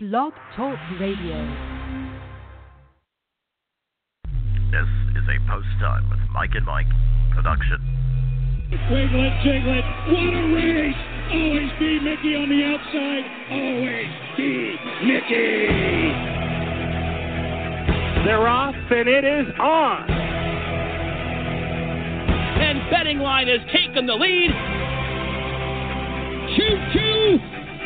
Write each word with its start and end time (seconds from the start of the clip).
Blog 0.00 0.32
Talk 0.54 0.78
Radio. 1.00 1.42
This 4.70 4.86
is 5.18 5.26
a 5.26 5.38
post 5.50 5.66
time 5.80 6.08
with 6.08 6.20
Mike 6.32 6.54
and 6.54 6.64
Mike 6.64 6.86
production. 7.34 7.82
Wiggle 8.70 9.26
It, 9.26 9.34
Jiggleit, 9.42 9.82
what 10.06 10.34
a 10.38 10.54
race! 10.54 10.94
Always 11.32 11.72
be 11.80 11.98
Mickey 11.98 12.36
on 12.36 12.48
the 12.48 12.62
outside. 12.62 13.26
Always 13.50 14.14
be 14.36 14.78
Mickey. 15.02 15.66
They're 18.24 18.46
off, 18.46 18.76
and 18.76 19.08
it 19.08 19.24
is 19.24 19.52
on. 19.58 20.08
And 22.62 22.88
betting 22.88 23.18
line 23.18 23.48
has 23.48 23.66
taken 23.72 24.06
the 24.06 24.14
lead. 24.14 24.52
Choo 26.56 26.78
choo! 26.92 27.38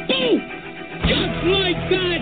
Boom! 0.08 0.51
Just 1.12 1.44
like 1.44 1.76
that! 1.90 2.20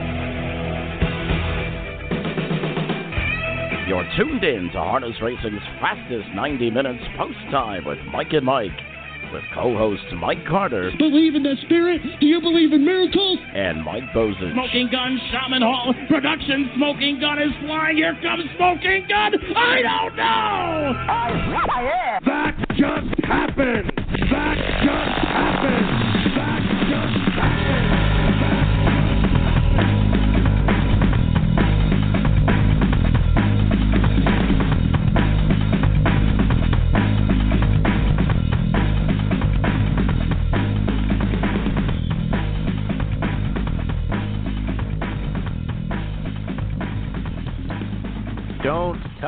You're 3.89 4.07
tuned 4.16 4.44
in 4.44 4.71
to 4.72 4.79
Harness 4.79 5.16
Racing's 5.22 5.63
fastest 5.80 6.29
90 6.35 6.71
minutes 6.71 7.03
post 7.16 7.39
time 7.50 7.85
with 7.85 7.99
Mike 8.13 8.32
and 8.32 8.46
Mike, 8.46 8.71
with 9.32 9.43
co 9.54 9.76
hosts 9.76 10.04
Mike 10.16 10.44
Carter 10.46 10.93
Believe 10.96 11.35
in 11.35 11.43
the 11.43 11.57
spirit? 11.66 12.00
Do 12.21 12.26
you 12.26 12.40
believe 12.40 12.72
in 12.72 12.85
miracles? 12.85 13.39
and 13.53 13.82
Mike 13.85 14.04
Bozich. 14.14 14.53
Smoking 14.53 14.89
gun, 14.93 15.18
Shaman 15.32 15.63
Hall 15.63 15.93
production. 16.08 16.71
Smoking 16.77 17.18
gun 17.21 17.43
is 17.43 17.50
flying. 17.66 17.96
Here 17.96 18.16
comes 18.22 18.44
Smoking 18.57 19.07
gun. 19.08 19.35
I 19.57 19.82
don't 19.82 20.16
know. 20.16 20.94
That 22.27 22.54
just 22.71 23.25
happened. 23.25 23.91
That 24.30 24.57
just 24.85 25.18
happened. 25.27 26.10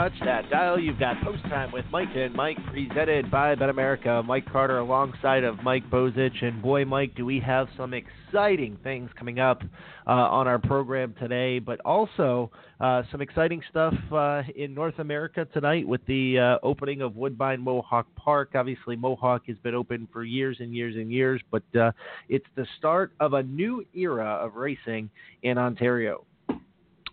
Touch 0.02 0.18
that 0.24 0.50
dial. 0.50 0.80
You've 0.80 0.98
got 0.98 1.22
post 1.22 1.44
time 1.44 1.70
with 1.70 1.84
Mike 1.92 2.08
and 2.16 2.34
Mike, 2.34 2.56
presented 2.72 3.30
by 3.30 3.54
Bet 3.54 3.68
America. 3.68 4.20
Mike 4.26 4.44
Carter 4.50 4.78
alongside 4.78 5.44
of 5.44 5.62
Mike 5.62 5.88
Bozich, 5.90 6.42
and 6.42 6.60
boy, 6.60 6.84
Mike, 6.84 7.14
do 7.14 7.24
we 7.24 7.38
have 7.38 7.68
some 7.76 7.94
exciting 7.94 8.76
things 8.82 9.10
coming 9.16 9.38
up 9.38 9.62
uh, 10.08 10.10
on 10.10 10.48
our 10.48 10.58
program 10.58 11.14
today, 11.20 11.60
but 11.60 11.78
also 11.84 12.50
uh, 12.80 13.04
some 13.12 13.20
exciting 13.20 13.62
stuff 13.70 13.94
uh, 14.10 14.42
in 14.56 14.74
North 14.74 14.98
America 14.98 15.46
tonight 15.54 15.86
with 15.86 16.04
the 16.06 16.36
uh, 16.36 16.66
opening 16.66 17.00
of 17.00 17.14
Woodbine 17.14 17.60
Mohawk 17.60 18.08
Park. 18.16 18.52
Obviously, 18.56 18.96
Mohawk 18.96 19.42
has 19.46 19.56
been 19.58 19.76
open 19.76 20.08
for 20.12 20.24
years 20.24 20.56
and 20.58 20.74
years 20.74 20.96
and 20.96 21.12
years, 21.12 21.40
but 21.52 21.62
uh, 21.80 21.92
it's 22.28 22.46
the 22.56 22.66
start 22.76 23.12
of 23.20 23.34
a 23.34 23.42
new 23.44 23.84
era 23.94 24.40
of 24.42 24.56
racing 24.56 25.10
in 25.44 25.58
Ontario. 25.58 26.24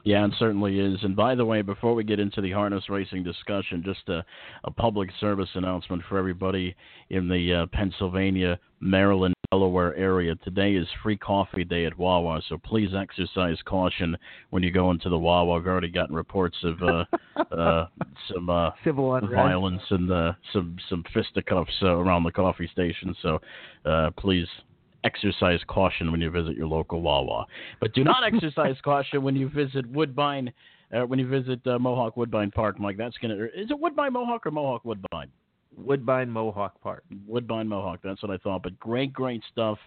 Yeah, 0.03 0.25
it 0.25 0.31
certainly 0.39 0.80
is. 0.80 0.97
And 1.03 1.16
by 1.16 1.36
the 1.36 1.45
way, 1.45 1.61
before 1.61 1.94
we 1.94 2.03
get 2.03 2.19
into 2.19 2.42
the 2.42 2.52
harness 2.52 2.89
racing 2.89 3.23
discussion, 3.23 3.83
just 3.83 4.08
a, 4.08 4.23
a 4.64 4.72
public 4.72 5.09
service 5.19 5.50
announcement 5.55 6.03
for 6.08 6.17
everybody 6.17 6.75
in 7.09 7.28
the 7.28 7.53
uh, 7.53 7.66
Pennsylvania, 7.75 8.58
Maryland, 8.80 9.36
Delaware 9.52 9.95
area. 9.95 10.36
Today 10.36 10.75
is 10.75 10.88
free 11.02 11.17
coffee 11.17 11.64
day 11.64 11.86
at 11.86 11.97
Wawa, 11.97 12.39
so 12.47 12.58
please 12.59 12.89
exercise 12.95 13.58
caution 13.66 14.16
when 14.52 14.61
you 14.61 14.72
go 14.72 14.92
into 14.92 15.09
the 15.09 15.17
Wawa. 15.17 15.58
I've 15.58 15.66
already 15.66 15.89
gotten 15.89 16.16
reports 16.16 16.55
of 16.64 16.81
uh, 16.83 17.05
uh, 17.55 17.88
some 18.31 18.47
uh, 18.50 18.70
Civil 18.83 19.16
unrest. 19.16 19.33
violence 19.33 19.81
and 19.89 20.11
uh, 20.11 20.33
some 20.53 20.77
some 20.88 21.03
fisticuffs 21.14 21.73
uh, 21.81 21.95
around 21.95 22.23
the 22.23 22.31
coffee 22.31 22.70
station. 22.71 23.16
So 23.23 23.39
uh, 23.86 24.11
please 24.20 24.48
exercise 25.04 25.60
caution 25.67 26.11
when 26.11 26.21
you 26.21 26.30
visit 26.30 26.55
your 26.55 26.67
local 26.67 27.02
Wawa. 27.02 27.45
But 27.80 27.93
do 27.93 28.04
not 28.04 28.23
exercise 28.33 28.76
caution 28.83 29.23
when 29.23 29.36
you 29.36 29.49
visit 29.49 29.86
Woodbine, 29.89 30.52
uh, 30.93 31.02
when 31.02 31.20
you 31.20 31.27
visit 31.27 31.65
uh, 31.67 31.80
Mohawk 31.80 32.17
Woodbine 32.17 32.52
Park, 32.52 32.80
Mike. 32.80 32.98
That's 32.98 33.17
gonna. 33.17 33.36
Is 33.55 33.70
it 33.70 33.80
Woodbine 33.80 34.14
Mohawk 34.14 34.45
or 34.45 34.52
Mohawk 34.52 34.86
Woodbine? 34.86 35.30
Woodbine 35.77 36.30
Mohawk 36.30 36.82
Park. 36.82 37.04
Woodbine 37.27 37.67
Mohawk. 37.67 37.99
That's 38.04 38.21
what 38.21 38.32
I 38.32 38.37
thought. 38.37 38.64
But 38.64 38.80
great, 38.80 39.14
great 39.14 39.42
stuff. 39.52 39.77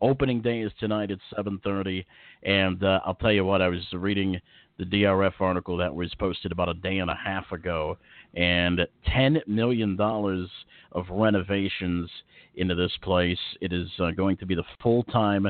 Opening 0.00 0.42
day 0.42 0.60
is 0.60 0.72
tonight 0.78 1.10
at 1.10 1.18
7:30, 1.36 2.04
and 2.42 2.82
uh, 2.82 3.00
I'll 3.04 3.14
tell 3.14 3.32
you 3.32 3.44
what. 3.44 3.62
I 3.62 3.68
was 3.68 3.80
reading 3.92 4.40
the 4.78 4.84
DRF 4.84 5.40
article 5.40 5.76
that 5.76 5.94
was 5.94 6.12
posted 6.18 6.52
about 6.52 6.68
a 6.68 6.74
day 6.74 6.98
and 6.98 7.10
a 7.10 7.14
half 7.14 7.50
ago, 7.52 7.98
and 8.34 8.80
10 9.12 9.42
million 9.46 9.96
dollars 9.96 10.48
of 10.92 11.06
renovations 11.10 12.10
into 12.56 12.74
this 12.74 12.92
place. 13.02 13.38
It 13.60 13.72
is 13.72 13.88
uh, 13.98 14.10
going 14.10 14.36
to 14.38 14.46
be 14.46 14.54
the 14.54 14.64
full-time 14.82 15.48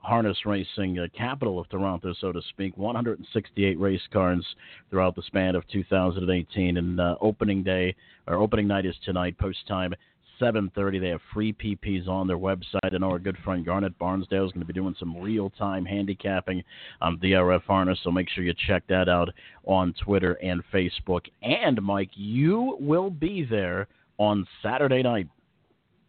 harness 0.00 0.38
racing 0.46 0.98
uh, 0.98 1.06
capital 1.16 1.58
of 1.58 1.68
Toronto, 1.68 2.14
so 2.20 2.32
to 2.32 2.40
speak. 2.50 2.76
168 2.76 3.78
race 3.78 4.00
cars 4.12 4.44
throughout 4.90 5.14
the 5.14 5.22
span 5.22 5.54
of 5.54 5.66
2018, 5.68 6.76
and 6.76 7.00
uh, 7.00 7.16
opening 7.20 7.62
day 7.62 7.94
or 8.26 8.36
opening 8.36 8.66
night 8.66 8.86
is 8.86 8.94
tonight. 9.04 9.36
Post 9.38 9.58
time 9.66 9.92
7:30. 10.40 10.98
They 11.00 11.08
have 11.08 11.20
free 11.32 11.52
PPs 11.52 12.08
on 12.08 12.26
their 12.26 12.38
website. 12.38 12.92
I 12.92 12.98
know 12.98 13.10
our 13.10 13.18
good 13.18 13.38
friend 13.44 13.64
Garnet 13.64 13.98
Barnsdale 13.98 14.46
is 14.46 14.52
going 14.52 14.60
to 14.60 14.66
be 14.66 14.72
doing 14.72 14.94
some 14.98 15.20
real-time 15.20 15.84
handicapping 15.84 16.62
on 17.00 17.18
DRF 17.18 17.62
harness, 17.62 17.98
so 18.02 18.10
make 18.10 18.28
sure 18.28 18.44
you 18.44 18.54
check 18.66 18.84
that 18.88 19.08
out 19.08 19.30
on 19.66 19.94
Twitter 20.04 20.34
and 20.42 20.62
Facebook. 20.72 21.22
And 21.42 21.82
Mike, 21.82 22.10
you 22.14 22.76
will 22.80 23.10
be 23.10 23.44
there 23.44 23.88
on 24.18 24.46
Saturday 24.62 25.02
night. 25.02 25.28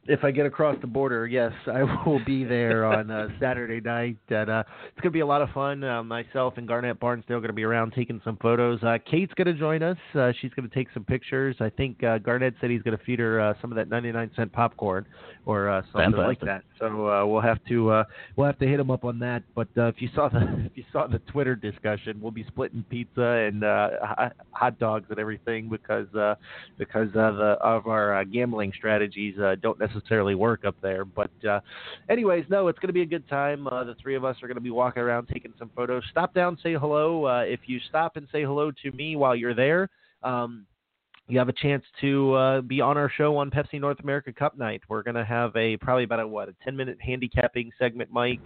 If 0.09 0.24
I 0.24 0.31
get 0.31 0.47
across 0.47 0.75
the 0.81 0.88
border, 0.88 1.28
yes, 1.28 1.52
I 1.68 1.84
will 2.06 2.20
be 2.25 2.44
there 2.44 2.84
on 2.84 3.12
uh, 3.12 3.28
Saturday 3.40 3.80
night. 3.80 4.18
And, 4.30 4.50
uh, 4.50 4.64
it's 4.88 5.02
going 5.02 5.12
to 5.12 5.12
be 5.12 5.20
a 5.20 5.25
lot 5.25 5.44
of 5.44 5.50
fun. 5.50 5.84
Uh, 5.84 6.02
myself 6.03 6.56
and 6.58 6.68
Garnet 6.68 7.00
Barnsdale 7.00 7.38
are 7.38 7.40
going 7.40 7.47
to 7.47 7.53
be 7.53 7.64
around 7.64 7.94
taking 7.94 8.20
some 8.24 8.36
photos. 8.42 8.81
Uh, 8.81 8.97
Kate's 9.09 9.34
going 9.36 9.46
to 9.46 9.53
join 9.53 9.84
us. 9.84 9.97
Uh, 10.16 10.31
she's 10.42 10.52
going 10.56 10.68
to 10.68 10.74
take 10.74 10.88
some 10.96 11.03
pictures. 11.03 11.56
I 11.59 11.70
think 11.70 12.03
uh, 12.03 12.18
Garnet 12.18 12.56
said 12.59 12.72
he's 12.72 12.81
going 12.81 12.97
to 12.97 13.03
feed 13.03 13.20
her 13.20 13.40
uh, 13.40 13.53
some 13.62 13.72
of 13.72 13.75
that 13.75 13.88
99 13.88 14.31
cent 14.36 14.52
popcorn 14.52 15.06
or 15.46 15.70
uh, 15.70 15.81
something 15.92 16.20
like 16.20 16.40
that. 16.41 16.64
So 16.80 17.08
uh, 17.08 17.26
we'll 17.26 17.41
have 17.41 17.64
to 17.66 17.90
uh, 17.91 18.03
we'll 18.36 18.47
have 18.47 18.59
to 18.59 18.68
hit 18.68 18.80
him 18.80 18.90
up 18.90 19.03
on 19.06 19.20
that. 19.20 19.44
But 19.56 19.68
uh, 19.78 19.88
if 19.88 19.96
you 20.00 20.09
saw 20.16 20.30
the 20.30 20.40
if 20.66 20.72
you 20.76 20.84
saw 20.91 21.08
the 21.08 21.20
Twitter 21.20 21.56
discussion, 21.56 22.20
we'll 22.22 22.31
be 22.31 22.46
splitting 22.47 22.84
pizza 22.90 23.22
and 23.22 23.64
uh, 23.64 23.90
hot- 24.02 24.36
hot 24.52 24.80
dogs 24.80 25.08
and 25.09 25.20
everything 25.20 25.70
because 25.70 26.08
uh, 26.16 26.36
because 26.78 27.09
uh, 27.09 27.31
the 27.31 27.58
of 27.62 27.88
our 27.88 28.20
uh, 28.20 28.24
gambling 28.24 28.72
strategies 28.76 29.38
uh, 29.40 29.56
don't 29.62 29.80
necessarily 29.80 29.99
work 30.36 30.66
up 30.66 30.76
there. 30.82 31.06
But 31.06 31.32
uh, 31.48 31.60
anyways, 32.10 32.46
no, 32.50 32.68
it's 32.68 32.80
going 32.80 32.88
to 32.88 32.94
be 32.94 33.02
a 33.02 33.06
good 33.06 33.28
time. 33.30 33.68
Uh, 33.68 33.84
the 33.84 33.96
three 33.96 34.16
of 34.16 34.26
us 34.26 34.38
are 34.42 34.48
going 34.48 34.56
to 34.56 34.62
be 34.62 34.72
walking 34.72 35.02
around 35.02 35.28
taking 35.28 35.54
some 35.58 35.70
photos. 35.76 36.04
Stop 36.12 36.34
down, 36.34 36.58
say 36.62 36.74
hello. 36.74 37.26
Uh, 37.26 37.42
if 37.42 37.62
you 37.66 37.80
stop 37.90 38.16
and 38.16 38.28
say 38.32 38.44
hello 38.44 38.72
to 38.84 38.92
me 38.92 39.16
while 39.16 39.36
you're 39.36 39.56
there. 39.56 39.90
Um, 40.24 40.66
you 41.30 41.38
have 41.38 41.48
a 41.48 41.54
chance 41.54 41.84
to 42.02 42.34
uh, 42.34 42.62
be 42.62 42.82
on 42.82 42.98
our 42.98 43.09
show 43.16 43.38
on 43.38 43.52
Pepsi 43.52 43.80
North 43.80 44.00
America 44.00 44.34
Cup 44.34 44.58
night. 44.58 44.82
We're 44.90 45.04
going 45.04 45.16
to 45.16 45.24
have 45.24 45.56
a 45.56 45.78
probably 45.78 46.04
about 46.04 46.20
a 46.22 46.28
what 46.28 46.50
a 46.50 46.56
ten 46.64 46.76
minute 46.76 46.98
handicapping 47.00 47.72
segment, 47.78 48.12
Mike. 48.12 48.42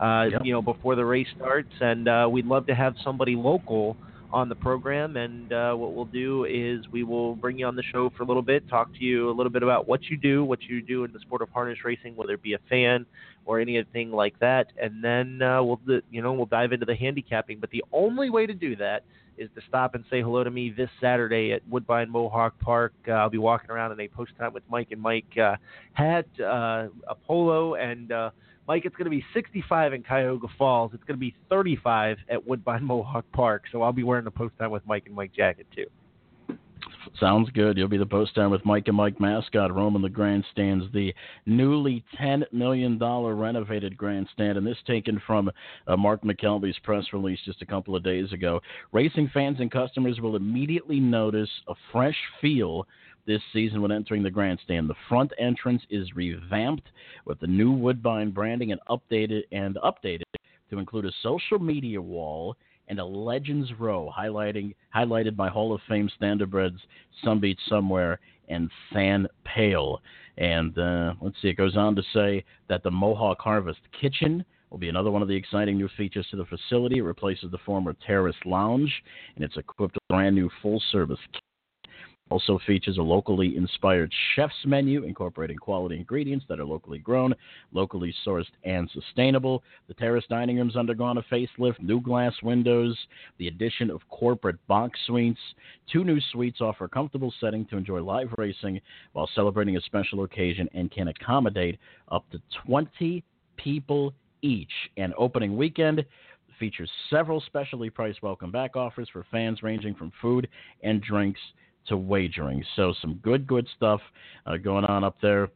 Uh, 0.00 0.26
Yep. 0.30 0.42
You 0.44 0.52
know 0.52 0.62
before 0.62 0.94
the 0.94 1.04
race 1.04 1.26
starts, 1.36 1.72
and 1.80 2.08
uh, 2.08 2.28
we'd 2.30 2.46
love 2.46 2.66
to 2.66 2.74
have 2.74 2.94
somebody 3.02 3.34
local 3.34 3.96
on 4.32 4.48
the 4.48 4.54
program. 4.54 5.16
And 5.16 5.52
uh, 5.52 5.74
what 5.74 5.94
we'll 5.94 6.04
do 6.04 6.44
is 6.44 6.86
we 6.92 7.02
will 7.02 7.34
bring 7.36 7.58
you 7.58 7.66
on 7.66 7.76
the 7.76 7.82
show 7.82 8.10
for 8.16 8.22
a 8.22 8.26
little 8.26 8.42
bit, 8.42 8.68
talk 8.68 8.92
to 8.94 9.04
you 9.04 9.30
a 9.30 9.32
little 9.32 9.50
bit 9.50 9.62
about 9.62 9.88
what 9.88 10.04
you 10.04 10.16
do, 10.16 10.44
what 10.44 10.62
you 10.62 10.82
do 10.82 11.04
in 11.04 11.12
the 11.12 11.20
sport 11.20 11.42
of 11.42 11.48
harness 11.50 11.78
racing, 11.84 12.16
whether 12.16 12.34
it 12.34 12.42
be 12.42 12.54
a 12.54 12.58
fan 12.68 13.06
or 13.48 13.60
anything 13.60 14.12
like 14.12 14.38
that, 14.40 14.66
and 14.80 15.02
then 15.02 15.40
uh, 15.40 15.62
we'll 15.62 15.80
you 16.10 16.20
know 16.20 16.34
we'll 16.34 16.44
dive 16.44 16.72
into 16.72 16.84
the 16.84 16.94
handicapping. 16.94 17.58
But 17.58 17.70
the 17.70 17.82
only 17.92 18.28
way 18.28 18.46
to 18.46 18.52
do 18.52 18.76
that 18.76 19.04
is 19.38 19.48
to 19.54 19.62
stop 19.66 19.94
and 19.94 20.04
say 20.10 20.20
hello 20.20 20.44
to 20.44 20.50
me 20.50 20.70
this 20.70 20.90
Saturday 21.00 21.52
at 21.52 21.66
Woodbine 21.66 22.10
Mohawk 22.10 22.58
Park. 22.60 22.92
Uh, 23.06 23.12
I'll 23.12 23.30
be 23.30 23.38
walking 23.38 23.70
around 23.70 23.92
in 23.92 24.00
a 24.00 24.08
post 24.08 24.32
time 24.38 24.52
with 24.52 24.64
Mike 24.68 24.88
and 24.90 25.00
Mike 25.00 25.38
uh, 25.42 25.56
hat, 25.94 26.26
uh, 26.40 26.88
a 27.06 27.14
polo, 27.26 27.74
and 27.76 28.12
uh, 28.12 28.30
Mike, 28.68 28.84
it's 28.84 28.94
going 28.96 29.06
to 29.06 29.10
be 29.10 29.24
65 29.32 29.94
in 29.94 30.02
Cuyahoga 30.02 30.46
Falls. 30.58 30.90
It's 30.92 31.02
going 31.04 31.16
to 31.16 31.20
be 31.20 31.34
35 31.48 32.18
at 32.28 32.46
Woodbine 32.46 32.84
Mohawk 32.84 33.24
Park. 33.32 33.64
So 33.72 33.80
I'll 33.80 33.94
be 33.94 34.02
wearing 34.02 34.26
the 34.26 34.30
post 34.30 34.52
time 34.58 34.70
with 34.70 34.86
Mike 34.86 35.04
and 35.06 35.14
Mike 35.14 35.32
jacket 35.34 35.66
too. 35.74 35.86
Sounds 37.18 37.48
good. 37.50 37.78
You'll 37.78 37.88
be 37.88 37.96
the 37.96 38.04
post 38.04 38.34
time 38.34 38.50
with 38.50 38.64
Mike 38.66 38.88
and 38.88 38.96
Mike 38.96 39.18
mascot 39.20 39.74
roaming 39.74 40.02
the 40.02 40.10
grandstands, 40.10 40.84
the 40.92 41.14
newly 41.46 42.04
$10 42.20 42.42
million 42.52 42.98
renovated 42.98 43.96
grandstand, 43.96 44.58
and 44.58 44.66
this 44.66 44.76
taken 44.86 45.20
from 45.26 45.50
uh, 45.86 45.96
Mark 45.96 46.22
McKelvie's 46.22 46.78
press 46.84 47.04
release 47.14 47.38
just 47.46 47.62
a 47.62 47.66
couple 47.66 47.96
of 47.96 48.04
days 48.04 48.32
ago. 48.32 48.60
Racing 48.92 49.30
fans 49.32 49.58
and 49.60 49.70
customers 49.70 50.20
will 50.20 50.36
immediately 50.36 51.00
notice 51.00 51.50
a 51.68 51.74
fresh 51.90 52.16
feel 52.40 52.86
this 53.28 53.42
season 53.52 53.82
when 53.82 53.92
entering 53.92 54.24
the 54.24 54.30
grandstand. 54.30 54.88
The 54.88 54.94
front 55.08 55.32
entrance 55.38 55.82
is 55.90 56.16
revamped 56.16 56.88
with 57.26 57.38
the 57.38 57.46
new 57.46 57.70
Woodbine 57.70 58.30
branding 58.30 58.72
and 58.72 58.80
updated 58.88 59.42
and 59.52 59.76
updated 59.84 60.22
to 60.70 60.78
include 60.78 61.04
a 61.04 61.12
social 61.22 61.58
media 61.58 62.00
wall 62.00 62.56
and 62.88 62.98
a 62.98 63.04
Legends 63.04 63.70
Row, 63.78 64.10
highlighting 64.18 64.74
highlighted 64.96 65.36
by 65.36 65.48
Hall 65.48 65.74
of 65.74 65.80
Fame 65.86 66.10
standardbreds 66.20 66.78
Some 67.22 67.38
Beach 67.38 67.60
Somewhere 67.68 68.18
and 68.48 68.70
San 68.94 69.28
Pail. 69.44 70.00
And 70.38 70.76
uh, 70.78 71.12
let's 71.20 71.36
see, 71.42 71.48
it 71.48 71.58
goes 71.58 71.76
on 71.76 71.94
to 71.96 72.02
say 72.14 72.44
that 72.68 72.82
the 72.82 72.90
Mohawk 72.90 73.40
Harvest 73.40 73.80
Kitchen 74.00 74.42
will 74.70 74.78
be 74.78 74.88
another 74.88 75.10
one 75.10 75.20
of 75.20 75.28
the 75.28 75.36
exciting 75.36 75.76
new 75.76 75.88
features 75.98 76.26
to 76.30 76.36
the 76.36 76.46
facility. 76.46 76.98
It 76.98 77.02
replaces 77.02 77.50
the 77.50 77.58
former 77.58 77.94
Terrace 78.06 78.36
Lounge, 78.46 78.92
and 79.34 79.44
it's 79.44 79.56
equipped 79.58 79.96
with 79.96 80.02
a 80.08 80.14
brand 80.14 80.34
new 80.34 80.50
full 80.62 80.82
service 80.92 81.18
also 82.30 82.58
features 82.66 82.98
a 82.98 83.02
locally 83.02 83.56
inspired 83.56 84.12
chef's 84.34 84.54
menu 84.64 85.04
incorporating 85.04 85.56
quality 85.56 85.96
ingredients 85.96 86.44
that 86.48 86.60
are 86.60 86.64
locally 86.64 86.98
grown, 86.98 87.34
locally 87.72 88.14
sourced, 88.26 88.50
and 88.64 88.90
sustainable. 88.90 89.62
The 89.88 89.94
terrace 89.94 90.24
dining 90.28 90.56
room's 90.56 90.76
undergone 90.76 91.18
a 91.18 91.22
facelift, 91.22 91.80
new 91.80 92.00
glass 92.00 92.34
windows, 92.42 92.98
the 93.38 93.48
addition 93.48 93.90
of 93.90 94.00
corporate 94.08 94.64
box 94.66 94.98
suites. 95.06 95.40
Two 95.90 96.04
new 96.04 96.20
suites 96.32 96.60
offer 96.60 96.84
a 96.84 96.88
comfortable 96.88 97.32
setting 97.40 97.64
to 97.66 97.76
enjoy 97.76 98.02
live 98.02 98.28
racing 98.36 98.80
while 99.12 99.28
celebrating 99.34 99.76
a 99.76 99.80
special 99.82 100.24
occasion 100.24 100.68
and 100.74 100.90
can 100.90 101.08
accommodate 101.08 101.78
up 102.10 102.28
to 102.30 102.40
20 102.66 103.24
people 103.56 104.12
each. 104.42 104.72
And 104.96 105.14
opening 105.16 105.56
weekend 105.56 106.04
features 106.58 106.90
several 107.08 107.40
specially 107.40 107.88
priced 107.88 108.22
welcome 108.22 108.50
back 108.50 108.76
offers 108.76 109.08
for 109.12 109.24
fans 109.30 109.62
ranging 109.62 109.94
from 109.94 110.12
food 110.20 110.48
and 110.82 111.00
drinks 111.00 111.40
to 111.88 111.96
wagering. 111.96 112.64
So 112.76 112.94
some 113.00 113.14
good, 113.22 113.46
good 113.46 113.66
stuff 113.76 114.00
uh, 114.46 114.56
going 114.56 114.84
on 114.84 115.04
up 115.04 115.16
there. 115.20 115.50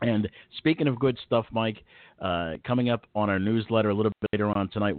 And 0.00 0.28
speaking 0.58 0.88
of 0.88 0.98
good 0.98 1.18
stuff, 1.26 1.46
Mike, 1.52 1.82
uh, 2.20 2.54
coming 2.66 2.90
up 2.90 3.06
on 3.14 3.30
our 3.30 3.38
newsletter 3.38 3.90
a 3.90 3.94
little 3.94 4.12
bit 4.20 4.28
later 4.32 4.56
on 4.56 4.68
tonight. 4.68 4.96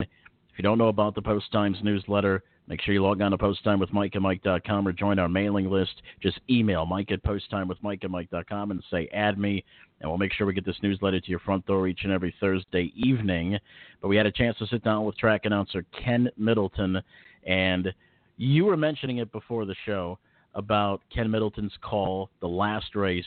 If 0.00 0.08
you 0.56 0.62
don't 0.62 0.78
know 0.78 0.88
about 0.88 1.14
the 1.14 1.22
Post 1.22 1.52
Times 1.52 1.76
newsletter, 1.82 2.42
make 2.66 2.80
sure 2.80 2.94
you 2.94 3.02
log 3.02 3.20
on 3.20 3.32
to 3.32 3.38
posttimewithmikeandmike.com 3.38 4.88
or 4.88 4.92
join 4.92 5.18
our 5.18 5.28
mailing 5.28 5.70
list. 5.70 6.00
Just 6.22 6.40
email 6.48 6.86
Mike 6.86 7.12
at 7.12 7.22
posttimewithmikeandmike.com 7.22 8.70
and 8.70 8.82
say 8.90 9.08
add 9.12 9.38
me, 9.38 9.62
and 10.00 10.10
we'll 10.10 10.18
make 10.18 10.32
sure 10.32 10.46
we 10.46 10.54
get 10.54 10.64
this 10.64 10.82
newsletter 10.82 11.20
to 11.20 11.30
your 11.30 11.40
front 11.40 11.66
door 11.66 11.86
each 11.88 12.00
and 12.04 12.12
every 12.12 12.34
Thursday 12.40 12.90
evening. 12.96 13.58
But 14.00 14.08
we 14.08 14.16
had 14.16 14.24
a 14.24 14.32
chance 14.32 14.56
to 14.58 14.66
sit 14.66 14.82
down 14.82 15.04
with 15.04 15.18
track 15.18 15.42
announcer 15.44 15.84
Ken 16.02 16.30
Middleton, 16.38 17.02
and– 17.46 17.92
you 18.36 18.64
were 18.64 18.76
mentioning 18.76 19.18
it 19.18 19.32
before 19.32 19.64
the 19.64 19.74
show 19.84 20.18
about 20.54 21.00
Ken 21.14 21.30
Middleton's 21.30 21.72
call, 21.82 22.30
the 22.40 22.48
last 22.48 22.94
race 22.94 23.24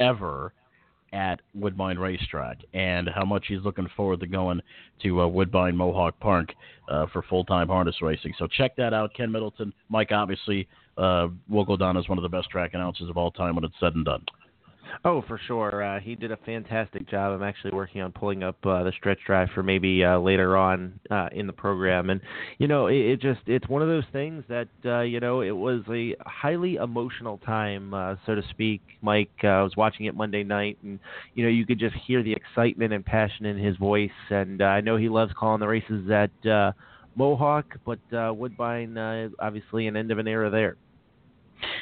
ever 0.00 0.52
at 1.12 1.40
Woodbine 1.54 1.98
Racetrack, 1.98 2.58
and 2.72 3.08
how 3.08 3.24
much 3.24 3.44
he's 3.46 3.60
looking 3.64 3.88
forward 3.96 4.20
to 4.20 4.26
going 4.26 4.60
to 5.02 5.20
uh, 5.20 5.26
Woodbine 5.26 5.76
Mohawk 5.76 6.18
Park 6.20 6.52
uh, 6.88 7.06
for 7.12 7.22
full 7.22 7.44
time 7.44 7.68
harness 7.68 7.96
racing. 8.00 8.32
So 8.38 8.46
check 8.46 8.74
that 8.76 8.94
out, 8.94 9.12
Ken 9.14 9.30
Middleton. 9.30 9.72
Mike 9.88 10.10
obviously 10.10 10.66
uh, 10.96 11.28
will 11.48 11.64
go 11.64 11.76
down 11.76 11.96
as 11.96 12.08
one 12.08 12.18
of 12.18 12.22
the 12.22 12.28
best 12.28 12.50
track 12.50 12.70
announcers 12.74 13.10
of 13.10 13.16
all 13.16 13.30
time 13.30 13.54
when 13.54 13.64
it's 13.64 13.74
said 13.78 13.94
and 13.94 14.04
done. 14.04 14.24
Oh, 15.04 15.22
for 15.26 15.40
sure. 15.46 15.82
Uh, 15.82 16.00
he 16.00 16.14
did 16.14 16.32
a 16.32 16.36
fantastic 16.38 17.08
job. 17.08 17.32
I'm 17.32 17.42
actually 17.42 17.72
working 17.72 18.00
on 18.02 18.12
pulling 18.12 18.42
up 18.42 18.56
uh, 18.64 18.84
the 18.84 18.92
stretch 18.96 19.18
drive 19.26 19.48
for 19.54 19.62
maybe 19.62 20.04
uh, 20.04 20.18
later 20.18 20.56
on 20.56 21.00
uh, 21.10 21.28
in 21.32 21.46
the 21.46 21.52
program. 21.52 22.10
And 22.10 22.20
you 22.58 22.68
know, 22.68 22.86
it, 22.86 22.96
it 22.96 23.20
just 23.20 23.40
it's 23.46 23.68
one 23.68 23.82
of 23.82 23.88
those 23.88 24.04
things 24.12 24.44
that 24.48 24.68
uh, 24.84 25.00
you 25.00 25.20
know 25.20 25.40
it 25.40 25.50
was 25.50 25.82
a 25.88 26.14
highly 26.26 26.76
emotional 26.76 27.38
time, 27.38 27.94
uh, 27.94 28.16
so 28.26 28.34
to 28.34 28.42
speak. 28.50 28.82
Mike, 29.00 29.30
I 29.42 29.62
was 29.62 29.76
watching 29.76 30.06
it 30.06 30.14
Monday 30.14 30.44
night, 30.44 30.78
and 30.82 30.98
you 31.34 31.42
know 31.44 31.50
you 31.50 31.66
could 31.66 31.78
just 31.78 31.96
hear 32.06 32.22
the 32.22 32.32
excitement 32.32 32.92
and 32.92 33.04
passion 33.04 33.46
in 33.46 33.58
his 33.58 33.76
voice. 33.76 34.10
And 34.30 34.62
I 34.62 34.80
know 34.80 34.96
he 34.96 35.08
loves 35.08 35.32
calling 35.38 35.60
the 35.60 35.68
races 35.68 36.10
at 36.10 36.74
Mohawk, 37.16 37.76
but 37.84 37.98
Woodbine 38.10 39.32
obviously 39.38 39.86
an 39.86 39.96
end 39.96 40.10
of 40.10 40.18
an 40.18 40.28
era 40.28 40.50
there. 40.50 40.76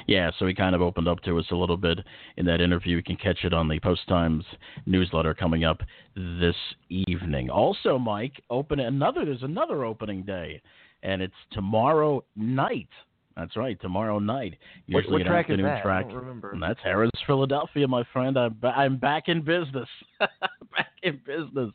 Yeah, 0.07 0.31
so 0.39 0.47
he 0.47 0.55
kind 0.55 0.75
of 0.75 0.83
opened 0.83 1.09
up 1.09 1.21
to 1.23 1.39
us 1.39 1.47
a 1.51 1.55
little 1.55 1.77
bit 1.77 1.99
in 2.37 2.47
that 2.47 2.61
interview. 2.61 2.97
You 2.97 3.03
can 3.03 3.17
catch 3.17 3.45
it 3.45 3.53
on 3.53 3.69
the 3.69 3.81
Post 3.81 4.07
Times 4.09 4.45
newsletter 4.87 5.35
coming 5.35 5.65
up 5.65 5.81
this 6.17 6.57
evening. 6.89 7.51
Also, 7.51 7.99
Mike, 7.99 8.43
open 8.51 8.81
another. 8.81 9.25
There's 9.25 9.43
another 9.43 9.85
opening 9.85 10.23
day, 10.23 10.61
and 11.03 11.23
it's 11.23 11.35
tomorrow 11.53 12.25
night. 12.37 12.89
That's 13.37 13.57
right, 13.57 13.81
tomorrow 13.81 14.19
night. 14.19 14.57
Usually 14.87 15.13
what, 15.13 15.21
what 15.21 15.27
track 15.27 15.45
afternoon 15.45 15.67
is 15.67 15.77
that? 15.77 15.83
track. 15.83 16.05
I 16.07 16.09
don't 16.09 16.19
remember. 16.19 16.51
And 16.51 16.63
that's 16.63 16.81
Harrah's, 16.81 17.11
Philadelphia, 17.27 17.87
my 17.89 18.05
friend. 18.13 18.37
I'm, 18.37 18.57
ba- 18.61 18.75
I'm 18.77 18.97
back 18.99 19.29
in 19.29 19.43
business. 19.43 19.89
back 20.19 20.93
in 21.03 21.21
business. 21.25 21.73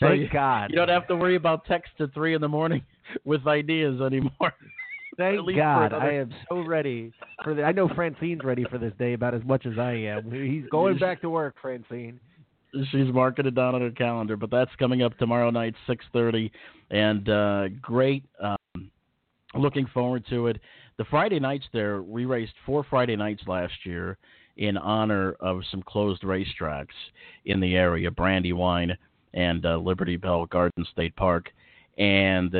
So 0.00 0.06
Thank 0.08 0.22
you, 0.22 0.28
God. 0.32 0.70
You 0.70 0.76
don't 0.76 0.88
have 0.88 1.06
to 1.08 1.16
worry 1.16 1.36
about 1.36 1.66
text 1.66 1.92
at 2.00 2.12
three 2.14 2.34
in 2.34 2.40
the 2.40 2.48
morning 2.48 2.82
with 3.24 3.46
ideas 3.46 4.00
anymore. 4.00 4.32
Thank 5.18 5.56
God. 5.56 5.92
I 5.92 6.12
am 6.12 6.32
so 6.48 6.60
ready 6.60 7.12
for 7.42 7.52
the. 7.52 7.64
I 7.64 7.72
know 7.72 7.88
Francine's 7.88 8.44
ready 8.44 8.64
for 8.70 8.78
this 8.78 8.92
day 9.00 9.14
about 9.14 9.34
as 9.34 9.42
much 9.44 9.66
as 9.66 9.76
I 9.76 9.92
am. 9.92 10.30
He's 10.30 10.68
going 10.70 10.96
back 10.96 11.20
to 11.22 11.28
work, 11.28 11.56
Francine. 11.60 12.20
She's 12.92 13.12
marking 13.12 13.46
it 13.46 13.54
down 13.56 13.74
on 13.74 13.80
her 13.80 13.90
calendar, 13.90 14.36
but 14.36 14.50
that's 14.50 14.70
coming 14.78 15.02
up 15.02 15.18
tomorrow 15.18 15.50
night, 15.50 15.74
six 15.88 16.04
thirty, 16.12 16.52
and 16.90 17.28
uh, 17.28 17.68
great. 17.82 18.22
Um, 18.40 18.90
looking 19.56 19.86
forward 19.92 20.24
to 20.30 20.46
it. 20.46 20.60
The 20.98 21.04
Friday 21.06 21.40
nights 21.40 21.64
there, 21.72 22.02
we 22.02 22.24
raced 22.24 22.54
four 22.64 22.84
Friday 22.88 23.16
nights 23.16 23.42
last 23.48 23.74
year 23.84 24.18
in 24.56 24.76
honor 24.76 25.32
of 25.40 25.62
some 25.70 25.82
closed 25.82 26.22
racetracks 26.22 26.86
in 27.44 27.58
the 27.58 27.74
area, 27.74 28.10
Brandywine 28.10 28.96
and 29.34 29.66
uh, 29.66 29.76
Liberty 29.76 30.16
Bell 30.16 30.46
Garden 30.46 30.86
State 30.92 31.14
Park, 31.16 31.50
and 31.96 32.54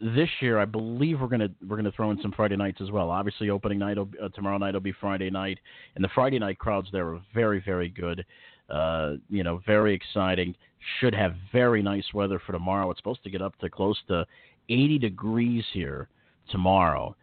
this 0.00 0.28
year, 0.40 0.58
I 0.58 0.64
believe 0.64 1.20
we're 1.20 1.28
gonna 1.28 1.48
we're 1.66 1.76
gonna 1.76 1.92
throw 1.92 2.10
in 2.10 2.20
some 2.20 2.32
Friday 2.32 2.56
nights 2.56 2.80
as 2.82 2.90
well. 2.90 3.10
Obviously, 3.10 3.50
opening 3.50 3.78
night 3.78 3.96
will, 3.96 4.08
uh, 4.22 4.28
tomorrow 4.28 4.58
night 4.58 4.74
will 4.74 4.80
be 4.80 4.92
Friday 4.92 5.30
night, 5.30 5.58
and 5.94 6.04
the 6.04 6.08
Friday 6.14 6.38
night 6.38 6.58
crowds 6.58 6.88
there 6.92 7.08
are 7.08 7.20
very 7.34 7.62
very 7.64 7.88
good. 7.88 8.24
Uh, 8.68 9.14
you 9.30 9.42
know, 9.42 9.60
very 9.66 9.94
exciting. 9.94 10.54
Should 11.00 11.14
have 11.14 11.34
very 11.52 11.82
nice 11.82 12.04
weather 12.12 12.40
for 12.44 12.52
tomorrow. 12.52 12.90
It's 12.90 12.98
supposed 12.98 13.22
to 13.24 13.30
get 13.30 13.40
up 13.40 13.56
to 13.58 13.70
close 13.70 13.98
to 14.08 14.26
80 14.68 14.98
degrees 14.98 15.64
here 15.72 16.08
tomorrow. 16.50 17.14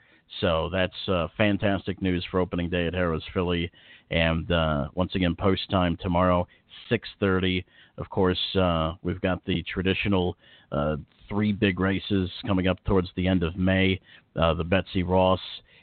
So 0.42 0.70
that's 0.72 0.94
uh, 1.08 1.28
fantastic 1.38 2.02
news 2.02 2.25
for 2.31 2.40
opening 2.40 2.70
day 2.70 2.88
at 2.88 2.94
Harrah's 2.94 3.24
Philly. 3.34 3.70
And 4.10 4.50
uh, 4.52 4.88
once 4.96 5.16
again, 5.16 5.36
post 5.36 5.70
time 5.70 5.98
tomorrow, 6.02 6.48
6:30. 6.90 7.64
Of 7.98 8.10
course, 8.10 8.40
uh, 8.56 8.94
we've 9.04 9.22
got 9.22 9.44
the 9.46 9.64
traditional 9.72 10.38
uh, 10.72 10.96
three 11.33 11.51
big 11.51 11.80
races 11.80 12.30
coming 12.45 12.68
up 12.68 12.77
towards 12.85 13.09
the 13.15 13.27
end 13.27 13.41
of 13.41 13.56
May. 13.56 14.00
Uh, 14.39 14.53
the 14.53 14.63
Betsy 14.63 15.01
Ross, 15.01 15.39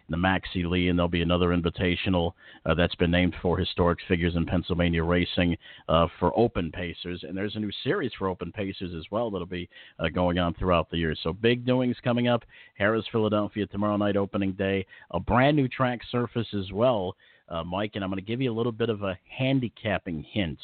the 0.09 0.17
Maxie 0.17 0.65
Lee, 0.65 0.89
and 0.89 0.99
there'll 0.99 1.09
be 1.09 1.23
another 1.23 1.49
invitational 1.49 2.33
uh, 2.67 2.75
that's 2.75 2.95
been 2.95 3.11
named 3.11 3.35
for 3.43 3.59
historic 3.59 3.99
figures 4.07 4.37
in 4.37 4.47
Pennsylvania 4.47 5.03
racing 5.03 5.57
uh, 5.89 6.07
for 6.21 6.37
open 6.39 6.71
pacers. 6.71 7.25
And 7.27 7.37
there's 7.37 7.57
a 7.57 7.61
new 7.61 7.73
series 7.83 8.13
for 8.17 8.29
open 8.29 8.53
pacers 8.53 8.95
as 8.97 9.05
well 9.11 9.29
that'll 9.29 9.47
be 9.47 9.69
uh, 9.99 10.09
going 10.09 10.39
on 10.39 10.55
throughout 10.55 10.89
the 10.89 10.99
year. 10.99 11.17
So 11.21 11.33
big 11.33 11.67
doings 11.67 11.97
coming 12.05 12.29
up. 12.29 12.45
Harrah's, 12.79 13.07
Philadelphia 13.11 13.67
tomorrow 13.67 13.97
night 13.97 14.17
opening 14.17 14.53
day. 14.53 14.87
A 15.11 15.19
brand 15.19 15.57
new 15.57 15.67
track 15.67 16.01
surface 16.13 16.49
as 16.57 16.71
well, 16.73 17.17
uh, 17.49 17.65
Mike. 17.65 17.93
And 17.97 18.05
I'm 18.05 18.11
going 18.11 18.23
to 18.23 18.29
give 18.29 18.41
you 18.41 18.53
a 18.53 18.57
little 18.57 18.73
bit 18.73 18.89
of 18.89 19.03
a 19.03 19.19
handicapping 19.37 20.25
hint. 20.31 20.59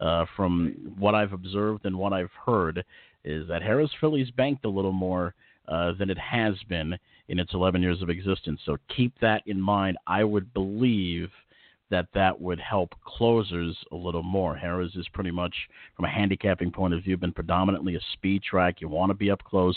Uh, 0.00 0.26
from 0.36 0.74
what 0.98 1.14
I've 1.14 1.32
observed 1.32 1.86
and 1.86 1.96
what 1.96 2.12
I've 2.12 2.32
heard, 2.44 2.84
is 3.24 3.48
that 3.48 3.62
Harrah's 3.62 3.92
Phillies 4.00 4.30
banked 4.30 4.64
a 4.64 4.70
little 4.70 4.92
more 4.92 5.34
uh, 5.68 5.92
than 5.98 6.10
it 6.10 6.18
has 6.18 6.54
been 6.68 6.98
in 7.28 7.38
its 7.38 7.54
11 7.54 7.82
years 7.82 8.02
of 8.02 8.10
existence. 8.10 8.60
So 8.66 8.76
keep 8.94 9.14
that 9.20 9.42
in 9.46 9.60
mind. 9.60 9.96
I 10.06 10.24
would 10.24 10.52
believe 10.52 11.30
that 11.90 12.08
that 12.14 12.38
would 12.38 12.60
help 12.60 12.94
closers 13.04 13.76
a 13.92 13.96
little 13.96 14.22
more. 14.22 14.58
Harrah's 14.62 14.94
is 14.96 15.08
pretty 15.12 15.30
much, 15.30 15.54
from 15.96 16.04
a 16.04 16.10
handicapping 16.10 16.70
point 16.70 16.94
of 16.94 17.02
view, 17.02 17.16
been 17.16 17.32
predominantly 17.32 17.94
a 17.94 18.00
speed 18.12 18.42
track. 18.42 18.80
You 18.80 18.88
want 18.88 19.10
to 19.10 19.14
be 19.14 19.30
up 19.30 19.42
close, 19.42 19.76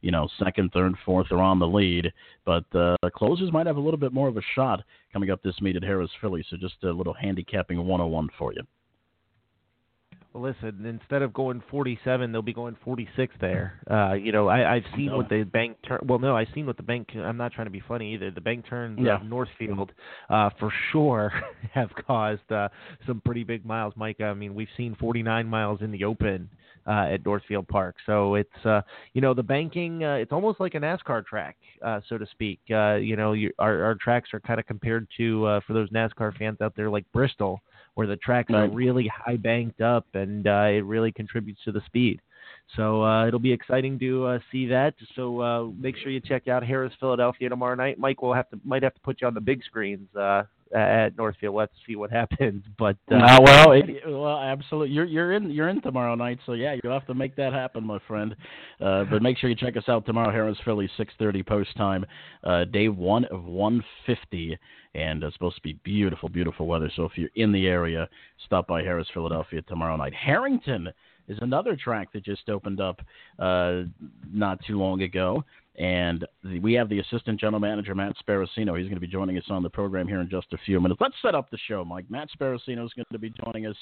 you 0.00 0.10
know, 0.10 0.28
second, 0.42 0.72
third, 0.72 0.94
fourth, 1.04 1.28
or 1.30 1.38
on 1.38 1.58
the 1.58 1.66
lead. 1.66 2.12
But 2.44 2.64
uh, 2.74 2.96
closers 3.14 3.52
might 3.52 3.66
have 3.66 3.76
a 3.76 3.80
little 3.80 4.00
bit 4.00 4.12
more 4.12 4.28
of 4.28 4.36
a 4.36 4.42
shot 4.54 4.82
coming 5.12 5.30
up 5.30 5.42
this 5.42 5.60
meet 5.60 5.76
at 5.76 5.82
Harrah's 5.82 6.10
Philly. 6.20 6.44
So 6.50 6.56
just 6.56 6.82
a 6.82 6.90
little 6.90 7.14
handicapping 7.14 7.78
101 7.78 8.28
for 8.38 8.52
you 8.52 8.62
listen, 10.34 10.84
instead 10.84 11.22
of 11.22 11.32
going 11.32 11.62
47, 11.70 12.32
they'll 12.32 12.42
be 12.42 12.52
going 12.52 12.76
46 12.84 13.34
there. 13.40 13.80
Uh, 13.90 14.14
you 14.14 14.32
know, 14.32 14.48
I, 14.48 14.74
I've 14.76 14.84
seen 14.96 15.06
no. 15.06 15.18
what 15.18 15.28
the 15.28 15.44
bank 15.44 15.76
turn. 15.86 16.00
Well, 16.06 16.18
no, 16.18 16.36
I've 16.36 16.48
seen 16.54 16.66
what 16.66 16.76
the 16.76 16.82
bank. 16.82 17.08
I'm 17.14 17.36
not 17.36 17.52
trying 17.52 17.66
to 17.66 17.70
be 17.70 17.82
funny 17.86 18.14
either. 18.14 18.30
The 18.30 18.40
bank 18.40 18.66
turns 18.68 18.98
of 18.98 19.24
Northfield, 19.24 19.92
uh, 20.28 20.50
for 20.58 20.72
sure, 20.92 21.32
have 21.72 21.90
caused 22.06 22.50
uh, 22.50 22.68
some 23.06 23.20
pretty 23.24 23.44
big 23.44 23.64
miles, 23.64 23.94
Mike. 23.96 24.20
I 24.20 24.34
mean, 24.34 24.54
we've 24.54 24.68
seen 24.76 24.96
49 24.98 25.46
miles 25.46 25.80
in 25.80 25.90
the 25.90 26.04
open. 26.04 26.48
Uh, 26.86 27.14
at 27.14 27.24
Northfield 27.24 27.66
Park, 27.66 27.96
so 28.04 28.34
it's 28.34 28.66
uh, 28.66 28.82
you 29.14 29.22
know 29.22 29.32
the 29.32 29.42
banking. 29.42 30.04
Uh, 30.04 30.16
it's 30.16 30.32
almost 30.32 30.60
like 30.60 30.74
a 30.74 30.78
NASCAR 30.78 31.24
track, 31.24 31.56
uh, 31.82 32.00
so 32.10 32.18
to 32.18 32.26
speak. 32.26 32.60
Uh, 32.70 32.96
you 32.96 33.16
know, 33.16 33.32
you, 33.32 33.50
our 33.58 33.82
our 33.82 33.94
tracks 33.94 34.28
are 34.34 34.40
kind 34.40 34.60
of 34.60 34.66
compared 34.66 35.08
to 35.16 35.46
uh, 35.46 35.60
for 35.66 35.72
those 35.72 35.88
NASCAR 35.88 36.36
fans 36.36 36.58
out 36.60 36.76
there, 36.76 36.90
like 36.90 37.10
Bristol, 37.10 37.62
where 37.94 38.06
the 38.06 38.16
tracks 38.16 38.50
right. 38.52 38.64
are 38.64 38.68
really 38.68 39.10
high 39.14 39.36
banked 39.36 39.80
up 39.80 40.06
and 40.14 40.46
uh, 40.46 40.68
it 40.70 40.84
really 40.84 41.12
contributes 41.12 41.60
to 41.64 41.72
the 41.72 41.80
speed. 41.86 42.20
So 42.76 43.04
uh, 43.04 43.26
it'll 43.26 43.40
be 43.40 43.52
exciting 43.52 43.98
to 44.00 44.26
uh, 44.26 44.38
see 44.50 44.66
that. 44.66 44.94
So 45.14 45.40
uh, 45.40 45.64
make 45.78 45.96
sure 45.96 46.10
you 46.10 46.20
check 46.20 46.48
out 46.48 46.62
Harrah's 46.62 46.94
Philadelphia 46.98 47.48
tomorrow 47.48 47.74
night. 47.74 47.98
Mike 47.98 48.22
will 48.22 48.34
have 48.34 48.48
to 48.50 48.60
might 48.64 48.82
have 48.82 48.94
to 48.94 49.00
put 49.00 49.20
you 49.20 49.26
on 49.26 49.34
the 49.34 49.40
big 49.40 49.62
screens 49.64 50.08
uh, 50.16 50.44
at 50.74 51.16
Northfield. 51.16 51.54
Let's 51.54 51.72
see 51.86 51.96
what 51.96 52.10
happens. 52.20 52.64
But 52.78 52.96
uh, 53.10 53.16
uh, 53.16 53.38
well, 53.42 53.72
it, 53.72 53.84
well, 54.06 54.38
absolutely. 54.38 54.94
You're 54.94 55.04
you're 55.04 55.32
in 55.32 55.50
you're 55.50 55.68
in 55.68 55.80
tomorrow 55.80 56.14
night, 56.14 56.38
so 56.44 56.52
yeah, 56.52 56.76
you'll 56.82 56.92
have 56.92 57.06
to 57.06 57.14
make 57.14 57.36
that 57.36 57.52
happen, 57.52 57.84
my 57.84 57.98
friend. 58.06 58.34
Uh, 58.80 59.04
but 59.04 59.22
make 59.22 59.38
sure 59.38 59.48
you 59.48 59.56
check 59.56 59.76
us 59.76 59.84
out 59.88 60.04
tomorrow. 60.06 60.30
Harrah's 60.30 60.58
Philly, 60.64 60.90
six 60.96 61.12
thirty 61.18 61.42
post 61.42 61.76
time, 61.76 62.04
uh, 62.42 62.64
day 62.64 62.88
one 62.88 63.24
of 63.26 63.44
one 63.44 63.82
fifty, 64.06 64.58
and 64.94 65.22
it's 65.22 65.34
supposed 65.34 65.56
to 65.56 65.62
be 65.62 65.74
beautiful, 65.84 66.28
beautiful 66.28 66.66
weather. 66.66 66.90
So 66.94 67.04
if 67.04 67.12
you're 67.16 67.30
in 67.36 67.52
the 67.52 67.66
area, 67.66 68.08
stop 68.44 68.66
by 68.66 68.82
Harrah's 68.82 69.08
Philadelphia 69.14 69.62
tomorrow 69.62 69.96
night. 69.96 70.14
Harrington 70.14 70.88
is 71.28 71.38
another 71.40 71.76
track 71.76 72.12
that 72.12 72.24
just 72.24 72.48
opened 72.48 72.80
up 72.80 73.00
uh, 73.38 73.82
not 74.30 74.58
too 74.66 74.78
long 74.78 75.02
ago. 75.02 75.44
And 75.76 76.24
we 76.62 76.72
have 76.74 76.88
the 76.88 77.00
assistant 77.00 77.40
general 77.40 77.60
manager, 77.60 77.94
Matt 77.94 78.14
Sparacino. 78.16 78.78
He's 78.78 78.86
going 78.86 78.94
to 78.94 79.00
be 79.00 79.08
joining 79.08 79.36
us 79.38 79.44
on 79.50 79.62
the 79.62 79.70
program 79.70 80.06
here 80.06 80.20
in 80.20 80.30
just 80.30 80.46
a 80.52 80.58
few 80.58 80.80
minutes. 80.80 81.00
Let's 81.00 81.16
set 81.20 81.34
up 81.34 81.50
the 81.50 81.58
show, 81.66 81.84
Mike. 81.84 82.04
Matt 82.08 82.28
Sparacino 82.38 82.84
is 82.84 82.92
going 82.92 83.06
to 83.10 83.18
be 83.18 83.32
joining 83.44 83.66
us. 83.66 83.76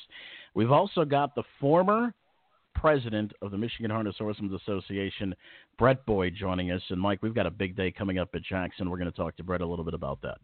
We've 0.54 0.72
also 0.72 1.04
got 1.04 1.34
the 1.34 1.42
former 1.61 2.14
president 2.75 3.32
of 3.42 3.50
the 3.50 3.58
Michigan 3.58 3.90
Harness 3.90 4.16
Horsemen's 4.18 4.58
Association, 4.62 5.34
Brett 5.78 6.04
Boyd, 6.06 6.34
joining 6.34 6.70
us. 6.70 6.80
And, 6.88 6.99
Mike, 6.99 7.18
we've 7.22 7.34
got 7.34 7.46
a 7.46 7.50
big 7.50 7.76
day 7.76 7.90
coming 7.90 8.18
up 8.18 8.30
at 8.34 8.42
Jackson. 8.42 8.88
We're 8.88 8.99
going 8.99 9.11
to 9.11 9.16
talk 9.16 9.37
to 9.37 9.44
Brett 9.44 9.61
a 9.61 9.66
little 9.66 9.84
bit 9.84 9.94
about 9.94 10.22
that. 10.22 10.38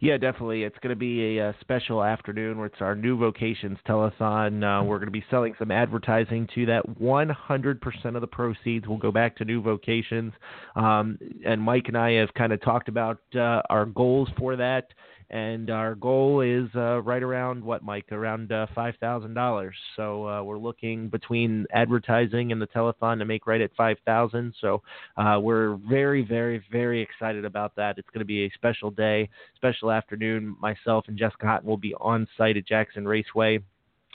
Yeah, 0.00 0.16
definitely. 0.16 0.64
It's 0.64 0.76
going 0.82 0.90
to 0.90 0.98
be 0.98 1.38
a, 1.38 1.50
a, 1.50 1.56
special 1.60 2.02
afternoon 2.02 2.58
where 2.58 2.66
it's 2.66 2.80
our 2.80 2.94
new 2.94 3.18
vocations 3.18 3.78
telethon. 3.88 4.62
Uh, 4.62 4.84
we're 4.84 4.98
going 4.98 5.06
to 5.06 5.12
be 5.12 5.24
selling 5.30 5.54
some 5.58 5.70
advertising 5.70 6.48
to 6.54 6.66
that. 6.66 6.82
100% 7.00 8.14
of 8.14 8.20
the 8.20 8.26
proceeds 8.26 8.86
will 8.86 8.98
go 8.98 9.12
back 9.12 9.36
to 9.36 9.44
new 9.44 9.62
vocations. 9.62 10.32
Um, 10.76 11.18
and 11.44 11.60
Mike 11.60 11.84
and 11.88 11.96
I 11.96 12.12
have 12.12 12.32
kind 12.34 12.52
of 12.52 12.60
talked 12.62 12.88
about 12.88 13.20
uh, 13.34 13.62
our 13.70 13.86
goals 13.86 14.28
for 14.38 14.56
that 14.56 14.88
and 15.34 15.68
our 15.68 15.96
goal 15.96 16.42
is 16.42 16.68
uh, 16.76 17.02
right 17.02 17.22
around 17.22 17.62
what, 17.64 17.82
Mike? 17.82 18.12
Around 18.12 18.52
uh, 18.52 18.66
five 18.72 18.94
thousand 19.00 19.34
dollars. 19.34 19.74
So 19.96 20.28
uh, 20.28 20.42
we're 20.44 20.58
looking 20.58 21.08
between 21.08 21.66
advertising 21.72 22.52
and 22.52 22.62
the 22.62 22.68
telethon 22.68 23.18
to 23.18 23.24
make 23.24 23.44
right 23.48 23.60
at 23.60 23.74
five 23.76 23.96
thousand. 24.06 24.54
So 24.60 24.80
uh, 25.16 25.40
we're 25.42 25.76
very, 25.88 26.24
very, 26.24 26.62
very 26.70 27.02
excited 27.02 27.44
about 27.44 27.74
that. 27.74 27.98
It's 27.98 28.08
going 28.10 28.20
to 28.20 28.24
be 28.24 28.44
a 28.44 28.50
special 28.54 28.92
day, 28.92 29.28
special 29.56 29.90
afternoon. 29.90 30.56
Myself 30.60 31.06
and 31.08 31.18
Jessica 31.18 31.46
Houghton 31.46 31.68
will 31.68 31.76
be 31.78 31.94
on 31.94 32.28
site 32.38 32.56
at 32.56 32.64
Jackson 32.64 33.04
Raceway. 33.04 33.58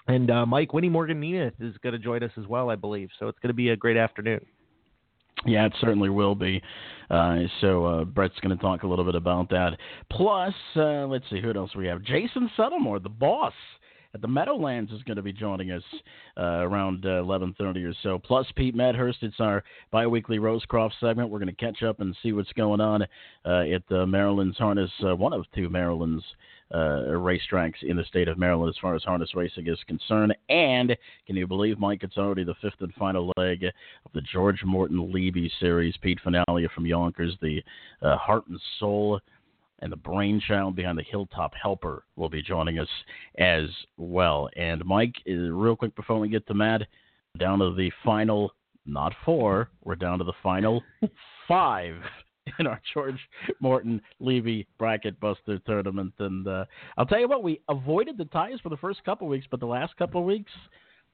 And 0.07 0.31
uh, 0.31 0.45
Mike 0.45 0.71
Winnie 0.71 0.87
Morgan 0.87 1.21
Nemeth 1.21 1.51
is 1.59 1.75
going 1.83 1.93
to 1.93 1.99
join 1.99 2.23
us 2.23 2.31
as 2.37 2.47
well, 2.47 2.69
I 2.69 2.77
believe. 2.77 3.09
So 3.19 3.27
it's 3.27 3.39
going 3.39 3.49
to 3.49 3.53
be 3.53 3.69
a 3.69 3.75
great 3.75 3.97
afternoon. 3.97 4.45
Yeah, 5.45 5.65
it 5.65 5.73
certainly 5.79 6.09
will 6.09 6.35
be. 6.35 6.61
Uh, 7.09 7.39
so 7.61 7.85
uh, 7.85 8.03
Brett's 8.03 8.39
going 8.41 8.55
to 8.55 8.61
talk 8.61 8.83
a 8.83 8.87
little 8.87 9.05
bit 9.05 9.15
about 9.15 9.49
that. 9.49 9.77
Plus, 10.11 10.53
uh, 10.75 11.07
let's 11.07 11.25
see 11.29 11.41
who 11.41 11.53
else 11.53 11.75
we 11.75 11.87
have. 11.87 12.03
Jason 12.03 12.49
Settlemoir, 12.57 13.01
the 13.01 13.09
boss 13.09 13.53
at 14.13 14.21
the 14.21 14.27
Meadowlands, 14.27 14.91
is 14.91 15.01
going 15.03 15.17
to 15.17 15.23
be 15.23 15.33
joining 15.33 15.71
us 15.71 15.83
uh, 16.37 16.61
around 16.61 17.03
11:30 17.03 17.61
uh, 17.61 17.89
or 17.89 17.93
so. 18.03 18.19
Plus, 18.19 18.45
Pete 18.55 18.75
Medhurst. 18.75 19.23
It's 19.23 19.39
our 19.39 19.63
biweekly 19.91 20.39
Rosecroft 20.39 20.93
segment. 20.99 21.29
We're 21.29 21.39
going 21.39 21.55
to 21.55 21.65
catch 21.65 21.83
up 21.83 21.99
and 21.99 22.15
see 22.21 22.31
what's 22.31 22.53
going 22.53 22.81
on 22.81 23.03
uh, 23.45 23.61
at 23.61 24.07
Maryland's 24.07 24.57
Harness, 24.57 24.91
one 25.01 25.33
of 25.33 25.45
two 25.55 25.69
Maryland's 25.69 26.23
uh, 26.71 27.03
racetracks 27.09 27.81
in 27.81 27.97
the 27.97 28.03
state 28.05 28.27
of 28.27 28.37
Maryland 28.37 28.69
as 28.69 28.79
far 28.81 28.95
as 28.95 29.03
harness 29.03 29.35
racing 29.35 29.67
is 29.67 29.79
concerned. 29.87 30.35
And 30.49 30.95
can 31.25 31.35
you 31.35 31.47
believe, 31.47 31.79
Mike, 31.79 32.03
it's 32.03 32.17
already 32.17 32.43
the 32.43 32.55
fifth 32.61 32.81
and 32.81 32.93
final 32.93 33.33
leg 33.37 33.63
of 33.63 34.11
the 34.13 34.21
George 34.21 34.63
Morton 34.63 35.11
Levy 35.11 35.51
Series. 35.59 35.95
Pete 36.01 36.19
Venaglia 36.25 36.69
from 36.73 36.85
Yonkers, 36.85 37.35
the 37.41 37.61
uh, 38.01 38.17
heart 38.17 38.47
and 38.47 38.59
soul 38.79 39.19
and 39.81 39.91
the 39.91 39.97
brainchild 39.97 40.75
behind 40.75 40.97
the 40.97 41.03
Hilltop 41.03 41.53
Helper 41.61 42.03
will 42.15 42.29
be 42.29 42.41
joining 42.41 42.79
us 42.79 42.87
as 43.37 43.65
well. 43.97 44.49
And 44.55 44.83
Mike, 44.85 45.15
uh, 45.27 45.33
real 45.33 45.75
quick 45.75 45.95
before 45.95 46.19
we 46.19 46.29
get 46.29 46.45
to 46.47 46.53
Matt, 46.53 46.81
down 47.37 47.59
to 47.59 47.73
the 47.73 47.91
final, 48.03 48.51
not 48.85 49.13
four, 49.23 49.69
we're 49.83 49.95
down 49.95 50.19
to 50.19 50.25
the 50.25 50.33
final 50.43 50.83
five 51.47 51.95
in 52.59 52.67
our 52.67 52.81
George 52.93 53.19
Morton 53.59 54.01
Levy 54.19 54.67
bracket 54.77 55.19
buster 55.19 55.59
tournament. 55.59 56.13
And 56.19 56.47
uh, 56.47 56.65
I'll 56.97 57.05
tell 57.05 57.19
you 57.19 57.27
what, 57.27 57.43
we 57.43 57.61
avoided 57.69 58.17
the 58.17 58.25
ties 58.25 58.59
for 58.61 58.69
the 58.69 58.77
first 58.77 59.03
couple 59.03 59.27
weeks, 59.27 59.47
but 59.49 59.59
the 59.59 59.65
last 59.65 59.95
couple 59.97 60.23
weeks, 60.23 60.51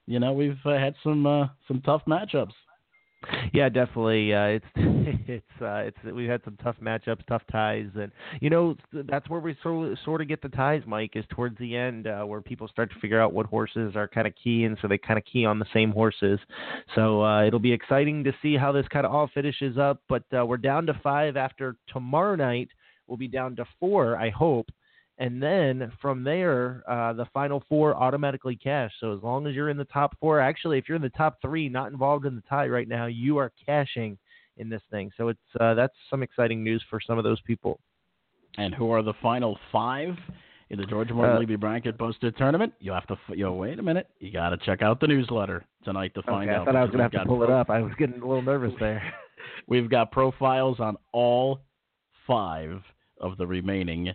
you 0.08 0.20
know, 0.20 0.34
we've 0.34 0.58
uh, 0.66 0.78
had 0.78 0.96
some 1.04 1.26
uh, 1.26 1.48
some 1.68 1.82
tough 1.82 2.02
matchups. 2.08 2.54
Yeah, 3.54 3.70
definitely. 3.70 4.34
Uh, 4.34 4.46
it's 4.46 4.66
it's 4.76 5.62
uh, 5.62 5.76
it's 5.78 5.98
we've 6.04 6.30
had 6.30 6.42
some 6.44 6.58
tough 6.64 6.76
matchups, 6.82 7.26
tough 7.28 7.44
ties, 7.52 7.88
and 7.96 8.12
you 8.42 8.50
know 8.50 8.76
that's 8.92 9.30
where 9.30 9.40
we 9.40 9.56
sort 9.62 9.98
sort 10.04 10.22
of 10.22 10.28
get 10.28 10.42
the 10.42 10.50
ties. 10.50 10.82
Mike 10.86 11.12
is 11.16 11.26
towards 11.30 11.58
the 11.58 11.76
end 11.76 12.08
uh, 12.08 12.24
where 12.24 12.42
people 12.42 12.68
start 12.68 12.92
to 12.92 13.00
figure 13.00 13.22
out 13.22 13.34
what 13.34 13.46
horses 13.46 13.96
are 13.96 14.08
kind 14.08 14.28
of 14.28 14.34
key, 14.42 14.64
and 14.66 14.78
so 14.82 14.88
they 14.88 14.98
kind 14.98 15.18
of 15.18 15.26
key 15.26 15.46
on 15.46 15.60
the 15.60 15.66
same 15.74 15.92
horses. 15.92 16.40
So 16.96 17.24
uh, 17.24 17.46
it'll 17.46 17.60
be 17.60 17.74
exciting 17.74 18.24
to 18.24 18.34
see 18.42 18.56
how 18.56 18.72
this 18.72 18.88
kind 18.90 19.06
of 19.06 19.14
all 19.14 19.30
finishes 19.34 19.78
up. 19.78 20.02
But 20.10 20.24
uh, 20.38 20.46
we're 20.46 20.58
down 20.58 20.86
to 20.88 21.00
five 21.04 21.38
after 21.38 21.76
tomorrow 21.88 22.36
night. 22.36 22.70
We'll 23.08 23.18
be 23.18 23.28
down 23.28 23.56
to 23.58 23.66
four, 23.80 24.18
I 24.18 24.32
hope 24.32 24.68
and 25.18 25.42
then 25.42 25.92
from 26.02 26.24
there, 26.24 26.84
uh, 26.90 27.14
the 27.14 27.26
final 27.34 27.64
four 27.70 27.96
automatically 27.96 28.56
cash. 28.56 28.92
So 29.00 29.16
as 29.16 29.24
long 29.24 29.48
as 29.48 29.56
you're 29.56 29.70
in 29.70 29.78
the 29.78 29.86
top 29.86 30.18
four, 30.20 30.42
actually, 30.42 30.78
if 30.78 30.90
you're 30.90 30.98
in 30.98 31.02
the 31.02 31.10
top 31.10 31.38
three, 31.42 31.70
not 31.70 31.92
involved 31.92 32.26
in 32.26 32.36
the 32.36 32.44
tie 32.50 32.68
right 32.68 32.88
now, 32.88 33.06
you 33.06 33.38
are 33.38 33.52
cashing 33.66 34.18
in 34.58 34.70
this 34.70 34.82
thing. 34.92 35.12
So 35.16 35.30
it's 35.30 35.40
uh, 35.60 35.74
that's 35.74 35.94
some 36.10 36.22
exciting 36.22 36.64
news 36.64 36.84
for 36.90 37.00
some 37.00 37.18
of 37.18 37.24
those 37.24 37.40
people. 37.42 37.80
And 38.58 38.74
who 38.74 38.92
are 38.92 39.02
the 39.02 39.14
final 39.22 39.58
five 39.72 40.16
in 40.70 40.80
the 40.80 40.86
George 40.86 41.12
Morton 41.12 41.38
uh, 41.38 41.40
Levy 41.40 41.56
bracket 41.56 41.98
buster 41.98 42.32
tournament? 42.32 42.74
You 42.80 42.92
have 42.92 43.08
to. 43.08 43.18
Yo, 43.30 43.54
wait 43.54 43.80
a 43.80 43.84
minute. 43.84 44.08
You 44.20 44.32
got 44.32 44.50
to 44.50 44.58
check 44.58 44.82
out 44.82 45.00
the 45.00 45.08
newsletter 45.08 45.66
tonight 45.86 46.14
to 46.16 46.24
find 46.24 46.50
okay, 46.50 46.58
out. 46.58 46.64
I 46.64 46.66
thought 46.66 46.76
I 46.76 46.82
was 46.82 46.90
going 46.90 46.98
to 46.98 47.04
have 47.04 47.12
to 47.24 47.26
pull 47.26 47.38
pro- 47.38 47.48
it 47.48 47.52
up. 47.52 47.70
I 47.70 47.82
was 47.82 47.94
getting 47.98 48.22
a 48.22 48.26
little 48.26 48.42
nervous 48.42 48.74
there. 48.80 49.02
We've 49.68 49.90
got 49.90 50.12
profiles 50.12 50.80
on 50.82 50.98
all 51.14 51.62
five 52.28 52.82
of 53.22 53.38
the 53.38 53.48
remaining 53.48 54.14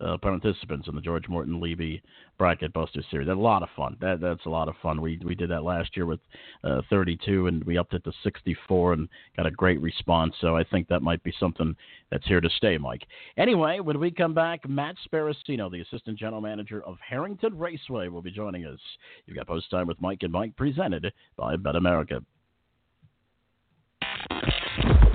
uh, 0.00 0.16
participants 0.18 0.88
in 0.88 0.94
the 0.94 1.00
George 1.00 1.28
Morton 1.28 1.60
Levy 1.60 2.02
Bracket 2.38 2.72
Buster 2.72 3.02
Series. 3.10 3.26
That's 3.26 3.36
a 3.36 3.40
lot 3.40 3.62
of 3.62 3.68
fun. 3.76 3.96
That 4.00 4.20
that's 4.20 4.46
a 4.46 4.50
lot 4.50 4.68
of 4.68 4.74
fun. 4.82 5.00
We 5.00 5.20
we 5.24 5.34
did 5.34 5.50
that 5.50 5.64
last 5.64 5.96
year 5.96 6.06
with 6.06 6.20
uh, 6.64 6.82
32, 6.90 7.48
and 7.48 7.64
we 7.64 7.78
upped 7.78 7.94
it 7.94 8.04
to 8.04 8.12
64, 8.22 8.92
and 8.92 9.08
got 9.36 9.46
a 9.46 9.50
great 9.50 9.80
response. 9.80 10.34
So 10.40 10.56
I 10.56 10.64
think 10.64 10.88
that 10.88 11.02
might 11.02 11.22
be 11.22 11.32
something 11.38 11.74
that's 12.10 12.26
here 12.26 12.40
to 12.40 12.50
stay, 12.50 12.78
Mike. 12.78 13.02
Anyway, 13.36 13.80
when 13.80 13.98
we 13.98 14.10
come 14.10 14.34
back, 14.34 14.68
Matt 14.68 14.96
Sparacino, 15.06 15.70
the 15.70 15.80
assistant 15.80 16.18
general 16.18 16.40
manager 16.40 16.82
of 16.84 16.96
Harrington 17.06 17.58
Raceway, 17.58 18.08
will 18.08 18.22
be 18.22 18.30
joining 18.30 18.66
us. 18.66 18.80
You've 19.26 19.36
got 19.36 19.46
post 19.46 19.70
time 19.70 19.86
with 19.86 20.00
Mike 20.00 20.22
and 20.22 20.32
Mike, 20.32 20.56
presented 20.56 21.12
by 21.36 21.56
Bet 21.56 21.76
America. 21.76 22.22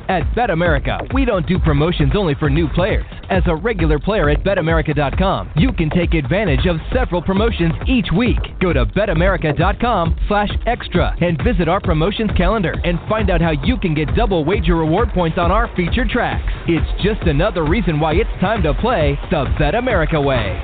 At 0.09 0.23
BetAmerica, 0.35 1.13
we 1.13 1.23
don't 1.23 1.47
do 1.47 1.57
promotions 1.59 2.11
only 2.15 2.35
for 2.35 2.49
new 2.49 2.67
players. 2.67 3.05
As 3.29 3.41
a 3.45 3.55
regular 3.55 3.99
player 3.99 4.29
at 4.29 4.43
BetAmerica.com, 4.43 5.51
you 5.55 5.71
can 5.71 5.89
take 5.89 6.13
advantage 6.13 6.65
of 6.65 6.75
several 6.93 7.21
promotions 7.21 7.73
each 7.87 8.07
week. 8.15 8.37
Go 8.59 8.73
to 8.73 8.85
BetAmerica.com 8.85 10.17
slash 10.27 10.49
extra 10.65 11.15
and 11.21 11.41
visit 11.41 11.69
our 11.69 11.79
promotions 11.79 12.31
calendar 12.35 12.75
and 12.83 12.99
find 13.07 13.29
out 13.29 13.39
how 13.39 13.51
you 13.51 13.77
can 13.77 13.93
get 13.95 14.13
double 14.13 14.43
wager 14.43 14.75
reward 14.75 15.09
points 15.13 15.37
on 15.37 15.51
our 15.51 15.73
featured 15.73 16.09
tracks. 16.09 16.51
It's 16.67 17.01
just 17.01 17.21
another 17.21 17.63
reason 17.63 17.99
why 17.99 18.15
it's 18.15 18.29
time 18.41 18.61
to 18.63 18.73
play 18.73 19.17
the 19.31 19.45
BetAmerica 19.57 20.21
way. 20.23 20.61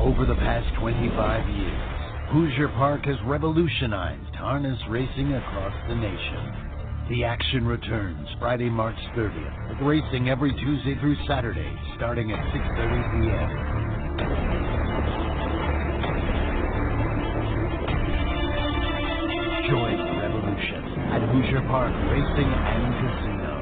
Over 0.00 0.26
the 0.26 0.34
past 0.34 0.66
25 0.80 1.48
years, 1.50 1.91
Hoosier 2.32 2.68
Park 2.80 3.04
has 3.04 3.16
revolutionized 3.26 4.34
harness 4.36 4.78
racing 4.88 5.34
across 5.34 5.74
the 5.86 5.94
nation. 5.94 7.10
The 7.10 7.24
action 7.24 7.66
returns 7.66 8.26
Friday, 8.40 8.70
March 8.70 8.96
30th, 9.14 9.68
with 9.68 9.86
racing 9.86 10.30
every 10.30 10.50
Tuesday 10.52 10.98
through 10.98 11.14
Saturday, 11.28 11.70
starting 11.96 12.32
at 12.32 12.38
6.30 12.38 13.12
p.m. 13.12 13.52
Join 19.68 20.00
the 20.00 20.16
revolution 20.16 20.88
at 21.12 21.20
Hoosier 21.28 21.60
Park 21.68 21.92
Racing 22.08 22.48
and 22.48 22.96
Casino. 22.96 23.60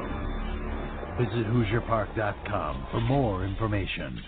Visit 1.19 1.45
HoosierPark.com 1.51 2.87
for 2.89 3.01
more 3.01 3.43
information. 3.43 4.23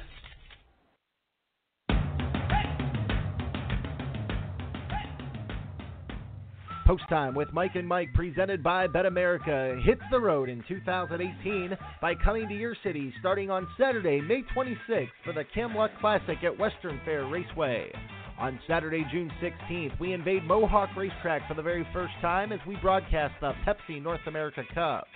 Post 6.86 7.04
Time 7.08 7.34
with 7.34 7.54
Mike 7.54 7.76
and 7.76 7.88
Mike, 7.88 8.14
presented 8.14 8.62
by 8.62 8.88
Bet 8.88 9.06
America, 9.06 9.80
hits 9.86 10.02
the 10.12 10.20
road 10.20 10.50
in 10.50 10.64
2018 10.68 11.78
by 12.02 12.14
coming 12.14 12.50
to 12.50 12.54
your 12.54 12.76
city 12.84 13.14
starting 13.22 13.50
on 13.50 13.68
Saturday, 13.80 14.20
May 14.20 14.44
26th 14.56 15.08
for 15.24 15.32
the 15.32 15.46
Camluck 15.56 15.98
Classic 16.02 16.38
at 16.44 16.60
Western 16.60 17.00
Fair 17.06 17.26
Raceway. 17.26 17.90
On 18.38 18.60
Saturday, 18.68 19.06
June 19.12 19.32
16th, 19.42 19.98
we 19.98 20.12
invade 20.12 20.44
Mohawk 20.44 20.90
Racetrack 20.98 21.48
for 21.48 21.54
the 21.54 21.62
very 21.62 21.88
first 21.94 22.14
time 22.22 22.52
as 22.52 22.60
we 22.68 22.76
broadcast 22.78 23.36
the 23.40 23.54
Pepsi 23.66 24.02
North 24.02 24.22
America 24.28 24.64
Cup. 24.74 25.08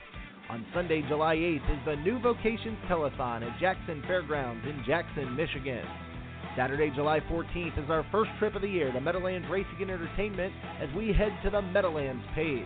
On 0.49 0.65
Sunday, 0.73 1.03
July 1.09 1.35
8th, 1.35 1.71
is 1.71 1.85
the 1.85 1.95
New 1.97 2.19
Vocations 2.19 2.77
Telethon 2.89 3.43
at 3.43 3.59
Jackson 3.59 4.01
Fairgrounds 4.07 4.65
in 4.65 4.81
Jackson, 4.85 5.35
Michigan. 5.35 5.85
Saturday, 6.57 6.91
July 6.95 7.19
14th, 7.31 7.77
is 7.81 7.89
our 7.91 8.03
first 8.11 8.31
trip 8.39 8.55
of 8.55 8.63
the 8.63 8.67
year 8.67 8.91
to 8.91 8.99
Meadowlands 8.99 9.47
Racing 9.47 9.77
and 9.79 9.91
Entertainment 9.91 10.51
as 10.81 10.89
we 10.95 11.13
head 11.13 11.31
to 11.43 11.51
the 11.51 11.61
Meadowlands 11.61 12.23
Pace. 12.33 12.65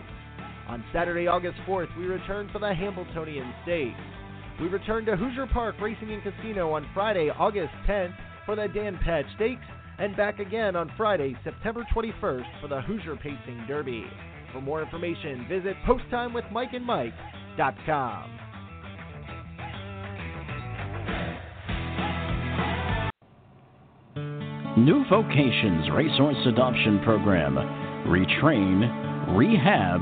On 0.66 0.82
Saturday, 0.94 1.26
August 1.26 1.58
4th, 1.68 1.94
we 1.98 2.06
return 2.06 2.48
for 2.50 2.58
the 2.58 2.72
Hambletonian 2.72 3.52
Stakes. 3.64 4.00
We 4.58 4.68
return 4.68 5.04
to 5.04 5.14
Hoosier 5.14 5.46
Park 5.52 5.74
Racing 5.78 6.10
and 6.10 6.22
Casino 6.22 6.72
on 6.72 6.88
Friday, 6.94 7.28
August 7.28 7.74
10th 7.86 8.14
for 8.46 8.56
the 8.56 8.68
Dan 8.68 8.98
Patch 9.04 9.26
Stakes, 9.36 9.60
and 9.98 10.16
back 10.16 10.38
again 10.38 10.74
on 10.74 10.90
Friday, 10.96 11.36
September 11.44 11.86
21st 11.94 12.62
for 12.62 12.68
the 12.68 12.80
Hoosier 12.80 13.16
Pacing 13.16 13.66
Derby. 13.68 14.06
For 14.54 14.62
more 14.62 14.80
information, 14.82 15.46
visit 15.48 15.76
posttimewithmikeandmike.com. 15.86 18.41
New 24.78 25.04
Vocations 25.10 25.90
Racehorse 25.92 26.46
Adoption 26.46 26.98
Program. 27.04 27.56
Retrain, 28.08 29.36
rehab, 29.36 30.00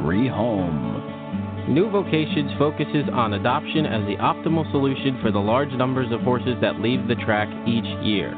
rehome. 0.00 1.68
New 1.68 1.90
Vocations 1.90 2.56
focuses 2.56 3.04
on 3.12 3.34
adoption 3.34 3.84
as 3.84 4.00
the 4.06 4.16
optimal 4.16 4.64
solution 4.72 5.20
for 5.20 5.30
the 5.30 5.38
large 5.38 5.68
numbers 5.72 6.10
of 6.10 6.22
horses 6.22 6.56
that 6.62 6.80
leave 6.80 7.06
the 7.06 7.16
track 7.16 7.48
each 7.68 7.84
year. 8.02 8.32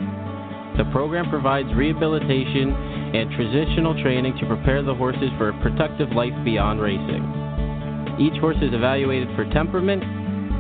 The 0.77 0.91
program 0.91 1.31
provides 1.31 1.73
rehabilitation 1.77 2.75
and 3.15 3.31
transitional 3.31 3.95
training 4.03 4.39
to 4.41 4.47
prepare 4.47 4.83
the 4.83 4.95
horses 4.95 5.31
for 5.39 5.51
a 5.51 5.63
productive 5.63 6.11
life 6.11 6.35
beyond 6.45 6.81
racing. 6.81 7.23
Each 8.19 8.35
horse 8.41 8.59
is 8.61 8.75
evaluated 8.75 9.29
for 9.37 9.45
temperament, 9.55 10.03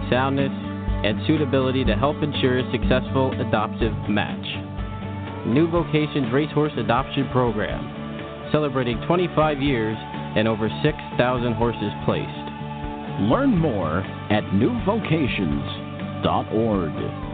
soundness, 0.08 0.54
and 1.02 1.18
suitability 1.26 1.84
to 1.86 1.96
help 1.96 2.22
ensure 2.22 2.60
a 2.60 2.70
successful 2.70 3.34
adoptive 3.40 3.92
match. 4.08 4.69
New 5.46 5.70
Vocations 5.70 6.32
Racehorse 6.32 6.72
Adoption 6.76 7.28
Program, 7.30 8.50
celebrating 8.52 9.00
25 9.06 9.60
years 9.60 9.96
and 10.36 10.46
over 10.46 10.68
6,000 10.82 11.54
horses 11.54 11.92
placed. 12.04 12.28
Learn 13.30 13.56
more 13.56 14.02
at 14.30 14.44
newvocations.org. 14.54 17.29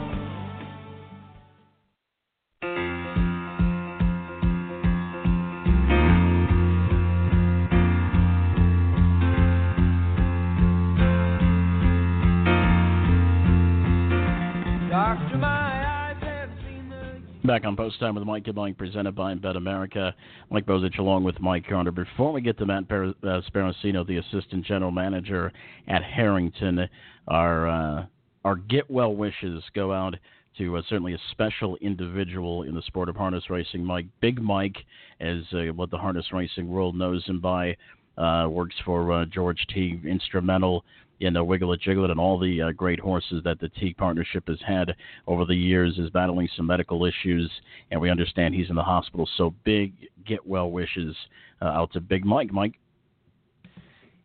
Back 17.46 17.64
on 17.64 17.76
Post 17.76 18.00
Time 18.00 18.16
with 18.16 18.24
Mike 18.24 18.48
and 18.48 18.76
presented 18.76 19.14
by 19.14 19.32
Bet 19.34 19.54
America. 19.54 20.12
Mike 20.50 20.66
Bozich 20.66 20.98
along 20.98 21.22
with 21.22 21.38
Mike 21.38 21.64
Carter. 21.68 21.92
Before 21.92 22.32
we 22.32 22.40
get 22.40 22.58
to 22.58 22.66
Matt 22.66 22.88
per- 22.88 23.14
uh, 23.22 23.40
Sparacino, 23.48 24.04
the 24.04 24.16
Assistant 24.16 24.64
General 24.64 24.90
Manager 24.90 25.52
at 25.86 26.02
Harrington, 26.02 26.88
our, 27.28 27.68
uh, 27.68 28.06
our 28.44 28.56
get 28.56 28.90
well 28.90 29.14
wishes 29.14 29.62
go 29.76 29.92
out 29.92 30.16
to 30.58 30.76
uh, 30.76 30.82
certainly 30.88 31.14
a 31.14 31.18
special 31.30 31.76
individual 31.76 32.64
in 32.64 32.74
the 32.74 32.82
sport 32.82 33.08
of 33.08 33.14
harness 33.14 33.48
racing, 33.48 33.84
Mike. 33.84 34.06
Big 34.20 34.42
Mike, 34.42 34.78
as 35.20 35.42
uh, 35.52 35.72
what 35.72 35.90
the 35.92 35.98
harness 35.98 36.26
racing 36.32 36.66
world 36.66 36.96
knows 36.96 37.24
him 37.26 37.40
by, 37.40 37.76
uh, 38.18 38.48
works 38.50 38.74
for 38.84 39.12
uh, 39.12 39.24
George 39.26 39.64
T. 39.72 40.00
instrumental 40.04 40.84
in 41.20 41.32
know, 41.32 41.44
Wiggle 41.44 41.72
It 41.72 41.80
Jiggle 41.80 42.04
It 42.04 42.10
and 42.10 42.20
all 42.20 42.38
the 42.38 42.62
uh, 42.62 42.72
great 42.72 43.00
horses 43.00 43.42
that 43.44 43.58
the 43.58 43.68
Teague 43.70 43.96
partnership 43.96 44.48
has 44.48 44.58
had 44.66 44.94
over 45.26 45.44
the 45.44 45.54
years 45.54 45.98
is 45.98 46.10
battling 46.10 46.48
some 46.56 46.66
medical 46.66 47.04
issues, 47.04 47.50
and 47.90 48.00
we 48.00 48.10
understand 48.10 48.54
he's 48.54 48.70
in 48.70 48.76
the 48.76 48.82
hospital. 48.82 49.28
So 49.36 49.54
big 49.64 49.94
get 50.26 50.46
well 50.46 50.70
wishes 50.70 51.16
uh, 51.62 51.66
out 51.66 51.92
to 51.92 52.00
Big 52.00 52.24
Mike. 52.24 52.52
Mike. 52.52 52.74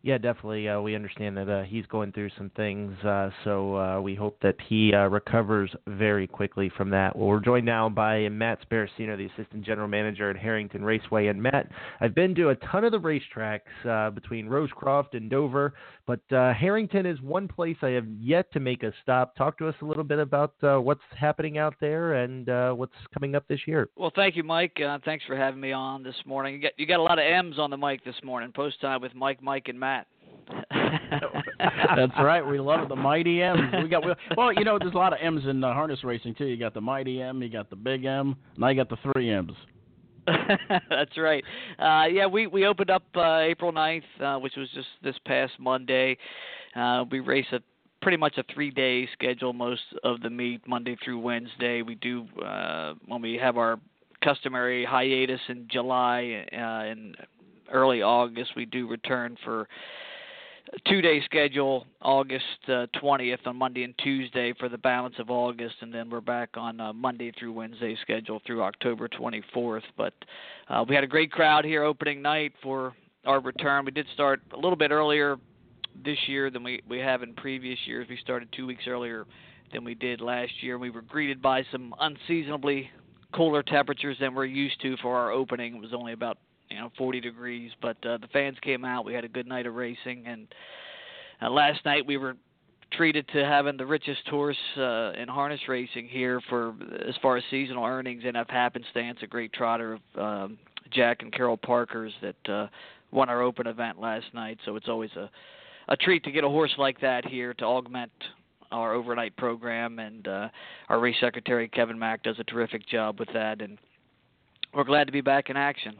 Yeah, 0.04 0.18
definitely. 0.18 0.68
Uh, 0.68 0.80
we 0.80 0.96
understand 0.96 1.36
that 1.36 1.48
uh, 1.48 1.62
he's 1.62 1.86
going 1.86 2.10
through 2.10 2.30
some 2.36 2.50
things, 2.56 2.92
uh, 3.04 3.30
so 3.44 3.76
uh, 3.76 4.00
we 4.00 4.16
hope 4.16 4.36
that 4.42 4.56
he 4.68 4.92
uh, 4.92 5.06
recovers 5.06 5.70
very 5.86 6.26
quickly 6.26 6.72
from 6.76 6.90
that. 6.90 7.14
Well, 7.14 7.28
we're 7.28 7.38
joined 7.38 7.66
now 7.66 7.88
by 7.88 8.28
Matt 8.28 8.58
Sparacino, 8.68 9.16
the 9.16 9.28
Assistant 9.32 9.64
General 9.64 9.86
Manager 9.86 10.28
at 10.28 10.36
Harrington 10.36 10.84
Raceway. 10.84 11.28
And 11.28 11.40
Matt, 11.40 11.70
I've 12.00 12.16
been 12.16 12.34
to 12.34 12.48
a 12.48 12.56
ton 12.56 12.82
of 12.82 12.90
the 12.90 12.98
racetracks 12.98 13.60
uh, 13.88 14.10
between 14.10 14.48
Rosecroft 14.48 15.14
and 15.14 15.30
Dover, 15.30 15.74
but 16.04 16.18
Harrington 16.30 17.06
is 17.06 17.20
one 17.20 17.46
place 17.46 17.76
I 17.80 17.90
have 17.90 18.08
yet 18.18 18.52
to 18.54 18.60
make 18.60 18.82
a 18.82 18.92
stop. 19.04 19.36
Talk 19.36 19.56
to 19.58 19.68
us 19.68 19.74
a 19.82 19.84
little 19.84 20.02
bit 20.02 20.18
about 20.18 20.54
what's 20.60 21.00
happening 21.16 21.58
out 21.58 21.74
there 21.80 22.14
and 22.14 22.48
what's 22.76 22.92
coming 23.14 23.36
up 23.36 23.46
this 23.46 23.60
year. 23.68 23.88
Well, 23.94 24.10
thank 24.16 24.34
you, 24.34 24.42
Mike. 24.42 24.80
Thanks 25.04 25.24
for 25.26 25.36
having 25.36 25.60
me 25.60 25.70
on 25.70 26.02
this 26.02 26.16
morning. 26.26 26.54
You 26.54 26.62
got, 26.62 26.72
you 26.76 26.86
got 26.86 26.98
a 26.98 27.04
lot 27.04 27.20
of 27.20 27.24
M's 27.24 27.60
on 27.60 27.70
the 27.70 27.76
mic 27.76 28.04
this 28.04 28.16
morning. 28.24 28.50
Post 28.50 28.80
time 28.80 29.00
with 29.00 29.14
Mike, 29.14 29.40
Mike, 29.40 29.68
and 29.68 29.78
Matt. 29.78 29.91
That's 31.96 32.12
right. 32.18 32.46
We 32.46 32.58
love. 32.60 32.88
The 32.88 32.96
mighty 32.96 33.42
M. 33.42 33.56
We 33.82 33.88
got 33.88 34.04
well, 34.36 34.52
you 34.52 34.64
know, 34.64 34.78
there's 34.78 34.94
a 34.94 34.98
lot 34.98 35.12
of 35.12 35.18
M's 35.22 35.42
in 35.46 35.62
uh, 35.62 35.72
harness 35.72 36.04
racing 36.04 36.34
too. 36.34 36.46
You 36.46 36.56
got 36.56 36.74
the 36.74 36.80
mighty 36.80 37.20
M, 37.22 37.42
you 37.42 37.48
got 37.48 37.70
the 37.70 37.76
big 37.76 38.04
M, 38.04 38.36
now 38.56 38.68
you 38.68 38.76
got 38.76 38.88
the 38.88 39.12
three 39.12 39.30
M's. 39.30 39.52
That's 40.88 41.16
right. 41.16 41.42
Uh, 41.78 42.06
yeah, 42.06 42.26
we 42.26 42.46
we 42.46 42.66
opened 42.66 42.90
up 42.90 43.02
uh, 43.16 43.38
April 43.38 43.72
9th, 43.72 44.02
uh, 44.20 44.38
which 44.38 44.54
was 44.56 44.68
just 44.74 44.88
this 45.02 45.16
past 45.26 45.52
Monday. 45.58 46.16
Uh, 46.76 47.04
we 47.10 47.20
race 47.20 47.46
a 47.52 47.60
pretty 48.02 48.16
much 48.16 48.38
a 48.38 48.44
three 48.54 48.70
day 48.70 49.08
schedule 49.12 49.52
most 49.52 49.82
of 50.04 50.20
the 50.20 50.30
meet 50.30 50.66
Monday 50.68 50.96
through 51.04 51.18
Wednesday. 51.18 51.82
We 51.82 51.96
do 51.96 52.26
uh, 52.44 52.94
when 53.06 53.20
we 53.20 53.34
have 53.34 53.56
our 53.56 53.80
customary 54.22 54.84
hiatus 54.84 55.40
in 55.48 55.66
July 55.70 56.46
uh, 56.52 56.56
and 56.56 57.16
early 57.72 58.02
August. 58.02 58.52
We 58.56 58.64
do 58.64 58.88
return 58.88 59.36
for 59.44 59.68
two 60.86 61.00
day 61.00 61.20
schedule 61.24 61.86
August 62.00 62.44
uh, 62.68 62.86
20th 63.02 63.46
on 63.46 63.56
Monday 63.56 63.84
and 63.84 63.94
Tuesday 63.98 64.52
for 64.58 64.68
the 64.68 64.78
balance 64.78 65.14
of 65.18 65.30
August, 65.30 65.76
and 65.80 65.92
then 65.92 66.10
we're 66.10 66.20
back 66.20 66.50
on 66.56 66.80
uh, 66.80 66.92
Monday 66.92 67.32
through 67.38 67.52
Wednesday 67.52 67.96
schedule 68.02 68.40
through 68.46 68.62
October 68.62 69.08
24th. 69.08 69.82
But 69.96 70.14
uh, 70.68 70.84
we 70.88 70.94
had 70.94 71.04
a 71.04 71.08
great 71.08 71.30
crowd 71.30 71.64
here 71.64 71.82
opening 71.82 72.22
night 72.22 72.52
for 72.62 72.94
our 73.26 73.40
return. 73.40 73.84
We 73.84 73.92
did 73.92 74.06
start 74.14 74.40
a 74.52 74.56
little 74.56 74.76
bit 74.76 74.90
earlier 74.90 75.36
this 76.04 76.18
year 76.26 76.50
than 76.50 76.62
we, 76.62 76.82
we 76.88 76.98
have 76.98 77.22
in 77.22 77.34
previous 77.34 77.78
years. 77.86 78.06
We 78.08 78.16
started 78.16 78.48
two 78.56 78.66
weeks 78.66 78.84
earlier 78.86 79.26
than 79.72 79.84
we 79.84 79.94
did 79.94 80.20
last 80.20 80.52
year. 80.60 80.78
We 80.78 80.90
were 80.90 81.02
greeted 81.02 81.40
by 81.40 81.64
some 81.70 81.94
unseasonably 82.00 82.90
cooler 83.34 83.62
temperatures 83.62 84.16
than 84.20 84.34
we're 84.34 84.44
used 84.44 84.80
to 84.82 84.96
for 84.98 85.16
our 85.16 85.30
opening. 85.30 85.76
It 85.76 85.80
was 85.80 85.94
only 85.94 86.12
about 86.12 86.38
you 86.72 86.80
know 86.80 86.90
40 86.96 87.20
degrees 87.20 87.70
but 87.80 87.96
uh, 88.06 88.18
the 88.18 88.28
fans 88.32 88.56
came 88.62 88.84
out. 88.84 89.04
We 89.04 89.14
had 89.14 89.24
a 89.24 89.28
good 89.28 89.46
night 89.46 89.66
of 89.66 89.74
racing 89.74 90.24
and 90.26 90.46
uh, 91.40 91.50
last 91.50 91.84
night 91.84 92.06
we 92.06 92.16
were 92.16 92.36
treated 92.92 93.26
to 93.28 93.44
having 93.44 93.76
the 93.76 93.86
richest 93.86 94.26
horse 94.28 94.56
uh, 94.76 95.12
in 95.12 95.28
harness 95.28 95.60
racing 95.68 96.08
here 96.08 96.40
for 96.48 96.74
as 97.08 97.14
far 97.22 97.36
as 97.36 97.44
seasonal 97.50 97.84
earnings 97.84 98.22
and 98.26 98.36
of 98.36 98.48
happenstance 98.48 99.18
a 99.22 99.26
great 99.26 99.52
trotter 99.52 99.94
of 99.94 100.20
um, 100.20 100.58
Jack 100.90 101.22
and 101.22 101.32
Carol 101.32 101.56
Parker's 101.56 102.12
that 102.20 102.52
uh, 102.52 102.66
won 103.10 103.28
our 103.28 103.42
open 103.42 103.66
event 103.66 103.98
last 104.00 104.26
night. 104.34 104.58
So 104.64 104.76
it's 104.76 104.88
always 104.88 105.10
a 105.16 105.30
a 105.88 105.96
treat 105.96 106.24
to 106.24 106.30
get 106.30 106.44
a 106.44 106.48
horse 106.48 106.72
like 106.78 107.00
that 107.00 107.26
here 107.26 107.54
to 107.54 107.64
augment 107.64 108.12
our 108.70 108.94
overnight 108.94 109.36
program. 109.36 109.98
And 109.98 110.26
uh, 110.26 110.48
our 110.88 111.00
race 111.00 111.16
secretary 111.20 111.68
Kevin 111.68 111.98
Mack 111.98 112.22
does 112.22 112.38
a 112.38 112.44
terrific 112.44 112.86
job 112.88 113.18
with 113.18 113.28
that. 113.34 113.60
And 113.60 113.78
we're 114.74 114.84
glad 114.84 115.04
to 115.04 115.12
be 115.12 115.20
back 115.20 115.50
in 115.50 115.56
action. 115.56 115.96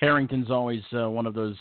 Harrington's 0.00 0.50
always 0.50 0.82
uh, 0.96 1.08
one 1.08 1.26
of 1.26 1.34
those 1.34 1.56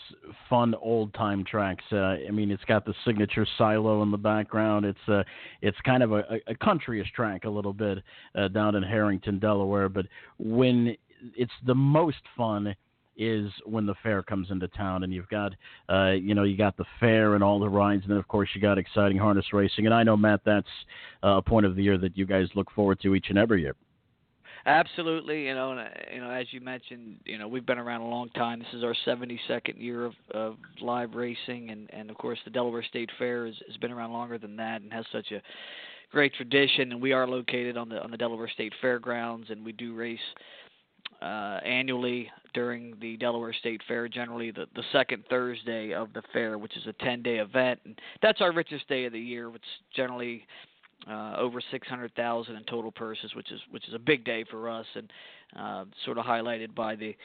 fun 0.50 0.76
old 0.76 1.14
time 1.14 1.44
tracks. 1.44 1.84
Uh, 1.92 2.16
I 2.28 2.32
mean, 2.32 2.52
it's 2.52 2.64
got 2.66 2.86
the 2.86 2.94
signature 3.06 3.46
silo 3.58 4.02
in 4.04 4.12
the 4.12 4.18
background. 4.18 4.86
It's 4.86 5.08
uh, 5.08 5.24
it's 5.62 5.78
kind 5.86 6.04
of 6.04 6.12
a, 6.12 6.24
a 6.48 6.56
countryish 6.56 7.12
track 7.16 7.46
a 7.46 7.50
little 7.50 7.74
bit 7.74 8.00
uh, 8.36 8.48
down 8.50 8.76
in 8.76 8.84
Harrington, 8.84 9.40
Delaware. 9.40 9.90
But 9.90 10.08
when 10.38 10.96
it's 11.36 11.52
the 11.66 11.76
most 11.76 12.22
fun 12.36 12.76
is 13.16 13.52
when 13.66 13.86
the 13.86 13.94
fair 14.02 14.24
comes 14.24 14.50
into 14.50 14.68
town 14.70 15.04
and 15.04 15.14
you've 15.14 15.30
got 15.30 15.54
uh 15.88 16.12
you 16.12 16.34
know 16.34 16.42
you 16.44 16.58
got 16.58 16.76
the 16.78 16.86
fair 17.00 17.36
and 17.36 17.44
all 17.44 17.60
the 17.60 17.70
rides 17.70 18.02
and 18.02 18.12
then 18.12 18.18
of 18.18 18.28
course 18.28 18.50
you 18.56 18.62
got 18.62 18.80
exciting 18.80 19.18
harness 19.18 19.46
racing 19.54 19.86
and 19.86 19.94
I 19.94 20.02
know 20.02 20.18
Matt 20.18 20.42
that's 20.44 20.66
uh, 21.24 21.38
a 21.38 21.42
point 21.42 21.68
of 21.68 21.76
the 21.76 21.84
year 21.84 21.98
that 22.00 22.18
you 22.18 22.26
guys 22.26 22.48
look 22.56 22.72
forward 22.72 23.00
to 23.02 23.14
each 23.14 23.28
and 23.30 23.38
every 23.38 23.62
year. 23.62 23.76
Absolutely, 24.66 25.48
you 25.48 25.54
know, 25.56 25.72
and, 25.72 25.90
you 26.14 26.22
know, 26.22 26.30
as 26.30 26.48
you 26.52 26.62
mentioned, 26.62 27.18
you 27.26 27.38
know, 27.38 27.50
we've 27.50 27.66
been 27.66 27.78
around 27.78 28.02
a 28.02 28.08
long 28.08 28.30
time. 28.30 28.60
This 28.60 28.68
is 28.74 28.84
our 28.84 28.96
72nd 29.06 29.78
year 29.78 30.06
of, 30.06 30.14
of 30.32 30.56
live 30.82 31.16
racing, 31.16 31.70
and 31.70 31.90
and 31.92 32.10
of 32.10 32.18
course, 32.18 32.40
the 32.46 32.52
Delaware 32.52 32.84
State 32.84 33.10
Fair 33.20 33.46
has, 33.46 33.56
has 33.68 33.76
been 33.78 33.92
around 33.92 34.14
longer 34.14 34.38
than 34.38 34.56
that, 34.56 34.82
and 34.82 34.94
has 34.94 35.06
such 35.12 35.32
a 35.32 35.42
great 36.12 36.34
tradition, 36.36 36.94
and 36.94 37.02
we 37.02 37.12
are 37.12 37.28
located 37.28 37.76
on 37.76 37.90
the 37.90 38.02
on 38.02 38.10
the 38.10 38.16
Delaware 38.16 38.48
State 38.48 38.72
Fairgrounds, 38.80 39.50
and 39.50 39.66
we 39.66 39.74
do 39.74 39.96
race 39.96 40.20
uh, 41.22 41.60
annually 41.66 42.30
during 42.54 42.96
the 43.02 43.18
Delaware 43.18 43.54
State 43.54 43.82
Fair, 43.88 44.08
generally 44.08 44.52
the, 44.52 44.66
the 44.76 44.84
second 44.92 45.24
Thursday 45.30 45.94
of 45.94 46.14
the 46.14 46.22
fair, 46.34 46.58
which 46.58 46.76
is 46.78 46.86
a 46.88 46.94
10 47.04 47.24
day 47.24 47.38
event. 47.38 47.80
And 47.86 48.00
that's 48.22 48.42
our 48.42 48.52
richest 48.52 48.88
day 48.88 49.06
of 49.06 49.14
the 49.14 49.20
year, 49.20 49.50
which 49.50 49.64
generally 49.96 50.46
uh, 51.10 51.36
over 51.38 51.62
600,000 51.72 52.56
in 52.56 52.64
total 52.64 52.92
purses, 52.92 53.36
which 53.36 53.52
is 53.52 53.60
which 53.72 53.88
is 53.88 53.94
a 53.94 54.00
big 54.00 54.24
day 54.24 54.46
for 54.50 54.70
us, 54.70 54.86
and 54.96 55.12
uh, 55.58 55.86
sort 56.06 56.18
of 56.18 56.26
highlighted 56.26 56.74
by 56.74 56.96
the 56.96 57.16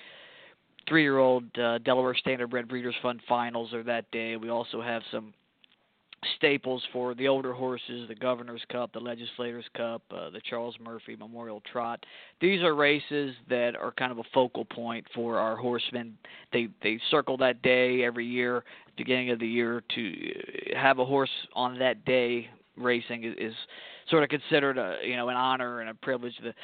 three-year-old 0.89 1.45
uh, 1.59 1.79
Delaware 1.79 2.15
Standardbred 2.15 2.69
Breeders' 2.69 2.95
Fund 3.03 3.21
finals 3.29 3.73
are 3.75 3.83
that 3.83 4.11
day. 4.11 4.37
We 4.37 4.49
also 4.49 4.81
have 4.81 5.03
some 5.13 5.35
staples 6.37 6.83
for 6.93 7.15
the 7.15 7.29
older 7.29 7.53
horses, 7.53 8.09
the 8.09 8.15
Governor's 8.15 8.63
Cup, 8.71 8.93
the 8.93 9.01
Legislators 9.01 9.65
Cup, 9.77 10.03
uh, 10.11 10.31
the 10.31 10.41
Charles 10.49 10.75
Murphy 10.85 11.15
Memorial 11.17 11.63
Trot. 11.71 12.05
These 12.41 12.63
are 12.63 12.75
races 12.75 13.35
that 13.49 13.77
are 13.77 13.93
kind 13.93 14.11
of 14.11 14.19
a 14.19 14.25
focal 14.35 14.65
point 14.65 15.07
for 15.15 15.39
our 15.39 15.57
horsemen. 15.57 16.17
They 16.53 16.69
they 16.83 16.99
circle 17.11 17.37
that 17.39 17.63
day 17.63 18.03
every 18.05 18.27
year, 18.27 18.65
beginning 18.97 19.31
of 19.31 19.39
the 19.39 19.47
year, 19.47 19.83
to 19.95 20.15
have 20.77 20.99
a 20.99 21.05
horse 21.05 21.31
on 21.55 21.79
that 21.79 22.05
day 22.05 22.49
racing 22.79 23.25
is, 23.25 23.35
is 23.39 23.55
sort 24.11 24.23
of 24.23 24.29
considered 24.29 24.79
a 24.79 24.97
you 25.05 25.17
know 25.17 25.29
an 25.29 25.37
honor 25.37 25.81
and 25.81 25.91
a 25.91 25.95
privilege. 25.95 26.35
The, 26.43 26.55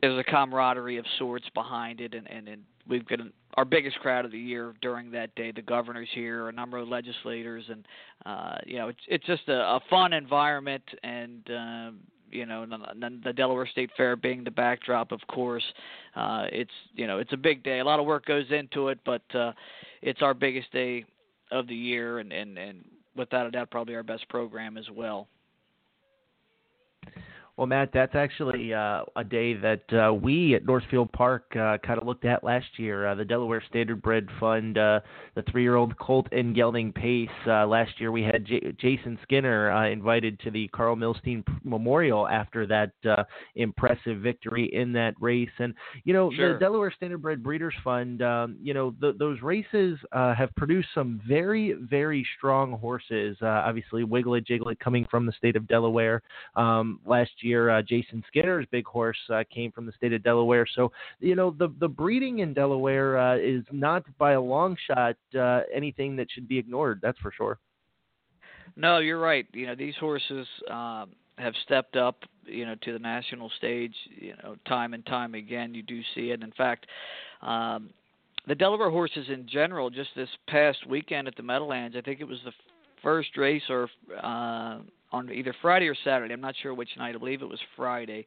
there's 0.00 0.18
a 0.18 0.24
camaraderie 0.24 0.96
of 0.96 1.04
sorts 1.18 1.46
behind 1.54 2.00
it, 2.00 2.14
and 2.14 2.28
and, 2.28 2.48
and 2.48 2.62
we've 2.88 3.06
got 3.06 3.20
our 3.54 3.64
biggest 3.64 3.98
crowd 4.00 4.24
of 4.24 4.32
the 4.32 4.38
year 4.38 4.74
during 4.80 5.10
that 5.12 5.34
day. 5.34 5.52
The 5.52 5.62
governor's 5.62 6.08
here, 6.14 6.48
a 6.48 6.52
number 6.52 6.78
of 6.78 6.88
legislators, 6.88 7.64
and 7.68 7.86
uh, 8.26 8.58
you 8.66 8.78
know 8.78 8.88
it's 8.88 9.00
it's 9.08 9.26
just 9.26 9.48
a, 9.48 9.60
a 9.60 9.80
fun 9.88 10.12
environment, 10.12 10.84
and 11.02 11.50
uh, 11.50 11.90
you 12.30 12.46
know 12.46 12.66
the, 12.66 13.20
the 13.24 13.32
Delaware 13.32 13.66
State 13.66 13.90
Fair 13.96 14.16
being 14.16 14.44
the 14.44 14.50
backdrop, 14.50 15.12
of 15.12 15.20
course. 15.28 15.64
Uh, 16.14 16.46
it's 16.52 16.70
you 16.94 17.06
know 17.06 17.18
it's 17.18 17.32
a 17.32 17.38
big 17.38 17.62
day. 17.62 17.80
A 17.80 17.84
lot 17.84 18.00
of 18.00 18.06
work 18.06 18.26
goes 18.26 18.46
into 18.50 18.88
it, 18.88 18.98
but 19.04 19.22
uh, 19.34 19.52
it's 20.02 20.22
our 20.22 20.34
biggest 20.34 20.72
day 20.72 21.04
of 21.50 21.66
the 21.66 21.74
year, 21.74 22.18
and 22.18 22.32
and 22.32 22.58
and 22.58 22.84
without 23.16 23.46
a 23.46 23.50
doubt, 23.50 23.70
probably 23.70 23.94
our 23.94 24.02
best 24.02 24.28
program 24.28 24.76
as 24.76 24.88
well. 24.94 25.28
Well, 27.60 27.66
Matt, 27.66 27.90
that's 27.92 28.14
actually 28.14 28.72
uh, 28.72 29.02
a 29.16 29.22
day 29.22 29.52
that 29.52 29.82
uh, 29.92 30.14
we 30.14 30.54
at 30.54 30.64
Northfield 30.64 31.12
Park 31.12 31.44
uh, 31.54 31.76
kind 31.84 32.00
of 32.00 32.06
looked 32.06 32.24
at 32.24 32.42
last 32.42 32.78
year. 32.78 33.06
Uh, 33.06 33.14
the 33.14 33.24
Delaware 33.26 33.62
Standardbred 33.70 34.28
Fund, 34.40 34.78
uh, 34.78 35.00
the 35.34 35.42
three-year-old 35.42 35.94
Colt 35.98 36.26
and 36.32 36.54
Gelding 36.56 36.90
Pace. 36.90 37.28
Uh, 37.46 37.66
last 37.66 38.00
year 38.00 38.12
we 38.12 38.22
had 38.22 38.46
J- 38.46 38.72
Jason 38.78 39.18
Skinner 39.24 39.70
uh, 39.72 39.90
invited 39.90 40.40
to 40.40 40.50
the 40.50 40.68
Carl 40.68 40.96
Milstein 40.96 41.44
Memorial 41.62 42.26
after 42.26 42.66
that 42.66 42.92
uh, 43.06 43.24
impressive 43.56 44.20
victory 44.22 44.70
in 44.72 44.90
that 44.94 45.12
race. 45.20 45.50
And 45.58 45.74
you 46.04 46.14
know, 46.14 46.32
sure. 46.34 46.54
the 46.54 46.58
Delaware 46.58 46.94
Standardbred 46.98 47.42
Breeders' 47.42 47.74
Fund, 47.84 48.22
um, 48.22 48.56
you 48.62 48.72
know, 48.72 48.94
the, 49.02 49.12
those 49.18 49.42
races 49.42 49.98
uh, 50.12 50.34
have 50.34 50.48
produced 50.56 50.88
some 50.94 51.20
very, 51.28 51.74
very 51.74 52.26
strong 52.38 52.72
horses. 52.78 53.36
Uh, 53.42 53.48
obviously, 53.48 54.02
Wiggle 54.02 54.36
It 54.36 54.46
Jiggleit 54.46 54.78
coming 54.78 55.06
from 55.10 55.26
the 55.26 55.32
state 55.32 55.56
of 55.56 55.68
Delaware 55.68 56.22
um, 56.56 57.00
last 57.04 57.32
year 57.42 57.49
year. 57.50 57.70
Uh, 57.70 57.82
Jason 57.82 58.22
Skinner's 58.28 58.66
big 58.70 58.86
horse 58.86 59.18
uh, 59.28 59.42
came 59.52 59.70
from 59.72 59.86
the 59.86 59.92
state 59.92 60.12
of 60.12 60.22
Delaware. 60.22 60.66
So, 60.76 60.92
you 61.20 61.34
know, 61.34 61.54
the 61.58 61.68
the 61.80 61.88
breeding 61.88 62.40
in 62.40 62.54
Delaware 62.54 63.18
uh, 63.18 63.36
is 63.36 63.64
not 63.72 64.02
by 64.18 64.32
a 64.32 64.40
long 64.40 64.76
shot 64.86 65.16
uh, 65.38 65.60
anything 65.74 66.16
that 66.16 66.28
should 66.30 66.48
be 66.48 66.58
ignored. 66.58 67.00
That's 67.02 67.18
for 67.18 67.32
sure. 67.32 67.58
No, 68.76 68.98
you're 68.98 69.20
right. 69.20 69.46
You 69.52 69.66
know, 69.66 69.74
these 69.74 69.96
horses 69.96 70.46
um, 70.70 71.10
have 71.36 71.54
stepped 71.64 71.96
up. 71.96 72.16
You 72.46 72.64
know, 72.66 72.74
to 72.82 72.92
the 72.92 72.98
national 72.98 73.50
stage. 73.58 73.94
You 74.08 74.34
know, 74.42 74.56
time 74.66 74.94
and 74.94 75.04
time 75.06 75.34
again, 75.34 75.74
you 75.74 75.82
do 75.82 76.00
see 76.14 76.30
it. 76.30 76.42
In 76.42 76.52
fact. 76.52 76.86
Um, 77.42 77.90
the 78.46 78.54
Delaware 78.54 78.90
horses 78.90 79.26
in 79.28 79.46
general, 79.46 79.90
just 79.90 80.10
this 80.16 80.28
past 80.48 80.78
weekend 80.88 81.28
at 81.28 81.36
the 81.36 81.42
Meadowlands, 81.42 81.94
I 81.96 82.00
think 82.00 82.20
it 82.20 82.24
was 82.26 82.38
the 82.44 82.52
first 83.02 83.36
race 83.36 83.62
or 83.68 83.88
uh, 84.22 84.78
on 85.12 85.30
either 85.30 85.54
Friday 85.60 85.88
or 85.88 85.96
Saturday. 86.04 86.32
I'm 86.32 86.40
not 86.40 86.54
sure 86.62 86.74
which 86.74 86.90
night. 86.96 87.14
I 87.14 87.18
believe 87.18 87.42
it 87.42 87.48
was 87.48 87.60
Friday. 87.76 88.26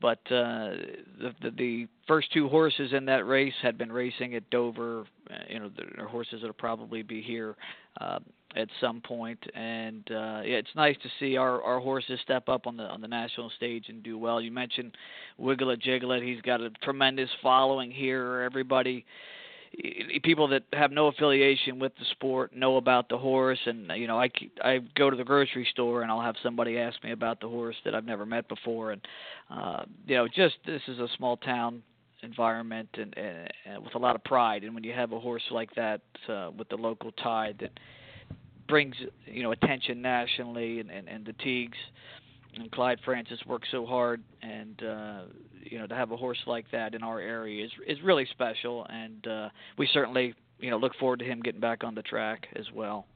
But 0.00 0.20
uh, 0.26 0.78
the, 1.18 1.34
the 1.42 1.50
the 1.56 1.88
first 2.06 2.32
two 2.32 2.48
horses 2.48 2.92
in 2.92 3.04
that 3.06 3.26
race 3.26 3.54
had 3.60 3.76
been 3.76 3.90
racing 3.90 4.36
at 4.36 4.48
Dover. 4.50 5.06
Uh, 5.28 5.34
you 5.48 5.58
know, 5.58 5.70
they're 5.76 6.06
horses 6.06 6.40
that'll 6.40 6.54
probably 6.54 7.02
be 7.02 7.20
here 7.20 7.56
uh, 8.00 8.20
at 8.54 8.68
some 8.80 9.00
point. 9.00 9.44
And 9.56 10.04
uh, 10.08 10.42
yeah, 10.44 10.58
it's 10.58 10.70
nice 10.76 10.94
to 11.02 11.08
see 11.18 11.36
our 11.36 11.60
our 11.64 11.80
horses 11.80 12.20
step 12.22 12.48
up 12.48 12.68
on 12.68 12.76
the 12.76 12.84
on 12.84 13.00
the 13.00 13.08
national 13.08 13.50
stage 13.56 13.86
and 13.88 14.00
do 14.04 14.16
well. 14.16 14.40
You 14.40 14.52
mentioned 14.52 14.96
Wiggle 15.36 15.70
It 15.70 15.82
Jiggleit. 15.82 16.24
He's 16.24 16.42
got 16.42 16.60
a 16.60 16.70
tremendous 16.84 17.30
following 17.42 17.90
here. 17.90 18.42
Everybody 18.42 19.04
people 20.22 20.48
that 20.48 20.62
have 20.72 20.90
no 20.90 21.06
affiliation 21.08 21.78
with 21.78 21.92
the 21.98 22.04
sport 22.12 22.54
know 22.54 22.76
about 22.76 23.08
the 23.08 23.18
horse. 23.18 23.58
And 23.66 23.90
you 23.96 24.06
know 24.06 24.18
I 24.18 24.30
I 24.62 24.80
go 24.94 25.10
to 25.10 25.16
the 25.16 25.24
grocery 25.24 25.66
store 25.70 26.02
and 26.02 26.10
I'll 26.10 26.22
have 26.22 26.36
somebody 26.42 26.78
ask 26.78 27.02
me 27.04 27.12
about 27.12 27.40
the 27.40 27.48
horse 27.48 27.76
that 27.84 27.94
I've 27.94 28.04
never 28.04 28.26
met 28.26 28.48
before. 28.48 28.92
And 28.92 29.00
uh 29.50 29.84
you 30.06 30.16
know 30.16 30.28
just 30.28 30.56
this 30.66 30.82
is 30.88 30.98
a 30.98 31.08
small 31.16 31.36
town 31.36 31.82
environment 32.22 32.88
and, 32.94 33.16
and, 33.16 33.48
and 33.64 33.84
with 33.84 33.94
a 33.94 33.98
lot 33.98 34.16
of 34.16 34.24
pride. 34.24 34.64
And 34.64 34.74
when 34.74 34.82
you 34.82 34.92
have 34.92 35.12
a 35.12 35.20
horse 35.20 35.44
like 35.50 35.72
that 35.76 36.00
uh, 36.28 36.50
with 36.56 36.68
the 36.68 36.76
local 36.76 37.12
tie 37.12 37.54
that 37.60 37.70
brings 38.66 38.96
you 39.26 39.42
know 39.42 39.52
attention 39.52 40.02
nationally 40.02 40.80
and 40.80 40.90
and, 40.90 41.08
and 41.08 41.24
the 41.24 41.34
Teagues 41.34 41.78
and 42.56 42.70
Clyde 42.70 42.98
Francis 43.04 43.38
worked 43.46 43.66
so 43.70 43.86
hard, 43.86 44.22
and 44.42 44.82
uh, 44.82 45.20
you 45.62 45.78
know 45.78 45.86
to 45.86 45.94
have 45.94 46.10
a 46.10 46.16
horse 46.16 46.38
like 46.46 46.66
that 46.72 46.94
in 46.94 47.02
our 47.02 47.20
area 47.20 47.64
is 47.64 47.70
is 47.86 47.98
really 48.02 48.26
special, 48.30 48.86
and 48.88 49.26
uh, 49.26 49.48
we 49.76 49.88
certainly 49.92 50.34
you 50.58 50.70
know 50.70 50.78
look 50.78 50.94
forward 50.96 51.18
to 51.20 51.24
him 51.24 51.40
getting 51.40 51.60
back 51.60 51.84
on 51.84 51.94
the 51.94 52.02
track 52.02 52.48
as 52.56 52.66
well. 52.74 53.06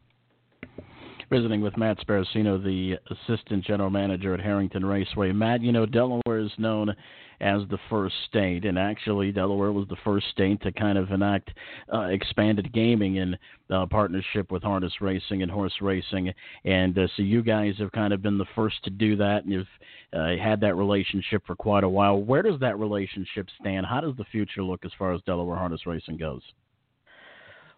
Visiting 1.33 1.62
with 1.62 1.79
Matt 1.79 1.99
Sparacino, 1.99 2.62
the 2.62 2.99
assistant 3.11 3.64
general 3.64 3.88
manager 3.88 4.35
at 4.35 4.40
Harrington 4.40 4.85
Raceway. 4.85 5.33
Matt, 5.33 5.62
you 5.62 5.73
know 5.73 5.87
Delaware 5.87 6.40
is 6.40 6.51
known 6.59 6.95
as 7.40 7.62
the 7.71 7.79
first 7.88 8.14
state, 8.29 8.66
and 8.66 8.79
actually 8.79 9.33
Delaware 9.33 9.73
was 9.73 9.88
the 9.88 9.97
first 10.05 10.27
state 10.29 10.61
to 10.61 10.71
kind 10.73 10.99
of 10.99 11.11
enact 11.11 11.51
uh, 11.90 12.09
expanded 12.11 12.71
gaming 12.75 13.16
in 13.16 13.35
uh, 13.71 13.87
partnership 13.87 14.53
with 14.53 14.62
harness 14.62 14.92
racing 15.01 15.40
and 15.40 15.51
horse 15.51 15.73
racing. 15.81 16.31
And 16.66 16.99
uh, 16.99 17.07
so 17.16 17.23
you 17.23 17.42
guys 17.42 17.77
have 17.79 17.92
kind 17.92 18.12
of 18.12 18.21
been 18.21 18.37
the 18.37 18.45
first 18.55 18.85
to 18.85 18.90
do 18.90 19.16
that, 19.16 19.45
and 19.45 19.53
you've 19.55 19.66
uh, 20.12 20.37
had 20.37 20.61
that 20.61 20.77
relationship 20.77 21.47
for 21.47 21.57
quite 21.57 21.83
a 21.83 21.88
while. 21.88 22.18
Where 22.18 22.42
does 22.42 22.61
that 22.61 22.79
relationship 22.79 23.47
stand? 23.59 23.87
How 23.87 24.03
does 24.03 24.18
the 24.18 24.25
future 24.25 24.62
look 24.62 24.85
as 24.85 24.92
far 24.99 25.14
as 25.14 25.23
Delaware 25.23 25.57
harness 25.57 25.87
racing 25.87 26.18
goes? 26.18 26.42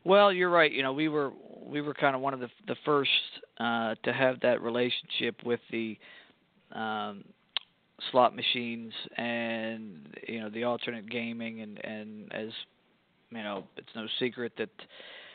Well, 0.04 0.32
you're 0.32 0.50
right. 0.50 0.70
You 0.70 0.82
know, 0.82 0.92
we 0.92 1.08
were 1.08 1.32
we 1.66 1.80
were 1.80 1.94
kind 1.94 2.14
of 2.14 2.22
one 2.22 2.34
of 2.34 2.40
the 2.40 2.48
the 2.66 2.76
first 2.84 3.10
uh, 3.58 3.94
to 4.04 4.12
have 4.12 4.40
that 4.40 4.60
relationship 4.62 5.36
with 5.44 5.60
the 5.70 5.98
um, 6.72 7.24
slot 8.10 8.34
machines 8.34 8.92
and 9.16 10.08
you 10.28 10.40
know 10.40 10.50
the 10.50 10.64
alternate 10.64 11.08
gaming 11.08 11.60
and 11.60 11.82
and 11.84 12.32
as 12.32 12.48
you 13.30 13.42
know 13.42 13.64
it's 13.76 13.88
no 13.94 14.06
secret 14.18 14.52
that 14.58 14.68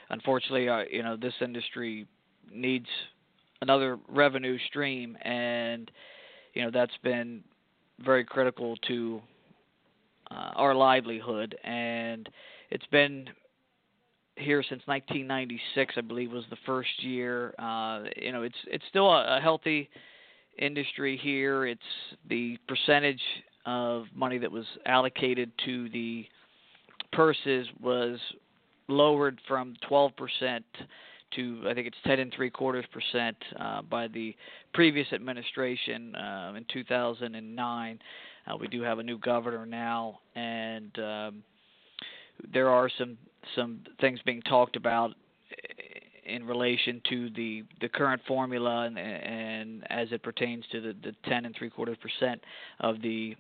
unfortunately 0.10 0.68
uh, 0.70 0.84
you 0.92 1.02
know 1.02 1.16
this 1.16 1.34
industry 1.42 2.06
needs 2.54 2.88
another 3.62 3.98
revenue 4.10 4.58
stream 4.68 5.18
and 5.24 5.90
you 6.54 6.64
know 6.64 6.70
that's 6.72 6.98
been 7.04 7.44
very 8.04 8.24
critical 8.26 8.76
to 8.88 9.22
uh, 10.32 10.52
our 10.56 10.76
livelihood 10.76 11.56
and 11.64 12.30
it's 12.72 12.86
been 12.92 13.26
here 14.40 14.64
since 14.64 14.82
1996 14.86 15.94
I 15.98 16.02
believe 16.02 16.32
was 16.32 16.46
the 16.50 16.58
first 16.66 17.04
year 17.04 17.54
uh 17.60 18.04
you 18.16 18.32
know 18.32 18.44
it's 18.44 18.56
it's 18.68 18.86
still 18.90 19.10
a, 19.12 19.38
a 19.38 19.42
healthy 19.42 19.90
industry 20.60 21.18
here. 21.22 21.66
It's 21.66 21.82
the 22.30 22.58
percentage 22.68 23.22
of 23.66 24.06
money 24.14 24.38
that 24.38 24.52
was 24.52 24.66
allocated 24.86 25.52
to 25.66 25.90
the 25.90 26.26
purses 27.12 27.68
was 27.82 28.20
lowered 28.88 29.40
from 29.48 29.76
12% 29.90 30.12
to 31.36 31.64
I 31.68 31.74
think 31.74 31.88
it's 31.88 31.98
10 32.06 32.20
and 32.20 32.34
three 32.36 32.50
quarters 32.50 32.86
percent 32.92 33.38
uh, 33.60 33.84
by 33.84 34.08
the 34.08 34.36
previous 34.74 35.08
administration 35.14 36.16
uh, 36.16 36.54
in 36.58 36.66
2009. 36.74 38.00
Uh, 38.48 38.58
we 38.58 38.68
do 38.68 38.82
have 38.82 38.98
a 38.98 39.04
new 39.04 39.20
governor 39.20 39.66
now, 39.66 40.20
and 40.36 40.98
um, 40.98 41.44
there 42.54 42.70
are 42.70 42.90
some 42.98 43.18
some 43.56 43.82
things 44.00 44.20
being 44.26 44.42
talked 44.44 44.76
about 44.76 45.16
in 46.26 46.46
relation 46.46 47.02
to 47.10 47.30
the 47.32 47.64
the 47.82 47.90
current 47.90 48.22
formula 48.28 48.86
and, 48.86 48.98
and 48.98 49.84
as 49.90 50.08
it 50.12 50.22
pertains 50.22 50.64
to 50.72 50.82
the, 50.82 50.96
the 51.04 51.16
10 51.28 51.46
and 51.46 51.56
three 51.56 51.70
quarter 51.70 51.96
percent 51.96 52.42
of 52.80 53.02
the 53.02 53.36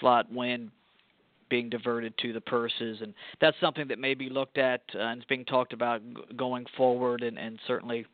slot 0.00 0.30
win 0.32 0.70
being 1.48 1.68
diverted 1.68 2.16
to 2.18 2.32
the 2.32 2.40
purses. 2.40 2.98
And 3.00 3.14
that's 3.40 3.56
something 3.60 3.86
that 3.88 3.98
may 3.98 4.14
be 4.14 4.28
looked 4.28 4.58
at 4.58 4.82
uh, 4.94 4.98
and 4.98 5.20
is 5.20 5.26
being 5.28 5.44
talked 5.44 5.72
about 5.72 6.00
g- 6.02 6.34
going 6.36 6.64
forward 6.76 7.22
and, 7.22 7.38
and 7.38 7.58
certainly 7.66 8.06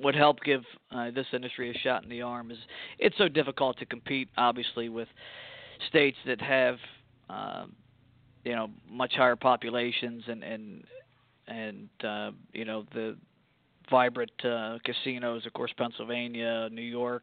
would 0.00 0.14
help 0.14 0.40
give 0.42 0.62
uh, 0.90 1.10
this 1.10 1.26
industry 1.32 1.70
a 1.70 1.78
shot 1.78 2.02
in 2.02 2.08
the 2.08 2.22
arm 2.22 2.50
is 2.50 2.58
it's 2.98 3.16
so 3.18 3.28
difficult 3.28 3.78
to 3.78 3.86
compete, 3.86 4.28
obviously, 4.36 4.88
with 4.88 5.08
states 5.88 6.16
that 6.26 6.40
have, 6.40 6.76
um, 7.30 7.72
you 8.44 8.54
know, 8.54 8.70
much 8.90 9.14
higher 9.14 9.36
populations 9.36 10.24
and 10.28 10.42
and 10.42 10.84
and 11.46 11.88
uh, 12.04 12.30
you 12.52 12.64
know 12.64 12.84
the 12.94 13.16
vibrant 13.90 14.32
uh, 14.44 14.78
casinos, 14.84 15.46
of 15.46 15.52
course, 15.52 15.72
Pennsylvania, 15.76 16.68
New 16.70 16.82
York, 16.82 17.22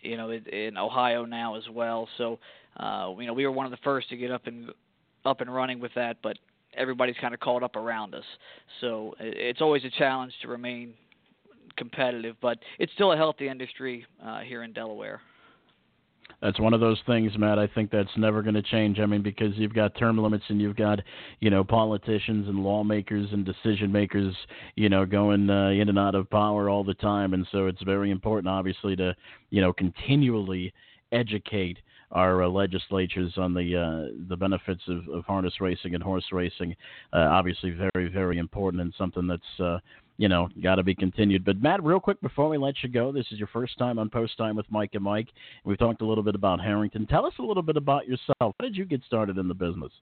you 0.00 0.16
know, 0.16 0.30
in 0.30 0.76
Ohio 0.76 1.24
now 1.24 1.56
as 1.56 1.64
well. 1.70 2.08
So, 2.18 2.38
uh, 2.76 3.12
you 3.18 3.26
know, 3.26 3.32
we 3.32 3.46
were 3.46 3.52
one 3.52 3.66
of 3.66 3.70
the 3.70 3.78
first 3.84 4.08
to 4.10 4.16
get 4.16 4.30
up 4.30 4.46
and 4.46 4.70
up 5.24 5.40
and 5.40 5.52
running 5.54 5.80
with 5.80 5.92
that, 5.94 6.16
but 6.22 6.38
everybody's 6.76 7.16
kind 7.20 7.34
of 7.34 7.40
caught 7.40 7.62
up 7.62 7.76
around 7.76 8.14
us. 8.14 8.24
So 8.80 9.14
it's 9.20 9.60
always 9.60 9.84
a 9.84 9.90
challenge 9.90 10.32
to 10.42 10.48
remain 10.48 10.94
competitive, 11.76 12.36
but 12.40 12.58
it's 12.78 12.92
still 12.92 13.12
a 13.12 13.16
healthy 13.16 13.48
industry 13.48 14.06
uh, 14.24 14.40
here 14.40 14.62
in 14.62 14.72
Delaware. 14.72 15.20
That's 16.40 16.60
one 16.60 16.74
of 16.74 16.80
those 16.80 17.00
things, 17.06 17.32
Matt. 17.38 17.58
I 17.58 17.66
think 17.66 17.90
that's 17.90 18.10
never 18.16 18.42
going 18.42 18.54
to 18.54 18.62
change. 18.62 18.98
I 19.00 19.06
mean, 19.06 19.22
because 19.22 19.56
you've 19.56 19.72
got 19.74 19.96
term 19.96 20.18
limits 20.18 20.44
and 20.48 20.60
you've 20.60 20.76
got, 20.76 21.00
you 21.40 21.48
know, 21.48 21.64
politicians 21.64 22.48
and 22.48 22.62
lawmakers 22.62 23.28
and 23.32 23.46
decision 23.46 23.90
makers, 23.90 24.34
you 24.76 24.88
know, 24.90 25.06
going 25.06 25.48
uh, 25.48 25.68
in 25.70 25.88
and 25.88 25.98
out 25.98 26.14
of 26.14 26.28
power 26.28 26.68
all 26.68 26.84
the 26.84 26.94
time, 26.94 27.32
and 27.32 27.46
so 27.50 27.66
it's 27.66 27.82
very 27.82 28.10
important, 28.10 28.48
obviously, 28.48 28.94
to, 28.96 29.14
you 29.50 29.62
know, 29.62 29.72
continually 29.72 30.72
educate 31.12 31.78
our 32.10 32.44
uh, 32.44 32.48
legislatures 32.48 33.32
on 33.36 33.54
the 33.54 33.76
uh, 33.76 34.12
the 34.28 34.36
benefits 34.36 34.82
of, 34.88 35.08
of 35.08 35.24
harness 35.24 35.60
racing 35.60 35.94
and 35.94 36.02
horse 36.02 36.26
racing. 36.32 36.74
Uh, 37.12 37.28
obviously, 37.30 37.70
very 37.70 38.08
very 38.08 38.38
important 38.38 38.80
and 38.82 38.94
something 38.96 39.26
that's 39.26 39.60
uh, 39.60 39.78
you 40.16 40.28
know, 40.28 40.48
got 40.62 40.76
to 40.76 40.82
be 40.82 40.94
continued. 40.94 41.44
But 41.44 41.60
Matt, 41.60 41.82
real 41.82 42.00
quick 42.00 42.20
before 42.20 42.48
we 42.48 42.58
let 42.58 42.74
you 42.82 42.88
go, 42.88 43.12
this 43.12 43.26
is 43.30 43.38
your 43.38 43.48
first 43.48 43.76
time 43.78 43.98
on 43.98 44.08
Post 44.08 44.36
Time 44.36 44.56
with 44.56 44.66
Mike 44.70 44.90
and 44.94 45.02
Mike. 45.02 45.28
We've 45.64 45.78
talked 45.78 46.02
a 46.02 46.06
little 46.06 46.24
bit 46.24 46.34
about 46.34 46.60
Harrington. 46.60 47.06
Tell 47.06 47.26
us 47.26 47.34
a 47.38 47.42
little 47.42 47.62
bit 47.62 47.76
about 47.76 48.06
yourself. 48.06 48.34
How 48.40 48.52
did 48.60 48.76
you 48.76 48.84
get 48.84 49.02
started 49.04 49.38
in 49.38 49.48
the 49.48 49.54
business? 49.54 49.92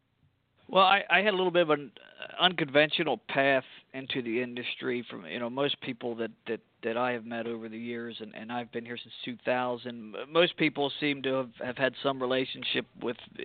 Well, 0.68 0.84
I, 0.84 1.02
I 1.10 1.18
had 1.18 1.34
a 1.34 1.36
little 1.36 1.50
bit 1.50 1.62
of 1.62 1.70
an 1.70 1.92
unconventional 2.40 3.20
path 3.28 3.64
into 3.92 4.22
the 4.22 4.42
industry. 4.42 5.04
From 5.10 5.26
you 5.26 5.38
know, 5.38 5.50
most 5.50 5.78
people 5.82 6.14
that 6.16 6.30
that 6.46 6.60
that 6.82 6.96
I 6.96 7.12
have 7.12 7.26
met 7.26 7.46
over 7.46 7.68
the 7.68 7.78
years, 7.78 8.16
and 8.20 8.34
and 8.34 8.50
I've 8.50 8.72
been 8.72 8.86
here 8.86 8.96
since 8.96 9.12
2000. 9.24 10.14
Most 10.30 10.56
people 10.56 10.90
seem 10.98 11.22
to 11.24 11.34
have 11.34 11.50
have 11.62 11.76
had 11.76 11.92
some 12.02 12.20
relationship 12.22 12.86
with 13.02 13.18
uh, 13.38 13.42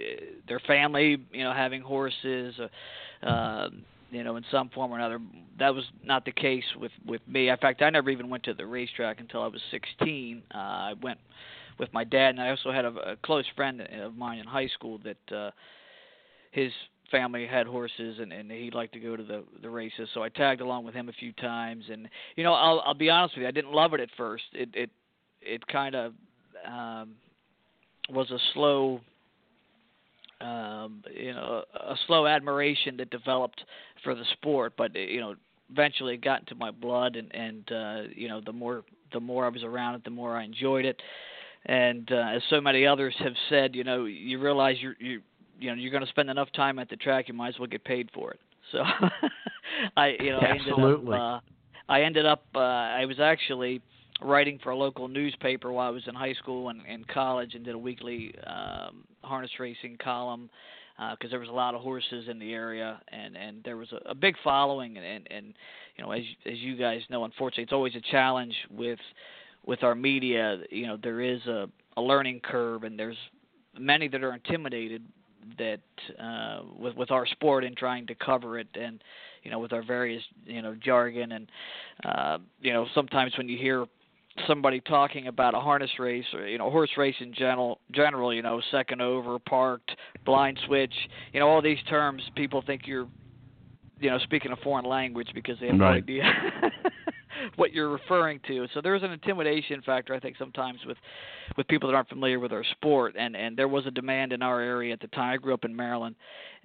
their 0.48 0.62
family, 0.62 1.18
you 1.34 1.44
know, 1.44 1.54
having 1.54 1.82
horses. 1.82 2.56
Uh, 2.60 3.26
uh, 3.26 3.70
you 4.12 4.24
know, 4.24 4.36
in 4.36 4.46
some 4.52 4.70
form 4.70 4.92
or 4.92 4.98
another. 4.98 5.20
That 5.60 5.74
was 5.74 5.86
not 6.04 6.26
the 6.26 6.32
case 6.32 6.64
with 6.80 6.92
with 7.06 7.22
me. 7.28 7.50
In 7.50 7.58
fact, 7.58 7.82
I 7.82 7.90
never 7.90 8.10
even 8.10 8.30
went 8.30 8.44
to 8.44 8.54
the 8.54 8.66
racetrack 8.66 9.20
until 9.20 9.42
I 9.42 9.48
was 9.48 9.62
16. 9.72 10.44
Uh, 10.54 10.58
I 10.58 10.94
went 11.02 11.20
with 11.80 11.92
my 11.94 12.04
dad, 12.04 12.30
and 12.30 12.42
I 12.42 12.50
also 12.50 12.72
had 12.72 12.86
a, 12.86 13.12
a 13.12 13.16
close 13.18 13.46
friend 13.56 13.82
of 13.82 14.16
mine 14.16 14.40
in 14.40 14.46
high 14.46 14.68
school 14.68 15.00
that 15.04 15.36
uh, 15.36 15.52
his 16.52 16.72
family 17.12 17.48
had 17.48 17.68
horses 17.68 18.18
and 18.20 18.34
and 18.34 18.52
he'd 18.52 18.74
like 18.74 18.92
to 18.92 19.00
go 19.00 19.16
to 19.16 19.24
the 19.24 19.44
the 19.62 19.70
races 19.70 20.10
so 20.14 20.24
I 20.24 20.30
tagged 20.30 20.60
along 20.60 20.84
with 20.84 20.94
him 20.94 21.08
a 21.08 21.14
few 21.14 21.32
times 21.34 21.86
and 21.90 22.10
you 22.36 22.44
know 22.44 22.54
I'll 22.54 22.82
I'll 22.86 22.94
be 22.94 23.10
honest 23.10 23.36
with 23.36 23.44
you 23.44 23.48
I 23.48 23.52
didn't 23.52 23.72
love 23.72 23.94
it 23.94 24.02
at 24.02 24.10
first 24.18 24.44
it 24.52 24.70
it 24.74 24.90
it 25.42 25.66
kind 25.68 25.96
of 25.96 26.14
um 26.70 27.16
was 28.10 28.30
a 28.32 28.40
slow 28.54 29.00
um, 30.42 31.04
you 31.14 31.34
know, 31.34 31.64
a 31.74 31.96
slow 32.06 32.28
admiration 32.28 32.98
that 32.98 33.10
developed 33.10 33.64
for 34.04 34.16
the 34.16 34.26
sport, 34.34 34.74
but 34.78 34.96
you 34.96 35.20
know, 35.20 35.36
eventually 35.72 36.16
it 36.16 36.22
got 36.22 36.42
into 36.42 36.56
my 36.56 36.72
blood, 36.72 37.16
and 37.16 37.34
and 37.34 37.72
uh, 37.72 38.02
you 38.16 38.28
know, 38.28 38.42
the 38.46 38.54
more 38.54 38.84
the 39.14 39.20
more 39.20 39.46
I 39.46 39.50
was 39.50 39.64
around 39.64 39.96
it, 39.96 40.04
the 40.04 40.10
more 40.10 40.36
I 40.36 40.44
enjoyed 40.44 40.86
it. 40.86 41.02
And 41.66 42.10
uh, 42.12 42.36
as 42.36 42.42
so 42.50 42.62
many 42.62 42.86
others 42.86 43.16
have 43.20 43.34
said, 43.50 43.76
you 43.76 43.84
know, 43.84 44.06
you 44.06 44.40
realize 44.40 44.78
you're 44.80 44.96
you 45.00 45.22
you 45.60 45.70
know 45.70 45.76
you're 45.76 45.92
going 45.92 46.04
to 46.04 46.10
spend 46.10 46.30
enough 46.30 46.52
time 46.54 46.80
at 46.80 46.90
the 46.90 46.96
track, 46.96 47.28
you 47.28 47.34
might 47.34 47.50
as 47.50 47.60
well 47.60 47.68
get 47.68 47.84
paid 47.84 48.10
for 48.14 48.32
it. 48.32 48.40
So, 48.74 48.84
I 49.96 50.18
you 50.20 50.32
know 50.32 50.42
Absolutely. 50.42 51.16
I 51.16 51.22
ended 51.22 51.46
up 51.46 51.46
uh, 51.86 51.92
I 51.92 52.02
ended 52.02 52.26
up 52.26 52.44
uh, 52.54 52.60
I 52.60 53.06
was 53.06 53.18
actually 53.22 53.82
writing 54.22 54.60
for 54.64 54.72
a 54.72 54.76
local 54.76 55.08
newspaper 55.08 55.72
while 55.72 55.88
I 55.88 55.92
was 55.92 56.04
in 56.08 56.16
high 56.16 56.34
school 56.34 56.70
and, 56.70 56.82
and 56.88 57.08
college, 57.08 57.54
and 57.54 57.64
did 57.64 57.76
a 57.76 57.78
weekly 57.78 58.34
um, 58.46 59.04
harness 59.22 59.52
racing 59.60 59.98
column 60.04 60.50
because 60.98 61.28
uh, 61.28 61.30
there 61.30 61.40
was 61.40 61.50
a 61.50 61.54
lot 61.54 61.76
of 61.76 61.82
horses 61.82 62.28
in 62.28 62.40
the 62.40 62.54
area, 62.54 63.00
and 63.12 63.38
and 63.38 63.64
there 63.64 63.78
was 63.78 63.92
a, 63.92 64.10
a 64.10 64.16
big 64.16 64.36
following, 64.44 64.98
and, 64.98 65.06
and 65.06 65.28
and 65.30 65.54
you 65.96 66.04
know 66.04 66.12
as 66.12 66.24
as 66.46 66.58
you 66.58 66.76
guys 66.76 67.02
know, 67.10 67.24
unfortunately, 67.24 67.64
it's 67.64 67.74
always 67.74 67.96
a 67.96 68.12
challenge 68.12 68.56
with 68.72 69.00
with 69.66 69.84
our 69.84 69.94
media. 69.94 70.58
You 70.72 70.88
know, 70.88 70.98
there 71.02 71.22
is 71.22 71.46
a 71.46 71.70
a 71.98 72.02
learning 72.02 72.42
curve, 72.44 72.84
and 72.84 72.98
there's 72.98 73.18
many 73.80 74.08
that 74.08 74.24
are 74.24 74.34
intimidated 74.34 75.04
that 75.60 75.80
uh, 76.20 76.62
with 76.78 76.96
with 76.96 77.12
our 77.12 77.28
sport 77.28 77.64
and 77.64 77.78
trying 77.78 78.08
to 78.08 78.16
cover 78.16 78.58
it, 78.58 78.68
and 78.74 79.04
you 79.44 79.52
know 79.52 79.60
with 79.60 79.74
our 79.74 79.84
various 79.84 80.24
you 80.46 80.64
know 80.64 80.76
jargon 80.76 81.34
and 81.34 81.52
uh, 82.06 82.38
you 82.60 82.74
know 82.74 82.88
sometimes 82.96 83.38
when 83.38 83.48
you 83.48 83.58
hear 83.58 83.86
somebody 84.48 84.80
talking 84.82 85.28
about 85.28 85.56
a 85.56 85.60
harness 85.60 85.92
race 86.00 86.26
or 86.34 86.48
you 86.48 86.58
know 86.58 86.70
horse 86.70 86.92
race 86.98 87.16
in 87.20 87.34
general 87.34 87.80
general 87.92 88.34
you 88.34 88.42
know 88.42 88.62
second 88.72 89.02
over 89.02 89.40
parked 89.40 89.92
blind 90.26 90.60
switch 90.68 90.94
you 91.34 91.40
know 91.40 91.48
all 91.48 91.62
these 91.62 91.80
terms 91.90 92.22
people 92.36 92.62
think 92.66 92.84
you're 92.86 93.08
you 94.00 94.10
know 94.10 94.20
speaking 94.20 94.52
a 94.52 94.56
foreign 94.58 94.86
language 94.86 95.30
because 95.34 95.58
they 95.60 95.68
have 95.68 95.80
right. 95.80 95.92
no 95.92 95.98
idea 95.98 96.24
what 97.56 97.74
you're 97.74 97.90
referring 97.90 98.40
to. 98.48 98.68
So 98.74 98.82
there's 98.82 99.04
an 99.04 99.12
intimidation 99.12 99.82
factor 99.82 100.14
i 100.14 100.20
think 100.20 100.38
sometimes 100.38 100.80
with 100.86 100.98
with 101.56 101.68
people 101.68 101.90
that 101.90 101.96
aren't 101.96 102.10
familiar 102.10 102.40
with 102.40 102.52
our 102.52 102.64
sport. 102.64 103.16
And 103.18 103.36
and 103.36 103.58
there 103.58 103.68
was 103.68 103.86
a 103.86 103.92
demand 103.92 104.34
in 104.34 104.42
our 104.42 104.62
area 104.62 104.94
at 104.94 105.00
the 105.00 105.08
time. 105.08 105.34
I 105.34 105.38
grew 105.38 105.54
up 105.54 105.66
in 105.66 105.76
maryland 105.76 106.16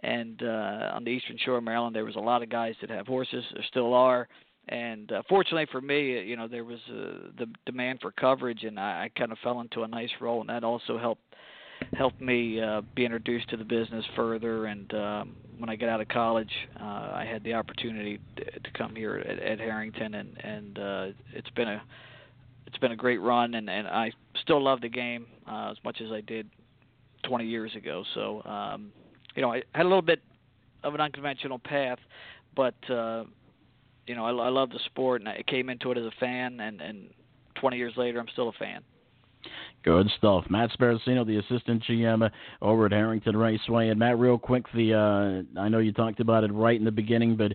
and 0.00 0.42
uh 0.42 0.92
on 0.94 1.04
the 1.04 1.10
eastern 1.10 1.36
shore 1.44 1.58
of 1.58 1.64
maryland 1.64 1.94
there 1.94 2.04
was 2.04 2.16
a 2.16 2.20
lot 2.20 2.42
of 2.42 2.48
guys 2.48 2.74
that 2.80 2.90
have 2.90 3.06
horses 3.06 3.44
there 3.52 3.64
still 3.68 3.94
are 3.94 4.28
and 4.68 5.10
uh, 5.10 5.22
fortunately 5.28 5.66
for 5.70 5.80
me, 5.80 6.22
you 6.22 6.36
know, 6.36 6.48
there 6.48 6.64
was 6.64 6.78
uh, 6.88 7.30
the 7.38 7.46
demand 7.66 8.00
for 8.00 8.12
coverage, 8.12 8.64
and 8.64 8.78
I, 8.78 9.04
I 9.04 9.18
kind 9.18 9.32
of 9.32 9.38
fell 9.42 9.60
into 9.60 9.82
a 9.82 9.88
nice 9.88 10.10
role, 10.20 10.40
and 10.40 10.48
that 10.48 10.64
also 10.64 10.98
helped 10.98 11.22
helped 11.94 12.20
me 12.20 12.60
uh, 12.60 12.80
be 12.94 13.04
introduced 13.04 13.50
to 13.50 13.56
the 13.56 13.64
business 13.64 14.04
further. 14.14 14.66
And 14.66 14.94
um, 14.94 15.36
when 15.58 15.68
I 15.68 15.74
got 15.74 15.88
out 15.88 16.00
of 16.00 16.08
college, 16.08 16.52
uh, 16.80 16.84
I 16.84 17.26
had 17.28 17.42
the 17.42 17.54
opportunity 17.54 18.20
to, 18.36 18.44
to 18.44 18.70
come 18.78 18.94
here 18.94 19.16
at, 19.28 19.38
at 19.38 19.58
Harrington, 19.58 20.14
and 20.14 20.36
and 20.44 20.78
uh, 20.78 21.06
it's 21.34 21.50
been 21.50 21.68
a 21.68 21.82
it's 22.66 22.78
been 22.78 22.92
a 22.92 22.96
great 22.96 23.20
run, 23.20 23.54
and 23.54 23.68
and 23.68 23.88
I 23.88 24.12
still 24.40 24.62
love 24.62 24.80
the 24.80 24.88
game 24.88 25.26
uh, 25.50 25.70
as 25.72 25.76
much 25.84 26.00
as 26.00 26.12
I 26.12 26.20
did 26.20 26.48
20 27.24 27.44
years 27.44 27.74
ago. 27.76 28.04
So, 28.14 28.42
um, 28.44 28.92
you 29.34 29.42
know, 29.42 29.52
I 29.52 29.62
had 29.74 29.86
a 29.86 29.88
little 29.88 30.02
bit 30.02 30.20
of 30.82 30.94
an 30.94 31.00
unconventional 31.00 31.58
path, 31.58 31.98
but 32.56 32.74
uh, 32.90 33.24
you 34.06 34.14
know, 34.14 34.24
I, 34.24 34.30
I 34.30 34.48
love 34.48 34.70
the 34.70 34.80
sport, 34.86 35.20
and 35.20 35.28
I 35.28 35.42
came 35.46 35.68
into 35.68 35.90
it 35.90 35.98
as 35.98 36.04
a 36.04 36.12
fan, 36.18 36.60
and 36.60 36.80
and 36.80 37.08
20 37.56 37.76
years 37.76 37.94
later, 37.96 38.18
I'm 38.18 38.28
still 38.32 38.48
a 38.48 38.52
fan. 38.52 38.82
Good 39.84 40.08
stuff. 40.16 40.44
Matt 40.48 40.70
Sparacino, 40.70 41.26
the 41.26 41.38
assistant 41.38 41.82
GM 41.88 42.30
over 42.60 42.86
at 42.86 42.92
Harrington 42.92 43.36
Raceway. 43.36 43.88
And 43.88 43.98
Matt, 43.98 44.18
real 44.18 44.38
quick, 44.38 44.64
the 44.74 44.94
uh, 44.94 45.60
I 45.60 45.68
know 45.68 45.78
you 45.78 45.92
talked 45.92 46.20
about 46.20 46.44
it 46.44 46.52
right 46.52 46.78
in 46.78 46.84
the 46.84 46.92
beginning, 46.92 47.36
but 47.36 47.52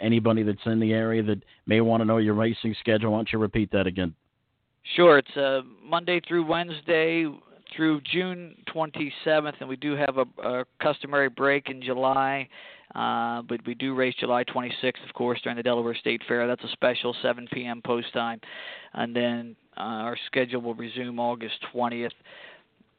anybody 0.00 0.42
that's 0.42 0.58
in 0.66 0.80
the 0.80 0.92
area 0.92 1.22
that 1.22 1.42
may 1.66 1.80
want 1.80 2.00
to 2.00 2.04
know 2.04 2.18
your 2.18 2.34
racing 2.34 2.74
schedule, 2.80 3.12
why 3.12 3.18
don't 3.18 3.32
you 3.32 3.38
repeat 3.38 3.70
that 3.70 3.86
again? 3.86 4.14
Sure. 4.96 5.18
It's 5.18 5.36
uh, 5.36 5.60
Monday 5.84 6.20
through 6.26 6.46
Wednesday 6.46 7.26
through 7.76 8.00
June 8.00 8.56
27th, 8.74 9.54
and 9.60 9.68
we 9.68 9.76
do 9.76 9.94
have 9.94 10.16
a, 10.16 10.48
a 10.48 10.64
customary 10.82 11.28
break 11.28 11.68
in 11.68 11.82
July. 11.82 12.48
Uh, 12.94 13.42
but 13.42 13.60
we 13.66 13.74
do 13.74 13.94
race 13.94 14.14
July 14.18 14.44
26th, 14.44 15.06
of 15.06 15.14
course, 15.14 15.40
during 15.42 15.56
the 15.56 15.62
Delaware 15.62 15.94
State 15.94 16.22
Fair. 16.26 16.46
That's 16.46 16.64
a 16.64 16.72
special 16.72 17.14
7 17.22 17.48
p.m. 17.52 17.82
post 17.84 18.12
time. 18.12 18.40
And 18.94 19.14
then 19.14 19.56
uh, 19.76 19.80
our 19.80 20.16
schedule 20.26 20.62
will 20.62 20.74
resume 20.74 21.20
August 21.20 21.56
20th, 21.74 22.10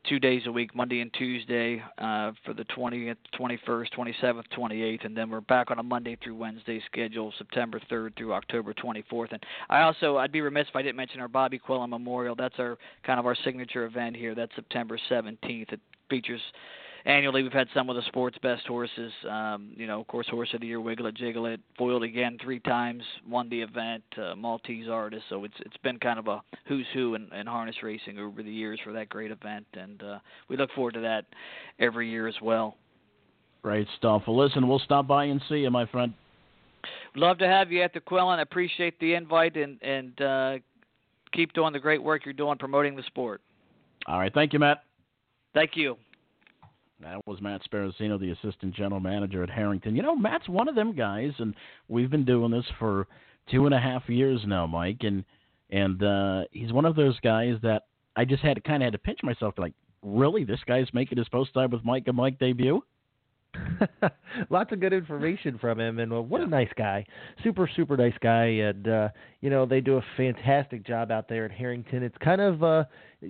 two 0.08 0.20
days 0.20 0.44
a 0.46 0.52
week, 0.52 0.76
Monday 0.76 1.02
and 1.02 1.12
Tuesday, 1.14 1.82
uh, 1.98 2.32
for 2.46 2.54
the 2.54 2.66
20th, 2.66 3.18
21st, 3.40 3.88
27th, 3.98 4.44
28th. 4.56 5.06
And 5.06 5.18
then 5.18 5.30
we're 5.30 5.42
back 5.42 5.72
on 5.72 5.80
a 5.80 5.84
Monday 5.84 6.18
through 6.24 6.36
Wednesday 6.36 6.82
schedule, 6.86 7.34
September 7.38 7.82
3rd 7.92 8.16
through 8.16 8.34
October 8.34 8.74
24th. 8.74 9.32
And 9.32 9.44
I 9.70 9.82
also, 9.82 10.18
I'd 10.18 10.32
be 10.32 10.42
remiss 10.42 10.68
if 10.70 10.76
I 10.76 10.84
didn't 10.84 10.98
mention 10.98 11.20
our 11.20 11.28
Bobby 11.28 11.60
Quillen 11.60 11.90
Memorial. 11.90 12.36
That's 12.36 12.56
our 12.60 12.78
kind 13.04 13.20
of 13.20 13.26
our 13.26 13.36
signature 13.44 13.86
event 13.86 14.16
here. 14.16 14.36
That's 14.36 14.56
September 14.56 15.00
17th. 15.10 15.74
It 15.74 15.80
features 16.10 16.42
annually 17.10 17.42
we've 17.42 17.52
had 17.52 17.68
some 17.74 17.90
of 17.90 17.96
the 17.96 18.04
sport's 18.04 18.38
best 18.38 18.66
horses. 18.68 19.12
Um, 19.28 19.72
you 19.76 19.88
know, 19.88 20.00
of 20.00 20.08
course, 20.08 20.28
Horse 20.28 20.50
of 20.54 20.62
the 20.62 20.68
Year, 20.68 20.80
Wiggle 20.80 21.08
It, 21.08 21.18
Jiggleit, 21.18 21.60
foiled 21.78 22.04
again 22.04 22.38
three 22.42 22.60
times, 22.60 23.04
won 23.28 23.50
the 23.50 23.62
event, 23.62 24.04
uh, 24.18 24.36
Maltese 24.36 24.88
Artist. 24.88 25.24
So 25.30 25.44
it's 25.44 25.56
it's 25.66 25.78
been 25.78 25.98
kind 25.98 26.20
of 26.20 26.28
a 26.28 26.42
who's 26.68 26.86
who 26.94 27.16
in, 27.16 27.34
in 27.34 27.48
harness 27.48 27.76
racing 27.82 28.20
over 28.20 28.44
the 28.44 28.52
years 28.52 28.80
for 28.84 28.94
that 28.94 29.10
great 29.10 29.32
event, 29.32 29.66
and 29.74 30.02
uh, 30.04 30.20
we 30.48 30.56
look 30.56 30.70
forward 30.76 30.94
to 30.94 31.02
that 31.02 31.26
every 31.80 32.10
year 32.10 32.28
as 32.28 32.36
well. 32.42 32.76
Great 33.64 33.88
stuff. 33.98 34.24
Well, 34.28 34.38
listen, 34.38 34.68
we'll 34.68 34.80
stop 34.80 35.08
by 35.08 35.26
and 35.26 35.42
see 35.50 35.58
you, 35.58 35.72
my 35.72 35.86
friend. 35.88 36.14
love 37.16 37.40
to 37.40 37.48
have 37.48 37.72
you 37.72 37.82
at 37.82 37.94
the 37.94 38.00
Quillen. 38.00 38.38
I 38.38 38.44
appreciate 38.44 39.00
the 39.00 39.16
invite 39.16 39.58
and 39.58 39.82
and 39.82 40.22
uh, 40.22 40.58
keep 41.34 41.54
doing 41.54 41.74
the 41.74 41.80
great 41.80 42.02
work 42.02 42.24
you're 42.24 42.34
doing 42.34 42.58
promoting 42.60 42.96
the 42.96 43.04
sport. 43.04 43.42
All 44.06 44.20
right, 44.20 44.34
thank 44.34 44.54
you, 44.54 44.60
Matt. 44.60 44.84
Thank 45.54 45.72
you. 45.76 45.98
That 47.02 47.26
was 47.26 47.42
Matt 47.42 47.62
Sparacino, 47.64 48.20
the 48.20 48.32
assistant 48.32 48.76
general 48.76 49.00
manager 49.00 49.42
at 49.42 49.50
Harrington. 49.50 49.96
You 49.96 50.02
know, 50.02 50.16
Matt's 50.16 50.50
one 50.50 50.68
of 50.68 50.76
them 50.76 50.94
guys, 50.94 51.32
and 51.40 51.56
we've 51.88 52.10
been 52.10 52.26
doing 52.26 52.52
this 52.52 52.66
for 52.78 53.08
two 53.50 53.66
and 53.66 53.74
a 53.74 53.80
half 53.80 54.10
years 54.10 54.42
now, 54.46 54.68
Mike, 54.68 55.02
and 55.02 55.24
and 55.70 56.02
uh, 56.04 56.44
he's 56.52 56.74
one 56.74 56.86
of 56.86 56.96
those 56.96 57.20
guys 57.22 57.56
that 57.62 57.84
I 58.16 58.26
just 58.26 58.44
had 58.44 58.56
to 58.56 58.62
kind 58.62 58.82
of 58.84 58.88
had 58.88 58.94
to 58.94 59.00
pinch 59.00 59.20
myself, 59.24 59.54
like, 59.58 59.74
really, 60.02 60.44
this 60.44 60.60
guy's 60.68 60.88
making 60.94 61.18
his 61.18 61.30
post 61.30 61.54
time 61.54 61.70
with 61.70 61.86
Mike 61.86 62.04
and 62.08 62.18
Mike 62.18 62.40
debut. 62.40 62.84
Lots 64.50 64.72
of 64.72 64.80
good 64.80 64.94
information 64.94 65.58
from 65.58 65.80
him, 65.80 66.00
and 66.00 66.14
uh, 66.14 66.22
what 66.22 66.42
a 66.42 66.48
nice 66.48 66.70
guy, 66.78 67.06
super 67.44 67.70
super 67.76 67.98
nice 67.98 68.14
guy, 68.22 68.46
and 68.46 68.88
uh, 68.88 69.10
you 69.42 69.50
know 69.50 69.66
they 69.66 69.82
do 69.82 69.98
a 69.98 70.04
fantastic 70.18 70.86
job 70.86 71.12
out 71.12 71.28
there 71.28 71.46
at 71.46 71.52
Harrington. 71.52 72.04
It's 72.04 72.18
kind 72.24 72.42
of 72.42 72.64
uh, 72.64 72.84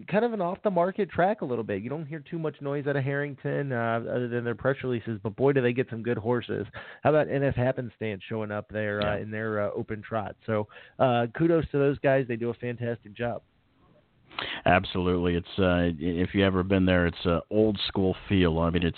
kind 0.09 0.25
of 0.25 0.33
an 0.33 0.41
off 0.41 0.59
the 0.63 0.69
market 0.69 1.09
track 1.09 1.41
a 1.41 1.45
little 1.45 1.63
bit. 1.63 1.81
You 1.81 1.89
don't 1.89 2.05
hear 2.05 2.19
too 2.19 2.39
much 2.39 2.55
noise 2.61 2.85
out 2.87 2.95
of 2.95 3.03
Harrington 3.03 3.71
uh, 3.71 4.01
other 4.09 4.27
than 4.27 4.43
their 4.43 4.55
press 4.55 4.77
releases, 4.83 5.19
but 5.23 5.35
boy 5.35 5.53
do 5.53 5.61
they 5.61 5.73
get 5.73 5.87
some 5.89 6.03
good 6.03 6.17
horses. 6.17 6.65
How 7.03 7.09
about 7.11 7.27
NS 7.27 7.55
Happenstance 7.55 8.21
showing 8.27 8.51
up 8.51 8.67
there 8.71 9.01
uh, 9.01 9.17
in 9.17 9.31
their 9.31 9.67
uh, 9.67 9.71
open 9.75 10.01
trot? 10.01 10.35
So 10.45 10.67
uh, 10.99 11.27
kudos 11.37 11.65
to 11.71 11.77
those 11.77 11.97
guys. 11.99 12.25
They 12.27 12.35
do 12.35 12.49
a 12.49 12.53
fantastic 12.55 13.13
job. 13.13 13.41
Absolutely, 14.65 15.35
it's 15.35 15.59
uh, 15.59 15.91
if 15.99 16.33
you 16.33 16.45
ever 16.45 16.63
been 16.63 16.85
there, 16.85 17.07
it's 17.07 17.25
a 17.25 17.41
old 17.49 17.79
school 17.87 18.15
feel. 18.27 18.59
I 18.59 18.69
mean, 18.69 18.83
it's 18.83 18.97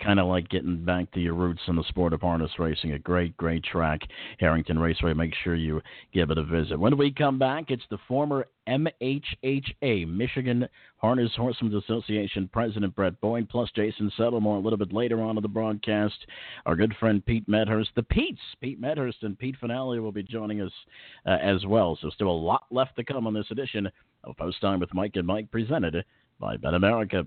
kind 0.00 0.18
of 0.18 0.26
like 0.26 0.48
getting 0.48 0.84
back 0.84 1.10
to 1.12 1.20
your 1.20 1.34
roots 1.34 1.60
in 1.68 1.76
the 1.76 1.84
sport 1.84 2.12
of 2.12 2.20
harness 2.20 2.50
racing. 2.58 2.92
A 2.92 2.98
great, 2.98 3.36
great 3.36 3.62
track, 3.62 4.00
Harrington 4.38 4.78
Raceway. 4.78 5.14
Make 5.14 5.34
sure 5.42 5.54
you 5.54 5.80
give 6.12 6.30
it 6.30 6.38
a 6.38 6.44
visit. 6.44 6.78
When 6.78 6.96
we 6.96 7.12
come 7.12 7.38
back, 7.38 7.66
it's 7.70 7.82
the 7.90 7.98
former 8.08 8.46
MHHA, 8.68 10.08
Michigan 10.08 10.68
Harness 10.98 11.32
Horsemen's 11.36 11.82
Association 11.84 12.48
President 12.52 12.94
Brett 12.94 13.20
Boyd, 13.20 13.48
plus 13.48 13.70
Jason 13.74 14.10
Settlemoir 14.18 14.56
a 14.56 14.60
little 14.60 14.78
bit 14.78 14.92
later 14.92 15.20
on 15.22 15.36
in 15.36 15.42
the 15.42 15.48
broadcast. 15.48 16.26
Our 16.66 16.76
good 16.76 16.94
friend 17.00 17.24
Pete 17.24 17.48
Medhurst, 17.48 17.90
the 17.96 18.02
Pete's, 18.02 18.40
Pete 18.60 18.80
Medhurst 18.80 19.22
and 19.22 19.38
Pete 19.38 19.56
Venaglia 19.62 20.00
will 20.00 20.12
be 20.12 20.22
joining 20.22 20.60
us 20.60 20.72
uh, 21.26 21.38
as 21.42 21.66
well. 21.66 21.98
So 22.00 22.10
still 22.10 22.30
a 22.30 22.32
lot 22.32 22.64
left 22.70 22.96
to 22.96 23.04
come 23.04 23.26
on 23.26 23.34
this 23.34 23.50
edition 23.50 23.90
of 24.24 24.36
Post 24.36 24.60
Time 24.60 24.80
with 24.80 24.94
Mike 24.94 25.16
and 25.16 25.26
Mike, 25.26 25.50
presented 25.50 26.04
by 26.38 26.56
Bet 26.56 26.74
America. 26.74 27.26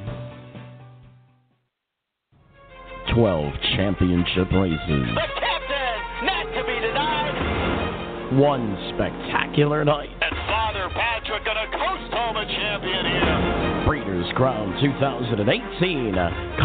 12 3.13 3.53
championship 3.75 4.51
races. 4.53 4.79
The 4.87 5.27
captain, 5.41 5.97
not 6.23 6.45
to 6.53 6.61
be 6.63 6.77
denied. 6.79 8.37
One 8.39 8.77
spectacular 8.95 9.83
night. 9.83 10.09
And 10.21 10.35
Father 10.47 10.87
Patrick 10.93 11.43
gonna 11.43 11.67
coast 11.71 12.13
home 12.13 12.37
a 12.37 12.45
champion 12.45 13.05
here. 13.05 13.83
Breeders' 13.85 14.31
Crown 14.35 14.71
2018 14.79 16.15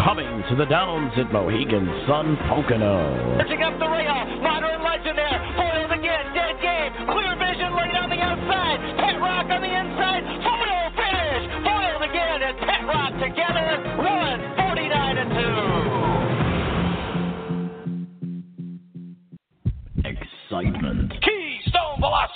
coming 0.05 0.43
to 0.49 0.55
the 0.55 0.65
Downs 0.65 1.11
at 1.17 1.31
Mohegan 1.33 1.87
Sun 2.07 2.37
Pocono. 2.47 3.37
Pitching 3.41 3.63
up 3.63 3.77
the 3.79 3.89
rail, 3.89 4.39
modern 4.39 4.83
legend 4.83 5.17
there. 5.17 5.86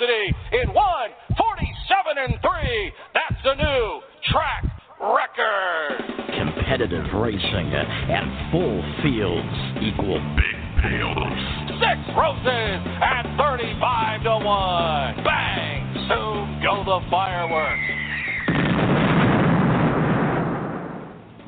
Velocity 0.01 0.35
in 0.53 0.73
147 0.73 2.17
and 2.17 2.33
3. 2.41 2.93
That's 3.13 3.41
a 3.45 3.55
new 3.55 4.01
track 4.31 4.63
record. 4.99 5.97
Competitive 6.37 7.05
racing 7.15 7.73
and 7.73 8.51
full 8.51 8.81
fields 9.03 9.57
equal 9.81 10.19
big 10.35 10.57
payoffs. 10.81 11.67
Six 11.79 11.99
roses 12.17 12.81
at 13.01 13.23
35 13.37 14.23
to 14.23 14.45
1. 14.45 15.23
Bang! 15.23 15.93
Soon 16.09 16.61
go 16.61 16.83
the 16.83 16.99
fireworks. 17.09 18.10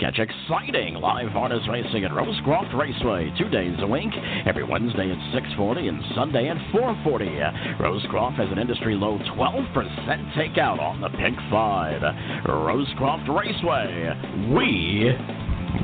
Catch 0.03 0.19
exciting 0.19 0.95
live 0.95 1.29
harness 1.29 1.65
racing 1.69 2.03
at 2.03 2.11
Rosecroft 2.11 2.77
Raceway 2.77 3.31
two 3.37 3.47
days 3.47 3.73
a 3.79 3.87
week, 3.87 4.11
every 4.45 4.65
Wednesday 4.65 5.09
at 5.09 5.17
6:40 5.31 5.87
and 5.87 6.03
Sunday 6.13 6.49
at 6.49 6.57
4:40. 6.73 7.39
Rosecroft 7.79 8.35
has 8.35 8.51
an 8.51 8.59
industry 8.59 8.95
low 8.95 9.17
12% 9.19 10.33
takeout 10.33 10.81
on 10.81 10.99
the 10.99 11.07
Pick 11.07 11.39
Five. 11.49 12.01
Rosecroft 12.43 13.29
Raceway, 13.29 14.11
we 14.51 15.15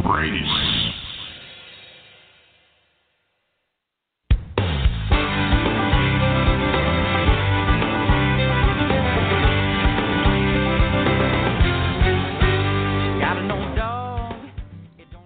race. 0.04 1.09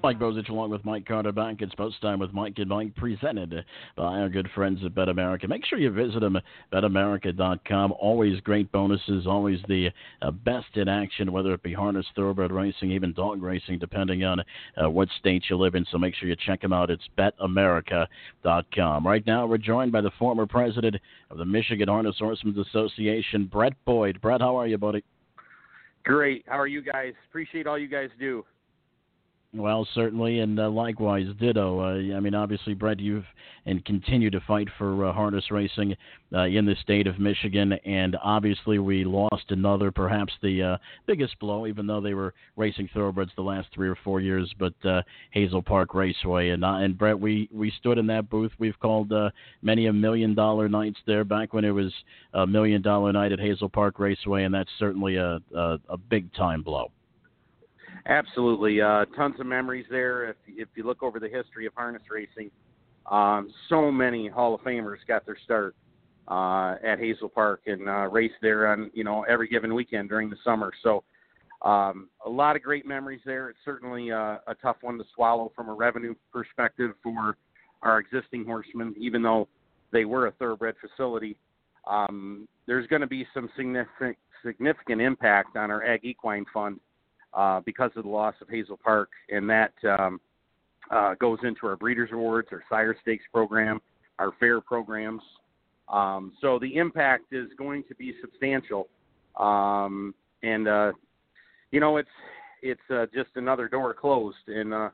Mike 0.04 0.20
Bozich 0.20 0.50
along 0.50 0.70
with 0.70 0.84
Mike 0.84 1.06
Carter 1.06 1.32
back. 1.32 1.62
It's 1.62 1.74
post 1.76 2.02
time 2.02 2.20
with 2.20 2.34
Mike 2.34 2.56
and 2.58 2.68
Mike 2.68 2.94
presented 2.98 3.64
by 3.96 4.20
our 4.20 4.28
good 4.28 4.50
friends 4.54 4.82
at 4.84 4.94
Bet 4.94 5.08
America. 5.08 5.48
Make 5.48 5.66
sure 5.66 5.80
you 5.80 5.90
visit 5.92 6.20
them 6.20 6.36
at 6.36 6.44
betamerica.com. 6.74 7.94
Always 7.94 8.42
great 8.42 8.70
bonuses, 8.74 9.26
always 9.26 9.60
the 9.70 9.92
uh, 10.22 10.32
best 10.32 10.76
in 10.76 10.90
action, 10.90 11.32
whether 11.32 11.54
it 11.54 11.64
be 11.64 11.72
harness, 11.72 12.06
thoroughbred 12.18 12.52
racing, 12.52 12.92
even 12.92 13.14
dog 13.14 13.42
racing, 13.42 13.80
depending 13.80 14.26
on 14.26 14.42
uh, 14.76 14.90
what 14.90 15.08
state 15.20 15.46
you 15.50 15.56
live 15.56 15.74
in. 15.74 15.86
So 15.90 15.98
make 15.98 16.16
sure 16.16 16.28
you 16.28 16.36
check 16.36 16.60
them 16.60 16.74
out. 16.74 16.90
It's 16.90 17.08
betamerica.com. 17.18 19.08
Right 19.08 19.26
now, 19.26 19.46
we're 19.46 19.58
joined 19.58 19.94
by 19.94 20.02
the 20.02 20.12
former 20.20 20.46
president 20.46 20.98
of 21.32 21.38
the 21.38 21.46
Michigan 21.46 21.88
Harness 21.88 22.18
Horsemen's 22.20 22.58
Association, 22.58 23.46
Brett 23.46 23.74
Boyd. 23.86 24.20
Brett, 24.20 24.42
how 24.42 24.58
are 24.58 24.68
you, 24.68 24.78
buddy? 24.78 25.02
Great. 26.04 26.44
How 26.46 26.60
are 26.60 26.68
you 26.68 26.82
guys? 26.82 27.14
Appreciate 27.30 27.68
all 27.68 27.80
you 27.80 27.88
guys 27.88 28.10
do. 28.20 28.44
Well, 29.56 29.88
certainly, 29.94 30.40
and 30.40 30.60
uh, 30.60 30.68
likewise, 30.68 31.28
ditto. 31.40 31.80
Uh, 31.80 32.18
I 32.18 32.20
mean, 32.20 32.34
obviously, 32.34 32.74
Brett, 32.74 33.00
you've 33.00 33.26
and 33.68 33.86
continue 33.86 34.32
to 34.32 34.42
fight 34.42 34.68
for 34.80 35.06
uh, 35.06 35.14
harness 35.14 35.52
racing 35.52 35.96
uh, 36.34 36.46
in 36.46 36.66
the 36.66 36.76
state 36.82 37.06
of 37.06 37.20
Michigan, 37.20 37.74
and 37.86 38.18
obviously, 38.24 38.80
we 38.80 39.04
lost 39.04 39.46
another, 39.50 39.92
perhaps 39.92 40.34
the 40.42 40.64
uh, 40.64 40.78
biggest 41.06 41.38
blow, 41.40 41.68
even 41.68 41.86
though 41.86 42.02
they 42.02 42.16
were 42.16 42.34
racing 42.58 42.90
thoroughbreds 42.96 43.32
the 43.36 43.44
last 43.44 43.68
three 43.76 43.88
or 43.88 43.98
four 44.04 44.20
years. 44.20 44.52
But 44.58 44.74
uh, 44.84 45.04
Hazel 45.30 45.62
Park 45.62 45.94
Raceway, 45.94 46.50
and 46.50 46.66
and 46.66 46.98
Brett, 46.98 47.20
we 47.20 47.48
we 47.54 47.72
stood 47.78 48.00
in 48.00 48.08
that 48.08 48.32
booth. 48.32 48.52
We've 48.58 48.80
called 48.80 49.14
many 49.62 49.86
a 49.86 49.94
million 49.94 50.34
dollar 50.34 50.68
nights 50.68 50.98
there 51.06 51.24
back 51.24 51.54
when 51.54 51.64
it 51.64 51.72
was 51.72 51.94
a 52.34 52.48
million 52.48 52.82
dollar 52.82 53.14
night 53.14 53.32
at 53.32 53.40
Hazel 53.40 53.70
Park 53.70 54.00
Raceway, 54.00 54.46
and 54.46 54.54
that's 54.54 54.72
certainly 54.80 55.18
a 55.18 55.40
a, 55.56 55.78
a 55.90 55.98
big 55.98 56.34
time 56.34 56.64
blow. 56.64 56.90
Absolutely, 58.06 58.82
uh, 58.82 59.06
tons 59.16 59.40
of 59.40 59.46
memories 59.46 59.86
there. 59.90 60.30
If 60.30 60.36
if 60.48 60.68
you 60.76 60.84
look 60.84 61.02
over 61.02 61.20
the 61.20 61.30
history 61.30 61.66
of 61.66 61.74
harness 61.74 62.04
racing, 62.12 62.52
um, 63.10 63.54
so 63.70 63.92
many 63.92 64.28
Hall 64.28 64.54
of 64.54 64.62
Famers 64.62 64.98
got 65.08 65.26
their 65.26 65.38
start 65.44 65.74
uh, 66.28 66.76
at 66.84 67.00
Hazel 67.00 67.30
Park 67.30 67.62
and 67.68 67.88
uh, 67.88 68.10
raced 68.10 68.36
there 68.42 68.68
on 68.68 68.92
you 68.94 69.06
know 69.06 69.24
every 69.24 69.48
given 69.48 69.74
weekend 69.74 70.10
during 70.10 70.30
the 70.30 70.36
summer. 70.44 70.72
So 70.84 71.04
um, 71.62 72.10
a 72.26 72.30
lot 72.30 72.58
of 72.58 72.62
great 72.62 72.86
memories 72.86 73.22
there. 73.26 73.50
It's 73.50 73.60
certainly 73.64 74.12
uh, 74.12 74.40
a 74.48 74.56
tough 74.62 74.78
one 74.82 74.98
to 74.98 75.06
swallow 75.16 75.54
from 75.56 75.70
a 75.70 75.74
revenue 75.74 76.14
perspective 76.32 76.92
for 77.02 77.38
our 77.84 78.00
existing 78.00 78.44
horsemen, 78.44 78.94
even 78.98 79.22
though 79.22 79.48
they 79.94 80.04
were 80.04 80.28
a 80.28 80.32
thoroughbred 80.34 80.76
facility. 80.82 81.38
Um, 81.88 82.50
there's 82.68 82.88
going 82.88 83.02
to 83.02 83.08
be 83.08 83.26
some 83.34 83.50
significant 83.56 84.18
significant 84.46 85.00
impact 85.00 85.56
on 85.56 85.72
our 85.72 85.86
ag 85.86 86.02
equine 86.04 86.46
fund 86.54 86.82
uh, 87.34 87.62
because 87.66 87.92
of 87.96 88.04
the 88.04 88.10
loss 88.10 88.36
of 88.42 88.50
Hazel 88.50 88.80
Park, 88.84 89.10
and 89.30 89.50
that 89.50 89.74
um, 89.88 90.20
uh, 90.92 91.16
goes 91.16 91.40
into 91.44 91.68
our 91.68 91.76
breeders 91.76 92.10
awards, 92.14 92.50
our 92.52 92.64
sire 92.70 92.96
stakes 93.02 93.24
program, 93.34 93.80
our 94.20 94.32
fair 94.40 94.62
programs. 94.62 95.22
Um, 95.90 96.34
so 96.42 96.60
the 96.60 96.76
impact 96.76 97.34
is 97.34 97.48
going 97.58 97.84
to 97.90 97.96
be 97.96 98.14
substantial, 98.22 98.88
um, 99.40 100.14
and 100.42 100.68
uh, 100.68 100.92
you 101.72 101.80
know 101.80 101.98
it's 101.98 102.10
it's 102.62 102.82
uh, 102.90 103.06
just 103.14 103.30
another 103.36 103.68
door 103.68 103.94
closed, 103.94 104.48
and 104.48 104.74
uh, 104.74 104.90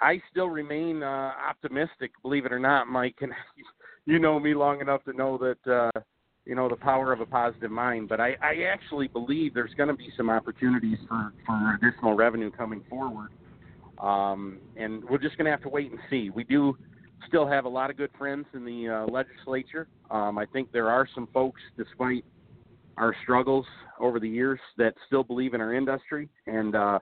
I 0.00 0.20
still 0.30 0.48
remain 0.48 1.02
uh, 1.02 1.32
optimistic. 1.48 2.10
Believe 2.22 2.44
it 2.44 2.52
or 2.52 2.58
not, 2.58 2.88
Mike, 2.88 3.16
and 3.20 3.32
you 4.06 4.18
know 4.18 4.40
me 4.40 4.54
long 4.54 4.80
enough 4.80 5.04
to 5.04 5.12
know 5.12 5.38
that 5.38 5.72
uh, 5.72 6.00
you 6.44 6.54
know 6.54 6.68
the 6.68 6.76
power 6.76 7.12
of 7.12 7.20
a 7.20 7.26
positive 7.26 7.70
mind. 7.70 8.08
But 8.08 8.20
I, 8.20 8.36
I 8.42 8.64
actually 8.72 9.08
believe 9.08 9.54
there's 9.54 9.74
going 9.74 9.88
to 9.88 9.94
be 9.94 10.08
some 10.16 10.30
opportunities 10.30 10.98
for 11.08 11.32
for 11.46 11.78
additional 11.80 12.14
revenue 12.14 12.50
coming 12.50 12.82
forward, 12.88 13.30
um, 13.98 14.58
and 14.76 15.04
we're 15.04 15.18
just 15.18 15.36
going 15.36 15.46
to 15.46 15.50
have 15.50 15.62
to 15.62 15.68
wait 15.68 15.90
and 15.90 16.00
see. 16.10 16.30
We 16.30 16.44
do 16.44 16.76
still 17.28 17.46
have 17.46 17.64
a 17.64 17.68
lot 17.68 17.90
of 17.90 17.96
good 17.96 18.10
friends 18.18 18.46
in 18.54 18.64
the 18.64 18.88
uh, 18.88 19.12
legislature. 19.12 19.86
Um, 20.10 20.38
I 20.38 20.46
think 20.46 20.72
there 20.72 20.90
are 20.90 21.08
some 21.14 21.28
folks, 21.32 21.60
despite 21.76 22.24
our 22.96 23.14
struggles 23.22 23.64
over 24.00 24.18
the 24.18 24.28
years, 24.28 24.58
that 24.78 24.94
still 25.06 25.22
believe 25.22 25.54
in 25.54 25.60
our 25.60 25.72
industry 25.72 26.28
and 26.46 26.74
uh, 26.74 26.98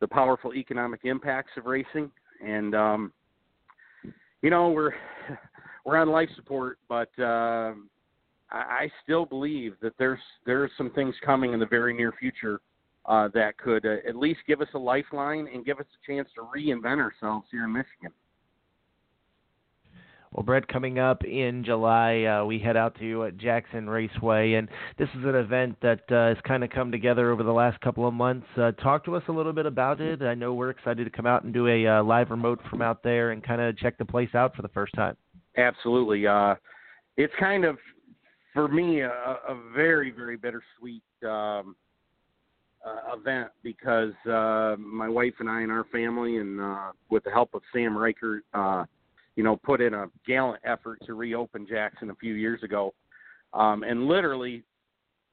the 0.00 0.08
powerful 0.08 0.54
economic 0.54 1.00
impacts 1.04 1.52
of 1.56 1.66
racing. 1.66 2.10
And 2.44 2.74
um, 2.74 3.12
you 4.42 4.48
know, 4.48 4.70
we're 4.70 4.92
we're 5.84 5.96
on 5.96 6.08
life 6.08 6.30
support, 6.36 6.78
but 6.88 7.10
uh, 7.18 7.74
I, 8.52 8.90
still 9.02 9.24
believe 9.24 9.74
that 9.80 9.92
there's 9.98 10.20
there's 10.44 10.70
some 10.76 10.90
things 10.90 11.14
coming 11.24 11.52
in 11.52 11.60
the 11.60 11.66
very 11.66 11.94
near 11.94 12.12
future 12.18 12.60
uh, 13.06 13.28
that 13.34 13.56
could 13.58 13.86
uh, 13.86 13.96
at 14.08 14.16
least 14.16 14.40
give 14.46 14.60
us 14.60 14.68
a 14.74 14.78
lifeline 14.78 15.48
and 15.52 15.64
give 15.64 15.78
us 15.78 15.86
a 15.86 16.12
chance 16.12 16.28
to 16.34 16.42
reinvent 16.42 16.98
ourselves 16.98 17.46
here 17.50 17.64
in 17.64 17.72
Michigan. 17.72 18.12
Well, 20.32 20.44
Brett, 20.44 20.68
coming 20.68 21.00
up 21.00 21.24
in 21.24 21.64
July, 21.64 22.22
uh, 22.22 22.44
we 22.44 22.60
head 22.60 22.76
out 22.76 22.96
to 23.00 23.24
uh, 23.24 23.30
Jackson 23.32 23.90
Raceway, 23.90 24.52
and 24.52 24.68
this 24.96 25.08
is 25.18 25.24
an 25.24 25.34
event 25.34 25.76
that 25.82 26.02
uh, 26.08 26.28
has 26.28 26.36
kind 26.46 26.62
of 26.62 26.70
come 26.70 26.92
together 26.92 27.32
over 27.32 27.42
the 27.42 27.52
last 27.52 27.80
couple 27.80 28.06
of 28.06 28.14
months. 28.14 28.46
Uh, 28.56 28.70
talk 28.72 29.04
to 29.06 29.16
us 29.16 29.24
a 29.26 29.32
little 29.32 29.52
bit 29.52 29.66
about 29.66 30.00
it. 30.00 30.22
I 30.22 30.34
know 30.34 30.54
we're 30.54 30.70
excited 30.70 31.02
to 31.02 31.10
come 31.10 31.26
out 31.26 31.42
and 31.42 31.52
do 31.52 31.66
a 31.66 31.84
uh, 31.84 32.04
live 32.04 32.30
remote 32.30 32.60
from 32.70 32.80
out 32.80 33.02
there 33.02 33.32
and 33.32 33.42
kind 33.42 33.60
of 33.60 33.76
check 33.76 33.98
the 33.98 34.04
place 34.04 34.32
out 34.34 34.54
for 34.54 34.62
the 34.62 34.68
first 34.68 34.94
time. 34.94 35.16
Absolutely. 35.56 36.28
Uh, 36.28 36.54
it's 37.16 37.34
kind 37.40 37.64
of, 37.64 37.76
for 38.52 38.68
me, 38.68 39.00
a, 39.00 39.10
a 39.10 39.60
very, 39.74 40.10
very 40.10 40.36
bittersweet 40.36 41.02
um, 41.24 41.76
uh, 42.84 43.16
event 43.16 43.48
because 43.62 44.12
uh, 44.26 44.76
my 44.78 45.08
wife 45.08 45.34
and 45.38 45.48
I 45.48 45.60
and 45.62 45.70
our 45.70 45.84
family, 45.92 46.38
and 46.38 46.60
uh, 46.60 46.92
with 47.10 47.24
the 47.24 47.30
help 47.30 47.54
of 47.54 47.62
Sam 47.72 47.96
Reichert, 47.96 48.44
uh, 48.54 48.84
you 49.36 49.44
know, 49.44 49.56
put 49.56 49.80
in 49.80 49.94
a 49.94 50.06
gallant 50.26 50.60
effort 50.64 50.98
to 51.06 51.14
reopen 51.14 51.66
Jackson 51.68 52.10
a 52.10 52.14
few 52.14 52.34
years 52.34 52.62
ago, 52.62 52.92
um, 53.52 53.82
and 53.82 54.06
literally 54.06 54.64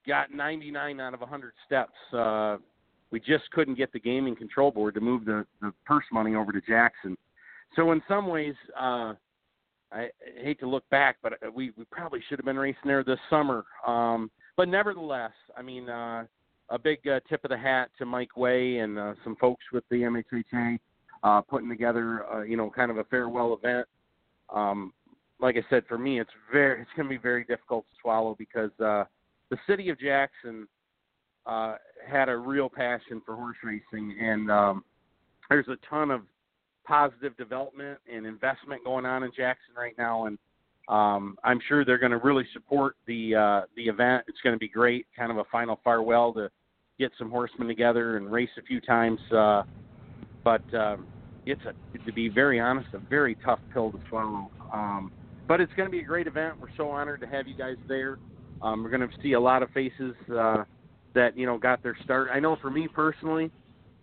got 0.08 0.34
99 0.34 1.00
out 1.00 1.14
of 1.14 1.20
100 1.20 1.54
steps. 1.66 1.94
Uh, 2.14 2.58
we 3.12 3.20
just 3.20 3.50
couldn't 3.52 3.76
get 3.76 3.92
the 3.94 4.00
gaming 4.00 4.36
control 4.36 4.72
board 4.72 4.94
to 4.96 5.02
move 5.02 5.26
the, 5.26 5.46
the 5.62 5.74
purse 5.86 6.06
money 6.12 6.36
over 6.36 6.52
to 6.52 6.62
Jackson. 6.62 7.18
So 7.76 7.92
in 7.92 8.02
some 8.08 8.28
ways, 8.28 8.56
uh, 8.80 9.14
I 9.92 10.10
hate 10.42 10.60
to 10.60 10.68
look 10.68 10.88
back, 10.90 11.18
but 11.22 11.34
we 11.54 11.72
we 11.78 11.86
probably 11.92 12.22
should 12.28 12.40
have 12.40 12.46
been 12.46 12.58
racing 12.58 12.82
there 12.86 13.04
this 13.04 13.20
summer. 13.30 13.66
Um, 13.86 14.30
but 14.56 14.68
nevertheless, 14.68 15.32
I 15.56 15.62
mean, 15.62 15.90
uh, 15.90 16.26
a 16.70 16.80
big 16.80 17.08
uh, 17.08 17.20
tip 17.30 17.44
of 17.46 17.50
the 17.50 17.58
hat 17.58 17.90
to 17.98 18.06
Mike 18.06 18.36
Way 18.36 18.80
and 18.80 19.00
uh, 19.00 19.14
some 19.24 19.36
folks 19.38 19.64
with 19.72 19.84
the 19.90 19.98
MHHA 19.98 20.80
uh, 21.24 21.42
putting 21.42 21.70
together, 21.70 22.26
uh, 22.32 22.42
you 22.42 22.58
know, 22.58 22.70
kind 22.70 22.92
of 22.92 22.98
a 22.98 23.04
farewell 23.06 23.54
event 23.54 23.88
um, 24.54 24.94
like 25.40 25.56
I 25.56 25.66
said, 25.70 25.84
for 25.88 25.98
me, 25.98 26.20
it's 26.20 26.32
very 26.52 26.82
it's 26.82 26.90
going 26.96 27.08
to 27.08 27.14
be 27.14 27.22
very 27.22 27.44
difficult 27.44 27.86
to 27.86 27.96
swallow 28.02 28.36
because 28.38 28.72
uh, 28.80 29.04
the 29.50 29.58
city 29.68 29.90
of 29.90 30.00
Jackson 30.00 30.68
uh, 31.46 31.76
had 32.08 32.30
a 32.30 32.36
real 32.36 32.70
passion 32.70 33.22
for 33.26 33.36
horse 33.36 33.58
racing, 33.64 34.16
and 34.20 34.50
um, 34.50 34.84
there's 35.50 35.68
a 35.68 35.78
ton 35.90 36.12
of 36.12 36.22
positive 36.88 37.36
development 37.38 38.00
and 38.12 38.26
investment 38.26 38.84
going 38.84 39.06
on 39.06 39.24
in 39.24 39.32
Jackson 39.36 39.76
right 39.78 39.96
now, 39.98 40.26
and 40.26 40.38
um, 40.88 41.38
I'm 41.44 41.60
sure 41.68 41.84
they're 41.84 41.98
going 41.98 42.14
to 42.14 42.18
really 42.18 42.46
support 42.54 42.96
the 43.08 43.36
uh, 43.36 43.62
the 43.76 43.84
event. 43.84 44.24
It's 44.28 44.40
going 44.44 44.56
to 44.56 44.60
be 44.60 44.70
great, 44.70 45.06
kind 45.16 45.32
of 45.32 45.38
a 45.38 45.44
final 45.52 45.80
farewell 45.84 46.34
to 46.34 46.50
get 46.98 47.12
some 47.20 47.30
horsemen 47.30 47.68
together 47.68 48.18
and 48.18 48.32
race 48.32 48.50
a 48.58 48.62
few 48.62 48.80
times. 48.80 49.20
Uh, 49.32 49.64
but 50.44 50.62
um, 50.74 51.06
it's 51.46 51.62
a 51.66 51.74
to 52.06 52.14
be 52.14 52.30
very 52.30 52.60
honest, 52.60 52.88
a 52.94 53.00
very 53.00 53.36
tough 53.44 53.60
pill 53.74 53.92
to 53.92 54.00
swallow. 54.10 54.50
Um, 54.74 55.12
but 55.48 55.62
it's 55.62 55.72
going 55.76 55.88
to 55.88 55.92
be 55.92 56.00
a 56.00 56.06
great 56.06 56.28
event. 56.28 56.56
We're 56.60 56.68
so 56.76 56.90
honored 56.90 57.22
to 57.22 57.28
have 57.28 57.48
you 57.48 57.56
guys 57.56 57.78
there. 57.88 58.18
Um, 58.62 58.84
we're 58.84 58.90
going 58.90 59.08
to 59.08 59.10
see 59.22 59.34
a 59.34 59.40
lot 59.40 59.64
of 59.64 59.70
faces 59.72 60.16
uh, 60.36 60.64
that 61.14 61.38
you 61.38 61.46
know 61.46 61.58
got 61.58 61.84
their 61.84 61.98
start. 62.04 62.30
I 62.32 62.40
know 62.40 62.58
for 62.62 62.70
me 62.70 62.88
personally, 62.88 63.52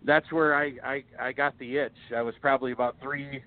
that's 0.05 0.31
where 0.31 0.55
I, 0.55 0.73
I 0.83 1.03
I 1.19 1.31
got 1.31 1.57
the 1.59 1.77
itch. 1.77 1.95
I 2.15 2.21
was 2.21 2.35
probably 2.41 2.71
about 2.71 2.95
three, 3.01 3.43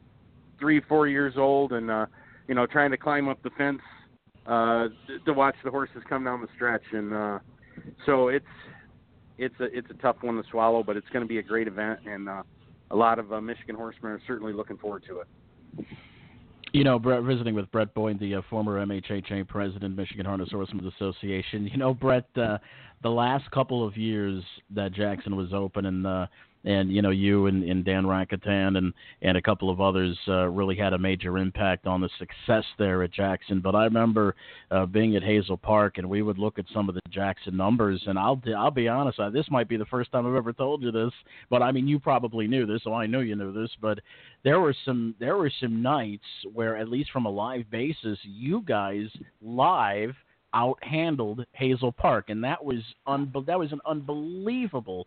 three 0.59 0.81
four 0.89 1.09
years 1.09 1.35
old, 1.37 1.73
and 1.73 1.91
uh, 1.91 2.07
you 2.49 2.55
know 2.55 2.67
trying 2.67 2.91
to 2.91 2.97
climb 2.97 3.29
up 3.29 3.43
the 3.43 3.51
fence 3.51 3.81
uh, 4.47 4.89
to 5.25 5.33
watch 5.33 5.57
the 5.65 5.71
horses 5.71 6.03
come 6.09 6.25
down 6.25 6.41
the 6.41 6.49
stretch, 6.55 6.83
and 6.93 7.13
uh, 7.13 7.39
so 8.07 8.29
it's 8.29 8.45
it's 9.39 9.55
a 9.61 9.65
it's 9.65 9.91
a 9.91 9.95
tough 9.95 10.17
one 10.21 10.37
to 10.37 10.43
swallow, 10.51 10.83
but 10.83 10.97
it's 10.97 11.09
going 11.13 11.23
to 11.23 11.29
be 11.29 11.39
a 11.39 11.43
great 11.43 11.69
event, 11.69 12.01
and 12.07 12.29
uh, 12.29 12.43
a 12.91 12.97
lot 12.97 13.19
of 13.19 13.33
uh, 13.33 13.41
Michigan 13.41 13.77
horsemen 13.77 14.13
are 14.13 14.21
certainly 14.27 14.53
looking 14.53 14.77
forward 14.77 15.05
to 15.09 15.21
it. 15.21 15.87
You 16.73 16.85
know, 16.85 16.99
Brett, 16.99 17.23
visiting 17.23 17.55
with 17.55 17.71
Brett 17.71 17.95
Boyd, 17.95 18.21
the 18.21 18.37
uh, 18.37 18.43
former 18.51 18.85
MHHA 18.85 19.49
president, 19.49 19.97
Michigan 19.97 20.27
Harness 20.27 20.51
Horsemen's 20.51 20.93
Association. 20.95 21.67
You 21.67 21.79
know, 21.79 21.95
Brett, 21.95 22.27
uh, 22.37 22.59
the 23.03 23.09
last 23.09 23.51
couple 23.51 23.87
of 23.87 23.97
years 23.97 24.43
that 24.75 24.93
Jackson 24.93 25.35
was 25.35 25.55
open 25.55 25.87
and 25.87 26.07
uh, 26.07 26.27
and 26.65 26.93
you 26.93 27.03
know 27.03 27.11
you 27.11 27.47
and, 27.47 27.63
and 27.65 27.85
Dan 27.85 28.05
Rakatan 28.05 28.77
and 28.77 28.93
and 29.23 29.37
a 29.37 29.43
couple 29.43 29.71
of 29.71 29.81
others 29.81 30.19
uh, 30.29 30.47
really 30.47 30.77
had 30.77 30.93
a 30.93 30.99
major 30.99 31.39
impact 31.39 31.87
on 31.87 32.01
the 32.01 32.09
success 32.19 32.65
there 32.79 33.03
at 33.03 33.13
Jackson. 33.13 33.61
But 33.61 33.75
I 33.75 33.85
remember 33.85 34.35
uh, 34.71 34.87
being 34.87 35.17
at 35.17 35.23
Hazel 35.23 35.57
Park 35.57 35.99
and 35.99 36.09
we 36.09 36.23
would 36.23 36.39
look 36.39 36.59
at 36.59 36.65
some 36.73 36.89
of 36.89 36.95
the 36.95 37.01
Jackson 37.11 37.57
numbers, 37.57 38.03
and 38.07 38.19
I'll 38.19 38.41
I'll 38.57 38.71
be 38.71 38.89
honest, 38.89 39.21
I, 39.21 39.31
this 39.31 39.47
might 39.51 39.69
be 39.69 39.77
the 39.77 39.87
first 39.87 40.13
time 40.13 40.27
I've 40.27 40.35
ever 40.35 40.53
told 40.53 40.83
you 40.83 40.91
this, 40.91 41.13
but 41.51 41.63
I 41.63 41.73
mean 41.73 41.87
you 41.87 41.99
probably 41.99 42.47
knew 42.47 42.67
this, 42.67 42.83
so 42.85 42.95
I 42.95 43.07
know 43.07 43.21
you 43.21 43.37
knew 43.37 43.53
this, 43.53 43.71
but 43.81 44.01
there 44.45 44.61
were 44.61 44.75
some 44.85 45.15
there 45.19 45.37
were 45.37 45.53
some 45.61 45.83
nights 45.83 46.25
where 46.53 46.77
at 46.77 46.89
least 46.89 47.11
from 47.11 47.27
a 47.27 47.31
live 47.31 47.71
basis, 47.71 48.19
you 48.23 48.63
guys 48.67 49.07
live 49.43 50.15
outhandled 50.55 51.45
Hazel 51.53 51.93
Park, 51.93 52.31
and 52.31 52.43
that 52.45 52.65
was 52.65 52.79
that 53.07 53.59
was 53.59 53.73
an 53.73 53.81
unbelievable 53.87 55.07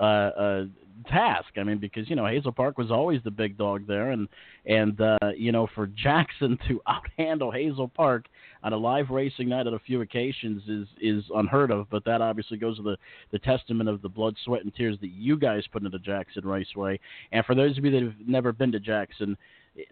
uh, 0.00 0.04
uh, 0.04 0.64
task. 1.08 1.48
I 1.56 1.64
mean, 1.64 1.78
because 1.78 2.08
you 2.08 2.16
know 2.16 2.26
Hazel 2.26 2.52
Park 2.52 2.78
was 2.78 2.90
always 2.90 3.20
the 3.24 3.30
big 3.30 3.56
dog 3.56 3.86
there, 3.86 4.10
and 4.10 4.28
and 4.66 5.00
uh, 5.00 5.18
you 5.36 5.52
know 5.52 5.68
for 5.74 5.86
Jackson 6.02 6.58
to 6.68 6.80
outhandle 6.86 7.52
Hazel 7.52 7.88
Park 7.88 8.26
on 8.62 8.72
a 8.72 8.76
live 8.76 9.10
racing 9.10 9.48
night 9.48 9.66
on 9.66 9.74
a 9.74 9.78
few 9.78 10.00
occasions 10.02 10.62
is 10.68 10.86
is 11.00 11.24
unheard 11.34 11.70
of. 11.70 11.88
But 11.90 12.04
that 12.04 12.20
obviously 12.20 12.56
goes 12.56 12.76
to 12.76 12.82
the 12.82 12.96
the 13.30 13.38
testament 13.38 13.88
of 13.88 14.02
the 14.02 14.08
blood, 14.08 14.36
sweat, 14.44 14.62
and 14.62 14.74
tears 14.74 14.98
that 15.00 15.10
you 15.10 15.36
guys 15.36 15.64
put 15.72 15.82
into 15.82 15.98
Jackson 15.98 16.46
Raceway. 16.46 16.98
And 17.32 17.44
for 17.44 17.54
those 17.54 17.78
of 17.78 17.84
you 17.84 17.90
that 17.92 18.02
have 18.02 18.14
never 18.26 18.52
been 18.52 18.72
to 18.72 18.80
Jackson, 18.80 19.36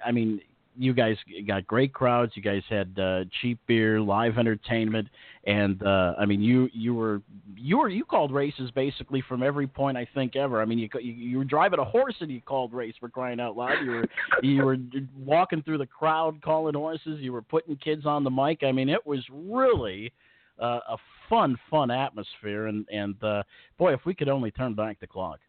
I 0.04 0.12
mean, 0.12 0.40
you 0.76 0.94
guys 0.94 1.16
got 1.46 1.66
great 1.66 1.92
crowds. 1.92 2.32
You 2.34 2.42
guys 2.42 2.62
had 2.68 2.98
uh, 2.98 3.24
cheap 3.40 3.58
beer, 3.66 4.00
live 4.00 4.38
entertainment, 4.38 5.08
and 5.44 5.82
uh, 5.82 6.14
I 6.18 6.26
mean, 6.26 6.40
you 6.40 6.68
you 6.72 6.94
were 6.94 7.22
you 7.56 7.78
were 7.78 7.88
you 7.88 8.04
called 8.04 8.32
races 8.32 8.70
basically 8.70 9.22
from 9.28 9.42
every 9.42 9.66
point 9.66 9.96
I 9.96 10.06
think 10.14 10.36
ever. 10.36 10.60
I 10.60 10.64
mean, 10.64 10.78
you 10.78 10.88
you, 11.00 11.38
were 11.38 11.44
driving 11.44 11.80
a 11.80 11.84
horse 11.84 12.14
and 12.20 12.30
you 12.30 12.40
called 12.40 12.72
race 12.72 12.94
for 13.00 13.08
crying 13.08 13.40
out 13.40 13.56
loud. 13.56 13.84
You 13.84 13.90
were 13.90 14.04
you 14.42 14.64
were 14.64 14.76
walking 15.18 15.62
through 15.62 15.78
the 15.78 15.86
crowd 15.86 16.40
calling 16.42 16.74
horses. 16.74 17.20
You 17.20 17.32
were 17.32 17.42
putting 17.42 17.76
kids 17.76 18.06
on 18.06 18.24
the 18.24 18.30
mic. 18.30 18.62
I 18.62 18.72
mean, 18.72 18.88
it 18.88 19.04
was 19.06 19.24
really 19.32 20.12
uh, 20.60 20.80
a 20.88 20.96
fun 21.28 21.58
fun 21.68 21.90
atmosphere. 21.90 22.66
And 22.66 22.86
and 22.92 23.22
uh, 23.24 23.42
boy, 23.78 23.92
if 23.92 24.00
we 24.06 24.14
could 24.14 24.28
only 24.28 24.50
turn 24.50 24.74
back 24.74 25.00
the 25.00 25.06
clock. 25.06 25.40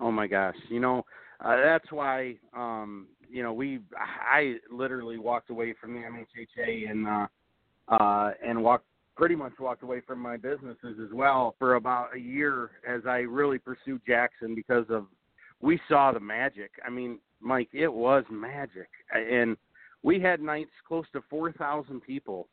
Oh 0.00 0.10
my 0.10 0.26
gosh, 0.26 0.56
you 0.68 0.80
know. 0.80 1.04
Uh, 1.40 1.56
that's 1.56 1.90
why 1.92 2.34
um, 2.56 3.08
you 3.30 3.42
know, 3.42 3.52
we 3.52 3.80
I 3.96 4.56
literally 4.70 5.18
walked 5.18 5.50
away 5.50 5.74
from 5.80 5.94
the 5.94 6.00
MHHA 6.00 6.90
and 6.90 7.06
uh, 7.06 7.26
uh, 7.88 8.30
and 8.44 8.62
walked 8.62 8.86
pretty 9.16 9.34
much 9.34 9.52
walked 9.58 9.82
away 9.82 10.00
from 10.06 10.18
my 10.18 10.36
businesses 10.36 10.98
as 11.02 11.12
well 11.12 11.54
for 11.58 11.74
about 11.74 12.14
a 12.14 12.18
year 12.18 12.70
as 12.86 13.02
I 13.06 13.18
really 13.18 13.58
pursued 13.58 14.02
Jackson 14.06 14.54
because 14.54 14.86
of 14.90 15.06
we 15.60 15.80
saw 15.88 16.12
the 16.12 16.20
magic. 16.20 16.70
I 16.86 16.90
mean, 16.90 17.18
Mike, 17.40 17.68
it 17.72 17.92
was 17.92 18.24
magic, 18.30 18.88
and 19.14 19.56
we 20.02 20.20
had 20.20 20.40
nights 20.40 20.70
close 20.86 21.06
to 21.12 21.22
four 21.28 21.52
thousand 21.52 22.00
people, 22.02 22.48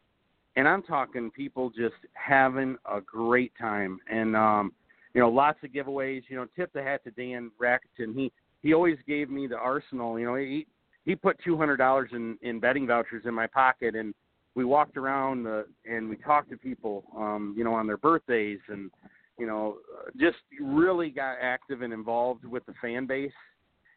and 0.55 0.67
I'm 0.67 0.83
talking 0.83 1.31
people 1.31 1.69
just 1.69 1.95
having 2.13 2.77
a 2.91 3.01
great 3.01 3.51
time, 3.59 3.99
and 4.09 4.35
um, 4.35 4.73
you 5.13 5.21
know, 5.21 5.29
lots 5.29 5.59
of 5.63 5.71
giveaways. 5.71 6.23
You 6.29 6.37
know, 6.37 6.47
tip 6.55 6.71
the 6.73 6.81
hat 6.81 7.03
to 7.03 7.11
Dan 7.11 7.51
Rackerton. 7.61 8.15
He 8.15 8.31
he 8.63 8.73
always 8.73 8.97
gave 9.07 9.29
me 9.29 9.45
the 9.45 9.57
arsenal. 9.57 10.17
You 10.17 10.25
know, 10.25 10.35
he 10.35 10.65
he 11.05 11.15
put 11.15 11.37
two 11.43 11.57
hundred 11.57 11.77
dollars 11.77 12.09
in 12.13 12.37
in 12.41 12.59
betting 12.59 12.87
vouchers 12.87 13.23
in 13.25 13.33
my 13.33 13.45
pocket, 13.45 13.95
and 13.95 14.15
we 14.55 14.65
walked 14.65 14.97
around 14.97 15.45
uh, 15.45 15.63
and 15.85 16.09
we 16.09 16.15
talked 16.15 16.49
to 16.51 16.57
people, 16.57 17.03
um, 17.15 17.53
you 17.57 17.63
know, 17.63 17.73
on 17.73 17.85
their 17.85 17.97
birthdays, 17.97 18.59
and 18.69 18.89
you 19.37 19.45
know, 19.45 19.77
just 20.17 20.37
really 20.61 21.09
got 21.09 21.35
active 21.41 21.81
and 21.81 21.91
involved 21.91 22.45
with 22.45 22.65
the 22.65 22.73
fan 22.81 23.05
base. 23.05 23.31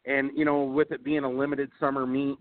And 0.05 0.31
you 0.35 0.45
know, 0.45 0.63
with 0.63 0.91
it 0.91 1.03
being 1.03 1.23
a 1.23 1.29
limited 1.29 1.71
summer 1.79 2.05
meet, 2.05 2.37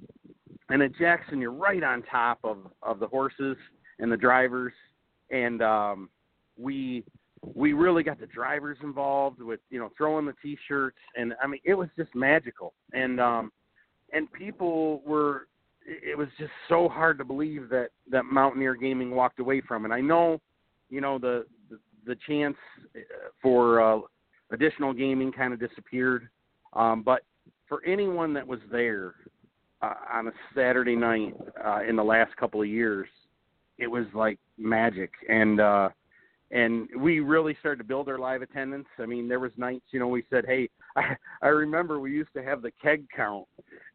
and 0.68 0.82
at 0.82 0.96
Jackson, 0.96 1.40
you're 1.40 1.52
right 1.52 1.82
on 1.82 2.02
top 2.02 2.38
of 2.42 2.58
of 2.82 2.98
the 2.98 3.06
horses 3.06 3.56
and 3.98 4.10
the 4.10 4.16
drivers, 4.16 4.72
and 5.30 5.62
um, 5.62 6.10
we 6.58 7.04
we 7.42 7.72
really 7.72 8.02
got 8.02 8.18
the 8.18 8.26
drivers 8.26 8.78
involved 8.82 9.40
with 9.40 9.60
you 9.70 9.78
know 9.78 9.90
throwing 9.96 10.26
the 10.26 10.34
t-shirts 10.42 10.96
and 11.16 11.34
I 11.42 11.46
mean 11.46 11.60
it 11.64 11.74
was 11.74 11.88
just 11.96 12.14
magical. 12.14 12.74
And 12.92 13.20
um 13.20 13.52
and 14.12 14.32
people 14.32 15.02
were 15.06 15.48
it 15.84 16.16
was 16.16 16.28
just 16.38 16.50
so 16.68 16.88
hard 16.88 17.18
to 17.18 17.24
believe 17.24 17.68
that 17.70 17.88
that 18.10 18.24
Mountaineer 18.24 18.74
Gaming 18.74 19.12
walked 19.12 19.38
away 19.38 19.60
from 19.60 19.84
it. 19.84 19.90
I 19.92 20.00
know 20.00 20.40
you 20.88 21.00
know 21.00 21.18
the 21.18 21.46
the, 21.70 21.78
the 22.06 22.16
chance 22.26 22.56
uh, 22.96 23.00
for 23.42 23.80
uh, 23.80 24.00
additional 24.52 24.92
gaming 24.92 25.32
kind 25.32 25.52
of 25.52 25.60
disappeared. 25.60 26.28
Um 26.72 27.02
but 27.02 27.22
for 27.68 27.84
anyone 27.84 28.32
that 28.34 28.46
was 28.46 28.60
there 28.70 29.14
uh, 29.82 29.94
on 30.12 30.28
a 30.28 30.32
Saturday 30.54 30.96
night 30.96 31.34
uh, 31.64 31.80
in 31.86 31.96
the 31.96 32.04
last 32.04 32.34
couple 32.36 32.62
of 32.62 32.68
years 32.68 33.08
it 33.78 33.86
was 33.86 34.06
like 34.14 34.38
magic. 34.56 35.10
And 35.28 35.60
uh 35.60 35.90
and 36.50 36.88
we 36.98 37.20
really 37.20 37.56
started 37.60 37.78
to 37.78 37.84
build 37.84 38.08
our 38.08 38.18
live 38.18 38.42
attendance. 38.42 38.86
I 38.98 39.06
mean, 39.06 39.28
there 39.28 39.40
was 39.40 39.50
nights, 39.56 39.86
you 39.90 39.98
know, 39.98 40.08
we 40.08 40.24
said, 40.30 40.44
"Hey, 40.46 40.68
I, 40.96 41.16
I 41.42 41.48
remember 41.48 41.98
we 41.98 42.12
used 42.12 42.32
to 42.34 42.42
have 42.42 42.62
the 42.62 42.70
keg 42.82 43.06
count, 43.14 43.46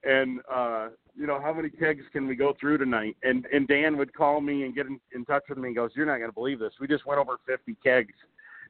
and 0.04 0.40
uh, 0.54 0.90
you 1.16 1.28
know, 1.28 1.40
how 1.42 1.54
many 1.54 1.70
kegs 1.70 2.04
can 2.12 2.28
we 2.28 2.36
go 2.36 2.54
through 2.60 2.78
tonight?" 2.78 3.16
And 3.24 3.46
and 3.54 3.68
Dan 3.68 3.98
would 3.98 4.14
call 4.14 4.42
me 4.42 4.64
and 4.64 4.76
get 4.76 4.88
in, 4.88 5.00
in 5.14 5.26
touch 5.26 5.44
with 5.50 5.58
me 5.58 5.70
and 5.70 5.76
goes, 5.76 5.92
"You're 5.96 6.06
not 6.06 6.18
going 6.18 6.30
to 6.30 6.36
believe 6.36 6.60
this. 6.60 6.74
We 6.80 6.88
just 6.88 7.06
went 7.06 7.20
over 7.20 7.38
50 7.48 7.76
kegs." 7.84 8.14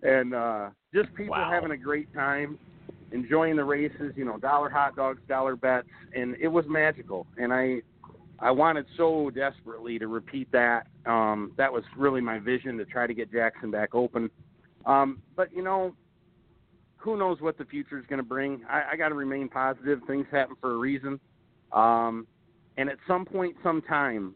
And 0.03 0.33
uh, 0.33 0.69
just 0.93 1.13
people 1.13 1.35
wow. 1.35 1.49
having 1.51 1.71
a 1.71 1.77
great 1.77 2.11
time, 2.13 2.57
enjoying 3.11 3.55
the 3.55 3.63
races, 3.63 4.13
you 4.15 4.25
know, 4.25 4.37
dollar 4.37 4.69
hot 4.69 4.95
dogs, 4.95 5.21
dollar 5.27 5.55
bets, 5.55 5.87
and 6.15 6.35
it 6.39 6.47
was 6.47 6.65
magical. 6.67 7.27
And 7.37 7.53
I 7.53 7.81
I 8.41 8.49
wanted 8.49 8.87
so 8.97 9.29
desperately 9.29 9.99
to 9.99 10.07
repeat 10.07 10.51
that. 10.51 10.87
Um, 11.05 11.51
that 11.57 11.71
was 11.71 11.83
really 11.95 12.21
my 12.21 12.39
vision 12.39 12.77
to 12.77 12.85
try 12.85 13.05
to 13.05 13.13
get 13.13 13.31
Jackson 13.31 13.69
back 13.69 13.93
open. 13.93 14.29
Um, 14.85 15.21
but 15.35 15.53
you 15.53 15.63
know, 15.63 15.93
who 16.97 17.17
knows 17.17 17.39
what 17.39 17.57
the 17.57 17.65
future 17.65 17.99
is 17.99 18.05
going 18.07 18.17
to 18.17 18.27
bring? 18.27 18.61
I, 18.67 18.93
I 18.93 18.95
got 18.95 19.09
to 19.09 19.15
remain 19.15 19.47
positive. 19.47 19.99
Things 20.07 20.25
happen 20.31 20.55
for 20.59 20.73
a 20.73 20.77
reason. 20.77 21.19
Um, 21.71 22.25
and 22.77 22.89
at 22.89 22.97
some 23.07 23.25
point, 23.25 23.55
sometime, 23.63 24.33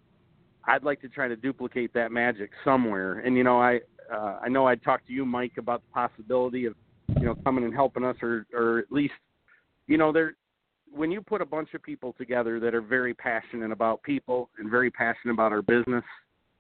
I'd 0.66 0.84
like 0.84 1.02
to 1.02 1.10
try 1.10 1.28
to 1.28 1.36
duplicate 1.36 1.94
that 1.94 2.12
magic 2.12 2.52
somewhere. 2.64 3.20
And 3.20 3.36
you 3.36 3.44
know, 3.44 3.60
I 3.60 3.82
uh, 4.14 4.40
I 4.44 4.50
know 4.50 4.68
I 4.68 4.76
talked 4.76 5.08
to 5.08 5.14
you, 5.14 5.26
Mike, 5.26 5.54
about 5.58 5.82
the 5.82 5.94
possibility 5.94 6.66
of 6.66 6.76
you 7.20 7.26
know 7.26 7.36
coming 7.44 7.64
and 7.64 7.74
helping 7.74 8.04
us, 8.04 8.16
or 8.22 8.46
or 8.54 8.80
at 8.80 8.92
least 8.92 9.14
you 9.88 9.98
know 9.98 10.12
there 10.12 10.36
when 10.96 11.12
you 11.12 11.22
put 11.22 11.42
a 11.42 11.46
bunch 11.46 11.74
of 11.74 11.84
people 11.84 12.14
together 12.18 12.60
that 12.60 12.74
are 12.74 12.82
very 12.82 13.14
passionate 13.14 13.72
about 13.72 14.02
people 14.04 14.50
and 14.58 14.70
very 14.72 14.90
passionate 14.90 15.34
about 15.34 15.52
our 15.52 15.62
business, 15.62 16.04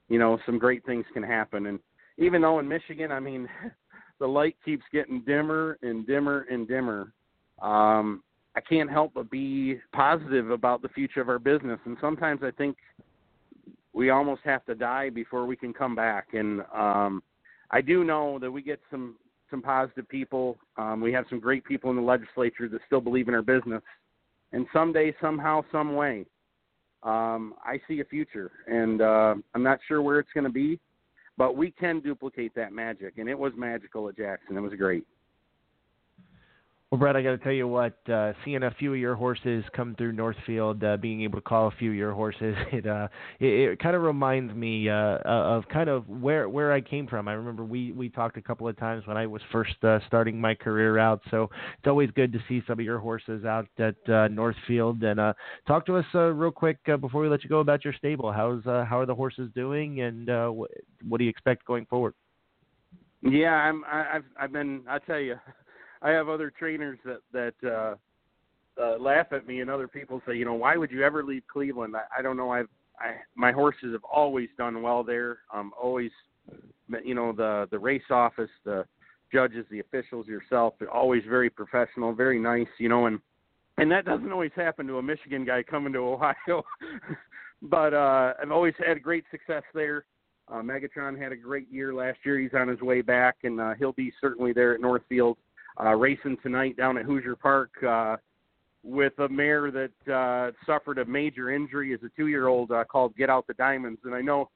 you 0.10 0.20
know, 0.20 0.38
some 0.46 0.60
great 0.60 0.86
things 0.86 1.06
can 1.14 1.24
happen. 1.24 1.68
And 1.68 1.80
even 2.18 2.42
though 2.42 2.60
in 2.60 2.68
Michigan, 2.68 3.12
I 3.12 3.20
mean, 3.20 3.48
the 4.20 4.28
light 4.28 4.58
keeps 4.64 4.84
getting 4.92 5.22
dimmer 5.22 5.78
and 5.82 6.06
dimmer 6.06 6.46
and 6.52 6.68
dimmer, 6.68 7.14
um, 7.62 8.24
I 8.56 8.62
can't 8.62 8.90
help 8.90 9.14
but 9.14 9.30
be 9.30 9.80
positive 9.94 10.52
about 10.52 10.82
the 10.82 10.90
future 10.90 11.22
of 11.22 11.30
our 11.30 11.40
business. 11.40 11.80
And 11.86 11.98
sometimes 12.02 12.42
I 12.44 12.52
think 12.52 12.78
we 13.94 14.10
almost 14.10 14.42
have 14.44 14.66
to 14.66 14.76
die 14.76 15.10
before 15.10 15.46
we 15.46 15.56
can 15.56 15.74
come 15.74 15.96
back. 15.96 16.28
And 16.34 16.62
um, 16.74 17.24
I 17.72 17.82
do 17.82 18.04
know 18.04 18.38
that 18.40 18.52
we 18.52 18.62
get 18.62 18.80
some 18.92 19.16
some 19.52 19.62
positive 19.62 20.10
people. 20.10 20.58
Um, 20.76 21.02
we 21.02 21.14
have 21.14 21.26
some 21.30 21.40
great 21.40 21.64
people 21.66 21.92
in 21.92 21.96
the 21.96 22.02
legislature 22.02 22.68
that 22.68 22.82
still 22.88 23.00
believe 23.00 23.28
in 23.28 23.36
our 23.36 23.44
business 23.44 23.84
and 24.52 24.66
someday, 24.72 25.14
somehow, 25.22 25.64
some 25.72 25.96
way, 25.96 26.26
um, 27.04 27.54
I 27.64 27.80
see 27.88 28.00
a 28.00 28.06
future, 28.06 28.52
and 28.68 29.02
uh, 29.02 29.36
I'm 29.54 29.64
not 29.64 29.80
sure 29.88 30.02
where 30.02 30.20
it's 30.20 30.32
going 30.34 30.46
to 30.46 30.50
be, 30.50 30.80
but 31.38 31.56
we 31.56 31.72
can 31.72 32.00
duplicate 32.00 32.56
that 32.56 32.74
magic, 32.74 33.18
and 33.18 33.30
it 33.30 33.38
was 33.38 33.54
magical 33.56 34.10
at 34.10 34.18
Jackson. 34.18 34.58
It 34.58 34.62
was 34.62 34.74
great. 34.74 35.06
Well, 36.96 37.02
Brett, 37.02 37.18
I 37.18 37.24
got 37.24 37.32
to 37.32 37.38
tell 37.40 37.52
you 37.52 37.68
what, 37.68 37.98
uh, 38.10 38.32
seeing 38.46 38.64
a 38.64 38.72
few 38.72 38.94
of 38.94 38.98
your 38.98 39.16
horses 39.16 39.66
come 39.76 39.96
through 39.96 40.14
Northfield, 40.14 40.82
uh, 40.82 40.96
being 40.96 41.24
able 41.24 41.40
to 41.40 41.44
call 41.44 41.68
a 41.68 41.72
few 41.72 41.90
of 41.90 41.96
your 41.98 42.14
horses, 42.14 42.56
it 42.72 42.88
uh, 42.88 43.10
it, 43.42 43.72
it 43.72 43.80
kind 43.80 43.98
of 43.98 44.02
reminds 44.02 44.54
me 44.54 44.88
uh, 44.88 45.18
of 45.26 45.68
kind 45.68 45.90
of 45.90 46.08
where 46.08 46.48
where 46.48 46.72
I 46.72 46.80
came 46.80 47.06
from. 47.06 47.28
I 47.28 47.34
remember 47.34 47.66
we 47.66 47.92
we 47.92 48.08
talked 48.08 48.38
a 48.38 48.42
couple 48.42 48.66
of 48.70 48.78
times 48.78 49.06
when 49.08 49.18
I 49.18 49.28
was 49.28 49.42
first 49.52 49.76
uh, 49.84 50.00
starting 50.08 50.40
my 50.40 50.56
career 50.56 50.98
out. 50.98 51.20
So 51.32 51.50
it's 51.78 51.86
always 51.86 52.12
good 52.12 52.32
to 52.32 52.40
see 52.48 52.64
some 52.66 52.80
of 52.80 52.86
your 52.86 53.00
horses 53.00 53.44
out 53.44 53.68
at 53.78 54.10
uh, 54.10 54.30
Northfield. 54.30 55.04
And 55.04 55.20
uh, 55.20 55.34
talk 55.68 55.86
to 55.88 55.98
us 55.98 56.06
uh, 56.16 56.32
real 56.32 56.50
quick 56.50 56.78
uh, 56.88 56.96
before 56.96 57.22
we 57.22 57.28
let 57.28 57.44
you 57.44 57.50
go 57.50 57.60
about 57.60 57.84
your 57.84 57.94
stable. 57.96 58.32
How's 58.32 58.66
uh, 58.66 58.86
how 58.86 59.02
are 59.02 59.06
the 59.06 59.16
horses 59.16 59.50
doing, 59.54 60.00
and 60.00 60.30
uh, 60.30 60.50
wh- 60.50 61.04
what 61.06 61.18
do 61.18 61.26
you 61.26 61.30
expect 61.30 61.66
going 61.66 61.88
forward? 61.88 62.14
Yeah, 63.22 63.52
I'm. 63.52 63.84
I, 63.84 64.16
I've 64.16 64.26
I've 64.40 64.54
been. 64.54 64.84
I'll 64.90 65.02
tell 65.02 65.20
you. 65.20 65.36
I 66.02 66.12
have 66.12 66.30
other 66.30 66.52
trainers 66.52 67.00
that 67.06 67.22
that 67.32 67.70
uh, 67.70 67.96
uh, 68.82 68.98
laugh 69.00 69.28
at 69.32 69.48
me, 69.48 69.62
and 69.62 69.70
other 69.70 69.88
people 69.88 70.22
say, 70.28 70.36
you 70.36 70.46
know, 70.46 70.54
why 70.54 70.78
would 70.78 70.92
you 70.92 71.04
ever 71.04 71.24
leave 71.24 71.44
Cleveland? 71.52 71.96
I, 71.96 72.20
I 72.20 72.22
don't 72.22 72.38
know. 72.38 72.52
I've 72.52 72.70
I, 73.00 73.16
my 73.36 73.52
horses 73.52 73.94
have 73.94 74.04
always 74.04 74.50
done 74.58 74.82
well 74.82 75.04
there. 75.04 75.40
Um, 75.54 75.72
always, 75.82 76.12
you 77.04 77.16
know, 77.16 77.32
the 77.32 77.68
the 77.72 77.80
race 77.80 78.10
office, 78.10 78.50
the 78.64 78.86
judges, 79.32 79.66
the 79.70 79.80
officials, 79.80 80.28
yourself, 80.28 80.76
they're 80.80 80.92
always 80.92 81.24
very 81.28 81.50
professional, 81.50 82.14
very 82.14 82.40
nice, 82.40 82.68
you 82.78 82.90
know, 82.90 83.08
and 83.08 83.20
and 83.78 83.92
that 83.92 84.06
doesn't 84.06 84.32
always 84.32 84.52
happen 84.56 84.88
to 84.88 84.98
a 84.98 85.04
Michigan 85.04 85.46
guy 85.46 85.62
coming 85.64 85.92
to 85.94 86.00
Ohio. 86.00 86.64
but 87.62 87.94
uh, 87.94 88.34
I've 88.42 88.52
always 88.52 88.74
had 88.86 89.04
great 89.04 89.26
success 89.32 89.64
there. 89.74 90.06
Uh, 90.48 90.62
Megatron 90.62 91.20
had 91.20 91.32
a 91.32 91.36
great 91.36 91.70
year 91.72 91.94
last 91.94 92.20
year. 92.24 92.40
He's 92.40 92.54
on 92.54 92.68
his 92.68 92.80
way 92.80 93.02
back, 93.02 93.38
and 93.44 93.60
uh, 93.60 93.74
he'll 93.78 93.94
be 93.94 94.14
certainly 94.22 94.54
there 94.54 94.74
at 94.74 94.82
Northfield 94.82 95.38
uh, 95.84 95.94
racing 95.94 96.38
tonight 96.44 96.78
down 96.78 96.98
at 96.98 97.06
Hoosier 97.06 97.36
Park 97.36 97.72
uh, 97.84 98.18
with 98.84 99.14
a 99.20 99.28
mare 99.30 99.72
that 99.72 100.14
uh, 100.14 100.52
suffered 100.66 101.00
a 101.00 101.06
major 101.06 101.50
injury 101.52 101.94
as 101.94 102.00
a 102.04 102.10
two-year-old 102.16 102.72
uh, 102.72 102.84
called 102.86 103.16
Get 103.16 103.30
Out 103.30 103.48
the 103.48 103.54
Diamonds. 103.56 104.00
And 104.04 104.14
I 104.14 104.22
know, 104.22 104.50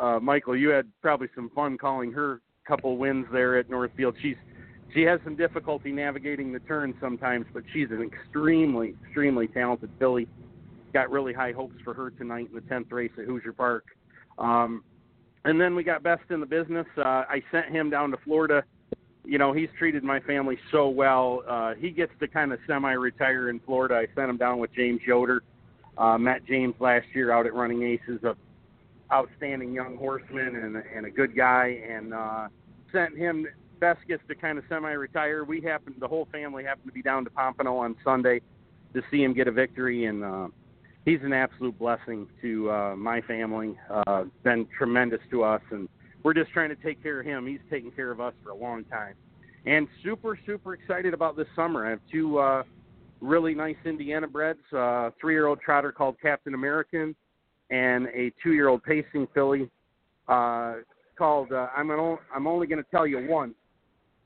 uh, 0.00 0.18
Michael, 0.20 0.56
you 0.56 0.68
had 0.68 0.86
probably 1.02 1.28
some 1.34 1.50
fun 1.54 1.76
calling 1.76 2.12
her 2.12 2.40
couple 2.66 2.96
wins 2.96 3.26
there 3.32 3.58
at 3.58 3.68
Northfield. 3.68 4.14
She's 4.22 4.36
she 4.94 5.02
has 5.02 5.20
some 5.24 5.36
difficulty 5.36 5.90
navigating 5.90 6.52
the 6.52 6.60
turns 6.60 6.94
sometimes, 7.00 7.46
but 7.54 7.62
she's 7.72 7.88
an 7.90 8.02
extremely, 8.02 8.94
extremely 9.02 9.48
talented 9.48 9.90
filly. 9.98 10.28
Got 10.92 11.10
really 11.10 11.32
high 11.32 11.52
hopes 11.52 11.76
for 11.82 11.94
her 11.94 12.10
tonight 12.10 12.48
in 12.50 12.54
the 12.54 12.60
tenth 12.68 12.92
race 12.92 13.10
at 13.18 13.24
Hoosier 13.24 13.54
Park. 13.54 13.86
Um, 14.38 14.84
and 15.46 15.58
then 15.58 15.74
we 15.74 15.82
got 15.82 16.02
best 16.02 16.24
in 16.30 16.40
the 16.40 16.46
business. 16.46 16.86
Uh, 16.98 17.24
I 17.28 17.42
sent 17.50 17.70
him 17.70 17.88
down 17.88 18.10
to 18.10 18.18
Florida 18.18 18.64
you 19.24 19.38
know, 19.38 19.52
he's 19.52 19.68
treated 19.78 20.02
my 20.02 20.20
family 20.20 20.58
so 20.70 20.88
well. 20.88 21.42
Uh, 21.48 21.74
he 21.74 21.90
gets 21.90 22.12
to 22.20 22.28
kind 22.28 22.52
of 22.52 22.58
semi-retire 22.66 23.50
in 23.50 23.60
Florida. 23.60 23.94
I 23.94 24.06
sent 24.14 24.28
him 24.28 24.36
down 24.36 24.58
with 24.58 24.72
James 24.74 25.00
Yoder. 25.06 25.42
Uh, 25.96 26.18
met 26.18 26.44
James 26.46 26.74
last 26.80 27.06
year 27.14 27.30
out 27.30 27.46
at 27.46 27.54
Running 27.54 27.82
Aces, 27.82 28.24
a 28.24 28.34
outstanding 29.12 29.72
young 29.72 29.96
horseman 29.96 30.56
and, 30.56 30.76
and 30.76 31.06
a 31.06 31.10
good 31.10 31.36
guy, 31.36 31.82
and 31.88 32.14
uh, 32.14 32.48
sent 32.90 33.16
him. 33.16 33.46
Best 33.78 34.00
gets 34.08 34.22
to 34.28 34.34
kind 34.34 34.58
of 34.58 34.64
semi-retire. 34.68 35.44
We 35.44 35.60
happen, 35.60 35.94
the 35.98 36.08
whole 36.08 36.26
family 36.32 36.64
happened 36.64 36.86
to 36.86 36.92
be 36.92 37.02
down 37.02 37.24
to 37.24 37.30
Pompano 37.30 37.76
on 37.76 37.94
Sunday 38.02 38.40
to 38.94 39.02
see 39.10 39.22
him 39.22 39.34
get 39.34 39.48
a 39.48 39.52
victory, 39.52 40.06
and 40.06 40.24
uh, 40.24 40.48
he's 41.04 41.20
an 41.22 41.32
absolute 41.32 41.78
blessing 41.78 42.26
to 42.40 42.70
uh, 42.70 42.96
my 42.96 43.20
family. 43.22 43.76
Uh, 43.90 44.24
been 44.42 44.66
tremendous 44.76 45.20
to 45.30 45.42
us, 45.42 45.62
and 45.70 45.88
we're 46.22 46.34
just 46.34 46.50
trying 46.52 46.68
to 46.68 46.76
take 46.76 47.02
care 47.02 47.20
of 47.20 47.26
him. 47.26 47.46
He's 47.46 47.60
taken 47.70 47.90
care 47.90 48.10
of 48.10 48.20
us 48.20 48.34
for 48.42 48.50
a 48.50 48.54
long 48.54 48.84
time. 48.84 49.14
And 49.66 49.86
super, 50.02 50.38
super 50.44 50.74
excited 50.74 51.14
about 51.14 51.36
this 51.36 51.46
summer. 51.54 51.86
I 51.86 51.90
have 51.90 52.00
two 52.10 52.38
uh, 52.38 52.62
really 53.20 53.54
nice 53.54 53.76
Indiana 53.84 54.26
breds, 54.26 54.60
uh, 54.76 55.10
three 55.20 55.34
year 55.34 55.46
old 55.46 55.60
trotter 55.60 55.92
called 55.92 56.16
Captain 56.20 56.54
American 56.54 57.14
and 57.70 58.06
a 58.08 58.32
two 58.42 58.52
year 58.52 58.68
old 58.68 58.82
pacing 58.82 59.26
filly 59.34 59.70
uh, 60.28 60.74
called 61.16 61.52
uh, 61.52 61.68
I'm 61.76 61.90
an, 61.90 62.18
I'm 62.34 62.46
only 62.46 62.66
going 62.66 62.82
to 62.82 62.90
tell 62.90 63.06
you 63.06 63.26
once. 63.28 63.54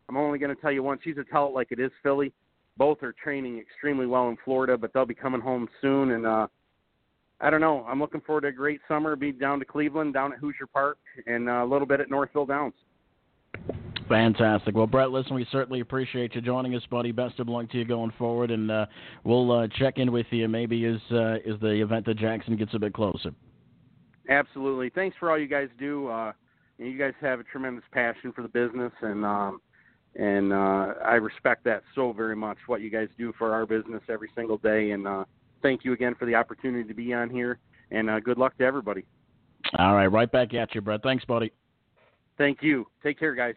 I'm 0.09 0.17
only 0.17 0.39
going 0.39 0.55
to 0.55 0.61
tell 0.61 0.73
you 0.73 0.83
once. 0.83 1.01
She's 1.05 1.17
a 1.19 1.25
tell 1.25 1.49
it 1.49 1.53
like 1.53 1.69
it 1.71 1.81
is 1.81 1.91
Filly. 2.03 2.33
Both 2.77 3.03
are 3.03 3.13
training 3.13 3.59
extremely 3.59 4.07
well 4.07 4.29
in 4.29 4.37
Florida, 4.45 4.77
but 4.77 4.93
they'll 4.93 5.07
be 5.07 5.15
coming 5.15 5.41
home 5.41 5.69
soon. 5.81 6.13
And 6.13 6.27
uh, 6.27 6.47
I 7.41 7.51
don't 7.51 7.61
know. 7.61 7.85
I'm 7.87 8.01
looking 8.01 8.23
forward 8.23 8.43
to 8.43 8.49
a 8.49 8.53
great 8.53 8.81
summer. 8.89 9.15
Be 9.15 9.33
down 9.33 9.59
to 9.59 9.65
Cleveland, 9.65 10.15
down 10.15 10.33
at 10.33 10.39
Hoosier 10.39 10.67
Park, 10.67 10.99
and 11.27 11.49
uh, 11.49 11.65
a 11.65 11.67
little 11.67 11.87
bit 11.87 12.01
at 12.01 12.11
Northville 12.11 12.47
Downs. 12.47 12.75
Fantastic. 14.09 14.75
Well, 14.75 14.87
Brett, 14.87 15.11
listen, 15.11 15.35
we 15.35 15.47
certainly 15.51 15.81
appreciate 15.81 16.35
you 16.35 16.41
joining 16.41 16.75
us, 16.75 16.83
buddy. 16.91 17.13
Best 17.13 17.41
of 17.41 17.49
luck 17.49 17.71
to 17.73 17.79
you 17.79 17.85
going 17.85 18.13
forward, 18.17 18.51
and 18.51 18.71
uh, 18.71 18.87
we'll 19.25 19.51
uh, 19.51 19.69
check 19.79 19.99
in 19.99 20.13
with 20.13 20.27
you 20.31 20.49
maybe 20.49 20.85
as 20.87 21.01
uh, 21.11 21.39
as 21.47 21.59
the 21.61 21.83
event 21.83 22.07
at 22.09 22.17
Jackson 22.17 22.57
gets 22.57 22.73
a 22.75 22.79
bit 22.79 22.95
closer. 22.95 23.33
Absolutely. 24.29 24.91
Thanks 24.91 25.17
for 25.19 25.31
all 25.31 25.39
you 25.39 25.49
guys 25.49 25.69
do. 25.79 26.09
Uh, 26.09 26.33
you 26.79 26.99
guys 26.99 27.15
have 27.21 27.41
a 27.41 27.45
tremendous 27.45 27.85
passion 27.93 28.33
for 28.33 28.43
the 28.43 28.49
business, 28.49 28.93
and 29.03 29.25
um, 29.25 29.61
and 30.15 30.53
uh, 30.53 30.95
I 31.05 31.15
respect 31.15 31.65
that 31.65 31.83
so 31.95 32.13
very 32.13 32.37
much. 32.37 32.59
What 32.67 32.81
you 32.81 32.91
guys 32.91 33.09
do 33.19 33.33
for 33.37 33.53
our 33.53 33.67
business 33.67 34.03
every 34.09 34.31
single 34.37 34.59
day, 34.59 34.93
and 34.93 35.07
uh, 35.07 35.25
thank 35.67 35.85
you 35.85 35.93
again 35.93 36.15
for 36.15 36.27
the 36.27 36.35
opportunity 36.35 36.87
to 36.87 36.95
be 36.95 37.13
on 37.13 37.29
here. 37.29 37.59
And 37.91 38.09
uh, 38.09 38.21
good 38.21 38.39
luck 38.39 38.57
to 38.59 38.65
everybody. 38.65 39.05
All 39.79 39.95
right, 39.95 40.07
right 40.07 40.31
back 40.31 40.55
at 40.55 40.75
you, 40.75 40.81
Brett. 40.81 41.03
Thanks, 41.03 41.25
buddy. 41.25 41.53
Thank 42.39 42.63
you. 42.63 42.87
Take 43.03 43.19
care, 43.19 43.35
guys. 43.35 43.55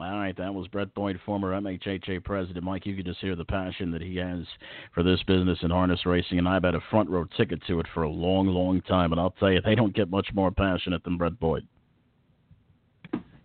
All 0.00 0.18
right, 0.18 0.36
that 0.36 0.52
was 0.52 0.66
Brett 0.68 0.92
Boyd, 0.94 1.20
former 1.24 1.52
MHHA 1.52 2.24
president. 2.24 2.64
Mike, 2.64 2.84
you 2.84 2.96
could 2.96 3.04
just 3.04 3.20
hear 3.20 3.36
the 3.36 3.44
passion 3.44 3.92
that 3.92 4.02
he 4.02 4.16
has 4.16 4.44
for 4.92 5.02
this 5.04 5.22
business 5.24 5.58
and 5.62 5.70
harness 5.70 6.04
racing, 6.04 6.38
and 6.38 6.48
I've 6.48 6.64
had 6.64 6.74
a 6.74 6.80
front 6.90 7.08
row 7.08 7.26
ticket 7.36 7.60
to 7.68 7.78
it 7.78 7.86
for 7.94 8.02
a 8.02 8.10
long, 8.10 8.48
long 8.48 8.80
time. 8.82 9.12
And 9.12 9.20
I'll 9.20 9.30
tell 9.38 9.52
you, 9.52 9.60
they 9.60 9.76
don't 9.76 9.94
get 9.94 10.10
much 10.10 10.28
more 10.34 10.50
passionate 10.50 11.04
than 11.04 11.16
Brett 11.16 11.38
Boyd. 11.38 11.66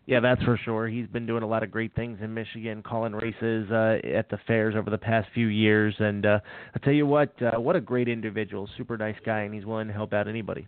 Yeah, 0.10 0.22
that's 0.22 0.41
for 0.41 0.57
sure. 0.66 0.88
He's 0.88 1.05
been 1.05 1.28
doing 1.28 1.43
a 1.43 1.47
lot 1.47 1.62
of 1.62 1.70
great 1.70 1.93
things 1.93 2.18
in 2.20 2.34
Michigan, 2.34 2.82
calling 2.82 3.14
races 3.14 3.70
uh, 3.70 3.99
at 4.12 4.28
the 4.28 4.39
fairs 4.47 4.74
over 4.76 4.89
the 4.89 4.97
past 4.97 5.28
few 5.36 5.45
years. 5.45 5.93
And 5.99 6.26
uh, 6.26 6.39
I 6.74 6.80
tell 6.80 6.93
you 6.93 7.05
what, 7.05 7.32
uh, 7.43 7.62
what 7.62 7.76
a 7.76 7.80
great 7.80 8.07
individual, 8.07 8.68
super 8.76 8.97
nice 8.97 9.18
guy, 9.24 9.41
and 9.41 9.53
he's 9.53 9.68
willing 9.68 9.86
to 9.86 9.93
help 9.93 10.12
out 10.14 10.28
anybody. 10.28 10.68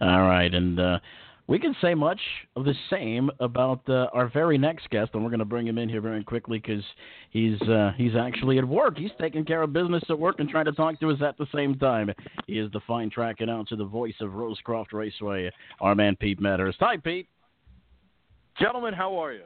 All 0.00 0.22
right, 0.22 0.52
and 0.52 0.80
uh, 0.80 0.98
we 1.46 1.60
can 1.60 1.76
say 1.80 1.94
much 1.94 2.20
of 2.56 2.64
the 2.64 2.74
same 2.90 3.30
about 3.38 3.88
uh, 3.88 4.08
our 4.12 4.28
very 4.28 4.58
next 4.58 4.90
guest, 4.90 5.12
and 5.14 5.22
we're 5.22 5.30
going 5.30 5.38
to 5.38 5.44
bring 5.44 5.68
him 5.68 5.78
in 5.78 5.88
here 5.88 6.00
very 6.00 6.24
quickly 6.24 6.58
because 6.58 6.82
he's 7.30 7.62
uh, 7.62 7.92
he's 7.96 8.16
actually 8.16 8.58
at 8.58 8.66
work. 8.66 8.98
He's 8.98 9.12
taking 9.20 9.44
care 9.44 9.62
of 9.62 9.72
business 9.72 10.02
at 10.10 10.18
work 10.18 10.40
and 10.40 10.48
trying 10.48 10.64
to 10.64 10.72
talk 10.72 10.98
to 10.98 11.10
us 11.10 11.22
at 11.24 11.38
the 11.38 11.46
same 11.54 11.76
time. 11.76 12.10
He 12.48 12.58
is 12.58 12.72
the 12.72 12.80
fine 12.88 13.08
track 13.08 13.36
announcer, 13.38 13.76
the 13.76 13.84
voice 13.84 14.14
of 14.20 14.30
Rosecroft 14.30 14.92
Raceway, 14.92 15.52
our 15.80 15.94
man 15.94 16.16
Pete 16.16 16.40
Medhurst. 16.40 16.78
Hi, 16.80 16.96
Pete. 16.96 17.28
Gentlemen, 18.58 18.94
how 18.94 19.16
are 19.22 19.32
you? 19.32 19.44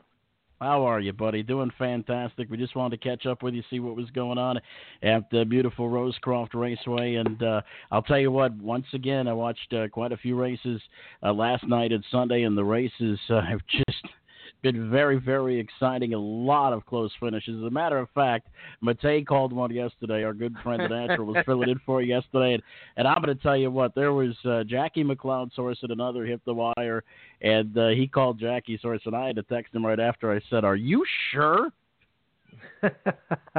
How 0.60 0.84
are 0.84 1.00
you, 1.00 1.12
buddy? 1.12 1.42
Doing 1.42 1.70
fantastic. 1.78 2.48
We 2.48 2.56
just 2.56 2.76
wanted 2.76 3.00
to 3.00 3.08
catch 3.08 3.26
up 3.26 3.42
with 3.42 3.54
you, 3.54 3.62
see 3.68 3.80
what 3.80 3.96
was 3.96 4.08
going 4.10 4.38
on 4.38 4.58
at 5.02 5.28
the 5.30 5.44
beautiful 5.44 5.90
Rosecroft 5.90 6.54
Raceway. 6.54 7.16
And 7.16 7.42
uh, 7.42 7.60
I'll 7.90 8.02
tell 8.02 8.18
you 8.18 8.30
what, 8.30 8.56
once 8.56 8.86
again, 8.94 9.28
I 9.28 9.32
watched 9.32 9.72
uh, 9.74 9.88
quite 9.88 10.12
a 10.12 10.16
few 10.16 10.36
races 10.36 10.80
uh, 11.22 11.32
last 11.32 11.66
night 11.66 11.92
and 11.92 12.04
Sunday, 12.10 12.44
and 12.44 12.56
the 12.56 12.64
races 12.64 13.18
uh, 13.28 13.42
have 13.48 13.60
just 13.70 14.06
been 14.64 14.90
very, 14.90 15.20
very 15.20 15.60
exciting. 15.60 16.14
A 16.14 16.18
lot 16.18 16.72
of 16.72 16.84
close 16.86 17.12
finishes. 17.20 17.58
As 17.58 17.66
a 17.66 17.70
matter 17.70 17.98
of 17.98 18.08
fact, 18.14 18.48
Matei 18.82 19.24
called 19.24 19.52
one 19.52 19.70
yesterday. 19.70 20.24
Our 20.24 20.32
good 20.32 20.56
friend 20.62 20.82
the 20.82 20.88
Natural 20.88 21.26
was 21.26 21.36
filling 21.46 21.68
in 21.68 21.80
for 21.84 22.02
yesterday, 22.02 22.54
and, 22.54 22.62
and 22.96 23.06
I'm 23.06 23.22
going 23.22 23.36
to 23.36 23.42
tell 23.42 23.56
you 23.56 23.70
what. 23.70 23.94
There 23.94 24.14
was 24.14 24.34
uh, 24.46 24.64
Jackie 24.64 25.04
McLeod's 25.04 25.54
horse 25.54 25.78
and 25.82 25.92
another 25.92 26.24
hit 26.24 26.40
the 26.46 26.54
wire, 26.54 27.04
and 27.42 27.76
uh, 27.76 27.88
he 27.88 28.08
called 28.08 28.40
Jackie's 28.40 28.80
horse, 28.80 29.02
and 29.04 29.14
I 29.14 29.26
had 29.26 29.36
to 29.36 29.42
text 29.42 29.74
him 29.74 29.84
right 29.84 30.00
after. 30.00 30.32
I 30.32 30.40
said, 30.48 30.64
"Are 30.64 30.76
you 30.76 31.04
sure?" 31.30 31.68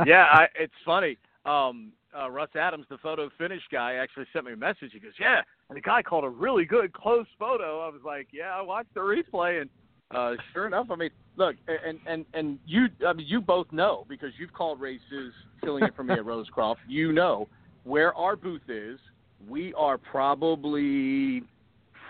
yeah, 0.06 0.26
I, 0.32 0.48
it's 0.60 0.74
funny. 0.84 1.18
Um, 1.46 1.92
uh, 2.18 2.32
Russ 2.32 2.50
Adams, 2.56 2.88
the 2.90 2.98
photo 2.98 3.30
finish 3.38 3.62
guy, 3.72 3.96
actually 3.96 4.26
sent 4.34 4.46
me 4.46 4.54
a 4.54 4.58
message. 4.58 4.90
He 4.92 5.00
goes, 5.00 5.14
"Yeah," 5.20 5.42
and 5.70 5.78
the 5.78 5.82
guy 5.82 6.02
called 6.02 6.24
a 6.24 6.30
really 6.30 6.66
good 6.66 6.94
close 6.94 7.28
photo. 7.38 7.82
I 7.82 7.90
was 7.90 8.02
like, 8.04 8.30
"Yeah, 8.32 8.56
I 8.56 8.62
watched 8.62 8.96
the 8.96 9.02
replay, 9.02 9.62
and 9.62 9.70
uh, 10.12 10.34
sure 10.54 10.68
enough, 10.68 10.88
I 10.92 10.96
mean, 10.96 11.10
look, 11.36 11.56
and 11.68 12.00
and 12.08 12.26
and 12.34 12.60
you, 12.66 12.88
I 13.08 13.14
mean, 13.14 13.26
you 13.28 13.42
both 13.42 13.72
know 13.72 14.06
because 14.08 14.30
you've 14.38 14.54
called 14.54 14.80
races, 14.80 15.34
filling 15.64 15.84
it 15.84 15.96
for 15.96 16.04
me 16.04 16.14
at 16.14 16.20
Rosecroft. 16.26 16.78
You 16.88 17.12
know 17.12 17.48
where 17.84 18.14
our 18.14 18.36
booth 18.36 18.70
is. 18.70 19.00
We 19.48 19.74
are 19.74 19.98
probably 19.98 21.44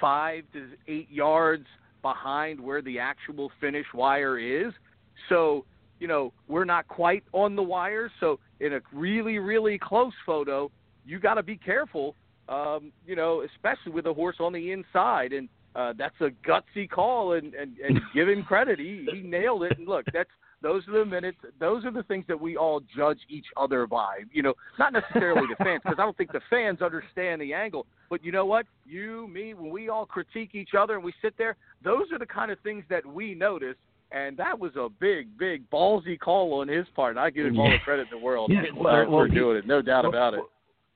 five 0.02 0.44
to 0.54 0.68
eight 0.88 1.10
yards 1.10 1.66
behind 2.02 2.60
where 2.60 2.82
the 2.82 3.00
actual 3.00 3.52
finish 3.60 3.86
wire 3.94 4.38
is. 4.38 4.74
So, 5.30 5.66
you 6.00 6.08
know, 6.08 6.34
we're 6.48 6.66
not 6.66 6.88
quite 6.88 7.24
on 7.32 7.56
the 7.56 7.64
wire. 7.64 8.12
So, 8.20 8.40
in 8.60 8.74
a 8.74 8.82
really, 8.94 9.40
really 9.40 9.80
close 9.80 10.14
photo, 10.26 10.70
you 11.06 11.20
got 11.20 11.36
to 11.36 11.44
be 11.44 11.56
careful. 11.56 12.16
Um, 12.48 12.92
you 13.08 13.16
know, 13.16 13.44
especially 13.44 13.92
with 13.92 14.06
a 14.06 14.14
horse 14.14 14.36
on 14.40 14.54
the 14.54 14.72
inside 14.72 15.34
and 15.34 15.50
uh, 15.76 15.94
that's 15.98 16.16
a 16.22 16.30
gutsy 16.48 16.90
call, 16.90 17.34
and, 17.34 17.54
and, 17.54 17.78
and 17.80 18.00
give 18.14 18.30
him 18.30 18.44
credit. 18.44 18.80
He 18.80 19.08
he 19.12 19.22
nailed 19.22 19.64
it. 19.64 19.78
And 19.78 19.88
look, 19.88 20.06
that's 20.14 20.30
those 20.62 20.88
are 20.88 21.00
the 21.00 21.06
minutes. 21.06 21.38
Those 21.60 21.86
are 21.86 21.92
the 21.92 22.04
things 22.04 22.26
that 22.28 22.40
we 22.40 22.56
all 22.56 22.82
judge 22.96 23.20
each 23.30 23.46
other 23.58 23.86
by. 23.86 24.22
You 24.32 24.42
know, 24.42 24.54
not 24.80 24.94
necessarily 24.94 25.44
the 25.48 25.64
fans, 25.64 25.82
because 25.84 26.00
I 26.00 26.04
don't 26.04 26.18
think 26.18 26.32
the 26.32 26.42
fans 26.50 26.82
understand 26.82 27.42
the 27.42 27.54
angle. 27.54 27.86
But 28.10 28.24
you 28.24 28.32
know 28.32 28.46
what? 28.46 28.66
You, 28.86 29.28
me, 29.28 29.54
when 29.54 29.70
we 29.70 29.90
all 29.90 30.06
critique 30.06 30.52
each 30.54 30.72
other 30.78 30.96
and 30.96 31.04
we 31.04 31.14
sit 31.22 31.38
there, 31.38 31.58
those 31.84 32.12
are 32.12 32.20
the 32.20 32.26
kind 32.26 32.52
of 32.52 32.60
things 32.62 32.84
that 32.90 33.06
we 33.06 33.36
notice. 33.36 33.76
And 34.12 34.38
that 34.38 34.58
was 34.58 34.72
a 34.76 34.88
big, 35.00 35.38
big 35.38 35.70
ballsy 35.70 36.18
call 36.18 36.62
on 36.62 36.68
his 36.68 36.86
part. 36.96 37.12
And 37.12 37.20
I 37.20 37.32
give 37.32 37.48
him 37.48 37.60
all 37.60 37.70
the 37.70 37.80
credit 37.84 38.08
in 38.12 38.18
the 38.18 38.24
world 38.24 38.50
yeah, 38.52 38.62
well, 38.78 39.06
for 39.08 39.28
doing 39.28 39.58
it, 39.58 39.68
no 39.68 39.82
doubt 39.82 40.04
well, 40.04 40.12
about 40.12 40.34
it. 40.36 40.40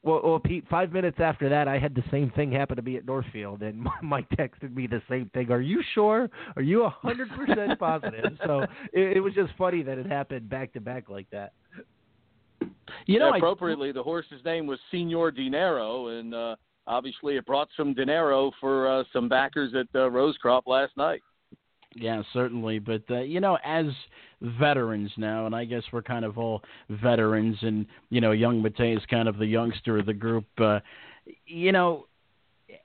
Well, 0.02 0.22
well, 0.24 0.40
Pete. 0.40 0.66
Five 0.70 0.94
minutes 0.94 1.18
after 1.20 1.50
that, 1.50 1.68
I 1.68 1.78
had 1.78 1.94
the 1.94 2.04
same 2.10 2.32
thing 2.32 2.52
happen 2.52 2.78
to 2.78 2.82
me 2.82 2.96
at 2.96 3.06
Northfield, 3.06 3.64
and 3.64 3.86
Mike 4.02 4.30
texted 4.30 4.74
me 4.74 4.88
the 4.88 5.02
same 5.10 5.30
thing. 5.34 5.52
Are 5.52 5.62
you 5.62 5.84
sure? 5.94 6.30
Are 6.56 6.62
you 6.62 6.84
a 6.84 6.90
hundred 6.90 7.30
percent 7.32 7.78
positive? 7.80 8.26
So 8.46 8.62
it, 8.94 9.18
it 9.18 9.20
was 9.20 9.34
just 9.34 9.52
funny 9.58 9.84
that 9.84 9.98
it 9.98 10.06
happened 10.06 10.50
back 10.50 10.74
to 10.74 10.82
back 10.82 11.10
like 11.10 11.28
that. 11.32 11.52
You 13.06 13.20
know, 13.20 13.30
yeah, 13.30 13.38
appropriately, 13.38 13.90
I, 13.90 13.94
the 13.94 14.04
horse's 14.04 14.44
name 14.46 14.66
was 14.66 14.80
Senor 14.92 15.32
Dinero, 15.32 16.08
and 16.08 16.34
uh, 16.34 16.56
obviously 16.88 17.36
it 17.36 17.46
brought 17.46 17.68
some 17.76 17.94
dinero 17.94 18.52
for 18.60 18.88
uh, 18.88 19.04
some 19.12 19.28
backers 19.28 19.74
at 19.76 19.88
uh, 19.94 20.10
Rosecroft 20.10 20.64
last 20.68 20.96
night. 20.98 21.22
Yeah, 21.96 22.22
certainly. 22.34 22.80
But 22.80 23.04
uh, 23.10 23.22
you 23.22 23.40
know, 23.40 23.58
as 23.66 23.86
veterans 24.42 25.12
now, 25.18 25.46
and 25.46 25.56
I 25.56 25.66
guess 25.66 25.84
we're 25.92 26.02
kind 26.02 26.24
of 26.24 26.38
all 26.38 26.62
veterans, 26.90 27.58
and 27.62 27.86
you 28.10 28.22
know, 28.22 28.32
young 28.32 28.62
Matei 28.62 28.96
is 28.96 29.04
kind 29.10 29.28
of 29.28 29.38
the 29.38 29.46
youngster 29.46 29.98
of 29.98 30.06
the 30.06 30.14
group. 30.14 30.46
Uh, 30.60 30.80
you 31.46 31.72
know, 31.72 32.06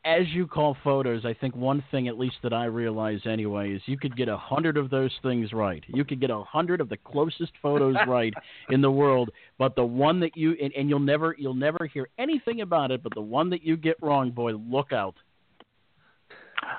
as 0.05 0.29
you 0.29 0.47
call 0.47 0.77
photos, 0.83 1.25
I 1.25 1.35
think 1.35 1.55
one 1.55 1.85
thing 1.91 2.09
at 2.09 2.19
least 2.19 2.37
that 2.43 2.53
I 2.53 2.65
realize 2.65 3.21
anyway 3.27 3.73
is 3.73 3.83
you 3.87 3.99
could 3.99 4.17
get 4.17 4.29
a 4.29 4.37
hundred 4.37 4.77
of 4.77 4.91
those 4.91 5.13
things 5.23 5.53
right. 5.53 5.83
You 5.89 6.05
could 6.05 6.21
get 6.21 6.31
a 6.31 6.43
hundred 6.43 6.81
of 6.81 6.89
the 6.89 6.97
closest 6.97 7.53
photos 7.63 7.97
right 8.09 8.33
in 8.71 8.81
the 8.81 8.91
world, 8.91 9.31
but 9.59 9.77
the 9.77 9.85
one 9.85 10.21
that 10.21 10.37
you 10.37 10.57
and, 10.63 10.73
and 10.75 10.89
you'll 10.89 10.99
never 10.99 11.35
you'll 11.39 11.55
never 11.55 11.87
hear 11.87 12.09
anything 12.19 12.63
about 12.63 12.91
it, 12.91 13.03
but 13.03 13.15
the 13.15 13.21
one 13.21 13.51
that 13.51 13.63
you 13.63 13.77
get 13.77 13.97
wrong, 14.03 14.31
boy, 14.31 14.53
look 14.53 14.93
out. 14.93 15.15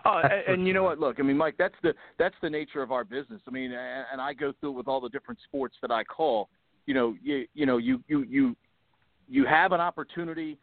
Uh, 0.06 0.22
and, 0.24 0.54
and 0.60 0.68
you 0.68 0.74
know 0.74 0.84
what? 0.84 1.00
Look, 1.00 1.20
I 1.20 1.24
mean, 1.24 1.38
Mike, 1.38 1.56
that's 1.58 1.76
the 1.82 1.94
that's 2.20 2.36
the 2.42 2.50
nature 2.50 2.82
of 2.82 2.92
our 2.92 3.04
business. 3.04 3.42
I 3.48 3.52
mean, 3.52 3.72
and, 3.72 4.06
and 4.12 4.22
I 4.22 4.34
go 4.34 4.54
through 4.60 4.72
it 4.72 4.74
with 4.74 4.88
all 4.88 5.02
the 5.02 5.10
different 5.10 5.40
sports 5.46 5.76
that 5.82 5.92
I 5.92 6.04
call. 6.04 6.50
You 6.86 6.94
know, 6.94 7.16
you 7.24 7.48
you 7.54 7.66
know, 7.66 7.78
you 7.78 8.04
you 8.08 8.24
you 8.30 8.56
you 9.28 9.46
have 9.46 9.72
an 9.72 9.82
opportunity, 9.82 10.58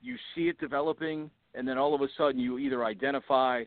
you 0.00 0.16
see 0.34 0.48
it 0.48 0.58
developing, 0.58 1.30
and 1.54 1.66
then 1.66 1.78
all 1.78 1.94
of 1.94 2.00
a 2.02 2.08
sudden 2.16 2.40
you 2.40 2.58
either 2.58 2.84
identify 2.84 3.64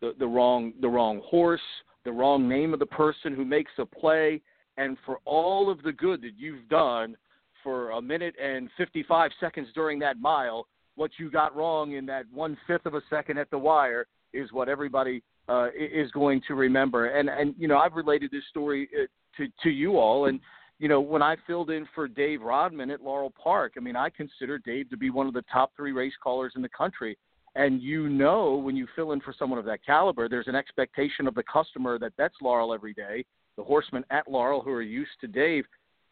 the 0.00 0.14
the 0.18 0.26
wrong 0.26 0.72
the 0.80 0.88
wrong 0.88 1.20
horse, 1.24 1.60
the 2.04 2.12
wrong 2.12 2.48
name 2.48 2.72
of 2.72 2.78
the 2.78 2.86
person 2.86 3.34
who 3.34 3.44
makes 3.44 3.72
a 3.78 3.84
play, 3.84 4.40
and 4.76 4.96
for 5.04 5.18
all 5.24 5.70
of 5.70 5.82
the 5.82 5.92
good 5.92 6.22
that 6.22 6.32
you've 6.36 6.68
done 6.68 7.16
for 7.62 7.90
a 7.90 8.02
minute 8.02 8.34
and 8.42 8.68
55 8.76 9.30
seconds 9.38 9.68
during 9.74 9.98
that 10.00 10.18
mile, 10.18 10.66
what 10.96 11.12
you 11.18 11.30
got 11.30 11.54
wrong 11.54 11.92
in 11.92 12.06
that 12.06 12.24
one 12.32 12.56
fifth 12.66 12.86
of 12.86 12.94
a 12.94 13.02
second 13.08 13.38
at 13.38 13.50
the 13.50 13.58
wire 13.58 14.06
is 14.32 14.52
what 14.52 14.68
everybody 14.68 15.22
uh, 15.48 15.68
is 15.76 16.10
going 16.12 16.40
to 16.48 16.54
remember. 16.54 17.06
And 17.06 17.28
and 17.28 17.54
you 17.58 17.68
know 17.68 17.78
I've 17.78 17.94
related 17.94 18.30
this 18.30 18.44
story 18.50 18.88
uh, 18.94 19.06
to 19.36 19.48
to 19.62 19.70
you 19.70 19.98
all, 19.98 20.26
and 20.26 20.40
you 20.78 20.88
know 20.88 21.00
when 21.00 21.22
I 21.22 21.36
filled 21.46 21.70
in 21.70 21.86
for 21.94 22.08
Dave 22.08 22.42
Rodman 22.42 22.90
at 22.90 23.02
Laurel 23.02 23.32
Park, 23.42 23.74
I 23.76 23.80
mean 23.80 23.96
I 23.96 24.10
consider 24.10 24.58
Dave 24.58 24.90
to 24.90 24.96
be 24.96 25.10
one 25.10 25.26
of 25.26 25.34
the 25.34 25.44
top 25.52 25.72
three 25.76 25.92
race 25.92 26.14
callers 26.22 26.52
in 26.56 26.62
the 26.62 26.68
country. 26.68 27.16
And 27.54 27.82
you 27.82 28.08
know 28.08 28.54
when 28.54 28.76
you 28.76 28.86
fill 28.96 29.12
in 29.12 29.20
for 29.20 29.34
someone 29.38 29.58
of 29.58 29.66
that 29.66 29.84
caliber, 29.84 30.26
there's 30.26 30.48
an 30.48 30.54
expectation 30.54 31.26
of 31.26 31.34
the 31.34 31.42
customer 31.42 31.98
that 31.98 32.16
bets 32.16 32.36
Laurel 32.40 32.72
every 32.72 32.94
day, 32.94 33.26
the 33.58 33.62
horsemen 33.62 34.04
at 34.10 34.26
Laurel 34.26 34.62
who 34.62 34.70
are 34.70 34.80
used 34.80 35.10
to 35.20 35.26
Dave. 35.26 35.64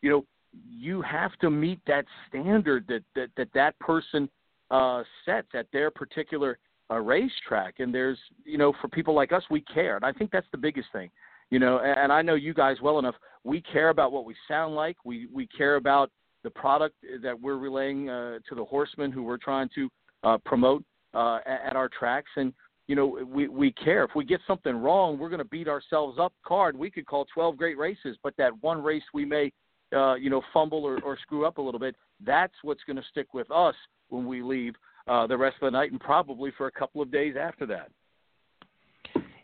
You 0.02 0.10
know 0.10 0.24
you 0.68 1.00
have 1.02 1.32
to 1.38 1.50
meet 1.50 1.80
that 1.86 2.04
standard 2.28 2.84
that 2.88 3.04
that 3.14 3.30
that, 3.36 3.48
that 3.54 3.78
person 3.78 4.28
uh, 4.70 5.02
sets 5.24 5.48
at 5.54 5.66
their 5.72 5.90
particular 5.90 6.58
a 6.90 7.00
racetrack. 7.00 7.76
And 7.78 7.94
there's, 7.94 8.18
you 8.44 8.58
know, 8.58 8.72
for 8.80 8.88
people 8.88 9.14
like 9.14 9.32
us, 9.32 9.42
we 9.50 9.62
care, 9.62 9.96
and 9.96 10.04
I 10.04 10.12
think 10.12 10.30
that's 10.30 10.46
the 10.52 10.58
biggest 10.58 10.88
thing. 10.92 11.10
You 11.50 11.58
know, 11.58 11.78
and, 11.78 11.98
and 11.98 12.12
I 12.12 12.22
know 12.22 12.34
you 12.34 12.54
guys 12.54 12.76
well 12.82 12.98
enough. 12.98 13.14
We 13.42 13.60
care 13.60 13.88
about 13.88 14.12
what 14.12 14.24
we 14.24 14.34
sound 14.46 14.74
like. 14.74 14.96
We 15.04 15.26
we 15.32 15.46
care 15.46 15.76
about 15.76 16.10
the 16.42 16.50
product 16.50 16.96
that 17.22 17.38
we're 17.38 17.58
relaying 17.58 18.08
uh, 18.08 18.38
to 18.48 18.54
the 18.54 18.64
horsemen 18.64 19.12
who 19.12 19.22
we're 19.22 19.36
trying 19.36 19.68
to 19.74 19.88
uh, 20.24 20.38
promote 20.44 20.84
uh, 21.14 21.40
at, 21.46 21.76
our 21.76 21.88
tracks. 21.88 22.30
And 22.36 22.52
you 22.86 22.96
know, 22.96 23.18
we 23.26 23.48
we 23.48 23.72
care. 23.72 24.04
If 24.04 24.10
we 24.14 24.24
get 24.24 24.40
something 24.46 24.76
wrong, 24.76 25.18
we're 25.18 25.28
going 25.28 25.38
to 25.38 25.44
beat 25.44 25.68
ourselves 25.68 26.18
up. 26.20 26.32
Card, 26.46 26.76
we 26.76 26.90
could 26.90 27.06
call 27.06 27.26
12 27.32 27.56
great 27.56 27.78
races, 27.78 28.16
but 28.22 28.34
that 28.38 28.52
one 28.62 28.82
race 28.82 29.02
we 29.14 29.24
may, 29.24 29.52
uh, 29.94 30.14
you 30.14 30.30
know, 30.30 30.42
fumble 30.52 30.84
or, 30.84 31.00
or 31.02 31.18
screw 31.18 31.46
up 31.46 31.58
a 31.58 31.62
little 31.62 31.80
bit. 31.80 31.96
That's 32.24 32.54
what's 32.62 32.82
going 32.84 32.96
to 32.96 33.04
stick 33.10 33.32
with 33.34 33.50
us 33.50 33.74
when 34.08 34.26
we 34.26 34.42
leave 34.42 34.74
uh, 35.06 35.26
the 35.26 35.36
rest 35.36 35.56
of 35.60 35.66
the 35.66 35.70
night, 35.70 35.90
and 35.90 36.00
probably 36.00 36.52
for 36.56 36.66
a 36.66 36.72
couple 36.72 37.00
of 37.00 37.10
days 37.10 37.34
after 37.40 37.66
that. 37.66 37.90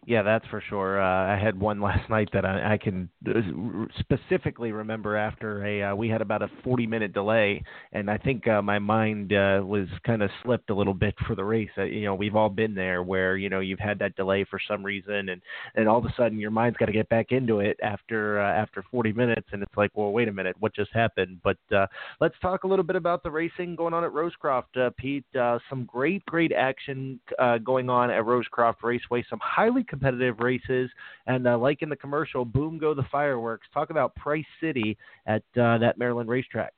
Yeah, 0.06 0.22
that's 0.22 0.46
for 0.46 0.62
sure. 0.68 1.02
Uh, 1.02 1.34
I 1.34 1.36
had 1.36 1.58
one 1.58 1.80
last 1.82 2.08
night 2.08 2.28
that 2.32 2.44
I, 2.44 2.74
I 2.74 2.78
can 2.78 3.10
uh, 3.28 3.86
specifically 3.98 4.70
remember 4.70 5.16
after 5.16 5.64
a 5.66 5.82
uh, 5.82 5.94
we 5.96 6.08
had 6.08 6.22
about 6.22 6.42
a 6.42 6.50
40 6.62 6.86
minute 6.86 7.12
delay, 7.12 7.62
and 7.92 8.08
I 8.08 8.16
think 8.16 8.46
uh, 8.46 8.62
my 8.62 8.78
mind 8.78 9.32
uh, 9.32 9.60
was 9.64 9.88
kind 10.06 10.22
of 10.22 10.30
slipped 10.44 10.70
a 10.70 10.74
little 10.74 10.94
bit 10.94 11.14
for 11.26 11.34
the 11.34 11.44
race. 11.44 11.70
Uh, 11.76 11.82
you 11.82 12.04
know, 12.04 12.14
we've 12.14 12.36
all 12.36 12.48
been 12.48 12.74
there 12.74 13.02
where 13.02 13.36
you 13.36 13.48
know 13.48 13.58
you've 13.58 13.80
had 13.80 13.98
that 13.98 14.14
delay 14.14 14.44
for 14.48 14.60
some 14.68 14.84
reason, 14.84 15.28
and 15.30 15.42
and 15.74 15.88
all 15.88 15.98
of 15.98 16.04
a 16.04 16.14
sudden 16.16 16.38
your 16.38 16.52
mind's 16.52 16.76
got 16.76 16.86
to 16.86 16.92
get 16.92 17.08
back 17.08 17.32
into 17.32 17.58
it 17.58 17.76
after 17.82 18.40
uh, 18.40 18.52
after 18.52 18.84
40 18.88 19.12
minutes, 19.12 19.48
and 19.52 19.60
it's 19.60 19.76
like, 19.76 19.90
well, 19.94 20.12
wait 20.12 20.28
a 20.28 20.32
minute, 20.32 20.54
what 20.60 20.72
just 20.72 20.92
happened? 20.92 21.40
But 21.42 21.58
uh, 21.74 21.86
let's 22.20 22.36
talk 22.40 22.62
a 22.62 22.68
little 22.68 22.84
bit 22.84 22.96
about 22.96 23.24
the 23.24 23.30
racing 23.30 23.74
going 23.74 23.92
on 23.92 24.04
at 24.04 24.12
Rosecroft, 24.12 24.76
uh, 24.76 24.90
Pete. 24.96 25.24
Uh, 25.34 25.58
some 25.68 25.84
great 25.84 26.24
great 26.26 26.52
action 26.52 27.18
uh, 27.40 27.58
going 27.58 27.90
on 27.90 28.08
at 28.12 28.22
Rosecroft 28.24 28.84
Raceway. 28.84 29.24
Some 29.28 29.40
highly 29.42 29.82
competitive 29.96 30.40
races. 30.40 30.90
And 31.26 31.46
uh, 31.46 31.58
like 31.58 31.82
in 31.82 31.88
the 31.88 31.96
commercial, 31.96 32.44
boom 32.44 32.78
go 32.78 32.94
the 32.94 33.06
fireworks. 33.10 33.66
Talk 33.72 33.90
about 33.90 34.14
Price 34.14 34.44
City 34.60 34.96
at 35.26 35.42
uh, 35.56 35.78
that 35.78 35.94
Maryland 35.96 36.28
racetrack. 36.28 36.72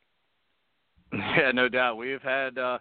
Yeah, 1.12 1.52
no 1.52 1.68
doubt. 1.68 1.96
We've 1.96 2.22
had, 2.22 2.58
uh, 2.58 2.78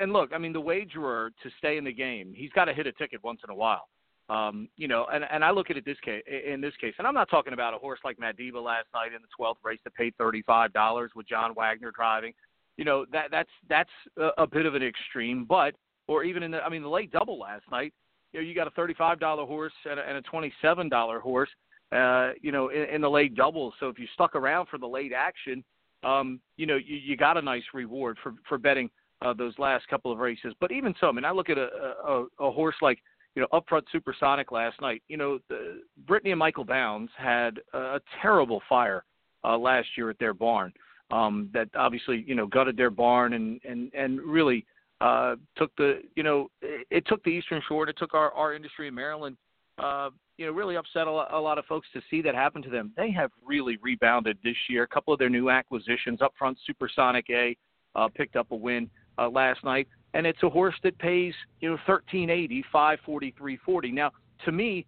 and 0.00 0.12
look, 0.12 0.32
I 0.34 0.38
mean, 0.38 0.52
the 0.52 0.60
wagerer 0.60 1.30
to 1.42 1.50
stay 1.58 1.76
in 1.76 1.84
the 1.84 1.92
game, 1.92 2.32
he's 2.34 2.50
got 2.50 2.64
to 2.64 2.74
hit 2.74 2.86
a 2.86 2.92
ticket 2.92 3.22
once 3.22 3.40
in 3.44 3.50
a 3.50 3.54
while. 3.54 3.88
Um, 4.28 4.68
you 4.76 4.88
know, 4.88 5.06
and 5.10 5.24
and 5.30 5.42
I 5.42 5.50
look 5.50 5.70
at 5.70 5.78
it 5.78 5.86
this 5.86 5.96
case 6.04 6.22
in 6.26 6.60
this 6.60 6.74
case, 6.78 6.92
and 6.98 7.06
I'm 7.06 7.14
not 7.14 7.30
talking 7.30 7.54
about 7.54 7.72
a 7.72 7.78
horse 7.78 8.00
like 8.04 8.18
Madiba 8.18 8.62
last 8.62 8.86
night 8.92 9.14
in 9.14 9.22
the 9.22 9.28
12th 9.42 9.56
race 9.64 9.78
that 9.84 9.94
paid 9.94 10.12
$35 10.20 11.08
with 11.16 11.26
John 11.26 11.54
Wagner 11.54 11.90
driving. 11.92 12.34
You 12.76 12.84
know 12.84 13.06
that 13.10 13.30
that's 13.30 13.48
that's 13.70 13.90
a, 14.18 14.28
a 14.36 14.46
bit 14.46 14.66
of 14.66 14.74
an 14.74 14.82
extreme, 14.82 15.46
but 15.48 15.74
or 16.08 16.24
even 16.24 16.42
in 16.42 16.50
the 16.50 16.58
I 16.58 16.68
mean 16.68 16.82
the 16.82 16.90
late 16.90 17.10
double 17.10 17.38
last 17.38 17.64
night, 17.70 17.94
you 18.32 18.40
know, 18.40 18.46
you 18.46 18.54
got 18.54 18.66
a 18.66 18.70
$35 18.70 19.46
horse 19.46 19.72
and 19.88 19.98
a, 19.98 20.02
and 20.08 20.18
a 20.18 20.22
$27 20.22 21.20
horse, 21.20 21.48
uh, 21.92 22.32
you 22.40 22.52
know, 22.52 22.68
in, 22.68 22.82
in 22.94 23.00
the 23.00 23.10
late 23.10 23.34
doubles. 23.34 23.74
So 23.80 23.88
if 23.88 23.98
you 23.98 24.06
stuck 24.14 24.34
around 24.34 24.66
for 24.66 24.78
the 24.78 24.86
late 24.86 25.12
action, 25.16 25.64
um, 26.04 26.40
you 26.56 26.66
know, 26.66 26.76
you, 26.76 26.96
you 26.96 27.16
got 27.16 27.36
a 27.36 27.42
nice 27.42 27.62
reward 27.74 28.18
for 28.22 28.34
for 28.48 28.58
betting 28.58 28.88
uh, 29.22 29.34
those 29.34 29.54
last 29.58 29.88
couple 29.88 30.12
of 30.12 30.18
races. 30.18 30.54
But 30.60 30.70
even 30.72 30.94
so, 31.00 31.08
I 31.08 31.12
mean, 31.12 31.24
I 31.24 31.32
look 31.32 31.50
at 31.50 31.58
a, 31.58 31.68
a, 32.06 32.26
a 32.40 32.50
horse 32.50 32.76
like 32.82 32.98
you 33.34 33.42
know 33.42 33.48
Upfront 33.52 33.82
Supersonic 33.90 34.52
last 34.52 34.80
night. 34.80 35.02
You 35.08 35.16
know, 35.16 35.38
the, 35.48 35.82
Brittany 36.06 36.30
and 36.30 36.38
Michael 36.38 36.64
Bounds 36.64 37.10
had 37.16 37.58
a, 37.72 37.78
a 37.78 38.00
terrible 38.22 38.62
fire 38.68 39.04
uh, 39.44 39.58
last 39.58 39.88
year 39.96 40.10
at 40.10 40.18
their 40.18 40.34
barn. 40.34 40.72
Um, 41.10 41.48
that 41.54 41.68
obviously 41.74 42.22
you 42.26 42.34
know 42.34 42.46
gutted 42.46 42.76
their 42.76 42.90
barn 42.90 43.32
and 43.32 43.60
and 43.64 43.92
and 43.94 44.20
really 44.20 44.66
uh, 45.00 45.36
took 45.56 45.74
the 45.76 46.00
you 46.16 46.22
know 46.22 46.48
it, 46.62 46.86
it 46.90 47.06
took 47.06 47.22
the 47.24 47.30
Eastern 47.30 47.62
Shore, 47.68 47.82
and 47.84 47.90
it 47.90 47.96
took 47.98 48.14
our 48.14 48.32
our 48.32 48.54
industry 48.54 48.88
in 48.88 48.94
Maryland. 48.94 49.36
Uh, 49.78 50.10
you 50.38 50.46
know, 50.46 50.52
really 50.52 50.76
upset 50.76 51.06
a 51.06 51.10
lot, 51.10 51.32
a 51.32 51.38
lot 51.38 51.56
of 51.56 51.64
folks 51.66 51.86
to 51.92 52.00
see 52.10 52.20
that 52.22 52.34
happen 52.34 52.62
to 52.62 52.70
them. 52.70 52.92
They 52.96 53.12
have 53.12 53.30
really 53.44 53.78
rebounded 53.80 54.36
this 54.42 54.56
year. 54.68 54.82
A 54.82 54.88
couple 54.88 55.12
of 55.12 55.20
their 55.20 55.28
new 55.28 55.50
acquisitions 55.50 56.20
up 56.20 56.32
front, 56.36 56.58
Supersonic 56.66 57.26
A 57.30 57.56
uh, 57.94 58.08
picked 58.08 58.34
up 58.34 58.50
a 58.50 58.56
win 58.56 58.90
uh, 59.18 59.28
last 59.28 59.62
night, 59.62 59.86
and 60.14 60.26
it's 60.26 60.42
a 60.42 60.48
horse 60.48 60.74
that 60.82 60.98
pays 60.98 61.34
you 61.60 61.70
know 61.70 61.78
thirteen 61.86 62.30
eighty, 62.30 62.64
five 62.72 62.98
forty, 63.04 63.34
three 63.38 63.58
forty. 63.64 63.92
Now, 63.92 64.10
to 64.44 64.52
me, 64.52 64.84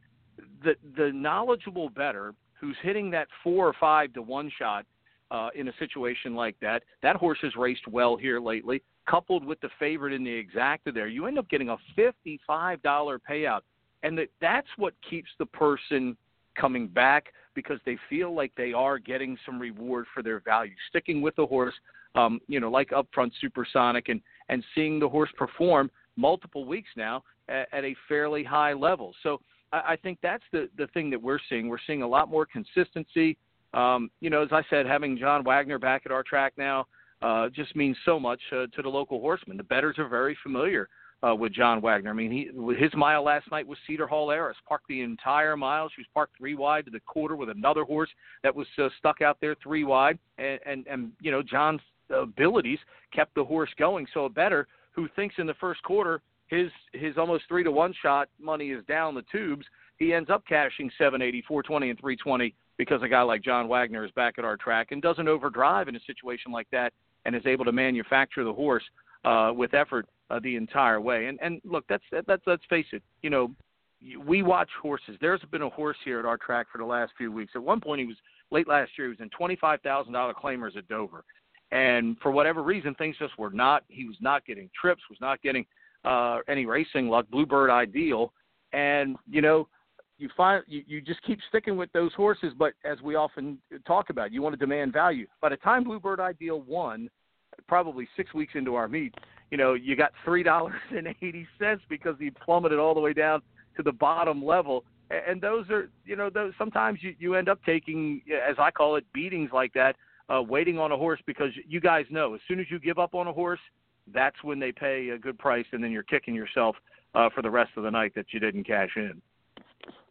the 0.64 0.74
the 0.96 1.12
knowledgeable 1.12 1.90
better 1.90 2.34
who's 2.60 2.76
hitting 2.82 3.10
that 3.10 3.28
four 3.42 3.66
or 3.66 3.74
five 3.80 4.12
to 4.14 4.22
one 4.22 4.50
shot 4.58 4.84
uh, 5.30 5.48
in 5.54 5.68
a 5.68 5.72
situation 5.78 6.34
like 6.34 6.56
that. 6.60 6.82
That 7.02 7.16
horse 7.16 7.38
has 7.42 7.54
raced 7.56 7.86
well 7.88 8.16
here 8.16 8.40
lately 8.40 8.82
coupled 9.10 9.44
with 9.44 9.60
the 9.60 9.68
favorite 9.78 10.12
in 10.12 10.22
the 10.22 10.30
exacta 10.44 10.94
there, 10.94 11.08
you 11.08 11.26
end 11.26 11.38
up 11.38 11.48
getting 11.48 11.70
a 11.70 11.76
$55 11.98 12.38
payout. 13.28 13.60
And 14.02 14.16
that 14.16 14.28
that's 14.40 14.68
what 14.76 14.94
keeps 15.08 15.28
the 15.38 15.46
person 15.46 16.16
coming 16.58 16.86
back 16.86 17.32
because 17.54 17.78
they 17.84 17.98
feel 18.08 18.34
like 18.34 18.52
they 18.56 18.72
are 18.72 18.98
getting 18.98 19.36
some 19.44 19.58
reward 19.58 20.06
for 20.14 20.22
their 20.22 20.40
value. 20.40 20.72
Sticking 20.88 21.20
with 21.20 21.36
the 21.36 21.46
horse, 21.46 21.74
um, 22.14 22.40
you 22.46 22.60
know, 22.60 22.70
like 22.70 22.90
upfront 22.90 23.32
supersonic 23.40 24.08
and, 24.08 24.20
and 24.48 24.64
seeing 24.74 24.98
the 24.98 25.08
horse 25.08 25.30
perform 25.36 25.90
multiple 26.16 26.64
weeks 26.64 26.88
now 26.96 27.22
at, 27.48 27.68
at 27.72 27.84
a 27.84 27.94
fairly 28.08 28.42
high 28.42 28.72
level. 28.72 29.14
So 29.22 29.40
I, 29.72 29.82
I 29.88 29.96
think 29.96 30.18
that's 30.22 30.44
the, 30.52 30.70
the 30.78 30.86
thing 30.88 31.10
that 31.10 31.20
we're 31.20 31.40
seeing. 31.48 31.68
We're 31.68 31.78
seeing 31.86 32.02
a 32.02 32.08
lot 32.08 32.30
more 32.30 32.46
consistency. 32.46 33.36
Um, 33.74 34.10
you 34.20 34.30
know, 34.30 34.42
as 34.42 34.48
I 34.52 34.62
said, 34.70 34.86
having 34.86 35.18
John 35.18 35.44
Wagner 35.44 35.78
back 35.78 36.02
at 36.04 36.12
our 36.12 36.22
track 36.22 36.54
now, 36.56 36.86
uh, 37.22 37.48
just 37.50 37.76
means 37.76 37.96
so 38.04 38.18
much 38.18 38.40
uh, 38.52 38.66
to 38.74 38.82
the 38.82 38.88
local 38.88 39.20
horsemen. 39.20 39.56
The 39.56 39.64
betters 39.64 39.98
are 39.98 40.08
very 40.08 40.36
familiar 40.42 40.88
uh, 41.22 41.34
with 41.34 41.52
John 41.52 41.80
Wagner. 41.82 42.10
I 42.10 42.14
mean, 42.14 42.32
he 42.32 42.50
his 42.78 42.90
mile 42.94 43.22
last 43.22 43.50
night 43.50 43.66
was 43.66 43.78
Cedar 43.86 44.06
Hall 44.06 44.30
Heiress, 44.30 44.56
parked 44.66 44.88
the 44.88 45.02
entire 45.02 45.56
mile. 45.56 45.88
She 45.94 46.00
was 46.00 46.08
parked 46.14 46.38
three 46.38 46.54
wide 46.54 46.86
to 46.86 46.90
the 46.90 47.00
quarter 47.00 47.36
with 47.36 47.50
another 47.50 47.84
horse 47.84 48.08
that 48.42 48.54
was 48.54 48.66
uh, 48.78 48.88
stuck 48.98 49.20
out 49.20 49.36
there 49.40 49.54
three 49.62 49.84
wide, 49.84 50.18
and 50.38 50.58
and, 50.64 50.86
and 50.86 51.12
you 51.20 51.30
know 51.30 51.42
John's 51.42 51.82
abilities 52.10 52.78
kept 53.14 53.34
the 53.34 53.44
horse 53.44 53.70
going. 53.78 54.06
So 54.14 54.24
a 54.24 54.30
better 54.30 54.66
who 54.92 55.08
thinks 55.14 55.34
in 55.38 55.46
the 55.46 55.54
first 55.54 55.82
quarter 55.82 56.22
his 56.50 56.70
his 56.92 57.16
almost 57.16 57.44
three 57.48 57.64
to 57.64 57.70
one 57.70 57.94
shot 58.02 58.28
money 58.38 58.70
is 58.70 58.84
down 58.86 59.14
the 59.14 59.24
tubes, 59.30 59.64
he 59.98 60.12
ends 60.12 60.28
up 60.30 60.44
cashing 60.46 60.90
780, 60.98 61.44
420, 61.46 61.90
and 61.90 61.98
320 61.98 62.54
because 62.80 63.02
a 63.02 63.08
guy 63.08 63.20
like 63.20 63.42
John 63.42 63.68
Wagner 63.68 64.06
is 64.06 64.10
back 64.12 64.38
at 64.38 64.44
our 64.46 64.56
track 64.56 64.90
and 64.90 65.02
doesn't 65.02 65.28
overdrive 65.28 65.88
in 65.88 65.96
a 65.96 66.00
situation 66.06 66.50
like 66.50 66.66
that 66.72 66.94
and 67.26 67.36
is 67.36 67.44
able 67.44 67.66
to 67.66 67.72
manufacture 67.72 68.42
the 68.42 68.54
horse 68.54 68.82
uh, 69.26 69.52
with 69.54 69.74
effort 69.74 70.06
uh, 70.30 70.40
the 70.42 70.56
entire 70.56 70.98
way. 70.98 71.26
And 71.26 71.38
and 71.42 71.60
look, 71.62 71.84
that's 71.90 72.02
that's 72.26 72.42
let's 72.46 72.64
face 72.70 72.86
it. 72.92 73.02
You 73.20 73.28
know, 73.28 73.50
we 74.24 74.40
watch 74.40 74.70
horses. 74.80 75.18
There's 75.20 75.42
been 75.50 75.60
a 75.60 75.68
horse 75.68 75.98
here 76.06 76.20
at 76.20 76.24
our 76.24 76.38
track 76.38 76.68
for 76.72 76.78
the 76.78 76.86
last 76.86 77.12
few 77.18 77.30
weeks. 77.30 77.52
At 77.54 77.62
one 77.62 77.82
point, 77.82 78.00
he 78.00 78.06
was 78.06 78.16
late 78.50 78.66
last 78.66 78.92
year. 78.96 79.08
He 79.08 79.10
was 79.10 79.20
in 79.20 79.28
twenty 79.28 79.56
five 79.56 79.82
thousand 79.82 80.14
dollar 80.14 80.32
claimers 80.32 80.74
at 80.78 80.88
Dover, 80.88 81.22
and 81.72 82.16
for 82.22 82.30
whatever 82.30 82.62
reason, 82.62 82.94
things 82.94 83.14
just 83.18 83.38
were 83.38 83.50
not. 83.50 83.84
He 83.88 84.06
was 84.06 84.16
not 84.22 84.46
getting 84.46 84.70
trips. 84.80 85.02
Was 85.10 85.20
not 85.20 85.42
getting 85.42 85.66
uh, 86.06 86.38
any 86.48 86.64
racing 86.64 87.10
luck. 87.10 87.26
Bluebird 87.30 87.68
Ideal, 87.68 88.32
and 88.72 89.16
you 89.30 89.42
know 89.42 89.68
you 90.20 90.28
find 90.36 90.62
you, 90.68 90.82
you 90.86 91.00
just 91.00 91.22
keep 91.22 91.38
sticking 91.48 91.76
with 91.76 91.90
those 91.92 92.12
horses. 92.14 92.52
But 92.56 92.74
as 92.84 93.00
we 93.00 93.14
often 93.14 93.58
talk 93.86 94.10
about, 94.10 94.32
you 94.32 94.42
want 94.42 94.52
to 94.52 94.58
demand 94.58 94.92
value. 94.92 95.26
By 95.40 95.48
the 95.48 95.56
time 95.56 95.84
Bluebird 95.84 96.20
Ideal 96.20 96.60
won, 96.60 97.08
probably 97.66 98.06
six 98.16 98.32
weeks 98.34 98.52
into 98.54 98.74
our 98.74 98.86
meet, 98.86 99.14
you 99.50 99.56
know, 99.56 99.74
you 99.74 99.96
got 99.96 100.12
three 100.24 100.42
dollars 100.42 100.80
and 100.96 101.08
eighty 101.22 101.46
cents 101.58 101.82
because 101.88 102.16
he 102.18 102.30
plummeted 102.30 102.78
all 102.78 102.94
the 102.94 103.00
way 103.00 103.12
down 103.12 103.42
to 103.76 103.82
the 103.82 103.92
bottom 103.92 104.44
level. 104.44 104.84
And 105.10 105.40
those 105.40 105.68
are, 105.70 105.88
you 106.04 106.14
know, 106.14 106.30
those 106.30 106.52
sometimes 106.56 107.00
you, 107.02 107.16
you 107.18 107.34
end 107.34 107.48
up 107.48 107.58
taking, 107.66 108.22
as 108.48 108.56
I 108.58 108.70
call 108.70 108.94
it, 108.94 109.04
beatings 109.12 109.50
like 109.52 109.72
that, 109.72 109.96
uh, 110.28 110.40
waiting 110.40 110.78
on 110.78 110.92
a 110.92 110.96
horse 110.96 111.20
because 111.26 111.50
you 111.66 111.80
guys 111.80 112.04
know 112.10 112.34
as 112.34 112.40
soon 112.46 112.60
as 112.60 112.66
you 112.70 112.78
give 112.78 112.98
up 112.98 113.14
on 113.14 113.26
a 113.26 113.32
horse, 113.32 113.58
that's 114.12 114.36
when 114.44 114.60
they 114.60 114.70
pay 114.70 115.08
a 115.08 115.18
good 115.18 115.38
price, 115.38 115.66
and 115.72 115.82
then 115.82 115.90
you're 115.90 116.04
kicking 116.04 116.34
yourself 116.34 116.76
uh, 117.14 117.28
for 117.34 117.42
the 117.42 117.50
rest 117.50 117.70
of 117.76 117.82
the 117.82 117.90
night 117.90 118.12
that 118.14 118.26
you 118.32 118.38
didn't 118.38 118.64
cash 118.64 118.90
in. 118.96 119.20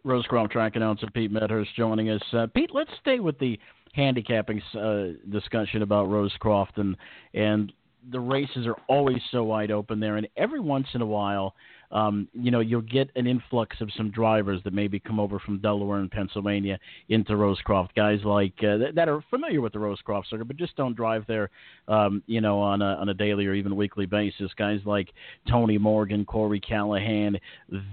Rosecroft 0.05 0.51
track 0.51 0.75
announcer 0.75 1.07
Pete 1.13 1.31
Medhurst 1.31 1.75
joining 1.75 2.09
us. 2.09 2.21
Uh, 2.33 2.47
Pete, 2.53 2.71
let's 2.73 2.91
stay 3.01 3.19
with 3.19 3.37
the 3.39 3.59
handicapping 3.93 4.61
uh, 4.79 5.07
discussion 5.31 5.81
about 5.81 6.07
Rosecroft 6.07 6.77
and 6.77 6.95
and 7.33 7.71
the 8.11 8.19
races 8.19 8.65
are 8.65 8.77
always 8.87 9.21
so 9.31 9.43
wide 9.43 9.71
open 9.71 9.99
there, 9.99 10.15
and 10.15 10.27
every 10.37 10.59
once 10.59 10.87
in 10.93 11.01
a 11.01 11.05
while 11.05 11.53
um, 11.91 12.27
you 12.33 12.51
know, 12.51 12.59
you'll 12.59 12.81
get 12.81 13.09
an 13.15 13.25
influx 13.27 13.77
of 13.81 13.89
some 13.97 14.11
drivers 14.11 14.61
that 14.63 14.73
maybe 14.73 14.99
come 14.99 15.19
over 15.19 15.39
from 15.39 15.59
Delaware 15.59 15.99
and 15.99 16.11
Pennsylvania 16.11 16.77
into 17.09 17.33
Rosecroft. 17.33 17.89
Guys 17.95 18.19
like 18.23 18.53
uh, 18.59 18.77
that, 18.77 18.95
that 18.95 19.09
are 19.09 19.23
familiar 19.29 19.61
with 19.61 19.73
the 19.73 19.79
Rosecroft 19.79 20.27
circuit, 20.29 20.47
but 20.47 20.57
just 20.57 20.75
don't 20.75 20.95
drive 20.95 21.23
there, 21.27 21.49
um, 21.87 22.21
you 22.27 22.41
know, 22.41 22.59
on 22.59 22.81
a, 22.81 22.95
on 22.95 23.09
a 23.09 23.13
daily 23.13 23.47
or 23.47 23.53
even 23.53 23.75
weekly 23.75 24.05
basis. 24.05 24.51
Guys 24.57 24.81
like 24.85 25.09
Tony 25.49 25.77
Morgan, 25.77 26.25
Corey 26.25 26.59
Callahan, 26.59 27.39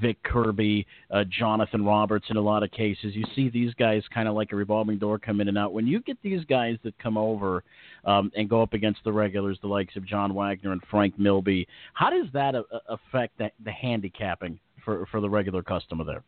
Vic 0.00 0.22
Kirby, 0.22 0.86
uh, 1.10 1.24
Jonathan 1.30 1.84
Roberts. 1.84 2.26
In 2.28 2.36
a 2.36 2.40
lot 2.40 2.62
of 2.62 2.70
cases, 2.70 3.14
you 3.14 3.24
see 3.34 3.48
these 3.48 3.72
guys 3.74 4.02
kind 4.12 4.28
of 4.28 4.34
like 4.34 4.52
a 4.52 4.56
revolving 4.56 4.98
door 4.98 5.18
come 5.18 5.40
in 5.40 5.48
and 5.48 5.56
out. 5.56 5.72
When 5.72 5.86
you 5.86 6.00
get 6.00 6.18
these 6.22 6.44
guys 6.44 6.76
that 6.84 6.98
come 6.98 7.16
over 7.16 7.64
um, 8.04 8.30
and 8.36 8.48
go 8.48 8.62
up 8.62 8.74
against 8.74 9.00
the 9.04 9.12
regulars, 9.12 9.58
the 9.62 9.68
likes 9.68 9.96
of 9.96 10.06
John 10.06 10.34
Wagner 10.34 10.72
and 10.72 10.82
Frank 10.90 11.18
Milby, 11.18 11.66
how 11.94 12.10
does 12.10 12.26
that 12.34 12.54
uh, 12.54 12.62
affect 12.88 13.38
the, 13.38 13.50
the 13.64 13.72
handicapping 13.86 14.58
for 14.84 15.06
for 15.06 15.20
the 15.20 15.30
regular 15.30 15.62
customer 15.62 16.04
there. 16.04 16.24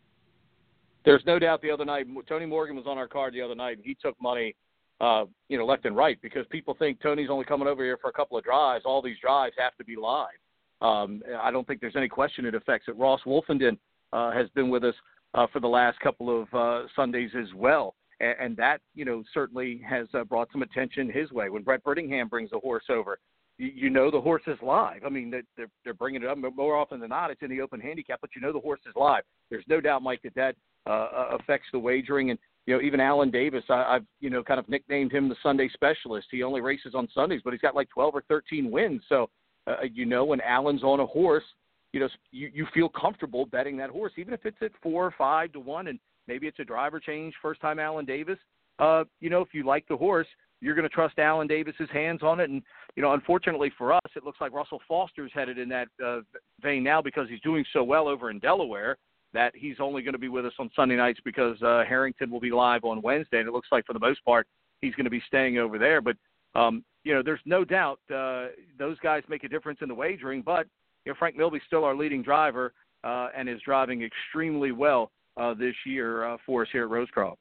There's 1.04 1.24
no 1.26 1.38
doubt. 1.38 1.62
The 1.62 1.70
other 1.70 1.84
night, 1.84 2.06
Tony 2.28 2.46
Morgan 2.46 2.76
was 2.76 2.86
on 2.86 2.98
our 2.98 3.08
card 3.08 3.34
the 3.34 3.42
other 3.42 3.54
night, 3.54 3.76
and 3.78 3.86
he 3.86 3.94
took 3.94 4.20
money, 4.20 4.54
uh, 5.00 5.24
you 5.48 5.56
know, 5.56 5.64
left 5.64 5.84
and 5.86 5.96
right 5.96 6.20
because 6.20 6.44
people 6.50 6.74
think 6.78 7.00
Tony's 7.00 7.30
only 7.30 7.44
coming 7.44 7.68
over 7.68 7.82
here 7.82 7.98
for 8.00 8.10
a 8.10 8.12
couple 8.12 8.36
of 8.36 8.44
drives. 8.44 8.84
All 8.84 9.00
these 9.00 9.18
drives 9.20 9.54
have 9.58 9.76
to 9.76 9.84
be 9.84 9.96
live. 9.96 10.38
Um, 10.80 11.22
I 11.40 11.50
don't 11.50 11.66
think 11.66 11.80
there's 11.80 11.96
any 11.96 12.08
question 12.08 12.44
it 12.44 12.54
affects 12.54 12.88
it. 12.88 12.96
Ross 12.96 13.20
Wolfenden 13.26 13.78
uh, 14.12 14.30
has 14.32 14.48
been 14.50 14.70
with 14.70 14.84
us 14.84 14.94
uh, 15.34 15.46
for 15.52 15.60
the 15.60 15.68
last 15.68 15.98
couple 16.00 16.42
of 16.42 16.54
uh, 16.54 16.86
Sundays 16.94 17.30
as 17.38 17.52
well, 17.54 17.94
and, 18.20 18.56
that 18.56 18.80
you 18.94 19.04
know 19.04 19.22
certainly 19.32 19.80
has 19.88 20.06
uh, 20.14 20.24
brought 20.24 20.48
some 20.52 20.62
attention 20.62 21.10
his 21.10 21.30
way. 21.32 21.48
When 21.48 21.62
Brett 21.62 21.84
Brittingham 21.84 22.28
brings 22.28 22.52
a 22.52 22.58
horse 22.58 22.84
over, 22.88 23.18
you, 23.58 23.90
know 23.90 24.10
the 24.10 24.20
horse 24.20 24.42
is 24.46 24.58
live. 24.62 25.04
I 25.04 25.08
mean 25.08 25.30
they're 25.30 25.68
they're 25.84 25.94
bringing 25.94 26.22
it 26.22 26.28
up 26.28 26.38
more 26.38 26.76
often 26.76 27.00
than 27.00 27.10
not. 27.10 27.30
It's 27.30 27.42
in 27.42 27.50
the 27.50 27.60
open 27.60 27.80
handicap, 27.80 28.20
but 28.20 28.30
you 28.34 28.40
know 28.40 28.52
the 28.52 28.60
horse 28.60 28.80
is 28.86 28.94
live. 28.96 29.22
There's 29.50 29.64
no 29.68 29.80
doubt, 29.80 30.02
Mike, 30.02 30.20
that 30.22 30.34
that 30.34 30.56
uh, 30.90 31.36
affects 31.38 31.68
the 31.72 31.78
wagering 31.78 32.30
and 32.30 32.38
you 32.66 32.74
know, 32.74 32.82
even 32.82 33.00
Alan 33.00 33.30
Davis, 33.30 33.64
I, 33.70 33.82
I've 33.82 34.04
you 34.20 34.28
know 34.28 34.42
kind 34.42 34.60
of 34.60 34.68
nicknamed 34.68 35.10
him 35.10 35.28
the 35.28 35.36
Sunday 35.42 35.70
specialist. 35.72 36.28
He 36.30 36.42
only 36.42 36.60
races 36.60 36.94
on 36.94 37.08
Sundays, 37.14 37.40
but 37.42 37.54
he's 37.54 37.62
got 37.62 37.74
like 37.74 37.88
12 37.88 38.14
or 38.14 38.22
13 38.28 38.70
wins. 38.70 39.00
So 39.08 39.30
uh, 39.68 39.84
you 39.92 40.06
know, 40.06 40.24
when 40.24 40.40
Allen's 40.42 40.82
on 40.82 41.00
a 41.00 41.06
horse, 41.06 41.44
you 41.92 42.00
know, 42.00 42.08
you, 42.30 42.50
you 42.52 42.66
feel 42.74 42.88
comfortable 42.88 43.46
betting 43.46 43.76
that 43.78 43.90
horse, 43.90 44.12
even 44.16 44.34
if 44.34 44.44
it's 44.44 44.58
at 44.62 44.72
four 44.82 45.06
or 45.06 45.14
five 45.16 45.52
to 45.52 45.60
one, 45.60 45.88
and 45.88 45.98
maybe 46.26 46.46
it's 46.46 46.58
a 46.58 46.64
driver 46.64 47.00
change, 47.00 47.34
first 47.40 47.60
time 47.60 47.78
Alan 47.78 48.04
Davis. 48.04 48.38
Uh, 48.78 49.04
you 49.20 49.30
know, 49.30 49.40
if 49.40 49.48
you 49.52 49.64
like 49.64 49.86
the 49.88 49.96
horse, 49.96 50.26
you're 50.60 50.74
going 50.74 50.88
to 50.88 50.94
trust 50.94 51.18
Alan 51.18 51.46
Davis's 51.46 51.88
hands 51.92 52.22
on 52.22 52.40
it. 52.40 52.50
And 52.50 52.62
you 52.96 53.02
know, 53.02 53.12
unfortunately 53.12 53.72
for 53.76 53.92
us, 53.92 54.10
it 54.16 54.24
looks 54.24 54.40
like 54.40 54.52
Russell 54.52 54.80
Foster's 54.88 55.30
headed 55.34 55.58
in 55.58 55.68
that 55.68 55.88
uh, 56.04 56.20
vein 56.60 56.82
now 56.82 57.00
because 57.00 57.28
he's 57.28 57.40
doing 57.40 57.64
so 57.72 57.84
well 57.84 58.08
over 58.08 58.30
in 58.30 58.38
Delaware 58.38 58.96
that 59.34 59.52
he's 59.54 59.76
only 59.78 60.02
going 60.02 60.14
to 60.14 60.18
be 60.18 60.28
with 60.28 60.46
us 60.46 60.54
on 60.58 60.70
Sunday 60.74 60.96
nights 60.96 61.20
because 61.24 61.60
uh, 61.62 61.84
Harrington 61.86 62.30
will 62.30 62.40
be 62.40 62.50
live 62.50 62.84
on 62.84 63.02
Wednesday, 63.02 63.38
and 63.38 63.48
it 63.48 63.52
looks 63.52 63.68
like 63.70 63.84
for 63.86 63.92
the 63.92 63.98
most 63.98 64.24
part 64.24 64.46
he's 64.80 64.94
going 64.94 65.04
to 65.04 65.10
be 65.10 65.22
staying 65.26 65.58
over 65.58 65.78
there. 65.78 66.00
But 66.00 66.16
um, 66.54 66.84
you 67.04 67.14
know, 67.14 67.22
there's 67.22 67.40
no 67.44 67.64
doubt 67.64 68.00
uh, 68.14 68.46
those 68.78 68.98
guys 69.00 69.22
make 69.28 69.44
a 69.44 69.48
difference 69.48 69.80
in 69.82 69.88
the 69.88 69.94
wagering. 69.94 70.42
But 70.42 70.66
you 71.04 71.12
know, 71.12 71.16
Frank 71.18 71.36
Milby's 71.36 71.62
still 71.66 71.84
our 71.84 71.94
leading 71.94 72.22
driver 72.22 72.72
uh, 73.04 73.28
and 73.36 73.48
is 73.48 73.60
driving 73.64 74.02
extremely 74.02 74.72
well 74.72 75.10
uh, 75.36 75.54
this 75.54 75.74
year 75.86 76.24
uh, 76.24 76.36
for 76.44 76.62
us 76.62 76.68
here 76.72 76.84
at 76.84 76.90
Rosecroft. 76.90 77.36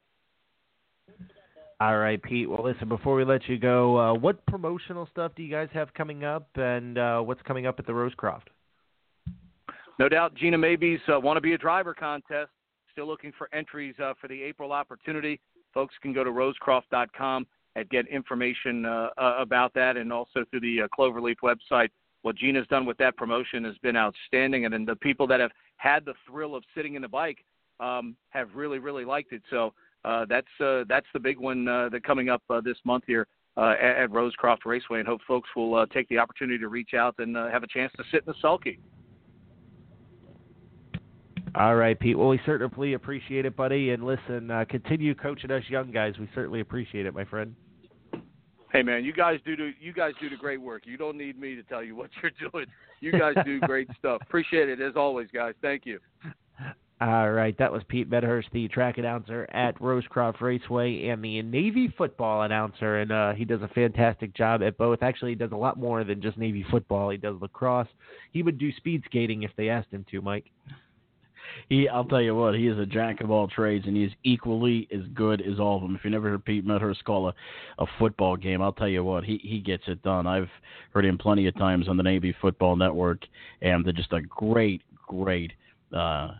All 1.80 1.96
right, 1.96 2.20
Pete. 2.20 2.50
Well, 2.50 2.64
listen, 2.64 2.88
before 2.88 3.14
we 3.14 3.24
let 3.24 3.48
you 3.48 3.56
go, 3.56 3.96
uh, 3.96 4.14
what 4.14 4.44
promotional 4.46 5.06
stuff 5.12 5.32
do 5.36 5.44
you 5.44 5.50
guys 5.50 5.68
have 5.72 5.94
coming 5.94 6.24
up, 6.24 6.48
and 6.56 6.98
uh, 6.98 7.20
what's 7.20 7.42
coming 7.42 7.66
up 7.66 7.78
at 7.78 7.86
the 7.86 7.92
Rosecroft? 7.92 8.48
No 10.00 10.08
doubt, 10.08 10.34
Gina 10.34 10.58
Maybe's 10.58 11.00
uh, 11.12 11.20
Want 11.20 11.36
to 11.36 11.40
Be 11.40 11.52
a 11.52 11.58
Driver 11.58 11.94
contest. 11.94 12.50
Still 12.90 13.06
looking 13.06 13.32
for 13.38 13.48
entries 13.52 13.94
uh, 14.02 14.14
for 14.20 14.26
the 14.26 14.42
April 14.42 14.72
opportunity. 14.72 15.40
Folks 15.72 15.94
can 16.02 16.12
go 16.12 16.24
to 16.24 16.30
rosecroft.com 16.30 17.46
and 17.76 17.88
get 17.90 18.08
information 18.08 18.84
uh, 18.84 19.10
uh, 19.16 19.36
about 19.38 19.72
that, 19.74 19.96
and 19.96 20.12
also 20.12 20.44
through 20.50 20.60
the 20.60 20.82
uh, 20.82 20.88
Cloverleaf 20.98 21.36
website. 21.44 21.90
What 22.22 22.34
Gina's 22.34 22.66
done 22.66 22.86
with 22.86 22.96
that 22.98 23.16
promotion 23.16 23.62
has 23.62 23.78
been 23.78 23.96
outstanding, 23.96 24.64
and, 24.64 24.74
and 24.74 24.86
the 24.86 24.96
people 24.96 25.28
that 25.28 25.38
have 25.38 25.52
had 25.76 26.04
the 26.04 26.14
thrill 26.28 26.56
of 26.56 26.64
sitting 26.74 26.94
in 26.94 27.02
the 27.02 27.08
bike 27.08 27.38
um, 27.78 28.16
have 28.30 28.48
really, 28.54 28.80
really 28.80 29.04
liked 29.04 29.32
it. 29.32 29.42
So 29.50 29.72
uh, 30.04 30.24
that's 30.28 30.46
uh, 30.60 30.84
that's 30.88 31.06
the 31.12 31.20
big 31.20 31.38
one 31.38 31.66
uh, 31.66 31.88
that 31.90 32.04
coming 32.04 32.28
up 32.28 32.42
uh, 32.50 32.60
this 32.60 32.76
month 32.84 33.04
here 33.06 33.26
uh, 33.56 33.74
at, 33.80 34.04
at 34.04 34.10
Rosecroft 34.10 34.64
Raceway, 34.64 35.00
and 35.00 35.08
hope 35.08 35.20
folks 35.26 35.48
will 35.56 35.74
uh, 35.74 35.86
take 35.86 36.08
the 36.08 36.18
opportunity 36.18 36.58
to 36.58 36.68
reach 36.68 36.94
out 36.94 37.14
and 37.18 37.36
uh, 37.36 37.48
have 37.50 37.62
a 37.62 37.66
chance 37.66 37.92
to 37.96 38.04
sit 38.10 38.20
in 38.20 38.26
the 38.26 38.34
sulky. 38.40 38.78
All 41.54 41.74
right, 41.74 41.98
Pete. 41.98 42.16
Well, 42.16 42.28
we 42.28 42.40
certainly 42.46 42.92
appreciate 42.92 43.46
it, 43.46 43.56
buddy. 43.56 43.90
And 43.90 44.04
listen, 44.04 44.50
uh, 44.50 44.64
continue 44.68 45.14
coaching 45.14 45.50
us 45.50 45.64
young 45.68 45.90
guys. 45.90 46.14
We 46.20 46.28
certainly 46.34 46.60
appreciate 46.60 47.06
it, 47.06 47.14
my 47.14 47.24
friend. 47.24 47.54
Hey 48.70 48.82
man, 48.82 49.02
you 49.02 49.14
guys 49.14 49.40
do 49.46 49.56
the, 49.56 49.72
you 49.80 49.94
guys 49.94 50.12
do 50.20 50.28
the 50.28 50.36
great 50.36 50.60
work. 50.60 50.82
You 50.84 50.98
don't 50.98 51.16
need 51.16 51.40
me 51.40 51.54
to 51.56 51.62
tell 51.62 51.82
you 51.82 51.96
what 51.96 52.10
you're 52.22 52.50
doing. 52.50 52.66
You 53.00 53.12
guys 53.12 53.34
do 53.44 53.60
great 53.60 53.88
stuff. 53.98 54.20
Appreciate 54.22 54.68
it 54.68 54.80
as 54.80 54.92
always, 54.94 55.28
guys. 55.32 55.54
Thank 55.62 55.86
you. 55.86 55.98
All 57.00 57.30
right, 57.30 57.56
that 57.58 57.72
was 57.72 57.82
Pete 57.86 58.10
Medhurst, 58.10 58.48
the 58.52 58.66
track 58.66 58.98
announcer 58.98 59.46
at 59.52 59.78
Rosecroft 59.80 60.40
Raceway, 60.40 61.06
and 61.06 61.22
the 61.22 61.40
Navy 61.42 61.94
football 61.96 62.42
announcer, 62.42 62.96
and 62.98 63.12
uh, 63.12 63.34
he 63.34 63.44
does 63.44 63.62
a 63.62 63.68
fantastic 63.68 64.34
job 64.34 64.64
at 64.64 64.76
both. 64.76 65.00
Actually, 65.00 65.30
he 65.30 65.36
does 65.36 65.52
a 65.52 65.56
lot 65.56 65.78
more 65.78 66.02
than 66.02 66.20
just 66.20 66.36
Navy 66.36 66.66
football. 66.68 67.10
He 67.10 67.16
does 67.16 67.36
lacrosse. 67.40 67.86
He 68.32 68.42
would 68.42 68.58
do 68.58 68.72
speed 68.72 69.02
skating 69.06 69.44
if 69.44 69.52
they 69.56 69.68
asked 69.68 69.92
him 69.92 70.04
to, 70.10 70.20
Mike 70.20 70.50
he 71.68 71.88
I'll 71.88 72.04
tell 72.04 72.20
you 72.20 72.34
what, 72.34 72.54
he 72.54 72.66
is 72.66 72.78
a 72.78 72.86
jack 72.86 73.20
of 73.20 73.30
all 73.30 73.48
trades 73.48 73.86
and 73.86 73.96
he's 73.96 74.10
equally 74.24 74.88
as 74.92 75.02
good 75.14 75.40
as 75.42 75.58
all 75.58 75.76
of 75.76 75.82
them. 75.82 75.96
If 75.96 76.04
you 76.04 76.10
never 76.10 76.30
heard 76.30 76.44
Pete 76.44 76.64
Medhurst 76.64 77.04
call 77.04 77.28
a, 77.28 77.34
a 77.78 77.86
football 77.98 78.36
game, 78.36 78.62
I'll 78.62 78.72
tell 78.72 78.88
you 78.88 79.04
what, 79.04 79.24
he 79.24 79.40
he 79.42 79.60
gets 79.60 79.84
it 79.86 80.02
done. 80.02 80.26
I've 80.26 80.50
heard 80.92 81.04
him 81.04 81.18
plenty 81.18 81.46
of 81.46 81.56
times 81.56 81.88
on 81.88 81.96
the 81.96 82.02
Navy 82.02 82.34
Football 82.40 82.76
Network 82.76 83.24
and 83.62 83.84
they're 83.84 83.92
just 83.92 84.12
a 84.12 84.20
great, 84.22 84.82
great 85.06 85.52
uh 85.94 86.32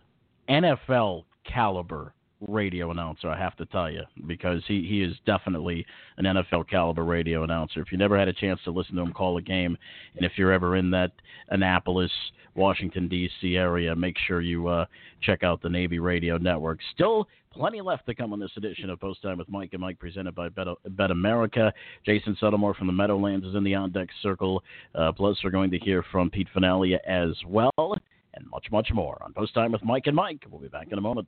NFL 0.49 1.25
caliber 1.45 2.13
radio 2.47 2.91
announcer, 2.91 3.29
I 3.29 3.37
have 3.37 3.55
to 3.57 3.65
tell 3.65 3.91
you, 3.91 4.03
because 4.25 4.63
he, 4.67 4.85
he 4.87 5.03
is 5.03 5.15
definitely 5.25 5.85
an 6.17 6.25
NFL 6.25 6.69
caliber 6.69 7.03
radio 7.03 7.43
announcer. 7.43 7.81
If 7.81 7.91
you 7.91 7.97
never 7.97 8.17
had 8.17 8.27
a 8.27 8.33
chance 8.33 8.59
to 8.63 8.71
listen 8.71 8.95
to 8.95 9.01
him 9.01 9.13
call 9.13 9.37
a 9.37 9.41
game, 9.41 9.77
and 10.15 10.25
if 10.25 10.33
you're 10.37 10.51
ever 10.51 10.75
in 10.77 10.89
that 10.91 11.11
Annapolis, 11.49 12.11
Washington, 12.55 13.07
D.C. 13.07 13.55
area, 13.55 13.95
make 13.95 14.15
sure 14.27 14.41
you 14.41 14.67
uh, 14.67 14.85
check 15.21 15.43
out 15.43 15.61
the 15.61 15.69
Navy 15.69 15.99
Radio 15.99 16.37
Network. 16.37 16.79
Still 16.93 17.27
plenty 17.51 17.81
left 17.81 18.05
to 18.05 18.15
come 18.15 18.33
on 18.33 18.39
this 18.39 18.51
edition 18.57 18.89
of 18.89 18.99
Post 18.99 19.21
Time 19.21 19.37
with 19.37 19.49
Mike 19.49 19.69
and 19.73 19.81
Mike, 19.81 19.99
presented 19.99 20.33
by 20.33 20.49
Bet, 20.49 20.67
Bet 20.89 21.11
America. 21.11 21.73
Jason 22.05 22.37
Settlemoir 22.41 22.75
from 22.75 22.87
the 22.87 22.93
Meadowlands 22.93 23.45
is 23.45 23.55
in 23.55 23.63
the 23.63 23.75
on 23.75 23.91
deck 23.91 24.09
circle. 24.21 24.63
Uh, 24.95 25.11
plus, 25.11 25.37
we're 25.43 25.49
going 25.49 25.71
to 25.71 25.79
hear 25.79 26.03
from 26.11 26.29
Pete 26.29 26.47
Venaglia 26.55 26.97
as 27.07 27.33
well, 27.45 27.95
and 28.33 28.47
much, 28.49 28.67
much 28.71 28.91
more 28.93 29.21
on 29.23 29.33
Post 29.33 29.53
Time 29.53 29.71
with 29.71 29.83
Mike 29.83 30.07
and 30.07 30.15
Mike. 30.15 30.45
We'll 30.49 30.61
be 30.61 30.67
back 30.67 30.87
in 30.91 30.97
a 30.97 31.01
moment. 31.01 31.27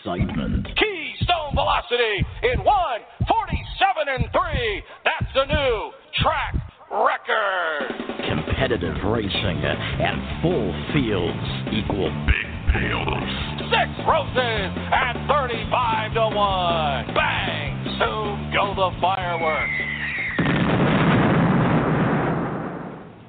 Excitement. 0.00 0.66
Keystone 0.76 1.54
velocity 1.54 2.24
in 2.52 2.62
147 2.62 4.08
and 4.08 4.24
3. 4.30 4.82
That's 5.04 5.34
a 5.34 5.46
new 5.46 5.90
track 6.22 6.54
record. 6.90 7.90
Competitive 8.28 8.94
racing 9.06 9.58
and 9.58 10.42
full 10.42 10.70
fields 10.94 11.48
equal 11.74 12.10
big 12.26 12.46
payoffs. 12.70 13.58
Six 13.74 13.90
roses 14.06 14.70
at 14.94 15.18
35 15.26 16.14
to 16.14 16.36
1. 16.36 17.14
Bang! 17.14 17.98
Soon 17.98 18.52
go 18.54 18.74
the 18.78 19.00
fireworks. 19.00 19.82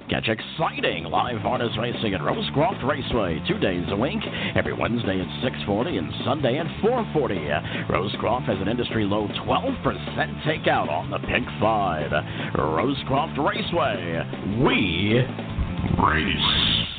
Catch 0.10 0.28
exciting 0.28 1.04
live 1.04 1.38
harness 1.38 1.70
racing 1.78 2.16
at 2.16 2.22
Rosecroft 2.22 2.84
Raceway 2.84 3.40
two 3.48 3.60
days 3.60 3.86
a 3.90 3.96
week, 3.96 4.18
every 4.56 4.74
Wednesday 4.74 5.22
at 5.22 5.28
6:40 5.44 6.00
and 6.00 6.12
Sunday 6.26 6.58
at 6.58 6.66
4:40. 6.82 7.48
Rosecroft 7.88 8.46
has 8.46 8.60
an 8.60 8.68
industry 8.68 9.06
low 9.06 9.28
12% 9.46 10.42
takeout 10.42 10.90
on 10.90 11.12
the 11.12 11.20
Pick 11.20 11.44
Five. 11.62 12.10
Rosecroft 12.56 13.38
Raceway, 13.38 14.26
we 14.64 15.22
race. 16.02 16.99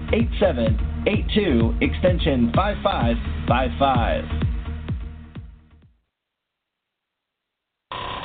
8782 0.13 1.77
extension 1.81 2.51
5555. 2.53 4.50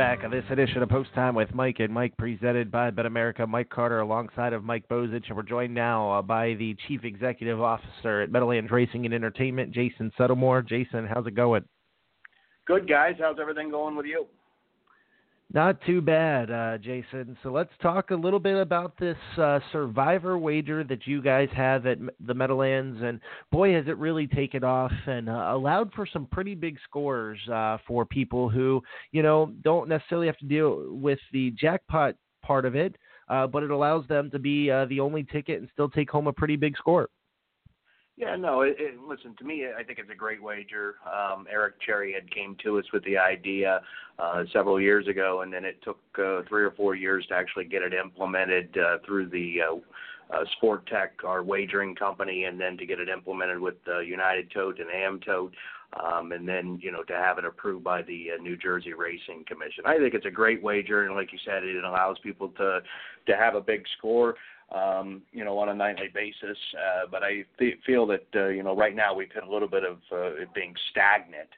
back 0.00 0.24
on 0.24 0.30
this 0.30 0.44
edition 0.48 0.82
of 0.82 0.88
Post 0.88 1.10
Time 1.14 1.34
with 1.34 1.54
Mike 1.54 1.78
and 1.78 1.92
Mike, 1.92 2.16
presented 2.16 2.70
by 2.70 2.88
Bet 2.88 3.04
America. 3.04 3.46
Mike 3.46 3.68
Carter, 3.68 4.00
alongside 4.00 4.54
of 4.54 4.64
Mike 4.64 4.88
Bozich, 4.88 5.28
and 5.28 5.36
we're 5.36 5.42
joined 5.42 5.74
now 5.74 6.10
uh, 6.10 6.22
by 6.22 6.54
the 6.54 6.74
Chief 6.88 7.04
Executive 7.04 7.60
Officer 7.60 8.22
at 8.22 8.32
Meadowlands 8.32 8.70
Racing 8.70 9.04
and 9.04 9.12
Entertainment, 9.12 9.72
Jason 9.72 10.10
Settlemoir. 10.18 10.66
Jason, 10.66 11.06
how's 11.06 11.26
it 11.26 11.34
going? 11.34 11.66
Good 12.66 12.88
guys. 12.88 13.16
How's 13.20 13.36
everything 13.38 13.70
going 13.70 13.94
with 13.94 14.06
you? 14.06 14.24
Not 15.52 15.80
too 15.84 16.00
bad, 16.00 16.48
uh, 16.52 16.78
Jason. 16.78 17.36
So 17.42 17.50
let's 17.50 17.72
talk 17.82 18.12
a 18.12 18.14
little 18.14 18.38
bit 18.38 18.56
about 18.56 18.96
this 19.00 19.16
uh, 19.36 19.58
survivor 19.72 20.38
wager 20.38 20.84
that 20.84 21.08
you 21.08 21.20
guys 21.20 21.48
have 21.56 21.86
at 21.86 21.98
the 22.24 22.34
Meadowlands. 22.34 23.00
And 23.02 23.20
boy, 23.50 23.74
has 23.74 23.88
it 23.88 23.98
really 23.98 24.28
taken 24.28 24.62
off 24.62 24.92
and 25.06 25.28
uh, 25.28 25.48
allowed 25.50 25.92
for 25.92 26.06
some 26.06 26.26
pretty 26.26 26.54
big 26.54 26.78
scores 26.84 27.40
uh, 27.52 27.78
for 27.84 28.06
people 28.06 28.48
who, 28.48 28.80
you 29.10 29.24
know, 29.24 29.52
don't 29.64 29.88
necessarily 29.88 30.28
have 30.28 30.38
to 30.38 30.46
deal 30.46 30.86
with 30.88 31.18
the 31.32 31.50
jackpot 31.60 32.14
part 32.44 32.64
of 32.64 32.76
it, 32.76 32.94
uh, 33.28 33.48
but 33.48 33.64
it 33.64 33.72
allows 33.72 34.06
them 34.06 34.30
to 34.30 34.38
be 34.38 34.70
uh, 34.70 34.84
the 34.84 35.00
only 35.00 35.24
ticket 35.24 35.58
and 35.58 35.68
still 35.72 35.88
take 35.88 36.10
home 36.10 36.28
a 36.28 36.32
pretty 36.32 36.54
big 36.54 36.76
score. 36.76 37.08
Yeah, 38.20 38.36
no. 38.36 38.60
It, 38.60 38.76
it, 38.78 39.00
listen, 39.00 39.34
to 39.38 39.44
me, 39.44 39.64
I 39.66 39.82
think 39.82 39.98
it's 39.98 40.10
a 40.10 40.14
great 40.14 40.42
wager. 40.42 40.96
Um, 41.06 41.46
Eric 41.50 41.80
Cherry 41.80 42.12
had 42.12 42.30
came 42.30 42.54
to 42.62 42.78
us 42.78 42.84
with 42.92 43.02
the 43.04 43.16
idea 43.16 43.80
uh, 44.18 44.44
several 44.52 44.78
years 44.78 45.08
ago, 45.08 45.40
and 45.40 45.50
then 45.50 45.64
it 45.64 45.82
took 45.82 45.98
uh, 46.18 46.42
three 46.46 46.62
or 46.62 46.72
four 46.76 46.94
years 46.94 47.24
to 47.28 47.34
actually 47.34 47.64
get 47.64 47.80
it 47.80 47.94
implemented 47.94 48.76
uh, 48.76 48.98
through 49.06 49.30
the 49.30 49.60
uh, 49.62 50.34
uh, 50.34 50.44
Sportech, 50.62 51.24
our 51.24 51.42
wagering 51.42 51.94
company, 51.94 52.44
and 52.44 52.60
then 52.60 52.76
to 52.76 52.84
get 52.84 53.00
it 53.00 53.08
implemented 53.08 53.58
with 53.58 53.76
uh, 53.88 54.00
United 54.00 54.50
Tote 54.50 54.80
and 54.80 54.90
AmTote. 54.90 55.52
Um, 55.98 56.30
and 56.30 56.46
then 56.46 56.78
you 56.80 56.92
know 56.92 57.02
to 57.02 57.14
have 57.14 57.38
it 57.38 57.44
approved 57.44 57.82
by 57.82 58.02
the 58.02 58.32
uh, 58.38 58.42
New 58.42 58.56
Jersey 58.56 58.92
Racing 58.92 59.44
Commission. 59.48 59.84
I 59.86 59.96
think 59.96 60.14
it's 60.14 60.26
a 60.26 60.30
great 60.30 60.62
wager, 60.62 61.06
and 61.06 61.16
like 61.16 61.32
you 61.32 61.38
said, 61.44 61.64
it 61.64 61.82
allows 61.82 62.16
people 62.22 62.48
to 62.58 62.80
to 63.26 63.36
have 63.36 63.56
a 63.56 63.60
big 63.60 63.82
score 63.98 64.36
um, 64.72 65.22
you 65.32 65.44
know, 65.44 65.58
on 65.58 65.68
a 65.68 65.74
nightly 65.74 66.08
basis. 66.12 66.58
Uh, 66.74 67.06
but 67.10 67.22
I 67.22 67.44
th- 67.58 67.78
feel 67.86 68.06
that 68.06 68.26
uh, 68.34 68.48
you 68.48 68.62
know 68.62 68.76
right 68.76 68.94
now 68.94 69.14
we've 69.14 69.32
had 69.32 69.44
a 69.44 69.50
little 69.50 69.68
bit 69.68 69.84
of 69.84 69.98
uh, 70.12 70.42
it 70.42 70.52
being 70.54 70.74
stagnant. 70.90 71.48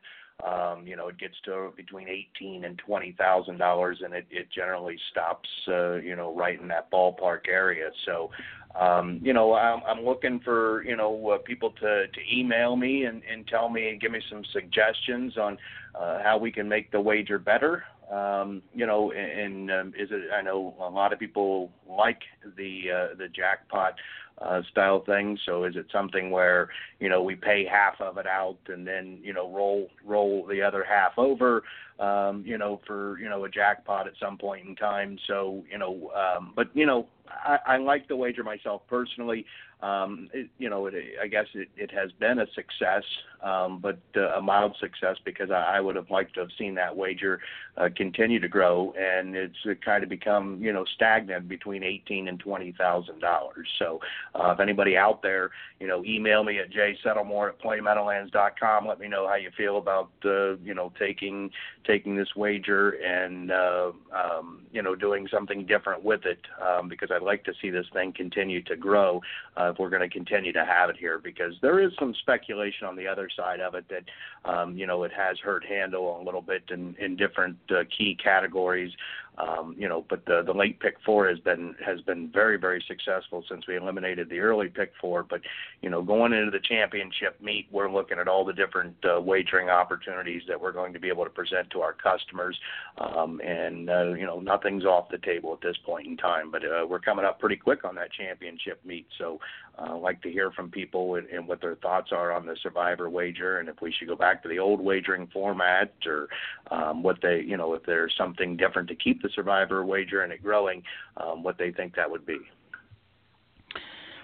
Um, 0.46 0.86
you 0.86 0.96
know, 0.96 1.06
it 1.08 1.18
gets 1.18 1.36
to 1.44 1.72
between 1.76 2.08
eighteen 2.08 2.64
and 2.64 2.76
twenty 2.78 3.14
thousand 3.16 3.58
dollars, 3.58 3.98
and 4.04 4.12
it, 4.12 4.26
it 4.30 4.48
generally 4.50 4.98
stops, 5.10 5.48
uh, 5.68 5.94
you 5.96 6.16
know, 6.16 6.34
right 6.34 6.60
in 6.60 6.66
that 6.68 6.90
ballpark 6.90 7.46
area. 7.48 7.90
So, 8.06 8.30
um, 8.74 9.20
you 9.22 9.34
know, 9.34 9.54
I'm, 9.54 9.82
I'm 9.86 10.04
looking 10.04 10.40
for 10.40 10.82
you 10.84 10.96
know 10.96 11.30
uh, 11.30 11.38
people 11.38 11.70
to 11.80 12.06
to 12.08 12.20
email 12.34 12.74
me 12.74 13.04
and, 13.04 13.22
and 13.30 13.46
tell 13.46 13.68
me 13.68 13.90
and 13.90 14.00
give 14.00 14.10
me 14.10 14.20
some 14.28 14.42
suggestions 14.52 15.36
on 15.36 15.58
uh, 15.94 16.22
how 16.24 16.38
we 16.38 16.50
can 16.50 16.68
make 16.68 16.90
the 16.90 17.00
wager 17.00 17.38
better. 17.38 17.84
Um, 18.12 18.62
you 18.74 18.86
know, 18.86 19.10
and, 19.12 19.40
and 19.40 19.70
um, 19.70 19.88
is 19.98 20.10
it? 20.10 20.30
I 20.32 20.42
know 20.42 20.74
a 20.80 20.90
lot 20.90 21.12
of 21.12 21.18
people 21.18 21.70
like 21.88 22.20
the 22.56 22.82
uh, 22.90 23.14
the 23.16 23.28
jackpot 23.28 23.94
uh, 24.38 24.62
style 24.70 25.02
thing. 25.04 25.38
So 25.46 25.64
is 25.64 25.76
it 25.76 25.86
something 25.92 26.30
where 26.30 26.68
you 27.00 27.08
know 27.08 27.22
we 27.22 27.36
pay 27.36 27.64
half 27.64 28.00
of 28.00 28.18
it 28.18 28.26
out 28.26 28.58
and 28.68 28.86
then 28.86 29.18
you 29.22 29.32
know 29.32 29.50
roll 29.50 29.88
roll 30.04 30.46
the 30.46 30.60
other 30.60 30.84
half 30.84 31.12
over? 31.16 31.62
Um, 31.98 32.42
you 32.44 32.58
know, 32.58 32.80
for 32.86 33.18
you 33.18 33.28
know 33.28 33.44
a 33.44 33.48
jackpot 33.48 34.06
at 34.06 34.14
some 34.20 34.36
point 34.36 34.66
in 34.66 34.76
time. 34.76 35.18
So 35.26 35.64
you 35.70 35.78
know, 35.78 36.10
um, 36.14 36.52
but 36.54 36.68
you 36.74 36.84
know, 36.84 37.06
I, 37.28 37.58
I 37.66 37.76
like 37.78 38.08
the 38.08 38.16
wager 38.16 38.42
myself 38.42 38.82
personally. 38.88 39.46
Um, 39.80 40.28
it, 40.32 40.48
you 40.58 40.70
know, 40.70 40.86
it, 40.86 40.94
I 41.22 41.26
guess 41.28 41.46
it, 41.54 41.68
it 41.76 41.90
has 41.92 42.10
been 42.12 42.38
a 42.38 42.46
success, 42.54 43.04
um, 43.42 43.78
but 43.80 43.98
uh, 44.16 44.34
a 44.36 44.42
mild 44.42 44.76
success 44.80 45.16
because 45.24 45.50
I, 45.50 45.76
I 45.76 45.80
would 45.80 45.96
have 45.96 46.10
liked 46.10 46.34
to 46.34 46.40
have 46.40 46.50
seen 46.58 46.74
that 46.76 46.96
wager 46.96 47.40
uh, 47.76 47.88
continue 47.96 48.38
to 48.38 48.48
grow, 48.48 48.94
and 48.98 49.34
it's 49.34 49.56
kind 49.84 50.02
of 50.02 50.08
become 50.08 50.62
you 50.62 50.72
know 50.72 50.84
stagnant 50.94 51.48
between 51.48 51.82
eighteen 51.82 52.28
and 52.28 52.38
twenty 52.38 52.72
thousand 52.78 53.20
dollars. 53.20 53.68
So, 53.78 54.00
uh, 54.34 54.50
if 54.50 54.60
anybody 54.60 54.96
out 54.96 55.22
there, 55.22 55.50
you 55.80 55.86
know, 55.86 56.04
email 56.04 56.44
me 56.44 56.58
at 56.58 56.70
jsettlemoir 56.70 57.50
at 57.50 57.60
playmeadowlands.com. 57.60 58.86
Let 58.86 59.00
me 59.00 59.08
know 59.08 59.26
how 59.26 59.36
you 59.36 59.50
feel 59.56 59.78
about 59.78 60.10
uh, 60.24 60.56
you 60.56 60.74
know 60.74 60.92
taking 60.98 61.50
taking 61.84 62.14
this 62.14 62.28
wager 62.36 62.90
and 62.90 63.50
uh, 63.50 63.92
um, 64.14 64.62
you 64.72 64.82
know 64.82 64.94
doing 64.94 65.26
something 65.32 65.66
different 65.66 66.04
with 66.04 66.24
it 66.26 66.40
um, 66.60 66.88
because 66.88 67.10
I'd 67.10 67.22
like 67.22 67.44
to 67.44 67.52
see 67.60 67.70
this 67.70 67.86
thing 67.92 68.12
continue 68.12 68.62
to 68.64 68.76
grow. 68.76 69.20
Uh, 69.56 69.70
if 69.72 69.78
we're 69.78 69.90
going 69.90 70.08
to 70.08 70.08
continue 70.08 70.52
to 70.52 70.64
have 70.64 70.90
it 70.90 70.96
here 70.96 71.18
because 71.18 71.54
there 71.62 71.80
is 71.80 71.92
some 71.98 72.14
speculation 72.20 72.86
on 72.86 72.96
the 72.96 73.06
other 73.06 73.28
side 73.36 73.60
of 73.60 73.74
it 73.74 73.84
that 73.88 74.04
um, 74.50 74.76
you 74.76 74.86
know 74.86 75.04
it 75.04 75.12
has 75.12 75.38
hurt 75.38 75.64
handle 75.64 76.20
a 76.20 76.24
little 76.24 76.42
bit 76.42 76.64
in, 76.70 76.94
in 76.98 77.16
different 77.16 77.56
uh, 77.70 77.84
key 77.96 78.16
categories. 78.22 78.92
Um, 79.38 79.74
you 79.78 79.88
know, 79.88 80.04
but 80.10 80.26
the 80.26 80.42
the 80.44 80.52
late 80.52 80.78
pick 80.78 80.96
four 81.06 81.26
has 81.26 81.38
been 81.38 81.74
has 81.84 82.02
been 82.02 82.30
very 82.30 82.58
very 82.58 82.84
successful 82.86 83.42
since 83.48 83.66
we 83.66 83.76
eliminated 83.76 84.28
the 84.28 84.40
early 84.40 84.68
pick 84.68 84.92
four. 85.00 85.22
But 85.22 85.40
you 85.80 85.88
know, 85.88 86.02
going 86.02 86.34
into 86.34 86.50
the 86.50 86.60
championship 86.60 87.40
meet, 87.40 87.66
we're 87.70 87.90
looking 87.90 88.18
at 88.18 88.28
all 88.28 88.44
the 88.44 88.52
different 88.52 88.94
uh, 89.04 89.20
wagering 89.22 89.70
opportunities 89.70 90.42
that 90.48 90.60
we're 90.60 90.72
going 90.72 90.92
to 90.92 91.00
be 91.00 91.08
able 91.08 91.24
to 91.24 91.30
present 91.30 91.70
to 91.70 91.80
our 91.80 91.94
customers. 91.94 92.58
Um, 92.98 93.40
and 93.42 93.88
uh, 93.88 94.12
you 94.12 94.26
know, 94.26 94.38
nothing's 94.38 94.84
off 94.84 95.08
the 95.10 95.18
table 95.18 95.54
at 95.54 95.62
this 95.62 95.78
point 95.86 96.06
in 96.06 96.18
time. 96.18 96.50
But 96.50 96.64
uh, 96.64 96.86
we're 96.86 97.00
coming 97.00 97.24
up 97.24 97.40
pretty 97.40 97.56
quick 97.56 97.86
on 97.86 97.94
that 97.94 98.12
championship 98.12 98.84
meet, 98.84 99.06
so 99.16 99.40
uh, 99.78 99.96
like 99.96 100.20
to 100.22 100.30
hear 100.30 100.50
from 100.50 100.70
people 100.70 101.14
and, 101.16 101.26
and 101.28 101.46
what 101.46 101.60
their 101.60 101.76
thoughts 101.76 102.10
are 102.12 102.32
on 102.32 102.46
the 102.46 102.56
survivor 102.62 103.08
wager, 103.08 103.58
and 103.58 103.68
if 103.68 103.76
we 103.80 103.92
should 103.92 104.08
go 104.08 104.16
back 104.16 104.42
to 104.42 104.48
the 104.48 104.58
old 104.58 104.80
wagering 104.80 105.28
format, 105.32 105.92
or 106.06 106.28
um, 106.70 107.02
what 107.02 107.18
they, 107.22 107.42
you 107.46 107.56
know, 107.56 107.74
if 107.74 107.82
there's 107.84 108.14
something 108.16 108.56
different 108.56 108.88
to 108.88 108.94
keep 108.94 109.22
the 109.22 109.30
survivor 109.34 109.84
wager 109.84 110.22
and 110.22 110.32
it 110.32 110.42
growing, 110.42 110.82
um, 111.16 111.42
what 111.42 111.58
they 111.58 111.70
think 111.72 111.94
that 111.94 112.10
would 112.10 112.26
be. 112.26 112.38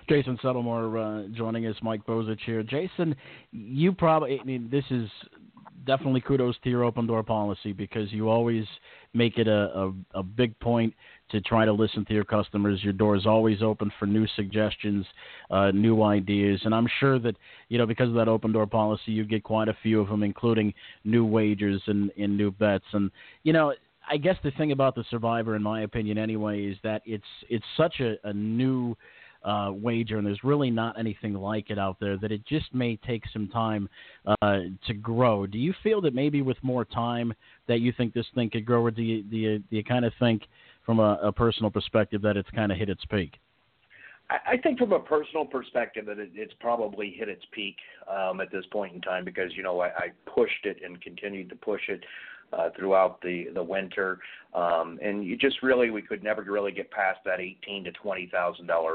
Jason 0.09 0.39
Settlemoir 0.43 1.27
uh, 1.27 1.29
joining 1.37 1.67
us, 1.67 1.77
Mike 1.83 2.05
Bozich 2.07 2.41
here. 2.47 2.63
Jason, 2.63 3.15
you 3.53 3.93
probably, 3.93 4.41
I 4.41 4.45
mean, 4.45 4.69
this 4.71 4.85
is 4.91 5.09
definitely 5.87 6.21
kudos 6.21 6.57
to 6.65 6.71
your 6.71 6.85
open 6.85 7.07
door 7.07 7.23
policy 7.23 7.73
because 7.73 8.11
you 8.13 8.29
always 8.29 8.65
make 9.15 9.39
it 9.39 9.49
a, 9.49 9.71
a, 9.75 9.93
a 10.15 10.23
big 10.23 10.59
point 10.61 10.95
to 11.31 11.41
try 11.41 11.65
to 11.65 11.73
listen 11.73 12.05
to 12.07 12.15
your 12.15 12.25
customers. 12.25 12.83
Your 12.83 12.93
door 12.93 13.17
is 13.17 13.27
always 13.27 13.63
open 13.63 13.93
for 13.99 14.07
new 14.07 14.27
suggestions, 14.37 15.07
uh, 15.51 15.71
new 15.71 16.03
ideas, 16.03 16.61
and 16.65 16.75
I'm 16.75 16.89
sure 17.01 17.19
that 17.19 17.37
you 17.69 17.79
know 17.79 17.87
because 17.87 18.09
of 18.09 18.15
that 18.15 18.29
open 18.29 18.53
door 18.53 18.67
policy, 18.67 19.13
you 19.13 19.25
get 19.25 19.43
quite 19.43 19.69
a 19.69 19.77
few 19.83 20.01
of 20.01 20.09
them, 20.09 20.23
including 20.23 20.73
new 21.05 21.25
wagers 21.25 21.83
and, 21.87 22.11
and 22.19 22.37
new 22.37 22.51
bets. 22.51 22.85
And 22.93 23.11
you 23.43 23.53
know, 23.53 23.75
I 24.09 24.17
guess 24.17 24.37
the 24.43 24.51
thing 24.53 24.73
about 24.73 24.95
the 24.95 25.05
Survivor, 25.11 25.55
in 25.57 25.63
my 25.63 25.83
opinion, 25.83 26.19
anyway, 26.19 26.65
is 26.65 26.77
that 26.83 27.03
it's 27.05 27.25
it's 27.49 27.67
such 27.77 28.01
a, 28.01 28.17
a 28.25 28.33
new 28.33 28.97
uh, 29.45 29.71
wager, 29.73 30.19
and 30.19 30.27
there's 30.27 30.43
really 30.43 30.71
not 30.71 30.99
anything 30.99 31.35
like 31.35 31.71
it 31.71 31.79
out 31.79 31.99
there. 32.01 32.17
That 32.17 32.33
it 32.33 32.45
just 32.47 32.75
may 32.75 32.97
take 32.97 33.25
some 33.33 33.49
time 33.49 33.89
uh, 34.27 34.59
to 34.87 34.95
grow. 34.95 35.47
Do 35.47 35.59
you 35.59 35.75
feel 35.83 36.01
that 36.03 36.15
maybe 36.15 36.43
with 36.43 36.57
more 36.63 36.85
time 36.85 37.33
that 37.67 37.81
you 37.81 37.93
think 37.93 38.15
this 38.15 38.27
thing 38.35 38.51
could 38.51 38.67
grow, 38.67 38.83
or 38.83 38.91
do 38.91 39.03
you 39.03 39.23
do 39.23 39.37
you, 39.37 39.59
do 39.59 39.77
you 39.77 39.85
kind 39.85 40.05
of 40.05 40.13
think 40.19 40.43
from 40.89 41.01
a, 41.01 41.19
a 41.23 41.31
personal 41.31 41.71
perspective 41.71 42.23
that 42.23 42.39
it's 42.39 42.49
kind 42.55 42.73
of 42.73 42.79
hit 42.79 42.89
its 42.89 43.05
peak? 43.11 43.35
I 44.31 44.57
think 44.57 44.79
from 44.79 44.93
a 44.93 45.01
personal 45.01 45.45
perspective 45.45 46.07
that 46.07 46.19
it, 46.19 46.31
it's 46.35 46.55
probably 46.61 47.11
hit 47.11 47.29
its 47.29 47.45
peak 47.53 47.77
um, 48.11 48.41
at 48.41 48.51
this 48.51 48.65
point 48.73 48.95
in 48.95 49.03
time 49.03 49.23
because 49.23 49.55
you 49.55 49.63
know 49.63 49.81
I, 49.81 49.89
I 49.89 50.09
pushed 50.35 50.65
it 50.65 50.79
and 50.83 50.99
continued 51.03 51.51
to 51.51 51.57
push 51.57 51.83
it 51.89 52.03
uh, 52.55 52.71
throughout 52.75 53.21
the 53.21 53.49
the 53.55 53.63
winter, 53.63 54.19
um, 54.55 54.99
and 55.03 55.25
you 55.27 55.37
just 55.37 55.63
really 55.63 55.91
we 55.91 56.01
could 56.01 56.23
never 56.23 56.43
really 56.43 56.73
get 56.73 56.91
past 56.91 57.19
that 57.27 57.39
eighteen 57.39 57.85
to 57.85 57.93
twenty 57.93 58.27
thousand 58.33 58.71
um, 58.71 58.87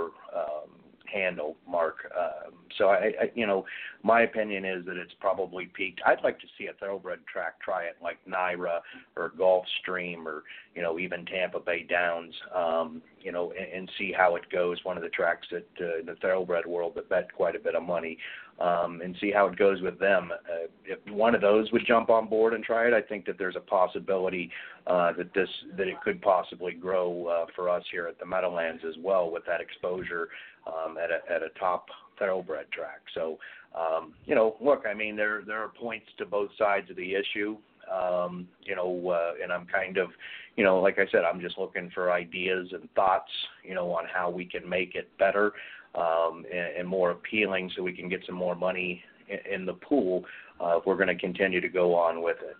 handle 1.14 1.56
mark. 1.70 2.12
Um, 2.18 2.54
so 2.78 2.90
I, 2.90 3.14
I, 3.22 3.32
you 3.36 3.46
know, 3.46 3.66
my 4.04 4.22
opinion 4.22 4.66
is 4.66 4.86
that 4.86 4.98
it's 4.98 5.14
probably 5.20 5.66
peaked. 5.74 6.02
I'd 6.06 6.24
like 6.24 6.40
to 6.40 6.48
see 6.58 6.68
a 6.68 6.74
thoroughbred 6.74 7.20
track 7.32 7.60
try 7.62 7.84
it 7.84 7.98
like 8.02 8.18
NYRA 8.28 8.80
or 9.16 9.32
Gulfstream 9.38 10.26
or 10.26 10.44
you 10.76 10.82
know 10.82 11.00
even 11.00 11.26
Tampa 11.26 11.60
Bay 11.60 11.86
Downs, 11.88 12.34
um, 12.56 13.02
you 13.24 13.32
know, 13.32 13.52
and, 13.52 13.72
and 13.72 13.92
see 13.98 14.14
how 14.16 14.36
it 14.36 14.44
goes. 14.52 14.78
One 14.84 14.98
of 14.98 15.04
the 15.04 15.10
tracks 15.10 15.48
that 15.52 15.68
uh, 15.82 16.00
in 16.00 16.06
the 16.06 16.16
thoroughbred 16.16 16.66
world 16.66 16.94
that 16.96 17.10
bet 17.10 17.34
quite 17.34 17.56
a 17.56 17.60
bit 17.60 17.76
of 17.76 17.84
money, 17.84 18.18
um, 18.60 19.02
and 19.04 19.16
see 19.20 19.32
how 19.32 19.48
it 19.48 19.58
goes 19.58 19.82
with 19.82 20.00
them. 20.00 20.32
Uh, 20.32 20.68
if 20.86 21.00
one 21.12 21.36
of 21.36 21.42
those 21.42 21.72
would 21.72 21.86
jump 21.88 22.10
on 22.10 22.28
board 22.28 22.54
and 22.54 22.64
try 22.64 22.88
it, 22.88 22.94
I 22.94 23.02
think 23.02 23.26
that 23.26 23.38
there's 23.38 23.56
a 23.56 23.62
possibility 23.62 24.52
uh, 24.88 25.14
that 25.14 25.34
this 25.34 25.50
that 25.78 25.88
it 25.88 26.00
could 26.04 26.22
possibly 26.22 26.74
grow 26.74 27.28
uh, 27.28 27.46
for 27.56 27.70
us 27.70 27.84
here 27.92 28.08
at 28.08 28.20
the 28.20 28.26
Meadowlands 28.26 28.84
as 28.88 28.96
well 29.02 29.32
with 29.32 29.44
that 29.46 29.62
exposure 29.62 30.30
um, 30.68 30.98
at 30.98 31.10
a 31.10 31.20
at 31.34 31.42
a 31.42 31.50
top 31.60 31.88
thoroughbred 32.20 32.72
track. 32.72 33.02
So 33.16 33.40
um, 33.76 34.14
you 34.26 34.36
know, 34.36 34.56
look, 34.62 34.84
I 34.90 34.94
mean, 34.94 35.16
there 35.16 35.42
there 35.46 35.60
are 35.60 35.70
points 35.70 36.08
to 36.18 36.26
both 36.26 36.50
sides 36.58 36.90
of 36.90 36.96
the 36.96 37.16
issue. 37.16 37.58
Um, 37.92 38.48
you 38.62 38.76
know, 38.76 39.10
uh, 39.10 39.44
and 39.44 39.52
I'm 39.52 39.66
kind 39.66 39.98
of, 39.98 40.10
you 40.56 40.64
know, 40.64 40.80
like 40.80 41.00
I 41.00 41.06
said, 41.12 41.22
I'm 41.22 41.42
just 41.42 41.58
looking 41.58 41.90
for 41.94 42.12
ideas 42.12 42.70
and 42.72 42.90
thoughts, 42.94 43.32
you 43.64 43.74
know, 43.74 43.92
on 43.92 44.06
how 44.14 44.30
we 44.30 44.46
can 44.46 44.68
make 44.68 44.96
it 44.96 45.10
better 45.18 45.54
um, 45.96 46.46
and, 46.52 46.78
and 46.78 46.88
more 46.88 47.12
appealing, 47.12 47.72
so 47.76 47.84
we 47.84 47.94
can 47.94 48.10
get 48.10 48.22
some 48.26 48.36
more 48.36 48.56
money 48.56 49.02
in, 49.30 49.54
in 49.54 49.66
the 49.66 49.74
pool 49.74 50.24
uh, 50.62 50.78
if 50.78 50.86
we're 50.86 50.96
going 50.96 51.08
to 51.08 51.16
continue 51.16 51.62
to 51.62 51.70
go 51.70 51.96
on 51.96 52.22
with 52.22 52.38
it. 52.42 52.56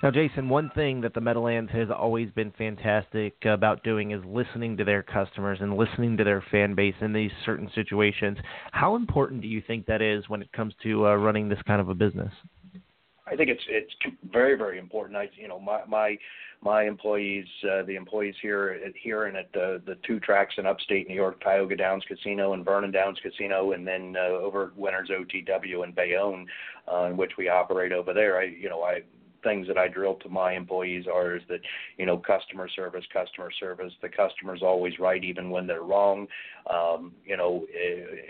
Now, 0.00 0.12
Jason, 0.12 0.48
one 0.48 0.70
thing 0.76 1.00
that 1.00 1.12
the 1.12 1.20
Meadowlands 1.20 1.72
has 1.72 1.88
always 1.90 2.30
been 2.30 2.52
fantastic 2.56 3.34
about 3.44 3.82
doing 3.82 4.12
is 4.12 4.22
listening 4.24 4.76
to 4.76 4.84
their 4.84 5.02
customers 5.02 5.58
and 5.60 5.76
listening 5.76 6.16
to 6.18 6.24
their 6.24 6.44
fan 6.52 6.76
base 6.76 6.94
in 7.00 7.12
these 7.12 7.32
certain 7.44 7.68
situations. 7.74 8.38
How 8.70 8.94
important 8.94 9.42
do 9.42 9.48
you 9.48 9.60
think 9.66 9.86
that 9.86 10.00
is 10.00 10.28
when 10.28 10.40
it 10.40 10.52
comes 10.52 10.72
to 10.84 11.08
uh, 11.08 11.16
running 11.16 11.48
this 11.48 11.58
kind 11.66 11.80
of 11.80 11.88
a 11.88 11.96
business? 11.96 12.32
I 13.30 13.36
think 13.36 13.50
it's 13.50 13.62
it's 13.68 13.92
very 14.32 14.56
very 14.56 14.78
important. 14.78 15.16
I 15.16 15.30
you 15.36 15.48
know 15.48 15.60
my 15.60 15.80
my 15.86 16.18
my 16.60 16.84
employees, 16.84 17.46
uh, 17.70 17.82
the 17.84 17.94
employees 17.94 18.34
here 18.42 18.80
at, 18.84 18.92
here 18.96 19.24
and 19.26 19.36
at 19.36 19.52
the 19.52 19.80
the 19.86 19.96
two 20.06 20.18
tracks 20.20 20.54
in 20.58 20.66
upstate 20.66 21.08
New 21.08 21.14
York, 21.14 21.40
Tioga 21.42 21.76
Downs 21.76 22.04
Casino 22.08 22.52
and 22.52 22.64
Vernon 22.64 22.90
Downs 22.90 23.18
Casino, 23.22 23.72
and 23.72 23.86
then 23.86 24.16
uh, 24.16 24.28
over 24.28 24.72
Winners 24.76 25.10
OTW 25.10 25.84
in 25.84 25.92
Bayonne, 25.92 26.46
uh, 26.92 27.04
in 27.04 27.16
which 27.16 27.32
we 27.38 27.48
operate 27.48 27.92
over 27.92 28.12
there. 28.12 28.38
I 28.38 28.44
you 28.44 28.68
know 28.68 28.82
I 28.82 29.02
things 29.42 29.66
that 29.68 29.78
I 29.78 29.88
drill 29.88 30.14
to 30.16 30.28
my 30.28 30.52
employees 30.52 31.06
are 31.12 31.36
is 31.36 31.42
that 31.48 31.60
you 31.96 32.06
know 32.06 32.16
customer 32.16 32.68
service, 32.68 33.04
customer 33.12 33.50
service. 33.58 33.92
The 34.02 34.08
customer's 34.08 34.62
always 34.62 34.98
right, 34.98 35.22
even 35.22 35.50
when 35.50 35.66
they're 35.66 35.82
wrong. 35.82 36.26
Um, 36.70 37.12
you 37.24 37.36
know, 37.36 37.66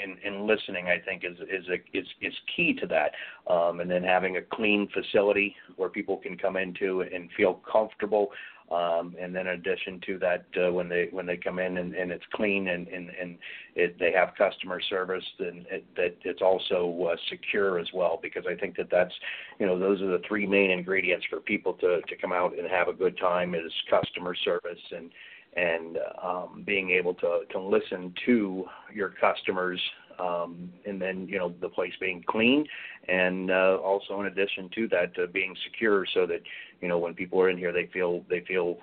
in, 0.02 0.16
in 0.24 0.46
listening, 0.46 0.86
I 0.86 0.98
think 0.98 1.24
is 1.24 1.38
is 1.40 1.68
a, 1.68 1.96
is 1.96 2.06
is 2.20 2.34
key 2.54 2.74
to 2.74 2.86
that. 2.86 3.12
Um, 3.52 3.80
and 3.80 3.90
then 3.90 4.02
having 4.02 4.36
a 4.36 4.42
clean 4.42 4.88
facility 4.92 5.54
where 5.76 5.88
people 5.88 6.16
can 6.16 6.36
come 6.36 6.56
into 6.56 7.02
and 7.02 7.30
feel 7.36 7.60
comfortable. 7.70 8.30
Um, 8.70 9.16
and 9.18 9.34
then 9.34 9.46
in 9.46 9.54
addition 9.54 9.98
to 10.06 10.18
that, 10.18 10.44
uh, 10.62 10.70
when 10.70 10.90
they 10.90 11.08
when 11.10 11.24
they 11.24 11.38
come 11.38 11.58
in 11.58 11.78
and, 11.78 11.94
and 11.94 12.10
it's 12.10 12.24
clean 12.34 12.68
and 12.68 12.86
and, 12.88 13.08
and 13.18 13.38
it, 13.74 13.98
they 13.98 14.12
have 14.12 14.34
customer 14.36 14.78
service, 14.80 15.24
then 15.38 15.64
it, 15.70 15.84
that 15.96 16.16
it's 16.22 16.42
also 16.42 17.10
uh, 17.10 17.16
secure 17.30 17.78
as 17.78 17.88
well. 17.94 18.18
Because 18.22 18.44
I 18.46 18.54
think 18.54 18.76
that 18.76 18.90
that's 18.90 19.14
you 19.58 19.64
know 19.64 19.78
those 19.78 20.02
are 20.02 20.08
the 20.08 20.22
three 20.28 20.46
main 20.46 20.70
ingredients 20.70 21.24
for 21.30 21.40
people 21.40 21.72
to 21.74 22.02
to 22.02 22.16
come 22.20 22.32
out 22.32 22.58
and 22.58 22.68
have 22.68 22.88
a 22.88 22.92
good 22.92 23.16
time 23.16 23.54
is 23.54 23.72
customer 23.88 24.34
service 24.34 24.78
and 24.94 25.10
and 25.56 25.98
um, 26.22 26.62
being 26.66 26.90
able 26.90 27.14
to 27.14 27.40
to 27.50 27.58
listen 27.58 28.12
to 28.26 28.66
your 28.94 29.14
customers 29.18 29.80
um, 30.18 30.72
and 30.86 31.00
then 31.00 31.26
you 31.28 31.38
know 31.38 31.54
the 31.60 31.68
place 31.68 31.92
being 32.00 32.24
clean, 32.28 32.66
and 33.08 33.50
uh, 33.50 33.78
also 33.82 34.20
in 34.20 34.26
addition 34.26 34.68
to 34.74 34.88
that 34.88 35.12
uh, 35.22 35.26
being 35.32 35.54
secure, 35.70 36.06
so 36.14 36.26
that 36.26 36.40
you 36.80 36.88
know 36.88 36.98
when 36.98 37.14
people 37.14 37.40
are 37.40 37.50
in 37.50 37.58
here, 37.58 37.72
they 37.72 37.88
feel 37.92 38.24
they 38.28 38.40
feel 38.46 38.76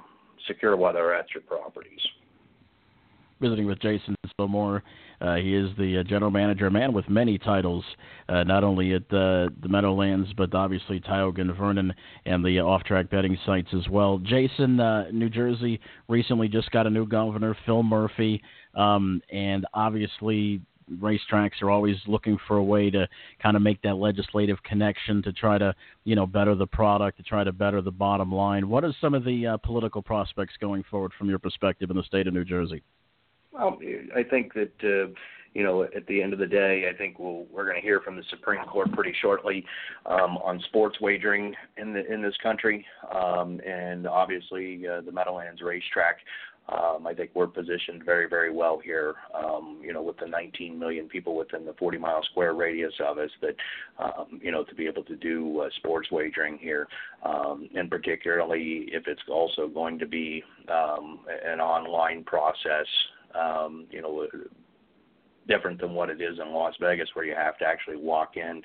secure 0.47 0.75
while 0.75 0.93
they're 0.93 1.15
at 1.15 1.25
your 1.33 1.43
properties. 1.43 1.99
Visiting 3.41 3.65
with 3.65 3.79
Jason 3.81 4.15
Settlemoir. 4.39 4.81
Uh, 5.21 5.35
he 5.35 5.55
is 5.55 5.69
the 5.77 5.99
uh, 5.99 6.03
general 6.03 6.31
manager, 6.31 6.67
a 6.67 6.71
man 6.71 6.93
with 6.93 7.07
many 7.09 7.37
titles, 7.37 7.83
uh, 8.27 8.43
not 8.43 8.63
only 8.63 8.93
at 8.93 9.03
uh, 9.03 9.47
the 9.61 9.69
Meadowlands, 9.69 10.29
but 10.37 10.53
obviously 10.53 10.99
Tioga 10.99 11.41
and 11.41 11.55
Vernon 11.55 11.93
and 12.25 12.43
the 12.43 12.59
off-track 12.59 13.09
betting 13.09 13.37
sites 13.45 13.69
as 13.73 13.87
well. 13.89 14.19
Jason, 14.19 14.77
New 15.13 15.29
Jersey 15.29 15.79
recently 16.09 16.47
just 16.47 16.69
got 16.71 16.85
a 16.85 16.89
new 16.89 17.07
governor, 17.07 17.55
Phil 17.65 17.83
Murphy, 17.83 18.41
um, 18.75 19.21
and 19.31 19.65
obviously 19.73 20.61
racetracks 20.93 21.61
are 21.61 21.69
always 21.69 21.95
looking 22.07 22.37
for 22.47 22.57
a 22.57 22.63
way 22.63 22.89
to 22.89 23.07
kind 23.41 23.55
of 23.55 23.63
make 23.63 23.81
that 23.81 23.95
legislative 23.95 24.61
connection 24.63 25.21
to 25.23 25.33
try 25.33 25.57
to 25.57 25.73
you 26.03 26.15
know 26.15 26.25
better 26.25 26.55
the 26.55 26.67
product 26.67 27.17
to 27.17 27.23
try 27.23 27.43
to 27.43 27.51
better 27.51 27.81
the 27.81 27.91
bottom 27.91 28.31
line. 28.31 28.69
What 28.69 28.83
are 28.83 28.93
some 29.01 29.13
of 29.13 29.23
the 29.23 29.47
uh, 29.47 29.57
political 29.57 30.01
prospects 30.01 30.53
going 30.59 30.83
forward 30.89 31.11
from 31.17 31.29
your 31.29 31.39
perspective 31.39 31.89
in 31.89 31.97
the 31.97 32.03
state 32.03 32.27
of 32.27 32.33
new 32.33 32.45
jersey? 32.45 32.83
Well 33.51 33.79
i 34.15 34.23
think 34.23 34.53
that 34.53 34.73
uh, 34.83 35.13
you 35.55 35.63
know, 35.63 35.83
at 35.83 36.05
the 36.07 36.21
end 36.21 36.33
of 36.33 36.39
the 36.39 36.45
day, 36.45 36.83
I 36.93 36.95
think 36.95 37.17
we'll, 37.17 37.45
we're 37.49 37.63
going 37.63 37.77
to 37.77 37.81
hear 37.81 38.01
from 38.01 38.17
the 38.17 38.23
Supreme 38.29 38.63
Court 38.65 38.91
pretty 38.91 39.13
shortly 39.21 39.65
um, 40.05 40.37
on 40.43 40.59
sports 40.67 40.99
wagering 40.99 41.55
in 41.77 41.93
the 41.93 42.05
in 42.13 42.21
this 42.21 42.35
country, 42.43 42.85
um, 43.15 43.61
and 43.65 44.05
obviously 44.05 44.85
uh, 44.85 44.99
the 44.99 45.13
Meadowlands 45.13 45.61
racetrack 45.61 46.17
um, 46.67 47.05
I 47.05 47.13
think 47.13 47.31
we're 47.35 47.47
positioned 47.47 48.03
very, 48.03 48.27
very 48.27 48.51
well 48.51 48.79
here. 48.83 49.15
Um, 49.35 49.79
you 49.83 49.93
know, 49.93 50.01
with 50.01 50.17
the 50.17 50.25
19 50.25 50.77
million 50.77 51.07
people 51.07 51.35
within 51.35 51.65
the 51.65 51.73
40 51.73 51.99
mile 51.99 52.23
square 52.31 52.53
radius 52.53 52.93
of 53.05 53.19
us, 53.19 53.29
that 53.41 53.55
um, 53.99 54.39
you 54.41 54.51
know 54.51 54.63
to 54.63 54.73
be 54.75 54.87
able 54.87 55.03
to 55.03 55.15
do 55.15 55.59
uh, 55.61 55.69
sports 55.77 56.09
wagering 56.11 56.57
here, 56.57 56.87
um, 57.23 57.69
and 57.75 57.89
particularly 57.89 58.87
if 58.91 59.07
it's 59.07 59.21
also 59.29 59.67
going 59.67 59.99
to 59.99 60.07
be 60.07 60.43
um, 60.69 61.19
an 61.45 61.59
online 61.59 62.23
process. 62.23 62.87
Um, 63.35 63.85
you 63.91 64.01
know, 64.01 64.25
different 65.47 65.81
than 65.81 65.93
what 65.93 66.09
it 66.09 66.21
is 66.21 66.39
in 66.39 66.53
Las 66.53 66.73
Vegas, 66.79 67.09
where 67.13 67.25
you 67.25 67.35
have 67.35 67.57
to 67.57 67.65
actually 67.65 67.97
walk 67.97 68.37
in 68.37 68.61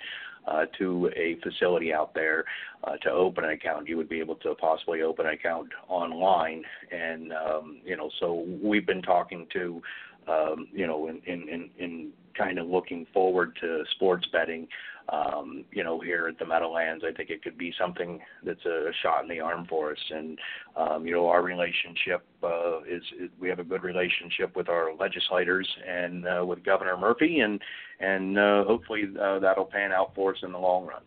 uh, 0.46 0.66
to 0.78 1.10
a 1.16 1.36
facility 1.42 1.92
out 1.92 2.14
there 2.14 2.44
uh, 2.84 2.96
to 2.98 3.10
open 3.10 3.44
an 3.44 3.50
account. 3.50 3.88
You 3.88 3.96
would 3.96 4.08
be 4.08 4.20
able 4.20 4.36
to 4.36 4.54
possibly 4.54 5.02
open 5.02 5.26
an 5.26 5.34
account 5.34 5.68
online, 5.88 6.62
and 6.90 7.32
um, 7.32 7.78
you 7.84 7.96
know, 7.96 8.10
so 8.20 8.46
we've 8.62 8.86
been 8.86 9.02
talking 9.02 9.46
to, 9.52 9.82
um, 10.28 10.68
you 10.72 10.86
know, 10.86 11.08
in, 11.08 11.20
in, 11.26 11.48
in, 11.48 11.70
in 11.78 12.10
kind 12.36 12.58
of 12.58 12.66
looking 12.66 13.06
forward 13.12 13.56
to 13.60 13.84
sports 13.94 14.26
betting 14.32 14.66
um, 15.10 15.64
you 15.72 15.82
know, 15.82 16.00
here 16.00 16.28
at 16.28 16.38
the 16.38 16.46
Meadowlands. 16.46 17.04
I 17.06 17.12
think 17.12 17.30
it 17.30 17.42
could 17.42 17.58
be 17.58 17.72
something 17.78 18.20
that's 18.44 18.64
a 18.64 18.90
shot 19.02 19.22
in 19.22 19.28
the 19.28 19.40
arm 19.40 19.66
for 19.68 19.92
us. 19.92 19.98
And, 20.10 20.38
um, 20.76 21.06
you 21.06 21.12
know, 21.12 21.28
our 21.28 21.42
relationship 21.42 22.24
uh, 22.42 22.80
is, 22.82 23.02
is 23.20 23.30
we 23.40 23.48
have 23.48 23.58
a 23.58 23.64
good 23.64 23.82
relationship 23.82 24.54
with 24.56 24.68
our 24.68 24.94
legislators 24.94 25.68
and 25.86 26.26
uh, 26.26 26.44
with 26.46 26.64
Governor 26.64 26.96
Murphy, 26.96 27.40
and 27.40 27.60
and 28.00 28.38
uh, 28.38 28.64
hopefully 28.64 29.04
uh, 29.20 29.38
that'll 29.40 29.66
pan 29.66 29.92
out 29.92 30.14
for 30.14 30.32
us 30.32 30.38
in 30.42 30.52
the 30.52 30.58
long 30.58 30.86
run. 30.86 31.02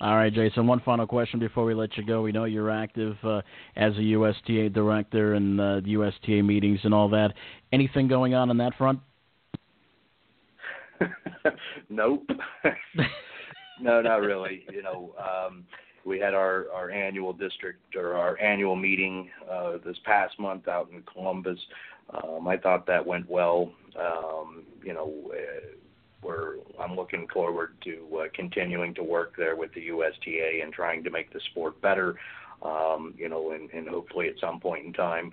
All 0.00 0.14
right, 0.14 0.32
Jason. 0.32 0.66
One 0.66 0.80
final 0.80 1.06
question 1.06 1.40
before 1.40 1.64
we 1.64 1.72
let 1.72 1.96
you 1.96 2.04
go. 2.04 2.20
We 2.20 2.30
know 2.30 2.44
you're 2.44 2.70
active 2.70 3.16
uh, 3.24 3.40
as 3.76 3.94
a 3.96 4.02
USTA 4.02 4.68
director 4.68 5.34
and 5.34 5.58
uh, 5.58 5.80
USTA 5.84 6.42
meetings 6.42 6.80
and 6.84 6.92
all 6.92 7.08
that. 7.10 7.32
Anything 7.72 8.06
going 8.06 8.34
on 8.34 8.50
on 8.50 8.58
that 8.58 8.74
front? 8.76 9.00
nope. 11.90 12.28
no, 13.80 14.00
not 14.00 14.20
really. 14.20 14.64
You 14.72 14.82
know, 14.82 15.14
um, 15.18 15.64
we 16.04 16.18
had 16.18 16.34
our 16.34 16.66
our 16.72 16.90
annual 16.90 17.32
district 17.32 17.96
or 17.96 18.14
our 18.14 18.38
annual 18.40 18.76
meeting 18.76 19.30
uh, 19.50 19.78
this 19.84 19.96
past 20.04 20.38
month 20.38 20.68
out 20.68 20.90
in 20.92 21.02
Columbus. 21.02 21.58
Um, 22.10 22.46
I 22.46 22.56
thought 22.56 22.86
that 22.86 23.04
went 23.04 23.28
well. 23.28 23.72
Um, 23.98 24.62
you 24.84 24.94
know, 24.94 25.12
uh, 25.32 25.66
we're 26.22 26.56
I'm 26.80 26.96
looking 26.96 27.26
forward 27.32 27.70
to 27.84 28.20
uh, 28.20 28.24
continuing 28.34 28.94
to 28.94 29.02
work 29.02 29.34
there 29.36 29.56
with 29.56 29.72
the 29.74 29.82
USTA 29.82 30.62
and 30.62 30.72
trying 30.72 31.02
to 31.04 31.10
make 31.10 31.32
the 31.32 31.40
sport 31.50 31.80
better. 31.80 32.16
Um, 32.62 33.14
you 33.16 33.28
know, 33.28 33.52
and, 33.52 33.70
and 33.70 33.88
hopefully 33.88 34.28
at 34.28 34.34
some 34.40 34.60
point 34.60 34.86
in 34.86 34.92
time, 34.92 35.30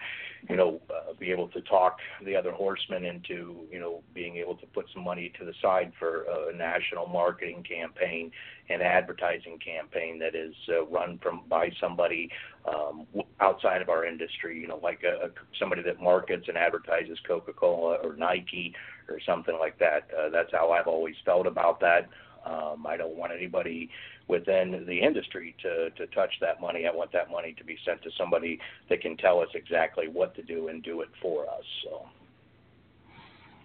you 0.49 0.55
know, 0.55 0.81
uh, 0.89 1.13
be 1.19 1.31
able 1.31 1.47
to 1.49 1.61
talk 1.61 1.97
the 2.25 2.35
other 2.35 2.51
horsemen 2.51 3.05
into, 3.05 3.65
you 3.71 3.79
know, 3.79 4.01
being 4.13 4.35
able 4.37 4.55
to 4.55 4.65
put 4.67 4.85
some 4.93 5.03
money 5.03 5.31
to 5.39 5.45
the 5.45 5.53
side 5.61 5.93
for 5.97 6.25
a 6.49 6.55
national 6.55 7.07
marketing 7.07 7.63
campaign 7.63 8.29
and 8.69 8.81
advertising 8.81 9.57
campaign 9.59 10.19
that 10.19 10.35
is 10.35 10.53
uh, 10.69 10.85
run 10.87 11.19
from 11.21 11.41
by 11.49 11.69
somebody 11.79 12.29
um, 12.67 13.05
outside 13.39 13.81
of 13.81 13.89
our 13.89 14.05
industry, 14.05 14.59
you 14.59 14.67
know, 14.67 14.79
like 14.83 15.01
a, 15.03 15.27
a 15.27 15.29
somebody 15.59 15.81
that 15.83 16.01
markets 16.01 16.45
and 16.47 16.57
advertises 16.57 17.17
Coca-Cola 17.27 17.95
or 18.03 18.15
Nike 18.15 18.73
or 19.09 19.19
something 19.25 19.57
like 19.59 19.77
that. 19.79 20.07
Uh, 20.17 20.29
that's 20.29 20.51
how 20.51 20.71
I've 20.71 20.87
always 20.87 21.15
felt 21.25 21.47
about 21.47 21.79
that. 21.81 22.09
Um, 22.45 22.85
I 22.85 22.97
don't 22.97 23.15
want 23.15 23.31
anybody 23.31 23.89
within 24.27 24.85
the 24.87 25.01
industry 25.01 25.55
to 25.61 25.89
to 25.91 26.07
touch 26.07 26.31
that 26.41 26.61
money. 26.61 26.87
I 26.87 26.95
want 26.95 27.11
that 27.13 27.29
money 27.29 27.53
to 27.57 27.63
be 27.63 27.77
sent 27.85 28.01
to 28.03 28.09
somebody 28.17 28.59
that 28.89 29.01
can 29.01 29.17
tell 29.17 29.39
us 29.39 29.49
exactly 29.53 30.07
what 30.07 30.35
to 30.35 30.43
do 30.43 30.69
and 30.69 30.81
do 30.83 31.01
it 31.01 31.09
for 31.21 31.43
us. 31.43 31.63
So. 31.83 32.07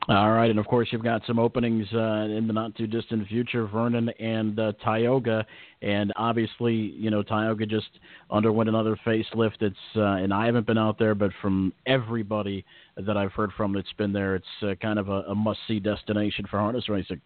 All 0.09 0.33
right, 0.33 0.49
and 0.49 0.59
of 0.59 0.67
course 0.67 0.89
you've 0.91 1.03
got 1.03 1.21
some 1.27 1.39
openings 1.39 1.87
uh, 1.93 2.29
in 2.31 2.47
the 2.47 2.53
not 2.55 2.75
too 2.77 2.87
distant 2.87 3.29
future, 3.29 3.67
Vernon 3.67 4.09
and 4.19 4.59
uh, 4.59 4.73
Tioga, 4.83 5.45
and 5.83 6.15
obviously 6.17 6.73
you 6.73 7.11
know 7.11 7.23
Tioga 7.23 7.67
just 7.67 7.91
underwent 8.31 8.71
another 8.71 8.99
facelift. 9.07 9.61
It's 9.61 9.77
uh, 9.97 10.01
and 10.01 10.33
I 10.33 10.47
haven't 10.47 10.67
been 10.67 10.79
out 10.79 10.99
there, 10.99 11.15
but 11.15 11.31
from 11.43 11.75
everybody 11.87 12.65
that 12.97 13.19
I've 13.19 13.33
heard 13.33 13.51
from 13.55 13.75
that's 13.75 13.93
been 13.99 14.15
there, 14.15 14.37
it's 14.37 14.47
uh, 14.63 14.75
kind 14.81 14.99
of 14.99 15.11
a, 15.11 15.25
a 15.29 15.35
must-see 15.35 15.81
destination 15.81 16.47
for 16.51 16.59
harness 16.59 16.89
racing. 16.89 17.21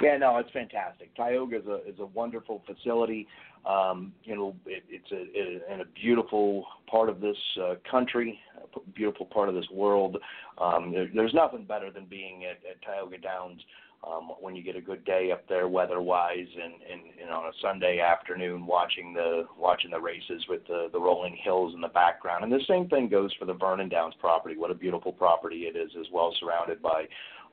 Yeah, 0.00 0.16
no, 0.16 0.36
it's 0.38 0.50
fantastic. 0.52 1.14
Tioga 1.16 1.56
is 1.56 1.66
a 1.66 1.76
is 1.88 1.98
a 1.98 2.06
wonderful 2.06 2.62
facility. 2.66 3.26
Um, 3.66 4.12
you 4.22 4.36
know, 4.36 4.54
it, 4.66 4.84
it's 4.88 5.10
a 5.10 5.22
it, 5.34 5.62
in 5.72 5.80
a 5.80 5.84
beautiful 6.00 6.64
part 6.88 7.08
of 7.08 7.20
this 7.20 7.36
uh, 7.60 7.74
country, 7.90 8.38
a 8.62 8.90
beautiful 8.90 9.26
part 9.26 9.48
of 9.48 9.54
this 9.54 9.68
world. 9.72 10.16
Um, 10.58 10.92
there, 10.92 11.08
there's 11.14 11.34
nothing 11.34 11.64
better 11.64 11.90
than 11.90 12.04
being 12.04 12.44
at, 12.44 12.58
at 12.68 12.80
Tioga 12.82 13.18
Downs 13.18 13.60
um, 14.06 14.30
when 14.40 14.54
you 14.54 14.62
get 14.62 14.76
a 14.76 14.80
good 14.80 15.04
day 15.04 15.32
up 15.32 15.48
there 15.48 15.66
weather-wise, 15.66 16.46
and, 16.54 16.74
and, 16.90 17.00
and 17.20 17.30
on 17.30 17.46
a 17.46 17.52
Sunday 17.60 17.98
afternoon 17.98 18.64
watching 18.64 19.12
the 19.12 19.46
watching 19.58 19.90
the 19.90 20.00
races 20.00 20.44
with 20.48 20.64
the 20.68 20.88
the 20.92 21.00
rolling 21.00 21.36
hills 21.42 21.74
in 21.74 21.80
the 21.80 21.88
background. 21.88 22.44
And 22.44 22.52
the 22.52 22.60
same 22.68 22.88
thing 22.88 23.08
goes 23.08 23.34
for 23.38 23.44
the 23.44 23.54
Vernon 23.54 23.88
Downs 23.88 24.14
property. 24.20 24.56
What 24.56 24.70
a 24.70 24.74
beautiful 24.74 25.12
property 25.12 25.62
it 25.62 25.76
is, 25.76 25.90
as 25.98 26.06
well 26.12 26.32
surrounded 26.38 26.80
by 26.80 27.04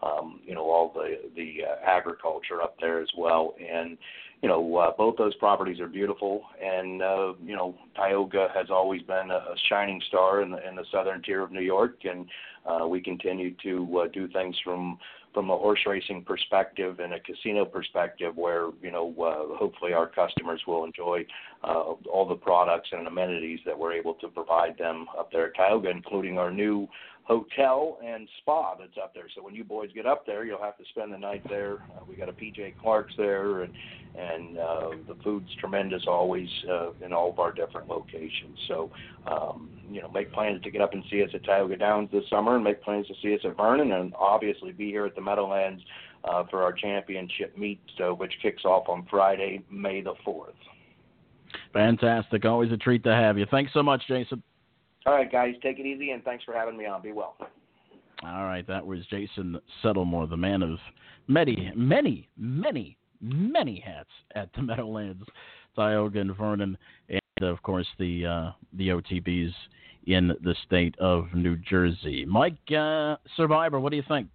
um, 0.06 0.40
you 0.46 0.54
know, 0.54 0.64
all 0.64 0.92
the 0.94 1.18
the 1.36 1.64
uh, 1.64 1.76
agriculture 1.86 2.62
up 2.62 2.76
there 2.80 3.02
as 3.02 3.10
well. 3.18 3.56
And 3.60 3.98
you 4.42 4.50
know, 4.50 4.78
uh, 4.78 4.92
both 4.98 5.18
those 5.18 5.34
properties 5.36 5.80
are 5.80 5.88
beautiful, 5.88 6.44
and 6.62 7.02
uh, 7.02 7.34
you 7.44 7.56
know, 7.56 7.76
Tioga 7.96 8.50
has 8.54 8.68
always 8.70 9.02
been 9.02 9.32
a, 9.32 9.56
shining 9.70 10.02
star 10.08 10.42
in 10.42 10.52
the 10.52 10.68
in 10.68 10.76
the 10.76 10.86
southern 10.92 11.22
tier 11.24 11.42
of 11.42 11.52
New 11.52 11.62
York, 11.62 11.98
and 12.04 12.28
uh, 12.66 12.88
we 12.88 13.02
continue 13.02 13.56
to 13.64 14.00
uh, 14.00 14.08
do 14.14 14.28
things 14.28 14.56
from 14.64 14.98
from 15.34 15.50
a 15.50 15.58
horse 15.58 15.82
racing 15.86 16.24
perspective 16.24 17.00
and 17.00 17.14
a 17.14 17.20
casino 17.20 17.66
perspective 17.66 18.36
where 18.38 18.70
you 18.82 18.92
know 18.92 19.14
uh, 19.20 19.58
hopefully 19.58 19.94
our 19.94 20.08
customers 20.08 20.62
will 20.66 20.86
enjoy 20.86 21.26
uh, 21.64 21.94
all 22.12 22.26
the 22.28 22.36
products 22.36 22.90
and 22.92 23.06
amenities 23.06 23.60
that 23.66 23.78
we're 23.78 23.94
able 23.94 24.14
to 24.14 24.28
provide 24.30 24.78
them 24.78 25.06
up 25.18 25.32
there 25.32 25.48
at 25.48 25.56
Tioga, 25.56 25.90
including 25.90 26.38
our 26.38 26.52
new 26.52 26.88
hotel 27.26 27.98
and 28.06 28.30
spa 28.38 28.76
that's 28.80 28.98
up 29.02 29.14
there. 29.14 29.26
So 29.36 29.44
when 29.44 29.56
you 29.56 29.64
boys 29.64 29.90
get 29.94 30.06
up 30.06 30.26
there, 30.26 30.46
you'll 30.46 30.62
have 30.62 30.78
to 30.78 30.84
spend 30.92 31.12
the 31.12 31.18
night 31.18 31.44
there. 31.50 31.80
Uh, 31.96 32.02
we 32.08 32.16
got 32.16 32.30
a 32.30 32.34
PJ 32.34 32.76
Clark's 32.82 33.14
there, 33.18 33.64
and 33.64 33.74
and 34.18 34.58
uh, 34.58 34.90
the 35.08 35.16
food's 35.24 35.50
tremendous 35.60 36.04
always 36.08 36.48
uh, 36.72 36.92
in 37.04 37.12
all 37.12 37.32
of 37.32 37.40
our 37.40 37.52
different 37.52 37.90
locations. 37.90 38.58
So 38.68 38.92
um, 39.26 39.70
you 39.92 40.02
know, 40.02 40.10
make 40.10 40.32
plans 40.32 40.62
to 40.64 40.72
get 40.72 40.82
up 40.82 40.94
and 40.94 41.04
see 41.10 41.24
us 41.24 41.30
at 41.34 41.44
Tioga 41.44 41.78
Downs 41.78 42.10
this 42.12 42.24
summer, 42.30 42.56
and 42.56 42.64
make 42.64 42.82
plans 42.84 43.08
to 43.08 43.14
see 43.22 43.34
us 43.34 43.42
at 43.44 43.58
Vernon, 43.58 43.92
and 43.92 44.14
obviously 44.16 44.72
be 44.72 44.90
here 44.90 45.06
at 45.06 45.16
the 45.16 45.22
Meadowlands 45.22 45.82
uh, 46.24 46.44
for 46.50 46.62
our 46.62 46.74
championship 46.74 47.58
meet, 47.58 47.80
so, 47.98 48.14
which 48.14 48.34
kicks 48.42 48.66
off 48.66 48.88
on 48.88 49.06
Friday, 49.10 49.62
May 49.72 50.02
the 50.02 50.14
fourth. 50.24 50.54
Fantastic! 51.74 52.46
Always 52.46 52.72
a 52.72 52.78
treat 52.78 53.04
to 53.04 53.12
have 53.12 53.38
you. 53.38 53.48
Thanks 53.50 53.74
so 53.74 53.82
much, 53.82 54.04
Jason. 54.08 54.44
All 55.06 55.14
right, 55.14 55.32
guys, 55.32 55.54
take 55.62 55.80
it 55.80 55.86
easy, 55.86 56.12
and 56.12 56.24
thanks 56.24 56.44
for 56.44 56.54
having 56.54 56.78
me 56.78 56.86
on. 56.86 57.02
Be 57.02 57.12
well. 57.12 57.36
All 58.24 58.46
right, 58.46 58.66
that 58.68 58.86
was 58.86 59.06
Jason 59.08 59.60
Settlemoir, 59.84 60.30
the 60.30 60.38
man 60.38 60.64
of 60.64 60.80
many, 61.28 61.72
many, 61.76 62.28
many, 62.38 62.98
many 63.22 63.80
hats 63.80 64.10
at 64.34 64.50
the 64.54 64.62
Meadowlands, 64.64 65.24
Tioga 65.76 66.20
and 66.20 66.36
Vernon, 66.36 66.78
and 67.10 67.22
of 67.42 67.62
course 67.62 67.88
the 68.00 68.26
uh, 68.26 68.52
the 68.74 68.90
OTBs 68.90 69.52
in 70.08 70.30
the 70.42 70.56
state 70.66 70.96
of 71.00 71.26
New 71.34 71.56
Jersey. 71.58 72.26
Mike 72.26 72.58
uh, 72.72 73.18
Survivor, 73.36 73.80
what 73.80 73.92
do 73.92 73.98
you 73.98 74.04
think? 74.08 74.28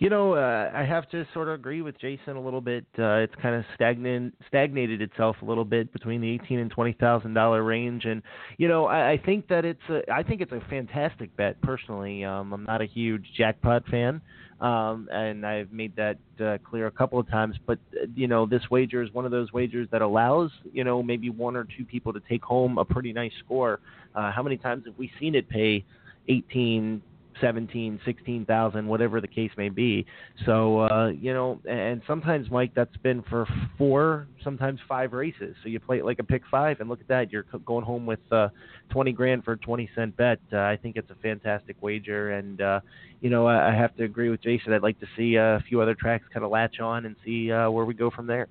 You 0.00 0.08
know, 0.08 0.32
uh, 0.32 0.70
I 0.74 0.82
have 0.84 1.10
to 1.10 1.26
sort 1.34 1.48
of 1.48 1.54
agree 1.56 1.82
with 1.82 2.00
Jason 2.00 2.36
a 2.36 2.40
little 2.40 2.62
bit. 2.62 2.86
Uh, 2.98 3.16
it's 3.16 3.34
kind 3.42 3.54
of 3.54 3.66
stagnant, 3.74 4.34
stagnated 4.48 5.02
itself 5.02 5.36
a 5.42 5.44
little 5.44 5.66
bit 5.66 5.92
between 5.92 6.22
the 6.22 6.30
eighteen 6.30 6.58
and 6.58 6.70
twenty 6.70 6.94
thousand 6.94 7.34
dollar 7.34 7.62
range, 7.62 8.06
and 8.06 8.22
you 8.56 8.66
know, 8.66 8.86
I, 8.86 9.10
I 9.10 9.16
think 9.18 9.46
that 9.48 9.66
it's 9.66 9.82
a, 9.90 10.00
I 10.10 10.22
think 10.22 10.40
it's 10.40 10.52
a 10.52 10.62
fantastic 10.70 11.36
bet 11.36 11.60
personally. 11.60 12.24
Um, 12.24 12.54
I'm 12.54 12.64
not 12.64 12.80
a 12.80 12.86
huge 12.86 13.26
jackpot 13.36 13.86
fan, 13.88 14.22
um, 14.62 15.06
and 15.12 15.44
I've 15.44 15.70
made 15.70 15.94
that 15.96 16.16
uh, 16.42 16.56
clear 16.64 16.86
a 16.86 16.90
couple 16.90 17.18
of 17.18 17.28
times. 17.28 17.56
But 17.66 17.78
uh, 17.92 18.06
you 18.14 18.26
know, 18.26 18.46
this 18.46 18.62
wager 18.70 19.02
is 19.02 19.12
one 19.12 19.26
of 19.26 19.30
those 19.30 19.52
wagers 19.52 19.86
that 19.92 20.00
allows 20.00 20.50
you 20.72 20.82
know 20.82 21.02
maybe 21.02 21.28
one 21.28 21.56
or 21.56 21.64
two 21.76 21.84
people 21.84 22.14
to 22.14 22.22
take 22.26 22.42
home 22.42 22.78
a 22.78 22.86
pretty 22.86 23.12
nice 23.12 23.32
score. 23.44 23.80
Uh, 24.14 24.32
how 24.32 24.42
many 24.42 24.56
times 24.56 24.86
have 24.86 24.96
we 24.96 25.12
seen 25.20 25.34
it 25.34 25.46
pay? 25.46 25.84
18 26.28 27.02
17, 27.40 28.00
16,000, 28.04 28.86
whatever 28.86 29.20
the 29.20 29.28
case 29.28 29.50
may 29.56 29.68
be. 29.68 30.06
So, 30.44 30.80
uh, 30.80 31.08
you 31.08 31.32
know, 31.32 31.60
and 31.68 32.02
sometimes, 32.06 32.50
Mike, 32.50 32.72
that's 32.74 32.96
been 32.98 33.22
for 33.28 33.46
four, 33.78 34.26
sometimes 34.42 34.80
five 34.88 35.12
races. 35.12 35.56
So 35.62 35.68
you 35.68 35.80
play 35.80 35.98
it 35.98 36.04
like 36.04 36.18
a 36.18 36.24
pick 36.24 36.42
five, 36.50 36.80
and 36.80 36.88
look 36.88 37.00
at 37.00 37.08
that. 37.08 37.32
You're 37.32 37.44
going 37.64 37.84
home 37.84 38.06
with 38.06 38.20
uh, 38.30 38.48
20 38.90 39.12
grand 39.12 39.44
for 39.44 39.52
a 39.52 39.58
20 39.58 39.88
cent 39.94 40.16
bet. 40.16 40.38
Uh, 40.52 40.58
I 40.58 40.78
think 40.80 40.96
it's 40.96 41.10
a 41.10 41.16
fantastic 41.16 41.76
wager. 41.80 42.32
And, 42.32 42.60
uh, 42.60 42.80
you 43.20 43.30
know, 43.30 43.46
I, 43.46 43.70
I 43.70 43.74
have 43.74 43.96
to 43.96 44.04
agree 44.04 44.30
with 44.30 44.42
Jason. 44.42 44.72
I'd 44.72 44.82
like 44.82 45.00
to 45.00 45.06
see 45.16 45.36
uh, 45.36 45.56
a 45.56 45.60
few 45.68 45.80
other 45.80 45.94
tracks 45.94 46.24
kind 46.32 46.44
of 46.44 46.50
latch 46.50 46.80
on 46.80 47.06
and 47.06 47.16
see 47.24 47.52
uh, 47.52 47.70
where 47.70 47.84
we 47.84 47.94
go 47.94 48.10
from 48.10 48.26
there. 48.26 48.48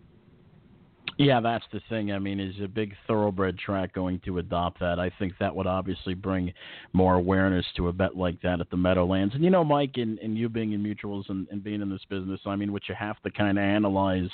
Yeah, 1.19 1.41
that's 1.41 1.65
the 1.73 1.81
thing. 1.89 2.13
I 2.13 2.19
mean, 2.19 2.39
is 2.39 2.55
a 2.63 2.67
big 2.69 2.95
thoroughbred 3.05 3.59
track 3.59 3.93
going 3.93 4.21
to 4.23 4.37
adopt 4.37 4.79
that? 4.79 4.99
I 4.99 5.11
think 5.19 5.33
that 5.41 5.53
would 5.53 5.67
obviously 5.67 6.13
bring 6.13 6.53
more 6.93 7.15
awareness 7.15 7.65
to 7.75 7.89
a 7.89 7.93
bet 7.93 8.15
like 8.15 8.41
that 8.41 8.61
at 8.61 8.69
the 8.69 8.77
Meadowlands. 8.77 9.35
And 9.35 9.43
you 9.43 9.49
know, 9.49 9.65
Mike, 9.65 9.95
and, 9.97 10.17
and 10.19 10.37
you 10.37 10.47
being 10.47 10.71
in 10.71 10.81
mutuals 10.81 11.29
and, 11.29 11.45
and 11.51 11.61
being 11.61 11.81
in 11.81 11.89
this 11.89 12.05
business, 12.09 12.39
I 12.45 12.55
mean, 12.55 12.71
what 12.71 12.87
you 12.87 12.95
have 12.95 13.21
to 13.23 13.31
kind 13.31 13.57
of 13.57 13.63
analyze, 13.65 14.29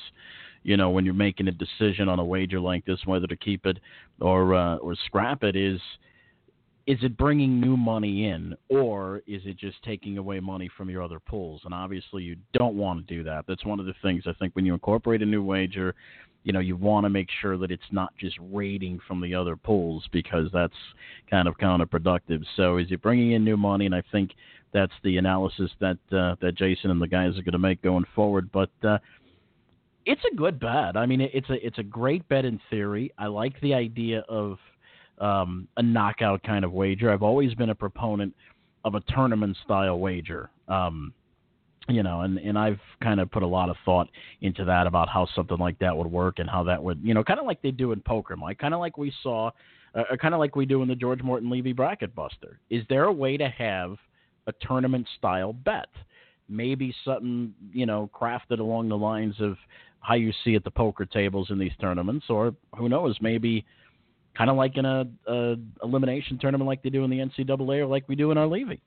you 0.62 0.78
know, 0.78 0.92
when 0.92 1.06
you're 1.06 1.16
making 1.16 1.48
a 1.48 1.52
decision 1.52 2.08
on 2.08 2.20
a 2.20 2.24
wager 2.24 2.60
like 2.60 2.86
this, 2.86 3.00
whether 3.06 3.26
to 3.26 3.36
keep 3.36 3.66
it 3.66 3.80
or 4.22 4.54
uh, 4.54 4.76
or 4.76 4.94
scrap 5.08 5.44
it, 5.44 5.56
is 5.56 5.82
is 6.88 7.00
it 7.02 7.18
bringing 7.18 7.60
new 7.60 7.76
money 7.76 8.28
in 8.28 8.56
or 8.70 9.22
is 9.26 9.42
it 9.46 9.58
just 9.58 9.82
taking 9.84 10.18
away 10.18 10.40
money 10.40 10.70
from 10.78 10.90
your 10.90 11.02
other 11.02 11.20
pools? 11.20 11.62
And 11.66 11.74
obviously, 11.74 12.24
you 12.24 12.36
don't 12.54 12.76
want 12.76 13.06
to 13.06 13.14
do 13.14 13.24
that. 13.24 13.46
That's 13.48 13.66
one 13.66 13.80
of 13.80 13.86
the 13.88 13.96
things 14.04 14.24
I 14.28 14.34
think 14.34 14.56
when 14.56 14.66
you 14.66 14.74
incorporate 14.74 15.22
a 15.22 15.26
new 15.26 15.44
wager 15.44 15.96
you 16.46 16.54
know 16.54 16.60
you 16.60 16.78
want 16.78 17.04
to 17.04 17.10
make 17.10 17.28
sure 17.42 17.58
that 17.58 17.72
it's 17.72 17.84
not 17.92 18.16
just 18.18 18.38
raiding 18.40 19.00
from 19.06 19.20
the 19.20 19.36
other 19.36 19.58
pools 19.58 20.08
because 20.12 20.48
that's 20.54 20.76
kind 21.30 21.48
of 21.48 21.58
counterproductive. 21.58 22.44
So 22.56 22.78
is 22.78 22.88
it 22.92 23.02
bringing 23.02 23.32
in 23.32 23.44
new 23.44 23.58
money? 23.58 23.88
And 23.88 23.96
I 23.96 24.04
think 24.12 24.32
that's 24.72 24.94
the 25.04 25.18
analysis 25.18 25.72
that 25.82 25.98
uh, 26.12 26.36
that 26.42 26.54
Jason 26.56 26.92
and 26.92 27.02
the 27.02 27.08
guys 27.08 27.32
are 27.32 27.42
going 27.42 27.54
to 27.54 27.60
make 27.60 27.82
going 27.82 28.06
forward. 28.14 28.50
But 28.52 28.70
uh, 28.84 29.00
it's 30.06 30.22
a 30.32 30.36
good 30.36 30.60
bet. 30.60 30.96
I 30.96 31.08
mean, 31.08 31.20
it's 31.20 31.50
a 31.50 31.66
it's 31.66 31.80
a 31.80 31.84
great 31.84 32.28
bet 32.30 32.46
in 32.46 32.62
theory. 32.70 33.12
I 33.18 33.26
like 33.26 33.60
the 33.62 33.74
idea 33.74 34.24
of 34.30 34.60
um, 35.20 35.68
a 35.78 35.84
knockout 35.84 36.44
kind 36.44 36.66
of 36.66 36.72
wager. 36.72 37.12
I've 37.12 37.24
always 37.24 37.54
been 37.54 37.70
a 37.70 37.76
proponent 37.76 38.34
of 38.84 38.96
a 38.96 39.02
tournament 39.02 39.58
style 39.64 40.00
wager. 40.00 40.50
Um, 40.68 41.14
you 41.88 42.02
know, 42.02 42.22
and 42.22 42.38
and 42.40 42.58
I've 42.58 42.80
kind 43.02 43.20
of 43.20 43.30
put 43.30 43.44
a 43.44 43.48
lot 43.48 43.70
of 43.70 43.76
thought 43.86 44.10
into 44.42 44.66
that 44.66 44.88
about 44.88 45.08
how 45.08 45.28
something 45.36 45.58
like 45.58 45.78
that 45.80 45.96
would 45.96 46.08
work 46.08 46.40
and 46.40 46.50
how 46.50 46.64
that 46.64 46.82
would, 46.82 47.00
you 47.04 47.14
know, 47.14 47.24
kind 47.24 47.40
of 47.40 47.46
like 47.46 47.62
they 47.62 47.72
do 47.72 47.92
in 47.92 48.02
poker, 48.02 48.36
Mike, 48.36 48.58
kind 48.58 48.74
of 48.74 48.80
like 48.80 48.98
we 48.98 49.14
saw, 49.22 49.52
uh, 49.94 50.04
uh 50.12 50.18
kind 50.18 50.34
of 50.34 50.40
like 50.40 50.56
we 50.56 50.66
do 50.66 50.82
in 50.82 50.88
the 50.88 50.96
George 50.96 51.22
Morton 51.22 51.50
Levy 51.50 51.74
bracket 51.74 52.16
buster. 52.16 52.60
Is 52.70 52.84
there 52.90 53.04
a 53.04 53.14
way 53.14 53.38
to 53.38 53.48
have 53.50 53.98
a 54.48 54.54
tournament 54.62 55.08
style 55.18 55.54
bet? 55.54 55.90
Maybe 56.50 56.94
something, 57.04 57.54
you 57.72 57.86
know, 57.86 58.10
crafted 58.14 58.60
along 58.60 58.90
the 58.90 58.98
lines 58.98 59.36
of 59.40 59.58
how 60.00 60.16
you 60.16 60.32
see 60.44 60.56
at 60.56 60.64
the 60.64 60.72
poker 60.72 61.06
tables 61.06 61.50
in 61.50 61.60
these 61.60 61.72
tournaments, 61.80 62.28
or 62.30 62.56
who 62.78 62.90
knows, 62.90 63.18
maybe 63.22 63.66
kind 64.38 64.50
of 64.50 64.56
like 64.56 64.78
in 64.78 64.86
a, 64.86 65.08
a 65.28 65.56
elimination 65.84 66.38
tournament 66.38 66.68
like 66.68 66.84
they 66.84 66.90
do 66.90 67.04
in 67.04 67.10
the 67.10 67.20
NCAA 67.20 67.80
or 67.80 67.86
like 67.86 68.08
we 68.08 68.16
do 68.16 68.32
in 68.32 68.38
our 68.38 68.48
Levy. 68.48 68.82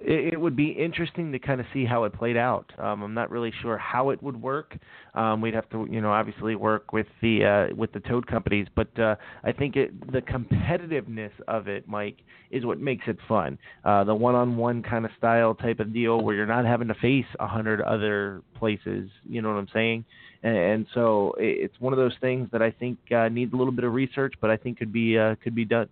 It, 0.00 0.34
it 0.34 0.40
would 0.40 0.56
be 0.56 0.70
interesting 0.70 1.30
to 1.32 1.38
kind 1.38 1.60
of 1.60 1.66
see 1.72 1.84
how 1.84 2.04
it 2.04 2.12
played 2.14 2.36
out. 2.36 2.72
Um, 2.78 3.02
I'm 3.02 3.14
not 3.14 3.30
really 3.30 3.52
sure 3.60 3.76
how 3.76 4.10
it 4.10 4.22
would 4.22 4.40
work. 4.40 4.76
Um, 5.14 5.40
we'd 5.40 5.54
have 5.54 5.68
to, 5.70 5.86
you 5.90 6.00
know, 6.00 6.10
obviously 6.10 6.54
work 6.54 6.92
with 6.92 7.06
the 7.20 7.68
uh, 7.70 7.74
with 7.74 7.92
the 7.92 8.00
tote 8.00 8.26
companies, 8.26 8.66
but 8.74 8.98
uh, 8.98 9.16
I 9.44 9.52
think 9.52 9.76
it, 9.76 10.12
the 10.12 10.20
competitiveness 10.20 11.32
of 11.48 11.68
it, 11.68 11.86
Mike, 11.86 12.18
is 12.50 12.64
what 12.64 12.80
makes 12.80 13.04
it 13.08 13.18
fun. 13.28 13.58
Uh, 13.84 14.04
the 14.04 14.14
one-on-one 14.14 14.82
kind 14.82 15.04
of 15.04 15.10
style 15.18 15.54
type 15.54 15.80
of 15.80 15.92
deal 15.92 16.20
where 16.20 16.34
you're 16.34 16.46
not 16.46 16.64
having 16.64 16.88
to 16.88 16.94
face 16.94 17.26
a 17.38 17.46
hundred 17.46 17.80
other 17.82 18.42
places. 18.58 19.10
You 19.28 19.42
know 19.42 19.50
what 19.50 19.58
I'm 19.58 19.68
saying? 19.72 20.04
And, 20.42 20.56
and 20.56 20.86
so 20.94 21.34
it, 21.38 21.64
it's 21.64 21.80
one 21.80 21.92
of 21.92 21.98
those 21.98 22.14
things 22.20 22.48
that 22.52 22.62
I 22.62 22.70
think 22.70 22.98
uh, 23.14 23.28
needs 23.28 23.52
a 23.52 23.56
little 23.56 23.72
bit 23.72 23.84
of 23.84 23.92
research, 23.92 24.34
but 24.40 24.50
I 24.50 24.56
think 24.56 24.78
could 24.78 24.92
be 24.92 25.18
uh, 25.18 25.34
could 25.42 25.54
be 25.54 25.64
done. 25.64 25.88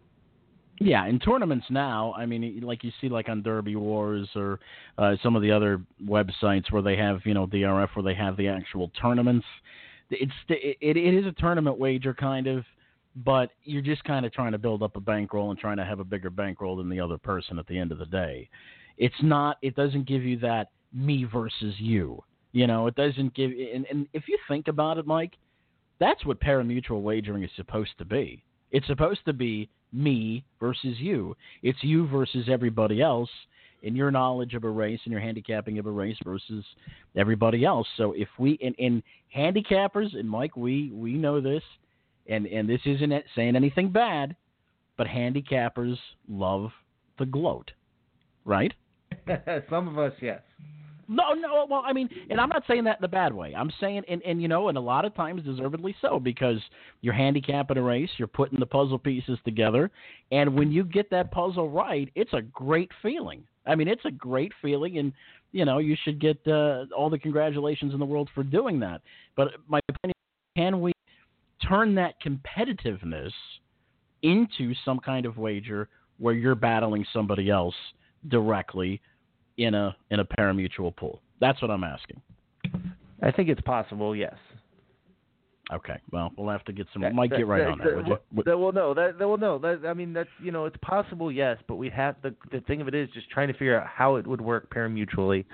Yeah, 0.80 1.06
in 1.06 1.18
tournaments 1.18 1.66
now, 1.70 2.14
I 2.16 2.24
mean, 2.26 2.60
like 2.62 2.84
you 2.84 2.92
see, 3.00 3.08
like 3.08 3.28
on 3.28 3.42
Derby 3.42 3.74
Wars 3.74 4.28
or 4.36 4.60
uh, 4.96 5.16
some 5.22 5.34
of 5.34 5.42
the 5.42 5.50
other 5.50 5.80
websites 6.04 6.70
where 6.70 6.82
they 6.82 6.96
have, 6.96 7.20
you 7.24 7.34
know, 7.34 7.46
DRF 7.46 7.88
where 7.94 8.04
they 8.04 8.14
have 8.14 8.36
the 8.36 8.46
actual 8.46 8.90
tournaments. 9.00 9.46
It's 10.10 10.32
it, 10.48 10.78
it 10.80 11.14
is 11.14 11.26
a 11.26 11.32
tournament 11.32 11.78
wager 11.78 12.14
kind 12.14 12.46
of, 12.46 12.64
but 13.16 13.50
you're 13.64 13.82
just 13.82 14.04
kind 14.04 14.24
of 14.24 14.32
trying 14.32 14.52
to 14.52 14.58
build 14.58 14.82
up 14.82 14.94
a 14.94 15.00
bankroll 15.00 15.50
and 15.50 15.58
trying 15.58 15.78
to 15.78 15.84
have 15.84 15.98
a 15.98 16.04
bigger 16.04 16.30
bankroll 16.30 16.76
than 16.76 16.88
the 16.88 17.00
other 17.00 17.18
person 17.18 17.58
at 17.58 17.66
the 17.66 17.78
end 17.78 17.90
of 17.90 17.98
the 17.98 18.06
day. 18.06 18.48
It's 18.98 19.14
not. 19.22 19.58
It 19.62 19.74
doesn't 19.74 20.06
give 20.06 20.22
you 20.22 20.38
that 20.40 20.68
me 20.92 21.24
versus 21.24 21.74
you. 21.78 22.22
You 22.52 22.66
know, 22.68 22.86
it 22.86 22.94
doesn't 22.94 23.34
give. 23.34 23.50
And, 23.50 23.84
and 23.90 24.06
if 24.12 24.28
you 24.28 24.38
think 24.46 24.68
about 24.68 24.98
it, 24.98 25.06
Mike, 25.06 25.32
that's 25.98 26.24
what 26.24 26.40
parimutuel 26.40 27.02
wagering 27.02 27.42
is 27.42 27.50
supposed 27.56 27.98
to 27.98 28.04
be. 28.04 28.44
It's 28.70 28.86
supposed 28.86 29.24
to 29.26 29.32
be 29.32 29.68
me 29.92 30.44
versus 30.60 30.98
you. 30.98 31.36
It's 31.62 31.82
you 31.82 32.06
versus 32.08 32.48
everybody 32.50 33.00
else 33.00 33.30
in 33.82 33.94
your 33.94 34.10
knowledge 34.10 34.54
of 34.54 34.64
a 34.64 34.70
race 34.70 35.00
and 35.04 35.12
your 35.12 35.20
handicapping 35.20 35.78
of 35.78 35.86
a 35.86 35.90
race 35.90 36.16
versus 36.24 36.64
everybody 37.16 37.64
else. 37.64 37.86
So 37.96 38.12
if 38.12 38.28
we 38.38 38.52
in, 38.52 38.74
in 38.74 39.02
handicappers 39.34 40.18
and 40.18 40.28
Mike, 40.28 40.56
we 40.56 40.90
we 40.92 41.12
know 41.12 41.40
this, 41.40 41.62
and 42.28 42.46
and 42.46 42.68
this 42.68 42.80
isn't 42.84 43.12
saying 43.34 43.56
anything 43.56 43.90
bad, 43.90 44.36
but 44.96 45.06
handicappers 45.06 45.96
love 46.28 46.70
the 47.18 47.26
gloat, 47.26 47.70
right? 48.44 48.72
Some 49.70 49.88
of 49.88 49.98
us, 49.98 50.12
yes. 50.20 50.40
No, 51.08 51.32
no. 51.32 51.66
Well, 51.68 51.82
I 51.86 51.94
mean, 51.94 52.08
and 52.28 52.38
I'm 52.38 52.50
not 52.50 52.64
saying 52.68 52.84
that 52.84 52.98
in 52.98 53.04
a 53.04 53.08
bad 53.08 53.32
way. 53.32 53.54
I'm 53.54 53.72
saying, 53.80 54.02
and, 54.08 54.22
and 54.22 54.42
you 54.42 54.48
know, 54.48 54.68
and 54.68 54.76
a 54.76 54.80
lot 54.80 55.06
of 55.06 55.14
times 55.14 55.42
deservedly 55.42 55.96
so, 56.02 56.20
because 56.20 56.58
you're 57.00 57.14
handicapping 57.14 57.78
a 57.78 57.82
race, 57.82 58.10
you're 58.18 58.28
putting 58.28 58.60
the 58.60 58.66
puzzle 58.66 58.98
pieces 58.98 59.38
together, 59.44 59.90
and 60.30 60.54
when 60.54 60.70
you 60.70 60.84
get 60.84 61.10
that 61.10 61.30
puzzle 61.32 61.70
right, 61.70 62.10
it's 62.14 62.32
a 62.34 62.42
great 62.42 62.90
feeling. 63.00 63.42
I 63.66 63.74
mean, 63.74 63.88
it's 63.88 64.04
a 64.04 64.10
great 64.10 64.52
feeling, 64.60 64.98
and 64.98 65.12
you 65.52 65.64
know, 65.64 65.78
you 65.78 65.96
should 66.04 66.20
get 66.20 66.38
uh, 66.46 66.84
all 66.94 67.08
the 67.08 67.18
congratulations 67.18 67.94
in 67.94 67.98
the 67.98 68.04
world 68.04 68.28
for 68.34 68.42
doing 68.42 68.78
that. 68.80 69.00
But 69.34 69.48
my 69.66 69.80
opinion, 69.88 70.14
can 70.56 70.80
we 70.82 70.92
turn 71.66 71.94
that 71.94 72.14
competitiveness 72.22 73.32
into 74.22 74.74
some 74.84 74.98
kind 75.00 75.24
of 75.24 75.38
wager 75.38 75.88
where 76.18 76.34
you're 76.34 76.54
battling 76.54 77.06
somebody 77.14 77.48
else 77.48 77.74
directly? 78.28 79.00
In 79.58 79.74
a 79.74 79.94
in 80.10 80.20
a 80.20 80.24
parimutuel 80.24 80.96
pool? 80.96 81.20
That's 81.40 81.60
what 81.60 81.70
I'm 81.70 81.84
asking. 81.84 82.22
I 83.22 83.30
think 83.32 83.48
it's 83.48 83.60
possible. 83.60 84.14
Yes. 84.14 84.36
Okay. 85.72 86.00
Well, 86.12 86.32
we'll 86.36 86.48
have 86.48 86.64
to 86.64 86.72
get 86.72 86.86
some. 86.92 87.02
That, 87.02 87.14
might 87.14 87.28
that, 87.30 87.38
get 87.38 87.46
right 87.46 87.64
that, 87.64 87.68
on 87.68 87.78
that. 87.78 87.96
Would 87.96 88.06
you? 88.06 88.42
That, 88.44 88.58
well, 88.58 88.72
no. 88.72 88.94
That, 88.94 89.18
well, 89.18 89.36
no. 89.36 89.58
That, 89.58 89.86
I 89.86 89.92
mean, 89.92 90.12
that's 90.14 90.30
you 90.42 90.50
know, 90.50 90.64
it's 90.64 90.76
possible. 90.80 91.30
Yes, 91.30 91.58
but 91.66 91.76
we 91.76 91.90
have 91.90 92.16
the 92.22 92.34
the 92.50 92.60
thing 92.62 92.80
of 92.80 92.88
it 92.88 92.94
is 92.94 93.08
just 93.12 93.28
trying 93.30 93.48
to 93.48 93.52
figure 93.52 93.78
out 93.78 93.86
how 93.86 94.16
it 94.16 94.26
would 94.26 94.40
work 94.40 94.72
paramutually, 94.74 95.44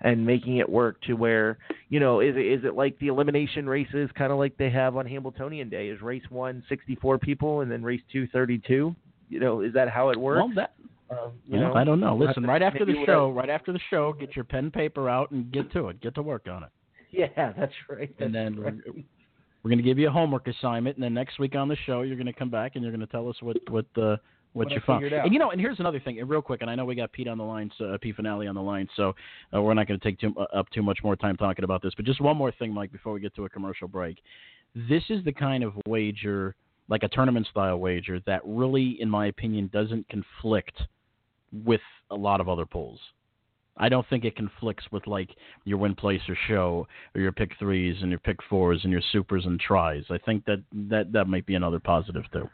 and 0.00 0.26
making 0.26 0.56
it 0.56 0.68
work 0.68 1.00
to 1.02 1.12
where 1.14 1.58
you 1.88 2.00
know, 2.00 2.20
is 2.20 2.34
it 2.36 2.46
is 2.46 2.64
it 2.64 2.74
like 2.74 2.98
the 2.98 3.08
elimination 3.08 3.68
races, 3.68 4.10
kind 4.16 4.32
of 4.32 4.38
like 4.38 4.56
they 4.56 4.70
have 4.70 4.96
on 4.96 5.06
Hambletonian 5.06 5.68
Day? 5.68 5.88
Is 5.88 6.00
race 6.02 6.24
one 6.30 6.64
64 6.68 7.18
people 7.18 7.60
and 7.60 7.70
then 7.70 7.82
race 7.82 8.02
two 8.12 8.26
32? 8.28 8.94
You 9.28 9.40
know, 9.40 9.60
is 9.60 9.72
that 9.74 9.88
how 9.88 10.08
it 10.08 10.18
works? 10.18 10.38
Well, 10.38 10.52
that 10.56 10.74
um, 11.10 11.32
you 11.44 11.58
well, 11.58 11.70
know, 11.70 11.74
I 11.74 11.84
don't 11.84 12.00
know. 12.00 12.16
Listen, 12.16 12.44
right 12.44 12.62
after 12.62 12.84
the 12.84 12.94
show, 13.04 13.30
right 13.30 13.50
after 13.50 13.72
the 13.72 13.80
show, 13.90 14.12
get 14.12 14.36
your 14.36 14.44
pen 14.44 14.70
paper 14.70 15.08
out 15.08 15.30
and 15.30 15.50
get 15.50 15.72
to 15.72 15.88
it. 15.88 16.00
Get 16.00 16.14
to 16.16 16.22
work 16.22 16.46
on 16.50 16.64
it. 16.64 16.70
Yeah, 17.12 17.26
that's 17.58 17.72
right. 17.88 18.08
That's 18.08 18.26
and 18.26 18.32
then 18.32 18.60
right. 18.60 18.72
we're, 18.86 19.02
we're 19.64 19.68
going 19.70 19.78
to 19.78 19.84
give 19.84 19.98
you 19.98 20.06
a 20.06 20.12
homework 20.12 20.46
assignment, 20.46 20.96
and 20.96 21.02
then 21.02 21.12
next 21.12 21.40
week 21.40 21.56
on 21.56 21.66
the 21.66 21.74
show, 21.84 22.02
you're 22.02 22.14
going 22.14 22.26
to 22.26 22.32
come 22.32 22.50
back 22.50 22.76
and 22.76 22.84
you're 22.84 22.92
going 22.92 23.04
to 23.04 23.08
tell 23.08 23.28
us 23.28 23.34
what 23.40 23.56
what 23.68 23.86
uh, 23.96 24.16
what, 24.52 24.66
what 24.66 24.70
you 24.70 24.80
found. 24.86 25.04
And 25.04 25.32
you 25.32 25.38
know, 25.38 25.50
and 25.50 25.60
here's 25.60 25.80
another 25.80 26.00
thing, 26.00 26.24
real 26.26 26.42
quick. 26.42 26.60
And 26.60 26.70
I 26.70 26.74
know 26.74 26.84
we 26.84 26.94
got 26.94 27.12
Pete 27.12 27.28
on 27.28 27.38
the 27.38 27.44
line, 27.44 27.70
so, 27.78 27.86
uh, 27.86 27.98
Pete 27.98 28.16
Venaglia 28.16 28.48
on 28.48 28.54
the 28.54 28.62
line, 28.62 28.88
so 28.96 29.12
uh, 29.54 29.60
we're 29.60 29.74
not 29.74 29.86
going 29.86 29.98
to 29.98 30.04
take 30.04 30.20
too, 30.20 30.34
uh, 30.38 30.56
up 30.56 30.70
too 30.70 30.82
much 30.82 30.98
more 31.02 31.16
time 31.16 31.36
talking 31.36 31.64
about 31.64 31.82
this. 31.82 31.92
But 31.96 32.04
just 32.04 32.20
one 32.20 32.36
more 32.36 32.52
thing, 32.52 32.72
Mike, 32.72 32.92
before 32.92 33.12
we 33.12 33.20
get 33.20 33.34
to 33.36 33.44
a 33.44 33.48
commercial 33.48 33.88
break. 33.88 34.18
This 34.88 35.02
is 35.08 35.24
the 35.24 35.32
kind 35.32 35.64
of 35.64 35.72
wager, 35.86 36.54
like 36.88 37.02
a 37.02 37.08
tournament 37.08 37.46
style 37.50 37.78
wager, 37.78 38.20
that 38.26 38.40
really, 38.44 39.00
in 39.00 39.10
my 39.10 39.26
opinion, 39.26 39.68
doesn't 39.72 40.08
conflict 40.08 40.80
with 41.52 41.80
a 42.10 42.16
lot 42.16 42.40
of 42.40 42.48
other 42.48 42.66
pools. 42.66 43.00
I 43.76 43.88
don't 43.88 44.06
think 44.08 44.24
it 44.24 44.36
conflicts 44.36 44.84
with 44.92 45.06
like 45.06 45.30
your 45.64 45.78
win 45.78 45.94
place 45.94 46.20
or 46.28 46.36
show 46.48 46.86
or 47.14 47.20
your 47.20 47.32
pick 47.32 47.52
threes 47.58 47.96
and 48.00 48.10
your 48.10 48.18
pick 48.20 48.36
fours 48.48 48.80
and 48.82 48.92
your 48.92 49.02
supers 49.12 49.46
and 49.46 49.58
tries. 49.58 50.04
I 50.10 50.18
think 50.18 50.44
that 50.44 50.62
that 50.90 51.12
that 51.12 51.26
might 51.26 51.46
be 51.46 51.54
another 51.54 51.80
positive 51.80 52.24
too. 52.32 52.48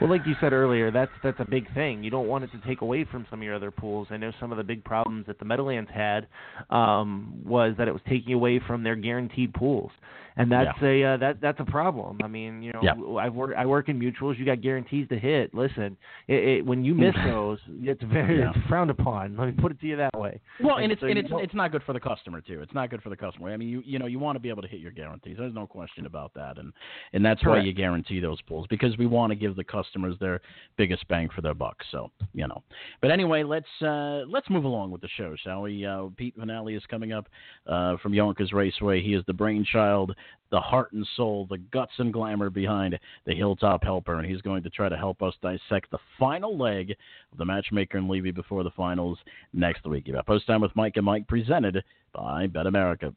Well, 0.00 0.10
like 0.10 0.26
you 0.26 0.34
said 0.40 0.52
earlier, 0.52 0.90
that's 0.90 1.12
that's 1.22 1.38
a 1.38 1.48
big 1.48 1.72
thing. 1.72 2.02
You 2.02 2.10
don't 2.10 2.26
want 2.26 2.44
it 2.44 2.50
to 2.52 2.60
take 2.66 2.80
away 2.80 3.04
from 3.04 3.26
some 3.30 3.38
of 3.38 3.44
your 3.44 3.54
other 3.54 3.70
pools. 3.70 4.08
I 4.10 4.16
know 4.16 4.32
some 4.40 4.50
of 4.50 4.58
the 4.58 4.64
big 4.64 4.84
problems 4.84 5.26
that 5.28 5.38
the 5.38 5.44
Meadowlands 5.44 5.90
had 5.94 6.26
um, 6.68 7.40
was 7.44 7.74
that 7.78 7.88
it 7.88 7.92
was 7.92 8.02
taking 8.08 8.34
away 8.34 8.60
from 8.66 8.82
their 8.82 8.96
guaranteed 8.96 9.54
pools 9.54 9.92
and 10.36 10.50
that's 10.50 10.76
yeah. 10.82 10.88
a 10.88 11.14
uh, 11.14 11.16
that 11.18 11.40
that's 11.40 11.60
a 11.60 11.64
problem. 11.64 12.18
I 12.22 12.26
mean, 12.26 12.62
you 12.62 12.72
know, 12.72 12.80
yeah. 12.82 13.20
I 13.20 13.28
work 13.28 13.52
I 13.56 13.66
work 13.66 13.88
in 13.88 13.98
mutuals. 14.00 14.38
You 14.38 14.44
got 14.44 14.60
guarantees 14.60 15.08
to 15.08 15.18
hit. 15.18 15.54
Listen, 15.54 15.96
it, 16.26 16.34
it, 16.34 16.66
when 16.66 16.84
you 16.84 16.94
miss 16.94 17.14
those, 17.24 17.58
it's 17.68 18.02
very 18.02 18.40
yeah. 18.40 18.50
it's 18.54 18.66
frowned 18.68 18.90
upon. 18.90 19.36
Let 19.36 19.46
me 19.46 19.52
put 19.52 19.70
it 19.70 19.80
to 19.80 19.86
you 19.86 19.96
that 19.96 20.18
way. 20.18 20.40
Well, 20.60 20.76
and, 20.76 20.84
and 20.84 20.92
it's 20.92 21.00
so 21.00 21.06
and 21.06 21.18
it's 21.18 21.30
it's 21.32 21.54
not 21.54 21.70
good 21.70 21.82
for 21.84 21.92
the 21.92 22.00
customer 22.00 22.40
too. 22.40 22.60
It's 22.62 22.74
not 22.74 22.90
good 22.90 23.02
for 23.02 23.10
the 23.10 23.16
customer. 23.16 23.52
I 23.52 23.56
mean, 23.56 23.68
you 23.68 23.82
you 23.84 23.98
know, 23.98 24.06
you 24.06 24.18
want 24.18 24.34
to 24.36 24.40
be 24.40 24.48
able 24.48 24.62
to 24.62 24.68
hit 24.68 24.80
your 24.80 24.90
guarantees. 24.90 25.36
There's 25.38 25.54
no 25.54 25.66
question 25.66 26.06
about 26.06 26.34
that, 26.34 26.58
and 26.58 26.72
and 27.12 27.24
that's 27.24 27.40
Correct. 27.40 27.60
why 27.60 27.64
you 27.64 27.72
guarantee 27.72 28.18
those 28.18 28.40
pools 28.42 28.66
because 28.68 28.96
we 28.98 29.06
want 29.06 29.30
to 29.30 29.36
give 29.36 29.54
the 29.54 29.64
customers 29.64 30.16
their 30.18 30.40
biggest 30.76 31.06
bang 31.06 31.28
for 31.34 31.42
their 31.42 31.54
buck. 31.54 31.76
So 31.92 32.10
you 32.32 32.48
know, 32.48 32.62
but 33.00 33.12
anyway, 33.12 33.44
let's 33.44 33.66
uh, 33.82 34.22
let's 34.28 34.50
move 34.50 34.64
along 34.64 34.90
with 34.90 35.00
the 35.00 35.08
show, 35.16 35.36
shall 35.44 35.62
we? 35.62 35.86
Uh, 35.86 36.06
Pete 36.16 36.36
Venaglia 36.36 36.76
is 36.76 36.82
coming 36.90 37.12
up 37.12 37.28
uh, 37.68 37.96
from 37.98 38.14
Yonkers 38.14 38.52
Raceway. 38.52 39.00
He 39.00 39.14
is 39.14 39.22
the 39.26 39.32
brainchild 39.32 40.14
the 40.50 40.60
heart 40.60 40.92
and 40.92 41.06
soul, 41.16 41.46
the 41.50 41.58
guts 41.58 41.92
and 41.98 42.12
glamour 42.12 42.50
behind 42.50 42.98
the 43.26 43.34
Hilltop 43.34 43.82
Helper, 43.82 44.18
and 44.18 44.30
he's 44.30 44.40
going 44.42 44.62
to 44.62 44.70
try 44.70 44.88
to 44.88 44.96
help 44.96 45.22
us 45.22 45.34
dissect 45.42 45.90
the 45.90 45.98
final 46.18 46.56
leg 46.56 46.92
of 47.32 47.38
the 47.38 47.44
Matchmaker 47.44 47.98
and 47.98 48.08
Levy 48.08 48.30
before 48.30 48.62
the 48.62 48.70
finals 48.70 49.18
next 49.52 49.84
week. 49.84 50.06
You've 50.06 50.14
got 50.14 50.26
Post 50.26 50.46
Time 50.46 50.60
with 50.60 50.74
Mike 50.76 50.92
and 50.96 51.04
Mike, 51.04 51.26
presented 51.26 51.82
by 52.12 52.46
Bet 52.46 52.66
America. 52.66 53.12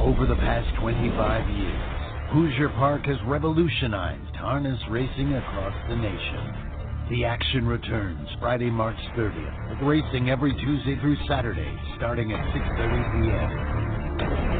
Over 0.00 0.26
the 0.26 0.36
past 0.36 0.68
25 0.80 1.50
years, 1.56 1.92
Hoosier 2.32 2.68
Park 2.70 3.04
has 3.06 3.16
revolutionized 3.26 4.36
harness 4.36 4.80
racing 4.88 5.34
across 5.34 5.74
the 5.88 5.96
nation. 5.96 6.72
The 7.10 7.24
action 7.24 7.66
returns 7.66 8.28
Friday, 8.40 8.70
March 8.70 8.96
30th, 9.18 9.70
with 9.70 9.86
racing 9.86 10.30
every 10.30 10.52
Tuesday 10.54 10.98
through 11.00 11.16
Saturday, 11.28 11.76
starting 11.96 12.32
at 12.32 12.38
6.30 12.54 13.12
p.m. 13.12 14.51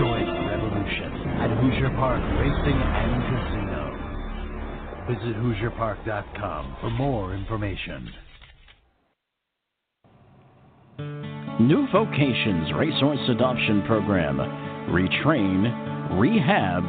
Join 0.00 0.24
the 0.24 0.32
revolution 0.48 1.12
at 1.44 1.50
Hoosier 1.60 1.90
Park 1.90 2.22
Racing 2.40 2.72
and 2.72 3.20
Casino. 3.28 3.84
Visit 5.12 5.36
HoosierPark.com 5.36 6.76
for 6.80 6.88
more 6.88 7.34
information. 7.34 8.08
New 11.60 11.86
Vocations 11.92 12.72
Racehorse 12.72 13.28
Adoption 13.28 13.82
Program. 13.86 14.38
Retrain, 14.88 16.18
rehab, 16.18 16.84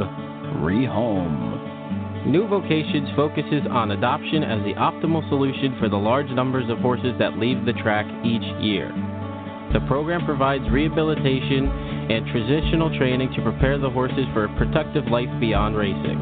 rehome. 0.63 2.25
New 2.27 2.47
Vocations 2.47 3.13
focuses 3.17 3.67
on 3.69 3.91
adoption 3.91 4.41
as 4.41 4.63
the 4.63 4.73
optimal 4.79 5.27
solution 5.27 5.75
for 5.81 5.89
the 5.89 5.97
large 5.97 6.29
numbers 6.29 6.69
of 6.69 6.77
horses 6.77 7.11
that 7.19 7.37
leave 7.37 7.65
the 7.65 7.73
track 7.73 8.05
each 8.23 8.63
year. 8.63 8.87
The 9.73 9.81
program 9.87 10.25
provides 10.25 10.63
rehabilitation 10.71 11.90
and 12.11 12.27
transitional 12.27 12.91
training 12.97 13.31
to 13.35 13.41
prepare 13.41 13.77
the 13.77 13.89
horses 13.89 14.25
for 14.33 14.43
a 14.43 14.57
productive 14.57 15.07
life 15.07 15.29
beyond 15.39 15.77
racing. 15.77 16.19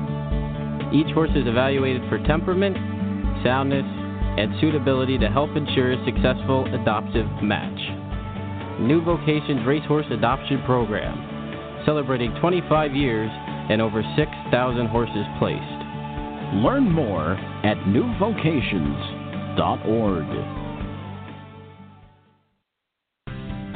Each 0.93 1.11
horse 1.13 1.31
is 1.33 1.47
evaluated 1.47 2.07
for 2.09 2.19
temperament, 2.29 2.77
soundness, 3.43 3.85
and 4.37 4.53
suitability 4.61 5.17
to 5.17 5.29
help 5.29 5.49
ensure 5.57 5.93
a 5.93 6.05
successful 6.05 6.71
adoptive 6.73 7.25
match. 7.41 7.79
New 8.79 9.03
Vocations 9.03 9.65
Racehorse 9.65 10.05
Adoption 10.11 10.61
Program, 10.63 11.81
celebrating 11.85 12.35
25 12.39 12.93
years 12.93 13.31
and 13.69 13.81
over 13.81 14.03
6,000 14.15 14.85
horses 14.87 15.25
placed. 15.39 15.63
Learn 16.61 16.91
more 16.91 17.33
at 17.65 17.77
newvocations.org. 17.87 20.58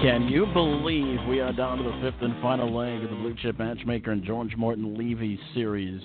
Can 0.00 0.28
you 0.28 0.46
believe 0.52 1.18
we 1.28 1.40
are 1.40 1.52
down 1.52 1.78
to 1.78 1.82
the 1.82 1.98
fifth 2.00 2.22
and 2.22 2.40
final 2.40 2.72
leg 2.72 3.02
of 3.02 3.10
the 3.10 3.16
Blue 3.16 3.34
Chip 3.42 3.58
Matchmaker 3.58 4.12
and 4.12 4.22
George 4.22 4.54
Morton 4.56 4.96
Levy 4.96 5.40
series 5.54 6.00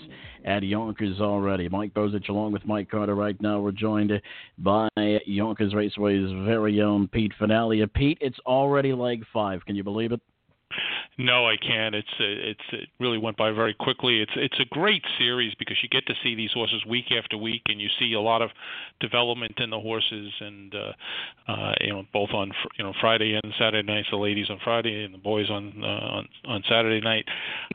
at 0.46 0.64
Yonkers 0.64 1.22
already? 1.22 1.70
Mike 1.70 1.94
Bozich 1.94 2.28
along 2.28 2.54
with 2.54 2.66
Mike 2.66 2.90
Carter 2.90 3.14
right 3.14 3.40
now. 3.40 3.60
We're 3.60 3.72
joined 3.72 4.12
by 4.58 4.90
Yonkers 4.98 5.76
Raceway's 5.76 6.28
very 6.44 6.82
own 6.82 7.08
Pete 7.08 7.34
Venaglia. 7.40 7.86
Pete, 7.94 8.18
it's 8.20 8.40
already 8.48 8.94
leg 8.94 9.24
five. 9.32 9.64
Can 9.68 9.76
you 9.76 9.84
believe 9.84 10.12
it? 10.12 10.22
No, 11.18 11.48
I 11.48 11.58
can't. 11.58 11.94
It's 11.94 12.08
it's 12.20 12.60
it 12.72 12.90
really 13.00 13.20
went 13.20 13.38
by 13.38 13.52
very 13.52 13.76
quickly. 13.76 14.22
It's 14.22 14.32
it's 14.36 14.60
a 14.60 14.66
great 14.66 15.04
series 15.20 15.54
because 15.60 15.78
you 15.84 15.90
get 15.90 16.08
to 16.08 16.16
see 16.24 16.34
these 16.34 16.52
horses 16.52 16.84
week 16.88 17.12
after 17.12 17.38
week, 17.38 17.62
and 17.68 17.80
you 17.80 17.90
see 18.00 18.14
a 18.14 18.20
lot 18.20 18.42
of 18.42 18.50
development 19.00 19.54
in 19.58 19.70
the 19.70 19.80
horses, 19.80 20.32
and 20.40 20.74
uh, 20.74 21.52
uh, 21.52 21.74
you 21.82 21.94
know 21.94 22.04
both 22.14 22.32
on 22.32 22.52
you 22.80 22.84
know 22.84 22.94
Friday 23.00 23.40
and 23.42 23.54
Saturday 23.60 23.86
nights, 23.86 24.08
the 24.10 24.18
ladies 24.18 24.50
on 24.50 24.60
Friday 24.64 25.04
and 25.04 25.14
the 25.14 25.20
boys 25.20 25.52
on 25.52 25.84
uh, 25.84 25.88
on 25.88 26.28
on 26.46 26.64
Saturday 26.68 27.00
night. 27.00 27.26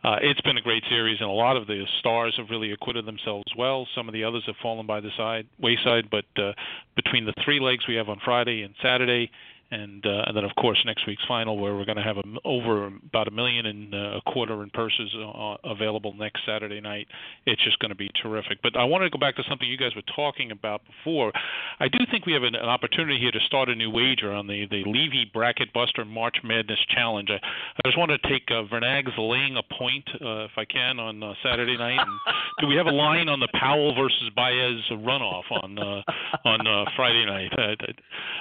Uh, 0.02 0.16
it's 0.20 0.40
been 0.40 0.56
a 0.56 0.62
great 0.62 0.82
series, 0.90 1.20
and 1.20 1.28
a 1.28 1.32
lot 1.32 1.56
of 1.56 1.69
the 1.69 1.85
stars 2.01 2.35
have 2.39 2.51
really 2.51 2.73
acquitted 2.73 3.06
themselves 3.06 3.44
well. 3.56 3.86
Some 3.94 4.09
of 4.09 4.15
the 4.15 4.24
others 4.24 4.43
have 4.47 4.56
fallen 4.60 4.86
by 4.86 5.01
the 5.01 5.10
side 5.16 5.47
wayside, 5.60 6.10
but 6.10 6.24
uh, 6.43 6.52
between 6.97 7.24
the 7.24 7.35
three 7.44 7.60
legs 7.60 7.86
we 7.86 7.94
have 7.94 8.09
on 8.09 8.20
Friday 8.24 8.62
and 8.62 8.74
Saturday 8.82 9.31
and 9.70 10.05
uh, 10.07 10.23
and 10.27 10.36
then 10.36 10.45
of 10.45 10.55
course 10.57 10.82
next 10.86 11.07
week's 11.07 11.24
final 11.27 11.59
where 11.59 11.74
we're 11.74 11.85
going 11.85 11.97
to 11.97 12.03
have 12.03 12.16
a, 12.16 12.23
over 12.45 12.86
about 12.86 13.28
a 13.28 13.31
million 13.31 13.66
and 13.66 13.95
uh, 13.95 14.19
a 14.19 14.20
quarter 14.32 14.62
in 14.62 14.70
purses 14.70 15.15
uh, 15.15 15.57
available 15.65 16.15
next 16.15 16.40
Saturday 16.47 16.81
night. 16.81 17.07
It's 17.47 17.62
just 17.62 17.78
going 17.78 17.90
to 17.90 17.97
be 17.97 18.11
terrific. 18.23 18.59
But 18.62 18.77
I 18.77 18.85
want 18.85 19.05
to 19.05 19.11
go 19.11 19.19
back 19.19 19.36
to 19.36 19.43
something 19.49 19.69
you 19.69 19.77
guys 19.77 19.95
were 19.95 20.09
talking 20.16 20.51
about 20.51 20.82
before. 20.86 21.32
I 21.81 21.89
do 21.89 21.99
think 22.11 22.24
we 22.24 22.32
have 22.32 22.45
an, 22.45 22.55
an 22.55 22.69
opportunity 22.69 23.19
here 23.19 23.31
to 23.31 23.40
start 23.47 23.69
a 23.69 23.74
new 23.74 23.90
wager 23.90 24.32
on 24.32 24.47
the 24.47 24.66
the 24.70 24.85
Levy 24.86 25.31
Bracket 25.32 25.73
Buster 25.73 26.05
March 26.05 26.39
Madness 26.43 26.81
Challenge. 26.95 27.28
I, 27.31 27.36
I 27.36 27.81
just 27.85 27.99
want 27.99 28.11
to 28.11 28.19
take 28.28 28.45
uh, 28.51 28.62
Vernag's 28.65 29.12
laying 29.19 29.57
a 29.57 29.62
point 29.62 30.09
uh, 30.15 30.45
if 30.45 30.53
I 30.57 30.65
can 30.65 30.99
on 30.99 31.23
uh, 31.23 31.35
Saturday 31.43 31.77
night. 31.77 32.01
And 32.01 32.35
do 32.61 32.66
we 32.66 32.77
have 32.77 32.86
a 32.86 32.95
line 32.95 33.28
on 33.28 33.40
the 33.40 33.49
Powell 33.53 33.95
versus 33.95 34.31
Baez 34.35 34.81
runoff 34.93 35.45
on 35.51 35.78
uh, 35.78 36.03
on 36.45 36.66
uh, 36.66 36.85
Friday 36.97 37.27
night? 37.27 37.53
Uh, 37.53 37.77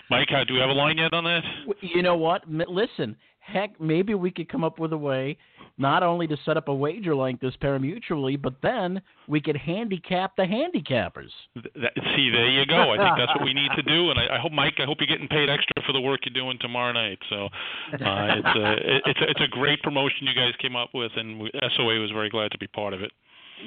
Mike, 0.09 0.29
uh, 0.31 0.43
do 0.45 0.53
we 0.53 0.59
have 0.59 0.69
a 0.69 0.73
line 0.73 0.97
yet? 0.97 1.13
On 1.17 1.23
that? 1.25 1.43
You 1.81 2.01
know 2.01 2.15
what? 2.15 2.43
Listen, 2.49 3.15
heck, 3.39 3.79
maybe 3.79 4.13
we 4.13 4.31
could 4.31 4.49
come 4.49 4.63
up 4.63 4.79
with 4.79 4.93
a 4.93 4.97
way 4.97 5.37
not 5.77 6.01
only 6.01 6.25
to 6.27 6.35
set 6.43 6.57
up 6.57 6.67
a 6.67 6.73
wager 6.73 7.13
like 7.13 7.39
this 7.39 7.53
parimutually, 7.61 8.41
but 8.41 8.55
then 8.63 8.99
we 9.27 9.39
could 9.39 9.55
handicap 9.55 10.35
the 10.35 10.43
handicappers. 10.43 11.29
That, 11.55 11.93
see, 12.15 12.31
there 12.31 12.49
you 12.49 12.65
go. 12.65 12.93
I 12.93 12.97
think 12.97 13.17
that's 13.17 13.33
what 13.35 13.43
we 13.43 13.53
need 13.53 13.69
to 13.75 13.83
do, 13.83 14.09
and 14.09 14.19
I, 14.19 14.37
I 14.37 14.39
hope, 14.39 14.51
Mike, 14.51 14.75
I 14.79 14.85
hope 14.85 14.97
you're 14.99 15.07
getting 15.07 15.27
paid 15.27 15.49
extra 15.49 15.83
for 15.85 15.93
the 15.93 16.01
work 16.01 16.21
you're 16.25 16.33
doing 16.33 16.57
tomorrow 16.59 16.91
night. 16.93 17.19
So 17.29 17.45
uh, 17.45 17.49
it's 17.93 18.55
a 18.55 19.09
it's 19.09 19.21
a, 19.21 19.29
it's 19.29 19.41
a 19.41 19.47
great 19.47 19.81
promotion 19.83 20.25
you 20.25 20.33
guys 20.33 20.53
came 20.59 20.75
up 20.75 20.89
with, 20.93 21.11
and 21.15 21.39
we, 21.39 21.51
SOA 21.75 21.99
was 21.99 22.11
very 22.11 22.29
glad 22.29 22.51
to 22.51 22.57
be 22.57 22.67
part 22.67 22.93
of 22.93 23.01
it. 23.01 23.11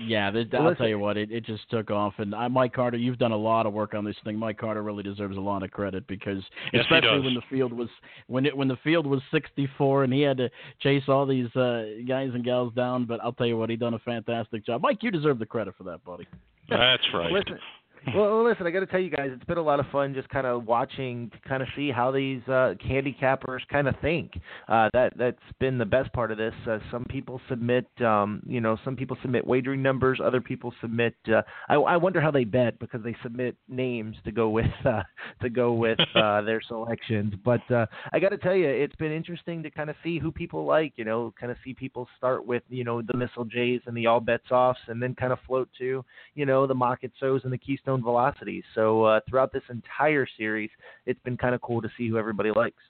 Yeah, 0.07 0.31
th- 0.31 0.49
I'll 0.55 0.75
tell 0.75 0.89
you 0.89 0.99
what, 0.99 1.17
it, 1.17 1.31
it 1.33 1.45
just 1.45 1.69
took 1.71 1.91
off. 1.91 2.15
And 2.19 2.35
I, 2.35 2.49
Mike 2.49 2.73
Carter, 2.73 2.97
you've 2.97 3.19
done 3.19 3.33
a 3.33 3.37
lot 3.37 3.67
of 3.67 3.73
work 3.73 3.95
on 3.95 4.05
this 4.05 4.17
thing. 4.25 4.37
Mike 4.37 4.59
Carter 4.59 4.83
really 4.83 5.03
deserves 5.03 5.37
a 5.37 5.41
lot 5.41 5.63
of 5.63 5.71
credit 5.71 6.07
because, 6.07 6.43
yes, 6.73 6.85
especially 6.85 7.21
when 7.21 7.35
the 7.35 7.43
field 7.51 7.73
was 7.73 7.89
when 8.29 8.47
it 8.47 8.57
when 8.57 8.69
the 8.69 8.77
field 8.85 9.07
was 9.07 9.21
64 9.33 10.05
and 10.05 10.13
he 10.13 10.21
had 10.21 10.37
to 10.37 10.49
chase 10.81 11.03
all 11.09 11.27
these 11.27 11.55
uh, 11.57 11.85
guys 12.07 12.31
and 12.35 12.45
gals 12.45 12.73
down. 12.75 13.05
But 13.05 13.21
I'll 13.23 13.33
tell 13.33 13.47
you 13.47 13.57
what, 13.57 13.71
he 13.71 13.77
done 13.77 13.95
a 13.95 13.99
fantastic 13.99 14.65
job. 14.65 14.83
Mike, 14.83 15.03
you 15.03 15.11
deserve 15.11 15.39
the 15.39 15.47
credit 15.47 15.75
for 15.77 15.85
that, 15.85 16.05
buddy. 16.05 16.27
That's 16.69 17.03
right. 17.13 17.33
Listen, 17.33 17.59
well, 18.15 18.45
listen, 18.45 18.67
I 18.67 18.71
got 18.71 18.81
to 18.81 18.87
tell 18.87 19.01
you 19.01 19.11
guys, 19.11 19.29
it's 19.33 19.45
been 19.45 19.59
a 19.59 19.63
lot 19.63 19.79
of 19.79 19.87
fun 19.93 20.15
just 20.15 20.29
kind 20.31 20.47
of 20.47 20.67
watching 20.67 21.31
to 21.31 21.49
kind 21.49 21.63
of 21.63 21.69
see 21.77 21.91
how 21.91 22.11
these 22.11 22.41
uh, 22.47 22.75
handicappers 22.89 23.61
kind 23.71 23.89
of 23.89 23.95
think. 24.01 24.33
Uh, 24.69 24.89
that 24.95 25.13
that's 25.19 25.37
been 25.59 25.77
the 25.77 25.85
best 25.85 26.11
part 26.13 26.31
of 26.31 26.39
this. 26.39 26.55
Uh, 26.69 26.79
some 26.91 27.05
people 27.05 27.41
submit, 27.49 27.87
um, 28.01 28.43
you 28.47 28.61
know, 28.61 28.79
some 28.85 28.97
people 28.97 29.19
submit 29.21 29.47
wagering 29.47 29.83
numbers. 29.83 30.19
Other 30.23 30.41
people 30.41 30.73
submit. 30.81 31.15
Uh, 31.29 31.43
I, 31.69 31.75
I 31.75 31.97
wonder 31.99 32.21
how 32.21 32.31
they 32.31 32.45
bet 32.45 32.79
because 32.79 33.03
they 33.03 33.15
submit 33.23 33.55
names 33.69 34.17
to 34.25 34.33
go 34.33 34.49
with 34.49 34.67
uh, 34.87 35.03
to 35.43 35.51
go 35.51 35.75
with 35.75 35.99
uh, 36.15 36.41
their 36.43 36.63
selections. 36.67 37.35
But 37.45 37.71
uh, 37.71 37.85
I 38.13 38.19
got 38.19 38.31
to 38.31 38.39
tell 38.39 38.55
you, 38.55 38.67
it's 38.67 38.97
been 38.97 39.13
interesting 39.13 39.63
to 39.63 39.71
kind 39.71 39.91
of 39.91 39.97
see 40.03 40.19
who 40.19 40.33
people 40.33 40.65
like. 40.65 40.95
You 40.97 41.05
know, 41.05 41.35
kind 41.39 41.53
of 41.53 41.59
see 41.65 41.75
people 41.75 42.09
start 42.17 42.47
with 42.47 42.63
you 42.71 42.85
know 42.85 43.03
the 43.03 43.17
Missile 43.17 43.45
Jays 43.45 43.83
and 43.87 43.97
the 43.97 44.07
All 44.07 44.21
Bets 44.21 44.51
Offs, 44.51 44.81
and 44.89 45.03
then 45.03 45.15
kind 45.15 45.33
of 45.33 45.39
float 45.47 45.69
to 45.79 46.03
you 46.35 46.47
know 46.47 46.67
the 46.67 46.75
Mocket 46.75 47.13
So's 47.21 47.43
and 47.45 47.53
the 47.53 47.59
Keystone 47.59 47.90
velocities. 47.99 48.65
So 48.75 49.05
uh, 49.05 49.21
throughout 49.29 49.53
this 49.53 49.63
entire 49.69 50.27
series, 50.39 50.71
it's 51.07 51.21
been 51.25 51.37
kind 51.37 51.55
of 51.55 51.61
cool 51.61 51.83
to 51.83 51.89
see 51.97 52.09
who 52.09 52.17
everybody 52.17 52.51
likes. 52.51 52.83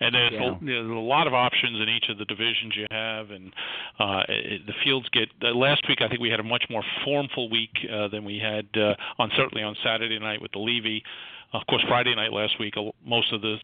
And 0.00 0.14
there's, 0.14 0.32
Yeah. 0.32 0.56
a, 0.56 0.64
there's 0.64 0.90
a 0.90 0.92
lot 0.92 1.26
of 1.26 1.34
options 1.34 1.80
in 1.80 1.88
each 1.88 2.08
of 2.08 2.18
the 2.18 2.24
divisions 2.24 2.76
you 2.76 2.86
have, 2.90 3.30
and 3.30 3.52
uh, 3.98 4.22
it, 4.28 4.66
the 4.66 4.72
fields 4.84 5.08
get. 5.10 5.28
Uh, 5.42 5.54
last 5.54 5.88
week, 5.88 6.00
I 6.00 6.08
think 6.08 6.20
we 6.20 6.30
had 6.30 6.40
a 6.40 6.44
much 6.44 6.64
more 6.70 6.82
formful 7.04 7.48
week 7.50 7.76
uh, 7.92 8.08
than 8.08 8.24
we 8.24 8.38
had 8.38 8.66
uh, 8.76 8.94
on 9.18 9.30
certainly 9.36 9.62
on 9.62 9.76
Saturday 9.82 10.18
night 10.18 10.40
with 10.40 10.52
the 10.52 10.58
Levy. 10.58 11.02
Of 11.54 11.62
course, 11.66 11.82
Friday 11.88 12.14
night 12.14 12.32
last 12.32 12.60
week, 12.60 12.74
most 13.06 13.32
of 13.32 13.40
the 13.40 13.56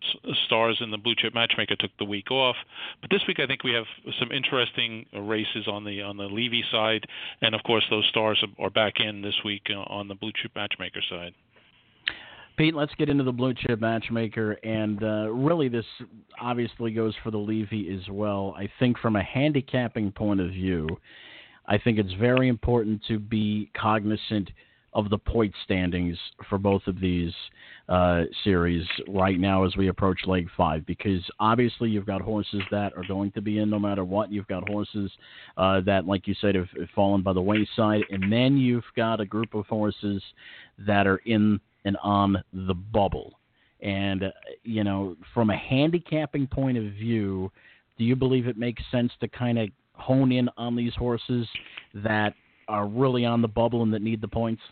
stars 0.46 0.78
in 0.80 0.90
the 0.90 0.96
Blue 0.96 1.14
Chip 1.16 1.34
Matchmaker 1.34 1.76
took 1.76 1.90
the 1.98 2.06
week 2.06 2.30
off. 2.30 2.56
But 3.02 3.10
this 3.10 3.20
week, 3.28 3.38
I 3.40 3.46
think 3.46 3.62
we 3.62 3.72
have 3.72 3.84
some 4.18 4.32
interesting 4.32 5.04
uh, 5.14 5.20
races 5.20 5.68
on 5.68 5.84
the 5.84 6.00
on 6.00 6.16
the 6.16 6.24
Levy 6.24 6.64
side, 6.72 7.04
and 7.42 7.54
of 7.54 7.62
course, 7.62 7.84
those 7.90 8.06
stars 8.08 8.42
are, 8.42 8.64
are 8.64 8.70
back 8.70 8.94
in 9.00 9.20
this 9.20 9.34
week 9.44 9.62
uh, 9.68 9.80
on 9.80 10.08
the 10.08 10.14
Blue 10.14 10.32
Chip 10.40 10.52
Matchmaker 10.56 11.00
side. 11.10 11.34
Pete, 12.56 12.74
let's 12.74 12.94
get 12.94 13.08
into 13.08 13.24
the 13.24 13.32
blue 13.32 13.52
chip 13.52 13.80
matchmaker, 13.80 14.52
and 14.62 15.02
uh, 15.02 15.28
really, 15.28 15.68
this 15.68 15.84
obviously 16.40 16.92
goes 16.92 17.12
for 17.24 17.32
the 17.32 17.38
Levy 17.38 17.92
as 17.92 18.08
well. 18.08 18.54
I 18.56 18.68
think 18.78 18.96
from 18.98 19.16
a 19.16 19.22
handicapping 19.24 20.12
point 20.12 20.40
of 20.40 20.50
view, 20.50 20.86
I 21.66 21.78
think 21.78 21.98
it's 21.98 22.12
very 22.12 22.48
important 22.48 23.02
to 23.08 23.18
be 23.18 23.72
cognizant 23.76 24.50
of 24.92 25.10
the 25.10 25.18
point 25.18 25.52
standings 25.64 26.16
for 26.48 26.58
both 26.58 26.82
of 26.86 27.00
these. 27.00 27.32
Uh, 27.88 28.22
series 28.44 28.86
right 29.08 29.38
now 29.38 29.64
as 29.64 29.76
we 29.76 29.88
approach 29.88 30.20
leg 30.26 30.48
five 30.56 30.86
because 30.86 31.20
obviously 31.38 31.90
you've 31.90 32.06
got 32.06 32.20
horses 32.20 32.62
that 32.70 32.92
are 32.96 33.04
going 33.06 33.30
to 33.32 33.42
be 33.42 33.58
in 33.58 33.68
no 33.68 33.78
matter 33.78 34.04
what. 34.04 34.32
You've 34.32 34.46
got 34.46 34.68
horses 34.68 35.10
uh, 35.56 35.80
that, 35.82 36.06
like 36.06 36.26
you 36.26 36.34
said, 36.40 36.54
have, 36.54 36.68
have 36.78 36.88
fallen 36.94 37.22
by 37.22 37.32
the 37.32 37.42
wayside, 37.42 38.02
and 38.10 38.32
then 38.32 38.56
you've 38.56 38.84
got 38.96 39.20
a 39.20 39.26
group 39.26 39.54
of 39.54 39.66
horses 39.66 40.22
that 40.78 41.06
are 41.06 41.20
in 41.26 41.60
and 41.84 41.96
on 42.02 42.42
the 42.52 42.74
bubble. 42.74 43.38
And, 43.80 44.24
uh, 44.24 44.30
you 44.62 44.82
know, 44.82 45.16
from 45.34 45.50
a 45.50 45.56
handicapping 45.56 46.46
point 46.46 46.78
of 46.78 46.84
view, 46.84 47.52
do 47.98 48.04
you 48.04 48.16
believe 48.16 48.46
it 48.46 48.56
makes 48.56 48.82
sense 48.90 49.12
to 49.20 49.28
kind 49.28 49.58
of 49.58 49.68
hone 49.92 50.32
in 50.32 50.48
on 50.56 50.74
these 50.74 50.94
horses 50.94 51.46
that 51.94 52.34
are 52.66 52.86
really 52.86 53.26
on 53.26 53.42
the 53.42 53.48
bubble 53.48 53.82
and 53.82 53.92
that 53.92 54.00
need 54.00 54.22
the 54.22 54.28
points? 54.28 54.62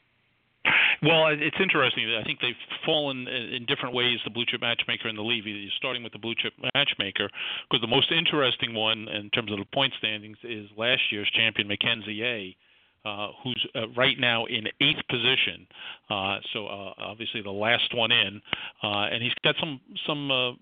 Well, 1.03 1.27
it's 1.27 1.57
interesting. 1.61 2.15
I 2.15 2.23
think 2.23 2.41
they've 2.41 2.55
fallen 2.87 3.27
in 3.27 3.67
different 3.67 3.95
ways, 3.95 4.19
the 4.25 4.31
blue 4.31 4.45
chip 4.47 4.61
matchmaker 4.61 5.09
and 5.09 5.19
the 5.19 5.23
Levy. 5.23 5.69
Starting 5.77 6.03
with 6.05 6.13
the 6.13 6.19
blue 6.19 6.35
chip 6.37 6.53
matchmaker, 6.75 7.29
because 7.69 7.81
the 7.81 7.89
most 7.89 8.13
interesting 8.13 8.73
one 8.73 9.09
in 9.09 9.29
terms 9.31 9.51
of 9.51 9.59
the 9.59 9.65
point 9.75 9.93
standings 9.99 10.39
is 10.45 10.69
last 10.77 11.03
year's 11.11 11.29
champion, 11.35 11.67
Mackenzie 11.67 12.23
A. 12.23 12.57
Uh, 13.05 13.33
who's 13.43 13.67
uh, 13.75 13.89
right 13.97 14.17
now 14.21 14.45
in 14.45 14.65
eighth 14.81 15.03
position. 15.11 15.67
Uh, 16.09 16.39
so 16.53 16.69
uh, 16.69 16.93
obviously 16.99 17.43
the 17.43 17.51
last 17.51 17.93
one 17.97 18.13
in, 18.13 18.41
uh, 18.85 19.09
and 19.11 19.21
he's 19.21 19.33
got 19.43 19.57
some 19.59 19.81
some 20.07 20.31
uh, 20.31 20.53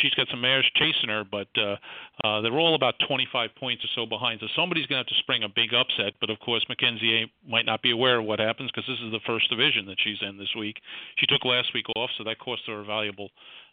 she's 0.00 0.14
got 0.14 0.28
some 0.30 0.40
mares 0.40 0.68
chasing 0.76 1.08
her, 1.08 1.24
but 1.24 1.48
uh, 1.56 1.76
uh, 2.24 2.40
they're 2.40 2.58
all 2.58 2.74
about 2.74 2.94
25 3.06 3.50
points 3.56 3.84
or 3.84 3.88
so 3.94 4.06
behind. 4.06 4.40
So 4.40 4.46
somebody's 4.54 4.86
going 4.86 5.02
to 5.02 5.08
have 5.08 5.14
to 5.14 5.22
spring 5.22 5.42
a 5.42 5.48
big 5.48 5.74
upset. 5.74 6.14
But 6.20 6.30
of 6.30 6.38
course, 6.40 6.64
Mackenzie 6.68 7.30
might 7.46 7.66
not 7.66 7.82
be 7.82 7.90
aware 7.90 8.18
of 8.18 8.24
what 8.24 8.38
happens 8.38 8.70
because 8.70 8.88
this 8.88 9.00
is 9.04 9.12
the 9.12 9.20
first 9.26 9.50
division 9.50 9.86
that 9.86 9.96
she's 10.02 10.18
in 10.20 10.38
this 10.38 10.54
week. 10.58 10.76
She 11.18 11.26
took 11.26 11.44
last 11.44 11.74
week 11.74 11.86
off, 11.96 12.10
so 12.16 12.24
that 12.24 12.38
cost 12.38 12.62
her 12.66 12.80
a 12.80 12.84
valuable 12.84 13.30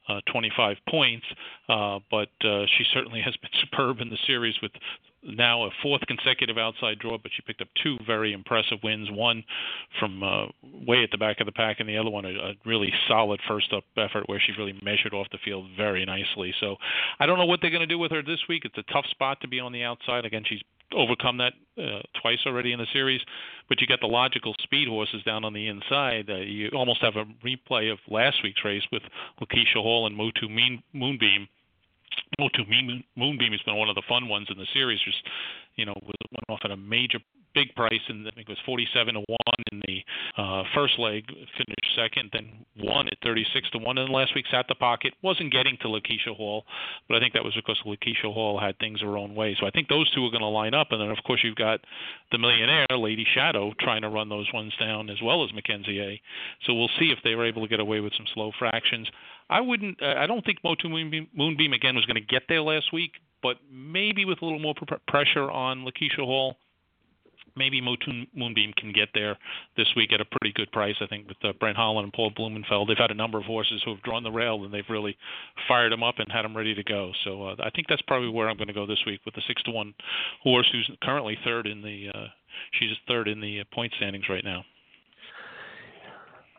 uh, 0.07 0.21
25 0.31 0.77
points. 0.89 1.25
Uh, 1.67 1.99
but 2.09 2.29
uh, 2.43 2.65
she 2.77 2.83
certainly 2.93 3.21
has 3.21 3.35
been 3.37 3.51
superb 3.61 3.99
in 3.99 4.09
the 4.09 4.17
series 4.25 4.55
with 4.61 4.71
now 5.23 5.63
a 5.63 5.69
fourth 5.81 6.01
consecutive 6.07 6.57
outside 6.57 6.99
draw, 6.99 7.17
but 7.17 7.31
she 7.35 7.41
picked 7.41 7.61
up 7.61 7.67
two 7.83 7.97
very 8.05 8.33
impressive 8.33 8.79
wins. 8.83 9.09
One 9.11 9.43
from 9.99 10.23
uh, 10.23 10.45
way 10.63 11.03
at 11.03 11.11
the 11.11 11.17
back 11.17 11.39
of 11.39 11.45
the 11.45 11.51
pack, 11.51 11.79
and 11.79 11.89
the 11.89 11.97
other 11.97 12.09
one 12.09 12.25
a, 12.25 12.29
a 12.29 12.53
really 12.65 12.93
solid 13.07 13.39
first 13.47 13.73
up 13.73 13.83
effort 13.97 14.27
where 14.27 14.39
she 14.39 14.53
really 14.57 14.79
measured 14.83 15.13
off 15.13 15.27
the 15.31 15.37
field 15.43 15.67
very 15.75 16.05
nicely. 16.05 16.53
So 16.59 16.75
I 17.19 17.25
don't 17.25 17.37
know 17.37 17.45
what 17.45 17.59
they're 17.61 17.71
going 17.71 17.81
to 17.81 17.87
do 17.87 17.99
with 17.99 18.11
her 18.11 18.23
this 18.23 18.39
week. 18.47 18.63
It's 18.65 18.77
a 18.77 18.93
tough 18.93 19.05
spot 19.11 19.41
to 19.41 19.47
be 19.47 19.59
on 19.59 19.71
the 19.71 19.83
outside. 19.83 20.25
Again, 20.25 20.43
she's 20.47 20.61
overcome 20.95 21.37
that 21.37 21.53
uh, 21.77 22.01
twice 22.21 22.39
already 22.45 22.73
in 22.73 22.79
the 22.79 22.87
series. 22.91 23.21
But 23.67 23.81
you 23.81 23.87
get 23.87 23.99
the 24.01 24.07
logical 24.07 24.55
speed 24.63 24.87
horses 24.87 25.23
down 25.23 25.43
on 25.45 25.53
the 25.53 25.67
inside. 25.67 26.29
Uh, 26.29 26.37
you 26.37 26.69
almost 26.69 27.01
have 27.01 27.15
a 27.15 27.25
replay 27.45 27.91
of 27.91 27.99
last 28.07 28.37
week's 28.43 28.63
race 28.65 28.83
with 28.91 29.03
Lakeisha 29.41 29.81
Hall 29.81 30.07
and 30.07 30.15
Motu 30.15 30.47
Moonbeam 30.93 31.47
Motu 32.39 32.63
Moonbeam 33.15 33.51
has 33.51 33.61
been 33.61 33.75
one 33.75 33.89
of 33.89 33.95
the 33.95 34.03
fun 34.07 34.27
ones 34.27 34.47
in 34.49 34.57
the 34.57 34.67
series. 34.73 34.99
Just 35.03 35.21
you 35.75 35.85
know, 35.85 35.95
went 36.03 36.49
off 36.49 36.59
at 36.63 36.71
a 36.71 36.77
major 36.77 37.19
big 37.59 37.75
price, 37.75 38.01
and 38.07 38.27
I 38.27 38.31
think 38.31 38.47
it 38.47 38.51
was 38.51 38.63
47 38.65 39.13
to 39.15 39.19
one 39.27 39.63
in 39.71 39.81
the 39.85 40.41
uh, 40.41 40.63
first 40.73 40.97
leg. 40.97 41.25
Finished 41.27 41.95
second, 41.95 42.29
then 42.31 42.65
won 42.77 43.07
at 43.07 43.17
36 43.23 43.69
to 43.71 43.77
one. 43.79 43.97
And 43.97 44.09
last 44.09 44.33
week 44.35 44.45
sat 44.49 44.65
the 44.69 44.75
pocket. 44.75 45.13
wasn't 45.21 45.51
getting 45.51 45.77
to 45.81 45.87
Lakeisha 45.87 46.35
Hall, 46.35 46.63
but 47.07 47.17
I 47.17 47.19
think 47.19 47.33
that 47.33 47.43
was 47.43 47.55
because 47.55 47.79
Lakeisha 47.85 48.33
Hall 48.33 48.59
had 48.59 48.77
things 48.79 49.01
her 49.01 49.17
own 49.17 49.35
way. 49.35 49.55
So 49.59 49.67
I 49.67 49.71
think 49.71 49.89
those 49.89 50.09
two 50.11 50.25
are 50.25 50.31
going 50.31 50.41
to 50.41 50.47
line 50.47 50.73
up, 50.73 50.91
and 50.91 51.01
then 51.01 51.09
of 51.09 51.17
course 51.25 51.41
you've 51.43 51.55
got 51.55 51.81
the 52.31 52.37
millionaire 52.37 52.85
Lady 52.91 53.25
Shadow 53.33 53.73
trying 53.79 54.01
to 54.03 54.09
run 54.09 54.29
those 54.29 54.47
ones 54.53 54.73
down 54.79 55.09
as 55.09 55.17
well 55.23 55.43
as 55.43 55.53
Mackenzie 55.53 55.99
A. 55.99 56.21
So 56.65 56.73
we'll 56.73 56.91
see 56.99 57.11
if 57.11 57.19
they 57.23 57.35
were 57.35 57.45
able 57.45 57.61
to 57.63 57.67
get 57.67 57.79
away 57.79 57.99
with 57.99 58.13
some 58.15 58.25
slow 58.33 58.51
fractions. 58.57 59.07
I 59.49 59.61
wouldn't. 59.61 60.01
Uh, 60.01 60.15
I 60.17 60.27
don't 60.27 60.45
think 60.45 60.59
Motu 60.63 60.87
Moonbeam, 60.89 61.73
again 61.73 61.95
was 61.95 62.05
going 62.05 62.15
to 62.15 62.21
get 62.21 62.43
there 62.47 62.61
last 62.61 62.93
week, 62.93 63.13
but 63.41 63.57
maybe 63.71 64.25
with 64.25 64.41
a 64.41 64.45
little 64.45 64.59
more 64.59 64.75
pr- 64.75 64.95
pressure 65.07 65.49
on 65.49 65.85
Lakeisha 65.85 66.23
Hall, 66.23 66.57
maybe 67.55 67.81
Motu 67.81 68.25
Moonbeam 68.35 68.73
can 68.73 68.91
get 68.91 69.09
there 69.13 69.37
this 69.77 69.87
week 69.95 70.11
at 70.13 70.21
a 70.21 70.25
pretty 70.25 70.53
good 70.53 70.71
price. 70.71 70.95
I 71.01 71.07
think 71.07 71.27
with 71.27 71.37
uh, 71.43 71.53
Brent 71.59 71.77
Holland 71.77 72.05
and 72.05 72.13
Paul 72.13 72.31
Blumenfeld, 72.35 72.89
they've 72.89 72.97
had 72.97 73.11
a 73.11 73.15
number 73.15 73.37
of 73.37 73.45
horses 73.45 73.81
who 73.83 73.93
have 73.93 74.03
drawn 74.03 74.23
the 74.23 74.31
rail 74.31 74.63
and 74.63 74.73
they've 74.73 74.83
really 74.89 75.17
fired 75.67 75.91
them 75.91 76.03
up 76.03 76.15
and 76.19 76.31
had 76.31 76.43
them 76.43 76.55
ready 76.55 76.75
to 76.75 76.83
go. 76.83 77.11
So 77.23 77.47
uh, 77.47 77.55
I 77.59 77.69
think 77.69 77.87
that's 77.87 78.01
probably 78.03 78.29
where 78.29 78.49
I'm 78.49 78.57
going 78.57 78.67
to 78.67 78.73
go 78.73 78.85
this 78.85 79.03
week 79.05 79.21
with 79.25 79.35
the 79.35 79.41
six 79.47 79.61
to 79.63 79.71
one 79.71 79.93
horse 80.41 80.67
who's 80.71 80.89
currently 81.01 81.37
third 81.43 81.67
in 81.67 81.81
the. 81.81 82.09
Uh, 82.13 82.27
she's 82.79 82.89
third 83.07 83.27
in 83.27 83.41
the 83.41 83.63
point 83.73 83.93
standings 83.97 84.25
right 84.29 84.43
now. 84.43 84.63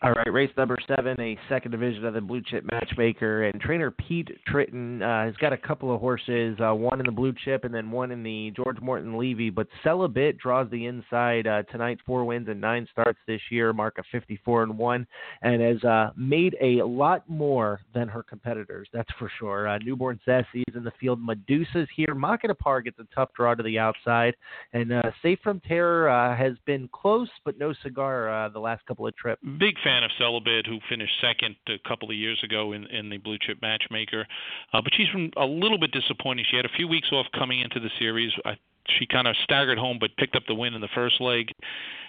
All 0.02 0.12
right, 0.12 0.32
race 0.32 0.50
number 0.56 0.78
seven, 0.88 1.20
a 1.20 1.36
second 1.50 1.72
division 1.72 2.06
of 2.06 2.14
the 2.14 2.22
Blue 2.22 2.40
Chip 2.40 2.64
Matchmaker, 2.64 3.42
and 3.44 3.60
trainer 3.60 3.90
Pete 3.90 4.30
Tritton 4.50 5.02
uh, 5.02 5.26
has 5.26 5.36
got 5.36 5.52
a 5.52 5.58
couple 5.58 5.94
of 5.94 6.00
horses, 6.00 6.56
uh, 6.58 6.74
one 6.74 7.00
in 7.00 7.04
the 7.04 7.12
Blue 7.12 7.34
Chip 7.44 7.64
and 7.64 7.74
then 7.74 7.90
one 7.90 8.10
in 8.10 8.22
the 8.22 8.50
George 8.56 8.80
Morton 8.80 9.18
Levy. 9.18 9.50
But 9.50 9.66
Sell 9.84 10.04
A 10.04 10.08
Bit 10.08 10.38
draws 10.38 10.70
the 10.70 10.86
inside 10.86 11.46
uh, 11.46 11.64
tonight, 11.64 11.98
four 12.06 12.24
wins 12.24 12.48
and 12.48 12.62
nine 12.62 12.88
starts 12.90 13.18
this 13.26 13.42
year, 13.50 13.74
mark 13.74 13.98
of 13.98 14.06
54 14.10 14.62
and 14.62 14.78
one, 14.78 15.06
and 15.42 15.60
has 15.60 15.84
uh, 15.84 16.12
made 16.16 16.56
a 16.62 16.82
lot 16.82 17.28
more 17.28 17.82
than 17.92 18.08
her 18.08 18.22
competitors. 18.22 18.88
That's 18.94 19.10
for 19.18 19.30
sure. 19.38 19.68
Uh, 19.68 19.76
newborn 19.84 20.18
Sassy 20.24 20.64
is 20.66 20.76
in 20.76 20.82
the 20.82 20.94
field. 20.98 21.20
Medusa's 21.22 21.88
here. 21.94 22.14
Market 22.14 22.58
Par 22.58 22.80
gets 22.80 22.98
a 23.00 23.14
tough 23.14 23.34
draw 23.36 23.54
to 23.54 23.62
the 23.62 23.78
outside, 23.78 24.34
and 24.72 24.94
uh, 24.94 25.02
Safe 25.20 25.40
from 25.44 25.60
Terror 25.60 26.08
uh, 26.08 26.34
has 26.34 26.54
been 26.64 26.88
close 26.90 27.28
but 27.44 27.58
no 27.58 27.74
cigar 27.82 28.30
uh, 28.30 28.48
the 28.48 28.58
last 28.58 28.86
couple 28.86 29.06
of 29.06 29.14
trips. 29.14 29.42
Big 29.58 29.74
fan 29.84 29.89
fan 29.90 30.04
of 30.04 30.10
Sell 30.18 30.36
A 30.36 30.40
Bit, 30.40 30.66
who 30.66 30.78
finished 30.88 31.12
second 31.20 31.56
a 31.68 31.78
couple 31.88 32.08
of 32.08 32.16
years 32.16 32.40
ago 32.44 32.72
in, 32.72 32.86
in 32.86 33.10
the 33.10 33.18
Blue 33.18 33.38
Chip 33.40 33.58
Matchmaker. 33.60 34.26
Uh, 34.72 34.80
but 34.80 34.92
she's 34.94 35.08
been 35.08 35.32
a 35.36 35.44
little 35.44 35.78
bit 35.78 35.90
disappointing. 35.90 36.44
She 36.48 36.56
had 36.56 36.64
a 36.64 36.76
few 36.76 36.86
weeks 36.86 37.08
off 37.12 37.26
coming 37.36 37.60
into 37.60 37.80
the 37.80 37.90
series. 37.98 38.32
I, 38.44 38.56
she 38.98 39.06
kind 39.06 39.26
of 39.26 39.34
staggered 39.42 39.78
home, 39.78 39.98
but 40.00 40.16
picked 40.16 40.36
up 40.36 40.44
the 40.46 40.54
win 40.54 40.74
in 40.74 40.80
the 40.80 40.88
first 40.94 41.20
leg. 41.20 41.48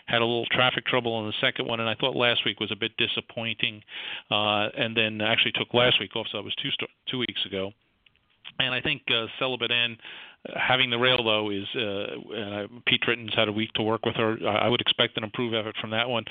Had 0.05 0.21
a 0.21 0.25
little 0.25 0.45
traffic 0.51 0.85
trouble 0.85 1.19
in 1.21 1.27
the 1.27 1.33
second 1.41 1.67
one, 1.67 1.79
and 1.79 1.89
I 1.89 1.95
thought 1.95 2.15
last 2.15 2.45
week 2.45 2.59
was 2.59 2.71
a 2.71 2.75
bit 2.75 2.91
disappointing. 2.97 3.81
Uh, 4.29 4.69
and 4.77 4.95
then 4.95 5.21
actually 5.21 5.53
took 5.53 5.73
last 5.73 5.99
week 5.99 6.15
off, 6.15 6.27
so 6.31 6.37
that 6.37 6.43
was 6.43 6.55
two 6.61 6.69
two 7.09 7.17
weeks 7.17 7.45
ago. 7.45 7.71
And 8.59 8.73
I 8.73 8.81
think 8.81 9.03
uh, 9.09 9.25
Sell 9.39 9.53
A 9.53 9.57
Bit 9.57 9.71
N 9.71 9.97
having 10.55 10.89
the 10.89 10.97
rail 10.97 11.23
though 11.23 11.51
is 11.51 11.65
uh, 11.75 12.35
uh, 12.35 12.67
Pete 12.87 13.01
Tritton's 13.01 13.33
had 13.35 13.47
a 13.47 13.51
week 13.51 13.71
to 13.73 13.83
work 13.83 14.05
with 14.05 14.15
her. 14.15 14.37
I 14.47 14.67
would 14.67 14.81
expect 14.81 15.17
an 15.17 15.23
improved 15.23 15.55
effort 15.55 15.75
from 15.79 15.91
that 15.91 16.09
one, 16.09 16.25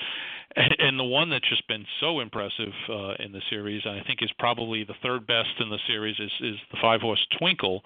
and, 0.55 0.75
and 0.79 0.99
the 0.99 1.05
one 1.05 1.29
that's 1.29 1.47
just 1.47 1.65
been 1.67 1.85
so 1.99 2.19
impressive 2.19 2.73
uh, 2.89 3.13
in 3.19 3.31
the 3.31 3.41
series, 3.49 3.83
and 3.85 3.99
I 3.99 4.03
think 4.03 4.21
is 4.21 4.31
probably 4.37 4.83
the 4.83 4.95
third 5.01 5.25
best 5.25 5.49
in 5.59 5.69
the 5.69 5.79
series, 5.87 6.19
is 6.19 6.31
is 6.41 6.55
the 6.71 6.77
five 6.81 7.01
horse 7.01 7.25
Twinkle, 7.39 7.83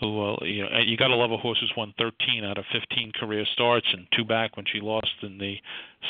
who 0.00 0.34
uh, 0.34 0.36
you 0.44 0.62
know 0.62 0.78
you 0.78 0.96
got 0.96 1.08
to 1.08 1.16
love 1.16 1.32
a 1.32 1.36
horse 1.36 1.58
who's 1.60 1.72
won 1.76 1.92
13 1.98 2.44
out 2.44 2.58
of 2.58 2.64
15 2.72 3.12
career 3.12 3.44
starts 3.52 3.86
and 3.92 4.06
two 4.16 4.24
back 4.24 4.56
when 4.56 4.66
she 4.72 4.80
lost 4.80 5.12
in 5.22 5.38
the 5.38 5.56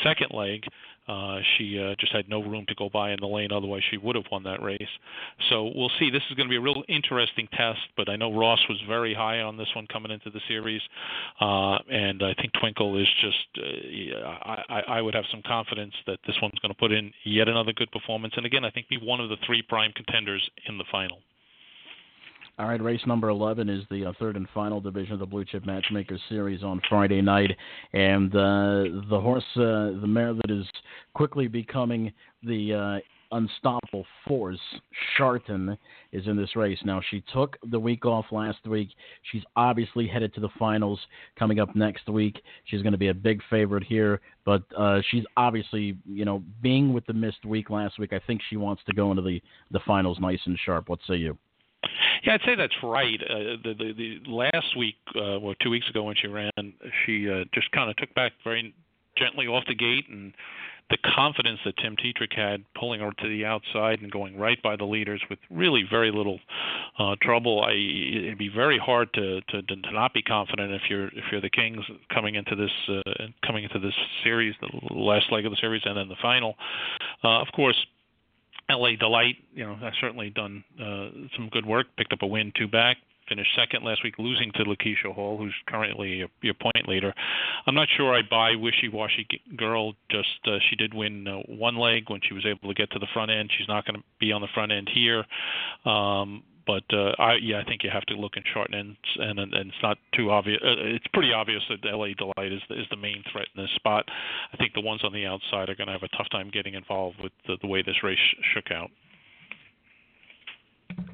second 0.03 0.31
leg. 0.31 0.63
Uh, 1.07 1.39
she 1.57 1.79
uh, 1.79 1.95
just 1.99 2.11
had 2.11 2.27
no 2.27 2.41
room 2.43 2.65
to 2.67 2.75
go 2.75 2.89
by 2.89 3.11
in 3.11 3.19
the 3.19 3.27
lane, 3.27 3.51
otherwise 3.51 3.81
she 3.89 3.97
would 3.97 4.15
have 4.15 4.25
won 4.31 4.43
that 4.43 4.61
race. 4.61 4.81
So 5.49 5.71
we'll 5.75 5.91
see. 5.99 6.09
This 6.09 6.23
is 6.29 6.35
going 6.35 6.47
to 6.47 6.49
be 6.49 6.57
a 6.57 6.61
real 6.61 6.83
interesting 6.87 7.47
test, 7.53 7.79
but 7.95 8.09
I 8.09 8.15
know 8.15 8.33
Ross 8.33 8.59
was 8.69 8.81
very 8.87 9.13
high 9.13 9.39
on 9.39 9.57
this 9.57 9.69
one 9.75 9.87
coming 9.87 10.11
into 10.11 10.29
the 10.29 10.41
series, 10.47 10.81
uh, 11.39 11.77
and 11.89 12.23
I 12.23 12.33
think 12.33 12.53
Twinkle 12.59 12.99
is 12.99 13.07
just. 13.21 13.47
Uh, 13.57 14.27
I, 14.27 14.83
I 14.87 15.01
would 15.01 15.13
have 15.13 15.25
some 15.31 15.41
confidence 15.45 15.93
that 16.05 16.19
this 16.27 16.35
one's 16.41 16.59
going 16.59 16.73
to 16.73 16.79
put 16.79 16.91
in 16.91 17.11
yet 17.23 17.47
another 17.47 17.73
good 17.73 17.91
performance, 17.91 18.33
and 18.37 18.45
again, 18.45 18.65
I 18.65 18.69
think 18.69 18.89
be 18.89 18.97
one 18.97 19.19
of 19.19 19.29
the 19.29 19.37
three 19.45 19.61
prime 19.61 19.91
contenders 19.93 20.49
in 20.67 20.77
the 20.77 20.85
final. 20.91 21.19
All 22.59 22.67
right, 22.67 22.81
race 22.81 23.01
number 23.05 23.29
11 23.29 23.69
is 23.69 23.83
the 23.91 24.05
uh, 24.05 24.13
third 24.19 24.35
and 24.35 24.47
final 24.51 24.81
division 24.81 25.13
of 25.13 25.19
the 25.19 25.27
Blue 25.27 25.45
Chip 25.45 25.63
Matchmaker 25.63 26.17
Series 26.27 26.63
on 26.63 26.81
Friday 26.89 27.21
night. 27.21 27.51
And 27.93 28.33
uh, 28.33 29.05
the 29.11 29.19
horse, 29.21 29.43
uh, 29.57 29.93
the 30.01 30.07
mare 30.07 30.33
that 30.33 30.49
is 30.49 30.65
quickly 31.13 31.47
becoming 31.47 32.11
the 32.41 32.73
uh, 32.73 33.35
unstoppable 33.35 34.07
force, 34.27 34.59
Shartin, 35.15 35.77
is 36.11 36.25
in 36.25 36.35
this 36.35 36.55
race. 36.55 36.79
Now, 36.83 36.99
she 37.11 37.23
took 37.31 37.57
the 37.69 37.79
week 37.79 38.07
off 38.07 38.25
last 38.31 38.65
week. 38.65 38.89
She's 39.31 39.43
obviously 39.55 40.07
headed 40.07 40.33
to 40.33 40.41
the 40.41 40.49
finals 40.57 40.99
coming 41.37 41.59
up 41.59 41.75
next 41.75 42.09
week. 42.09 42.41
She's 42.65 42.81
going 42.81 42.93
to 42.93 42.97
be 42.97 43.09
a 43.09 43.13
big 43.13 43.39
favorite 43.51 43.83
here, 43.83 44.19
but 44.45 44.63
uh, 44.75 45.01
she's 45.11 45.25
obviously, 45.37 45.95
you 46.07 46.25
know, 46.25 46.41
being 46.63 46.91
with 46.91 47.05
the 47.05 47.13
missed 47.13 47.45
week 47.45 47.69
last 47.69 47.99
week, 47.99 48.13
I 48.13 48.19
think 48.25 48.41
she 48.49 48.57
wants 48.57 48.81
to 48.87 48.93
go 48.95 49.11
into 49.11 49.21
the, 49.21 49.39
the 49.69 49.79
finals 49.85 50.17
nice 50.19 50.41
and 50.47 50.57
sharp. 50.65 50.89
What 50.89 50.97
say 51.07 51.17
you? 51.17 51.37
Yeah, 52.23 52.33
I'd 52.33 52.41
say 52.45 52.55
that's 52.55 52.75
right. 52.83 53.19
Uh, 53.21 53.57
the, 53.63 53.73
the 53.77 53.93
the 53.93 54.31
last 54.31 54.77
week, 54.77 54.95
uh, 55.15 55.37
or 55.37 55.55
two 55.61 55.69
weeks 55.69 55.89
ago 55.89 56.03
when 56.03 56.15
she 56.15 56.27
ran, 56.27 56.51
she 57.05 57.29
uh, 57.29 57.43
just 57.53 57.71
kind 57.71 57.89
of 57.89 57.95
took 57.97 58.13
back 58.15 58.33
very 58.43 58.73
gently 59.17 59.47
off 59.47 59.63
the 59.67 59.75
gate, 59.75 60.05
and 60.09 60.33
the 60.89 60.97
confidence 61.15 61.59
that 61.65 61.75
Tim 61.77 61.97
Tetrick 61.97 62.33
had 62.33 62.63
pulling 62.73 63.01
her 63.01 63.11
to 63.11 63.27
the 63.27 63.43
outside 63.45 64.01
and 64.01 64.09
going 64.09 64.37
right 64.37 64.61
by 64.61 64.75
the 64.75 64.85
leaders 64.85 65.21
with 65.29 65.39
really 65.49 65.83
very 65.89 66.11
little 66.11 66.39
uh, 66.97 67.15
trouble. 67.21 67.63
I, 67.63 67.71
it'd 67.71 68.37
be 68.37 68.49
very 68.49 68.77
hard 68.77 69.13
to, 69.13 69.41
to 69.41 69.61
to 69.61 69.91
not 69.91 70.13
be 70.13 70.21
confident 70.21 70.71
if 70.71 70.83
you're 70.89 71.07
if 71.07 71.25
you're 71.31 71.41
the 71.41 71.49
Kings 71.49 71.83
coming 72.13 72.35
into 72.35 72.55
this 72.55 72.71
uh, 72.89 73.25
coming 73.45 73.63
into 73.63 73.79
this 73.79 73.93
series, 74.23 74.55
the 74.61 74.93
last 74.93 75.31
leg 75.31 75.45
of 75.45 75.51
the 75.51 75.57
series, 75.59 75.81
and 75.85 75.97
then 75.97 76.07
the 76.07 76.15
final. 76.21 76.55
Uh, 77.23 77.41
of 77.41 77.47
course 77.53 77.77
LA 78.69 78.95
Delight, 78.99 79.35
you 79.53 79.65
know, 79.65 79.75
has 79.75 79.93
certainly 80.01 80.29
done 80.29 80.63
uh, 80.79 81.09
some 81.35 81.49
good 81.51 81.65
work. 81.65 81.87
Picked 81.97 82.13
up 82.13 82.21
a 82.21 82.27
win, 82.27 82.51
two 82.55 82.67
back. 82.67 82.97
Finished 83.29 83.51
second 83.57 83.83
last 83.83 84.03
week, 84.05 84.15
losing 84.17 84.53
to 84.53 84.63
Lakeisha 84.63 85.13
Hall, 85.13 85.37
who's 85.37 85.53
currently 85.67 86.09
your, 86.09 86.29
your 86.41 86.53
point 86.53 86.87
leader. 86.87 87.13
I'm 87.65 87.75
not 87.75 87.89
sure 87.97 88.15
I 88.15 88.21
buy 88.21 88.55
Wishy 88.55 88.87
Washy 88.87 89.27
Girl. 89.57 89.93
Just 90.09 90.39
uh, 90.45 90.59
she 90.69 90.77
did 90.77 90.93
win 90.93 91.27
uh, 91.27 91.39
one 91.47 91.75
leg 91.75 92.09
when 92.09 92.21
she 92.25 92.33
was 92.33 92.45
able 92.45 92.69
to 92.69 92.73
get 92.73 92.89
to 92.91 92.99
the 92.99 93.07
front 93.13 93.29
end. 93.29 93.51
She's 93.57 93.67
not 93.67 93.85
going 93.85 93.99
to 93.99 94.03
be 94.19 94.31
on 94.31 94.39
the 94.39 94.47
front 94.53 94.71
end 94.71 94.89
here. 94.93 95.25
Um, 95.83 96.43
but 96.67 96.83
uh, 96.93 97.13
I 97.17 97.35
yeah, 97.41 97.59
I 97.59 97.63
think 97.63 97.83
you 97.83 97.89
have 97.89 98.05
to 98.07 98.15
look 98.15 98.33
in 98.35 98.43
short 98.53 98.73
ends, 98.73 98.97
and 99.15 99.39
and, 99.39 99.53
and 99.53 99.69
it's 99.69 99.81
not 99.81 99.97
too 100.13 100.29
obvious. 100.29 100.59
Uh, 100.61 100.75
it's 100.77 101.07
pretty 101.13 101.31
obvious 101.33 101.63
that 101.69 101.87
LA 101.89 102.09
Delight 102.17 102.51
is 102.51 102.61
is 102.69 102.85
the 102.91 102.97
main 102.97 103.23
threat 103.31 103.47
in 103.55 103.63
this 103.63 103.71
spot. 103.75 104.05
I 104.53 104.57
think 104.57 104.73
the 104.73 104.81
ones 104.81 105.01
on 105.03 105.13
the 105.13 105.25
outside 105.25 105.69
are 105.69 105.75
going 105.75 105.87
to 105.87 105.93
have 105.93 106.03
a 106.03 106.15
tough 106.17 106.29
time 106.29 106.51
getting 106.53 106.73
involved 106.73 107.17
with 107.23 107.31
the, 107.47 107.57
the 107.61 107.67
way 107.67 107.81
this 107.81 108.03
race 108.03 108.19
shook 108.53 108.69
out. 108.71 108.91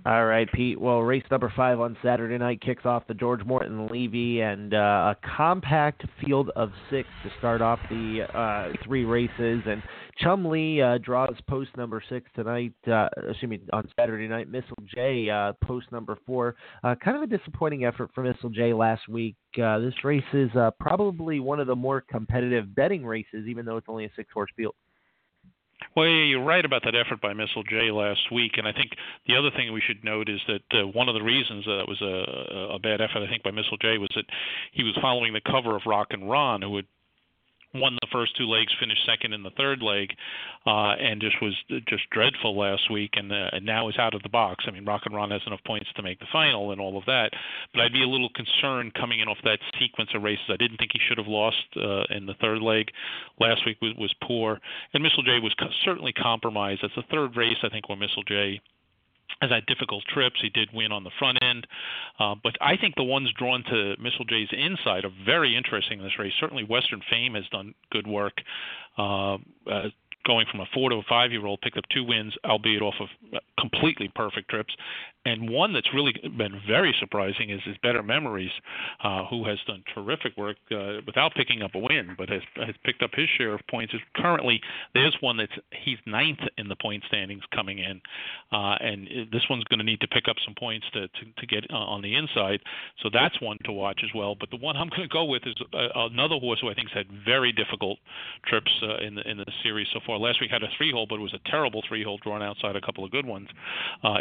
All 0.05 0.25
right, 0.25 0.51
Pete. 0.51 0.79
Well, 0.79 0.99
race 0.99 1.23
number 1.31 1.51
five 1.55 1.79
on 1.79 1.95
Saturday 2.03 2.37
night 2.37 2.59
kicks 2.59 2.85
off 2.85 3.07
the 3.07 3.13
George 3.13 3.45
Morton 3.45 3.87
Levy 3.87 4.41
and 4.41 4.73
uh, 4.73 5.13
a 5.13 5.17
compact 5.37 6.03
field 6.21 6.51
of 6.57 6.71
six 6.89 7.07
to 7.23 7.31
start 7.39 7.61
off 7.61 7.79
the 7.89 8.27
uh, 8.33 8.73
three 8.85 9.05
races. 9.05 9.61
And 9.65 9.81
Chumlee 10.21 10.81
uh, 10.81 10.97
draws 10.97 11.35
post 11.49 11.69
number 11.77 12.03
six 12.09 12.29
tonight. 12.35 12.73
Uh, 12.85 13.07
excuse 13.29 13.49
me, 13.49 13.61
on 13.71 13.87
Saturday 13.97 14.27
night. 14.27 14.49
Missile 14.49 14.75
J 14.93 15.29
uh, 15.29 15.53
post 15.63 15.89
number 15.91 16.17
four. 16.25 16.55
Uh, 16.83 16.95
kind 16.95 17.15
of 17.15 17.23
a 17.23 17.37
disappointing 17.37 17.85
effort 17.85 18.11
for 18.13 18.23
Missile 18.23 18.49
J 18.49 18.73
last 18.73 19.07
week. 19.07 19.37
Uh, 19.61 19.79
this 19.79 19.93
race 20.03 20.21
is 20.33 20.53
uh, 20.57 20.71
probably 20.81 21.39
one 21.39 21.61
of 21.61 21.67
the 21.67 21.75
more 21.75 22.01
competitive 22.01 22.75
betting 22.75 23.05
races, 23.05 23.47
even 23.47 23.65
though 23.65 23.77
it's 23.77 23.87
only 23.87 24.03
a 24.03 24.11
six 24.17 24.29
horse 24.33 24.51
field. 24.57 24.75
Well, 25.95 26.07
yeah, 26.07 26.25
you're 26.25 26.43
right 26.43 26.63
about 26.63 26.83
that 26.85 26.95
effort 26.95 27.21
by 27.21 27.33
Missile 27.33 27.63
J 27.63 27.91
last 27.91 28.31
week, 28.31 28.53
and 28.57 28.67
I 28.67 28.71
think 28.71 28.91
the 29.27 29.35
other 29.35 29.51
thing 29.55 29.71
we 29.71 29.81
should 29.81 30.03
note 30.03 30.29
is 30.29 30.39
that 30.47 30.79
uh, 30.79 30.87
one 30.87 31.09
of 31.09 31.15
the 31.15 31.23
reasons 31.23 31.65
that 31.65 31.79
it 31.79 31.87
was 31.87 32.01
a, 32.01 32.75
a 32.75 32.79
bad 32.79 33.01
effort, 33.01 33.23
I 33.23 33.29
think, 33.29 33.43
by 33.43 33.51
Missile 33.51 33.77
J 33.77 33.97
was 33.97 34.09
that 34.15 34.25
he 34.71 34.83
was 34.83 34.97
following 35.01 35.33
the 35.33 35.41
cover 35.41 35.75
of 35.75 35.83
Rockin 35.85 36.25
Ron, 36.25 36.61
who 36.61 36.75
had 36.75 36.85
won 37.73 37.97
the 38.01 38.07
first 38.11 38.35
two 38.37 38.45
legs, 38.45 38.71
finished 38.79 39.05
second 39.05 39.33
in 39.33 39.43
the 39.43 39.49
third 39.51 39.81
leg, 39.81 40.09
uh, 40.65 40.93
and 40.93 41.21
just 41.21 41.41
was 41.41 41.55
just 41.87 42.09
dreadful 42.11 42.57
last 42.57 42.91
week, 42.91 43.11
and, 43.15 43.31
uh, 43.31 43.49
and 43.51 43.65
now 43.65 43.89
is 43.89 43.97
out 43.97 44.13
of 44.13 44.21
the 44.23 44.29
box. 44.29 44.65
I 44.67 44.71
mean, 44.71 44.85
Rockin 44.85 45.13
Ron 45.13 45.31
has 45.31 45.41
enough 45.47 45.63
points 45.65 45.89
to 45.95 46.03
make 46.03 46.19
the 46.19 46.27
final 46.31 46.71
and 46.71 46.79
all 46.79 46.97
of 46.97 47.05
that, 47.05 47.31
but 47.73 47.81
I'd 47.81 47.93
be 47.93 48.03
a 48.03 48.07
little 48.07 48.29
concerned 48.29 48.93
coming 48.93 49.19
in 49.19 49.27
off 49.27 49.37
that 49.43 49.59
sequence 49.79 50.11
of 50.13 50.23
races. 50.23 50.45
I 50.49 50.57
didn't 50.57 50.77
think 50.77 50.91
he 50.93 50.99
should 51.07 51.17
have 51.17 51.27
lost 51.27 51.65
uh, 51.75 52.03
in 52.09 52.25
the 52.25 52.35
third 52.39 52.61
leg. 52.61 52.91
Last 53.39 53.65
week 53.65 53.77
was, 53.81 53.93
was 53.97 54.13
poor, 54.23 54.59
and 54.93 55.03
Missile 55.03 55.23
J 55.23 55.39
was 55.41 55.53
co- 55.59 55.67
certainly 55.83 56.13
compromised. 56.13 56.81
That's 56.83 56.95
the 56.95 57.03
third 57.11 57.35
race 57.35 57.57
I 57.63 57.69
think 57.69 57.89
where 57.89 57.97
Missile 57.97 58.23
J 58.23 58.61
has 59.41 59.51
had 59.51 59.65
difficult 59.65 60.03
trips. 60.07 60.37
He 60.41 60.49
did 60.49 60.69
win 60.73 60.91
on 60.91 61.03
the 61.03 61.11
front 61.19 61.37
end, 61.41 61.67
uh, 62.19 62.35
but 62.41 62.55
I 62.61 62.77
think 62.77 62.95
the 62.95 63.03
ones 63.03 63.29
drawn 63.37 63.63
to 63.65 63.95
Missile 63.99 64.25
J's 64.25 64.49
inside 64.51 65.05
are 65.05 65.11
very 65.25 65.55
interesting 65.55 65.99
in 65.99 66.05
this 66.05 66.17
race. 66.17 66.33
Certainly, 66.39 66.63
Western 66.65 67.01
Fame 67.09 67.33
has 67.35 67.47
done 67.51 67.73
good 67.91 68.07
work. 68.07 68.33
Uh, 68.97 69.35
uh, 69.69 69.89
going 70.25 70.45
from 70.49 70.61
a 70.61 70.65
four 70.73 70.89
to 70.89 70.95
a 70.95 71.03
five 71.07 71.31
year 71.31 71.45
old, 71.45 71.61
picked 71.61 71.77
up 71.77 71.83
two 71.93 72.03
wins, 72.03 72.33
albeit 72.45 72.81
off 72.81 72.95
of 72.99 73.07
completely 73.59 74.09
perfect 74.15 74.49
trips. 74.49 74.73
And 75.25 75.49
one 75.49 75.71
that's 75.71 75.87
really 75.93 76.13
been 76.37 76.59
very 76.67 76.93
surprising 76.99 77.49
is 77.49 77.61
his 77.63 77.77
Better 77.81 78.03
Memories, 78.03 78.51
uh, 79.03 79.25
who 79.25 79.45
has 79.45 79.57
done 79.65 79.83
terrific 79.95 80.35
work 80.35 80.57
uh, 80.69 80.99
without 81.05 81.33
picking 81.33 81.61
up 81.61 81.75
a 81.75 81.79
win, 81.79 82.15
but 82.17 82.29
has 82.29 82.41
has 82.55 82.75
picked 82.83 83.01
up 83.01 83.11
his 83.13 83.29
share 83.37 83.53
of 83.53 83.61
points. 83.69 83.93
Currently, 84.17 84.59
there's 84.93 85.15
one 85.21 85.37
that's 85.37 85.53
he's 85.71 85.97
ninth 86.05 86.39
in 86.57 86.67
the 86.67 86.75
point 86.75 87.03
standings 87.07 87.43
coming 87.55 87.79
in, 87.79 88.01
uh, 88.51 88.75
and 88.81 89.07
this 89.31 89.43
one's 89.49 89.63
going 89.65 89.79
to 89.79 89.85
need 89.85 90.01
to 90.01 90.07
pick 90.09 90.27
up 90.27 90.35
some 90.43 90.55
points 90.55 90.85
to 90.93 91.07
to, 91.07 91.25
to 91.37 91.47
get 91.47 91.63
uh, 91.71 91.77
on 91.77 92.01
the 92.01 92.15
inside. 92.15 92.59
So 93.01 93.09
that's 93.11 93.39
one 93.41 93.57
to 93.63 93.71
watch 93.71 94.01
as 94.03 94.09
well. 94.13 94.35
But 94.35 94.49
the 94.49 94.57
one 94.57 94.75
I'm 94.75 94.89
going 94.89 95.03
to 95.03 95.07
go 95.07 95.23
with 95.23 95.43
is 95.45 95.55
uh, 95.73 95.87
another 95.95 96.35
horse 96.35 96.59
who 96.59 96.69
I 96.69 96.73
think 96.73 96.89
has 96.89 97.05
had 97.05 97.23
very 97.25 97.53
difficult 97.53 97.99
trips 98.45 98.71
uh, 98.83 98.97
in 98.97 99.15
the 99.15 99.29
in 99.29 99.37
the 99.37 99.45
series 99.63 99.87
so 99.93 100.01
far. 100.05 100.17
Last 100.17 100.41
week 100.41 100.51
had 100.51 100.63
a 100.63 100.69
three 100.77 100.91
hole, 100.91 101.05
but 101.07 101.15
it 101.15 101.21
was 101.21 101.33
a 101.33 101.49
terrible 101.49 101.81
three 101.87 102.03
hole 102.03 102.19
drawn 102.21 102.43
outside 102.43 102.75
a 102.75 102.81
couple 102.81 103.05
of 103.05 103.11
good 103.11 103.25
ones. 103.25 103.47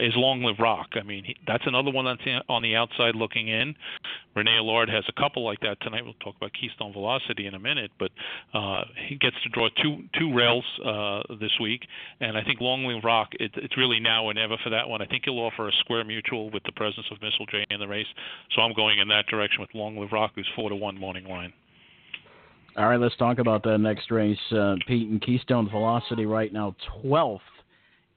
Is 0.00 0.12
Long 0.16 0.42
Live 0.42 0.58
Rock. 0.58 0.91
I 0.94 1.02
mean, 1.02 1.24
he, 1.24 1.36
that's 1.46 1.64
another 1.66 1.90
one 1.90 2.04
that's 2.04 2.44
on 2.48 2.62
the 2.62 2.76
outside 2.76 3.14
looking 3.14 3.48
in. 3.48 3.74
Rene 4.34 4.56
Allard 4.56 4.88
has 4.88 5.04
a 5.08 5.20
couple 5.20 5.44
like 5.44 5.60
that 5.60 5.80
tonight. 5.80 6.04
We'll 6.04 6.14
talk 6.14 6.36
about 6.36 6.52
Keystone 6.58 6.92
Velocity 6.92 7.46
in 7.46 7.54
a 7.54 7.58
minute, 7.58 7.90
but 7.98 8.10
uh, 8.54 8.84
he 9.08 9.16
gets 9.16 9.36
to 9.42 9.48
draw 9.50 9.68
two 9.82 10.04
two 10.18 10.34
rails 10.34 10.64
uh, 10.84 11.22
this 11.40 11.52
week, 11.60 11.82
and 12.20 12.36
I 12.36 12.42
think 12.42 12.60
Long 12.60 12.82
Rock. 13.04 13.28
It, 13.38 13.52
it's 13.56 13.76
really 13.76 14.00
now 14.00 14.24
or 14.24 14.34
never 14.34 14.56
for 14.62 14.70
that 14.70 14.88
one. 14.88 15.02
I 15.02 15.06
think 15.06 15.24
he'll 15.24 15.38
offer 15.38 15.68
a 15.68 15.72
square 15.80 16.04
mutuel 16.04 16.52
with 16.52 16.62
the 16.64 16.72
presence 16.72 17.06
of 17.10 17.20
Missile 17.22 17.46
J 17.46 17.66
in 17.70 17.80
the 17.80 17.88
race, 17.88 18.06
so 18.54 18.62
I'm 18.62 18.72
going 18.74 18.98
in 18.98 19.08
that 19.08 19.26
direction 19.26 19.60
with 19.60 19.70
Long 19.74 19.96
Rock, 20.10 20.32
who's 20.34 20.48
four 20.56 20.70
to 20.70 20.76
one 20.76 20.98
morning 20.98 21.24
line. 21.24 21.52
All 22.76 22.88
right, 22.88 22.98
let's 22.98 23.16
talk 23.16 23.38
about 23.38 23.62
that 23.64 23.78
next 23.78 24.10
race. 24.10 24.38
Uh, 24.50 24.76
Pete 24.88 25.08
and 25.08 25.20
Keystone 25.20 25.68
Velocity 25.68 26.24
right 26.24 26.50
now 26.52 26.74
12th 27.04 27.40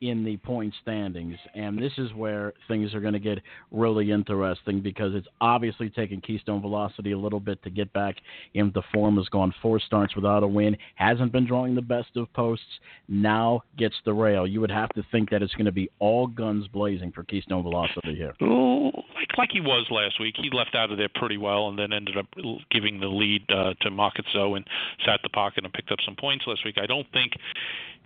in 0.01 0.23
the 0.23 0.37
point 0.37 0.73
standings. 0.81 1.37
And 1.53 1.77
this 1.77 1.91
is 1.97 2.13
where 2.13 2.53
things 2.67 2.93
are 2.93 2.99
going 2.99 3.13
to 3.13 3.19
get 3.19 3.39
really 3.71 4.11
interesting 4.11 4.81
because 4.81 5.13
it's 5.15 5.27
obviously 5.41 5.89
taken 5.89 6.21
Keystone 6.21 6.61
Velocity 6.61 7.11
a 7.11 7.17
little 7.17 7.39
bit 7.39 7.61
to 7.63 7.69
get 7.69 7.91
back 7.93 8.15
into 8.53 8.81
form. 8.93 9.17
Has 9.17 9.27
gone 9.29 9.53
four 9.61 9.79
starts 9.79 10.15
without 10.15 10.43
a 10.43 10.47
win. 10.47 10.75
Hasn't 10.95 11.31
been 11.31 11.45
drawing 11.45 11.75
the 11.75 11.81
best 11.81 12.09
of 12.15 12.31
posts. 12.33 12.65
Now 13.07 13.63
gets 13.77 13.95
the 14.05 14.13
rail. 14.13 14.45
You 14.47 14.61
would 14.61 14.71
have 14.71 14.89
to 14.89 15.03
think 15.11 15.29
that 15.29 15.41
it's 15.41 15.53
going 15.53 15.65
to 15.65 15.71
be 15.71 15.89
all 15.99 16.27
guns 16.27 16.67
blazing 16.67 17.11
for 17.11 17.23
Keystone 17.23 17.63
Velocity 17.63 18.15
here. 18.15 18.33
Oh, 18.41 18.91
like 19.15 19.37
like 19.37 19.49
he 19.51 19.61
was 19.61 19.85
last 19.89 20.19
week. 20.19 20.35
He 20.37 20.49
left 20.51 20.75
out 20.75 20.91
of 20.91 20.97
there 20.97 21.09
pretty 21.15 21.37
well 21.37 21.69
and 21.69 21.77
then 21.77 21.93
ended 21.93 22.17
up 22.17 22.25
giving 22.71 22.99
the 22.99 23.07
lead 23.07 23.43
uh, 23.49 23.73
to 23.81 23.91
Mach 23.91 24.17
It 24.17 24.25
So 24.33 24.55
and 24.55 24.65
sat 25.05 25.19
the 25.23 25.29
pocket 25.29 25.63
and 25.63 25.73
picked 25.73 25.91
up 25.91 25.99
some 26.05 26.15
points 26.15 26.45
last 26.47 26.65
week. 26.65 26.75
I 26.81 26.85
don't 26.85 27.07
think 27.13 27.33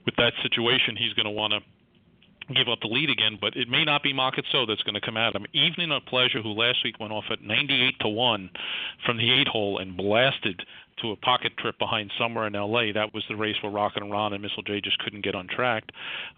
with 0.06 0.16
that 0.18 0.34
situation 0.42 0.96
he's 0.96 1.14
going 1.14 1.26
to 1.26 1.32
want 1.32 1.54
to 1.54 1.60
give 2.56 2.68
up 2.68 2.80
the 2.82 2.88
lead 2.88 3.10
again, 3.10 3.38
but 3.40 3.56
it 3.56 3.70
may 3.70 3.84
not 3.84 4.04
be 4.04 4.14
Mach 4.14 4.38
It 4.38 4.46
So 4.52 4.66
that's 4.66 4.84
going 4.84 4.96
to 4.96 5.02
come 5.02 5.18
at 5.18 5.36
him. 5.36 5.46
Evening 5.54 5.92
of 5.92 6.06
Pleasure, 6.06 6.42
who 6.42 6.50
last 6.50 6.84
week 6.84 7.00
went 7.00 7.14
off 7.14 7.26
at 7.30 7.42
98 7.42 8.00
to 8.02 8.08
1 8.08 8.50
from 9.06 9.18
the 9.18 9.32
8 9.42 9.48
hole 9.48 9.78
and 9.80 9.96
blasted 9.96 10.64
to 11.02 11.12
a 11.12 11.16
pocket 11.16 11.54
trip 11.58 11.78
behind 11.80 12.12
somewhere 12.18 12.48
in 12.48 12.54
LA. 12.54 12.92
That 12.94 13.14
was 13.14 13.24
the 13.30 13.36
race 13.36 13.56
where 13.62 13.72
Rockin 13.72 14.10
Ron 14.10 14.34
and 14.34 14.42
Missile 14.42 14.64
J 14.64 14.82
just 14.82 15.00
couldn't 15.00 15.24
get 15.24 15.36
on 15.36 15.48
track. 15.48 15.84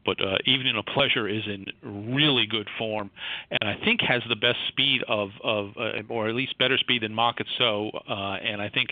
But 0.05 0.21
uh, 0.21 0.37
Evening 0.45 0.75
of 0.77 0.85
Pleasure 0.85 1.27
is 1.27 1.43
in 1.45 1.65
really 1.83 2.45
good 2.45 2.67
form, 2.77 3.11
and 3.49 3.69
I 3.69 3.83
think 3.83 4.01
has 4.01 4.21
the 4.29 4.35
best 4.35 4.57
speed 4.69 5.01
of 5.07 5.29
of 5.43 5.71
uh, 5.77 6.01
or 6.09 6.29
at 6.29 6.35
least 6.35 6.57
better 6.57 6.77
speed 6.77 7.03
than 7.03 7.13
Mach 7.13 7.39
It 7.39 7.47
So. 7.57 7.91
Uh, 8.07 8.37
and 8.41 8.61
I 8.61 8.69
think 8.69 8.89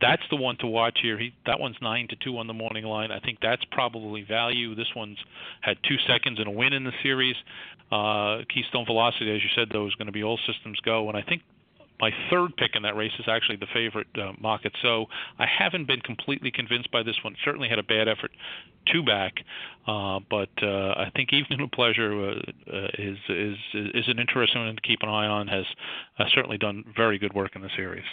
that's 0.00 0.22
the 0.30 0.36
one 0.36 0.56
to 0.58 0.66
watch 0.66 0.98
here. 1.02 1.18
He 1.18 1.34
that 1.46 1.58
one's 1.60 1.76
nine 1.80 2.08
to 2.08 2.16
two 2.16 2.38
on 2.38 2.46
the 2.46 2.54
morning 2.54 2.84
line. 2.84 3.10
I 3.10 3.20
think 3.20 3.38
that's 3.40 3.64
probably 3.70 4.22
value. 4.22 4.74
This 4.74 4.88
one's 4.94 5.18
had 5.60 5.76
two 5.88 5.96
seconds 6.06 6.38
and 6.38 6.48
a 6.48 6.50
win 6.50 6.72
in 6.72 6.84
the 6.84 6.92
series. 7.02 7.36
Uh, 7.92 8.38
Keystone 8.52 8.86
Velocity, 8.86 9.34
as 9.34 9.42
you 9.42 9.50
said, 9.54 9.68
though, 9.72 9.86
is 9.86 9.94
going 9.94 10.06
to 10.06 10.12
be 10.12 10.24
all 10.24 10.38
systems 10.46 10.80
go, 10.80 11.08
and 11.08 11.16
I 11.16 11.22
think 11.22 11.42
my 12.00 12.10
third 12.30 12.56
pick 12.56 12.72
in 12.74 12.82
that 12.82 12.96
race 12.96 13.12
is 13.18 13.26
actually 13.28 13.56
the 13.56 13.66
favorite 13.72 14.08
uh, 14.16 14.32
Mach 14.40 14.64
It 14.64 14.72
So 14.82 15.06
I 15.38 15.46
haven't 15.46 15.86
been 15.86 16.00
completely 16.00 16.50
convinced 16.50 16.90
by 16.90 17.02
this 17.02 17.16
one. 17.22 17.36
Certainly 17.44 17.68
had 17.68 17.78
a 17.78 17.84
bad 17.84 18.08
effort 18.08 18.30
two 18.92 19.02
back, 19.02 19.34
uh, 19.86 20.20
but 20.30 20.50
uh, 20.62 20.94
I 20.96 21.10
think 21.14 21.32
Evening 21.32 21.60
of 21.60 21.70
Pleasure 21.70 22.30
uh, 22.30 22.34
uh, 22.72 22.88
is 22.98 23.18
is 23.28 23.56
is 23.74 24.04
an 24.08 24.18
interesting 24.18 24.64
one 24.64 24.74
to 24.74 24.80
keep 24.82 25.02
an 25.02 25.08
eye 25.08 25.26
on. 25.26 25.48
Has 25.48 25.64
uh, 26.18 26.24
certainly 26.34 26.58
done 26.58 26.84
very 26.96 27.18
good 27.18 27.32
work 27.32 27.56
in 27.56 27.62
the 27.62 27.70
series. 27.76 28.04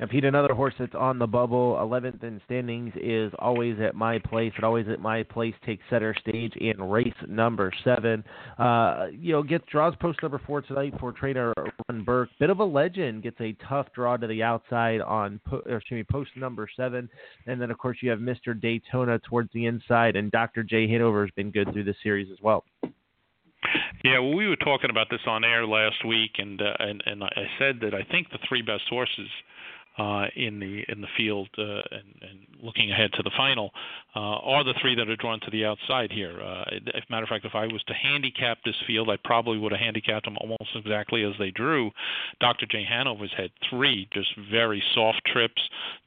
And 0.00 0.10
Pete, 0.10 0.24
another 0.24 0.54
horse 0.54 0.74
that's 0.76 0.94
on 0.94 1.20
the 1.20 1.26
bubble, 1.26 1.74
11th 1.74 2.24
in 2.24 2.40
standings, 2.46 2.92
is 2.96 3.32
always 3.38 3.78
at 3.80 3.94
my 3.94 4.18
place. 4.18 4.52
And 4.56 4.64
always 4.64 4.88
at 4.88 5.00
my 5.00 5.22
place 5.22 5.54
takes 5.64 5.84
center 5.88 6.14
stage 6.20 6.52
in 6.56 6.82
race 6.82 7.14
number 7.28 7.72
seven. 7.84 8.24
Uh, 8.58 9.06
you 9.12 9.32
know, 9.32 9.42
gets 9.44 9.64
draws 9.70 9.94
post 10.00 10.18
number 10.20 10.40
four 10.44 10.62
tonight 10.62 10.94
for 10.98 11.12
trainer 11.12 11.52
Ron 11.88 12.02
Burke. 12.02 12.30
Bit 12.40 12.50
of 12.50 12.58
a 12.58 12.64
legend 12.64 13.22
gets 13.22 13.40
a 13.40 13.56
tough 13.68 13.86
draw 13.94 14.16
to 14.16 14.26
the 14.26 14.42
outside 14.42 15.00
on 15.00 15.40
po- 15.46 15.62
or 15.64 15.76
excuse 15.76 15.98
me, 15.98 16.04
post 16.10 16.30
number 16.36 16.68
seven. 16.76 17.08
And 17.46 17.60
then 17.60 17.70
of 17.70 17.78
course 17.78 17.98
you 18.00 18.10
have 18.10 18.18
Mr. 18.18 18.60
Daytona 18.60 19.20
towards 19.20 19.52
the 19.52 19.66
inside, 19.66 20.16
and 20.16 20.30
Dr. 20.32 20.64
J 20.64 20.88
Hanover 20.88 21.24
has 21.24 21.30
been 21.36 21.52
good 21.52 21.72
through 21.72 21.84
the 21.84 21.94
series 22.02 22.28
as 22.32 22.38
well. 22.42 22.64
Yeah, 24.04 24.18
well, 24.18 24.34
we 24.34 24.46
were 24.46 24.56
talking 24.56 24.90
about 24.90 25.06
this 25.10 25.20
on 25.26 25.44
air 25.44 25.66
last 25.66 26.04
week, 26.06 26.32
and 26.38 26.60
uh, 26.60 26.74
and 26.78 27.02
and 27.06 27.24
I 27.24 27.46
said 27.58 27.78
that 27.80 27.94
I 27.94 28.02
think 28.10 28.28
the 28.30 28.38
three 28.46 28.60
best 28.60 28.84
horses 28.90 29.28
uh, 29.98 30.26
in 30.34 30.58
the 30.58 30.84
in 30.88 31.00
the 31.00 31.08
field 31.16 31.48
uh, 31.56 31.62
and, 31.62 32.14
and 32.22 32.38
looking 32.62 32.90
ahead 32.90 33.10
to 33.12 33.22
the 33.22 33.30
final 33.36 33.70
uh, 34.16 34.18
are 34.18 34.64
the 34.64 34.74
three 34.80 34.94
that 34.94 35.08
are 35.08 35.16
drawn 35.16 35.38
to 35.40 35.50
the 35.50 35.64
outside 35.64 36.10
here. 36.10 36.40
Uh, 36.40 36.64
as 36.94 37.02
a 37.08 37.12
matter 37.12 37.22
of 37.22 37.28
fact, 37.28 37.44
if 37.44 37.54
I 37.54 37.66
was 37.66 37.82
to 37.86 37.94
handicap 37.94 38.58
this 38.64 38.74
field, 38.86 39.10
I 39.10 39.16
probably 39.24 39.58
would 39.58 39.72
have 39.72 39.80
handicapped 39.80 40.24
them 40.24 40.36
almost 40.38 40.70
exactly 40.74 41.22
as 41.24 41.34
they 41.38 41.50
drew. 41.50 41.90
Dr. 42.40 42.66
J. 42.66 42.84
Hanover's 42.84 43.32
had 43.36 43.50
three 43.70 44.08
just 44.12 44.30
very 44.50 44.82
soft 44.94 45.22
trips, 45.26 45.62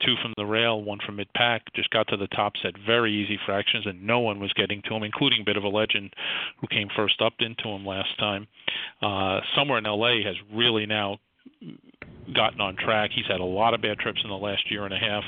two 0.06 0.16
from 0.22 0.34
the 0.38 0.46
rail, 0.46 0.82
one 0.82 1.00
from 1.06 1.18
mid 1.18 1.32
pack. 1.34 1.62
Just 1.74 1.90
got 1.92 2.08
to 2.10 2.18
the 2.18 2.28
top, 2.28 2.54
set 2.62 2.74
very 2.86 3.14
easy 3.14 3.40
fractions, 3.46 3.86
and 3.86 4.06
no 4.06 4.20
one 4.20 4.40
was 4.40 4.52
getting 4.54 4.82
to 4.84 4.96
him, 4.96 5.04
including 5.04 5.46
bit 5.46 5.58
of 5.58 5.64
a 5.64 5.70
legend 5.70 6.14
who 6.60 6.68
came 6.68 6.90
first 6.96 7.22
up 7.22 7.34
into 7.40 7.70
him 7.70 7.86
last 7.86 8.18
time. 8.20 8.48
Uh, 9.02 9.40
somewhere 9.56 9.78
in 9.78 9.86
LA 9.86 10.24
has 10.26 10.36
really 10.54 10.86
now 10.86 11.20
gotten 12.34 12.60
on 12.62 12.76
track. 12.76 13.12
He's 13.14 13.26
had 13.28 13.40
a 13.40 13.46
lot 13.46 13.74
of 13.74 13.82
bad 13.82 14.00
trips 14.00 14.20
in 14.24 14.30
the 14.30 14.36
last 14.36 14.70
year 14.70 14.86
and 14.86 14.94
a 14.94 14.98
half. 14.98 15.24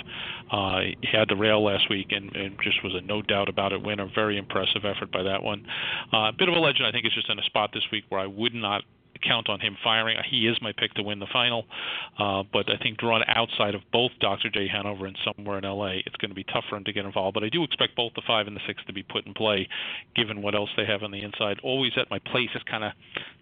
Uh, 0.51 0.79
he 1.01 1.07
had 1.11 1.29
the 1.29 1.35
rail 1.35 1.63
last 1.63 1.89
week 1.89 2.07
and, 2.11 2.35
and 2.35 2.57
just 2.63 2.83
was 2.83 2.93
a 2.95 3.01
no 3.01 3.21
doubt 3.21 3.49
about 3.49 3.71
it 3.71 3.81
winner. 3.81 4.09
Very 4.13 4.37
impressive 4.37 4.83
effort 4.85 5.11
by 5.11 5.23
that 5.23 5.43
one. 5.43 5.65
A 6.13 6.17
uh, 6.17 6.31
bit 6.31 6.49
of 6.49 6.55
a 6.55 6.59
legend, 6.59 6.85
I 6.87 6.91
think, 6.91 7.05
is 7.05 7.13
just 7.13 7.29
in 7.29 7.39
a 7.39 7.43
spot 7.43 7.71
this 7.73 7.83
week 7.91 8.03
where 8.09 8.19
I 8.19 8.27
would 8.27 8.53
not 8.53 8.83
count 9.21 9.49
on 9.49 9.59
him 9.59 9.77
firing. 9.83 10.17
He 10.29 10.47
is 10.47 10.57
my 10.61 10.71
pick 10.71 10.93
to 10.93 11.03
win 11.03 11.19
the 11.19 11.27
final, 11.31 11.65
uh, 12.17 12.43
but 12.51 12.69
I 12.69 12.77
think 12.81 12.97
drawn 12.97 13.21
outside 13.27 13.75
of 13.75 13.81
both 13.91 14.11
Dr. 14.19 14.49
J. 14.49 14.67
Hanover 14.67 15.05
and 15.05 15.17
somewhere 15.25 15.57
in 15.57 15.65
LA, 15.65 15.99
it's 16.05 16.15
going 16.17 16.29
to 16.29 16.35
be 16.35 16.45
tough 16.45 16.63
for 16.69 16.77
him 16.77 16.85
to 16.85 16.93
get 16.93 17.05
involved. 17.05 17.33
But 17.33 17.43
I 17.43 17.49
do 17.49 17.63
expect 17.63 17.95
both 17.95 18.13
the 18.15 18.21
five 18.25 18.47
and 18.47 18.55
the 18.55 18.61
six 18.67 18.81
to 18.87 18.93
be 18.93 19.03
put 19.03 19.25
in 19.25 19.33
play, 19.33 19.67
given 20.15 20.41
what 20.41 20.55
else 20.55 20.69
they 20.77 20.85
have 20.85 21.03
on 21.03 21.11
the 21.11 21.21
inside. 21.21 21.59
Always 21.63 21.91
at 21.97 22.09
my 22.09 22.19
place 22.19 22.49
has 22.53 22.63
kind 22.63 22.83
of 22.83 22.93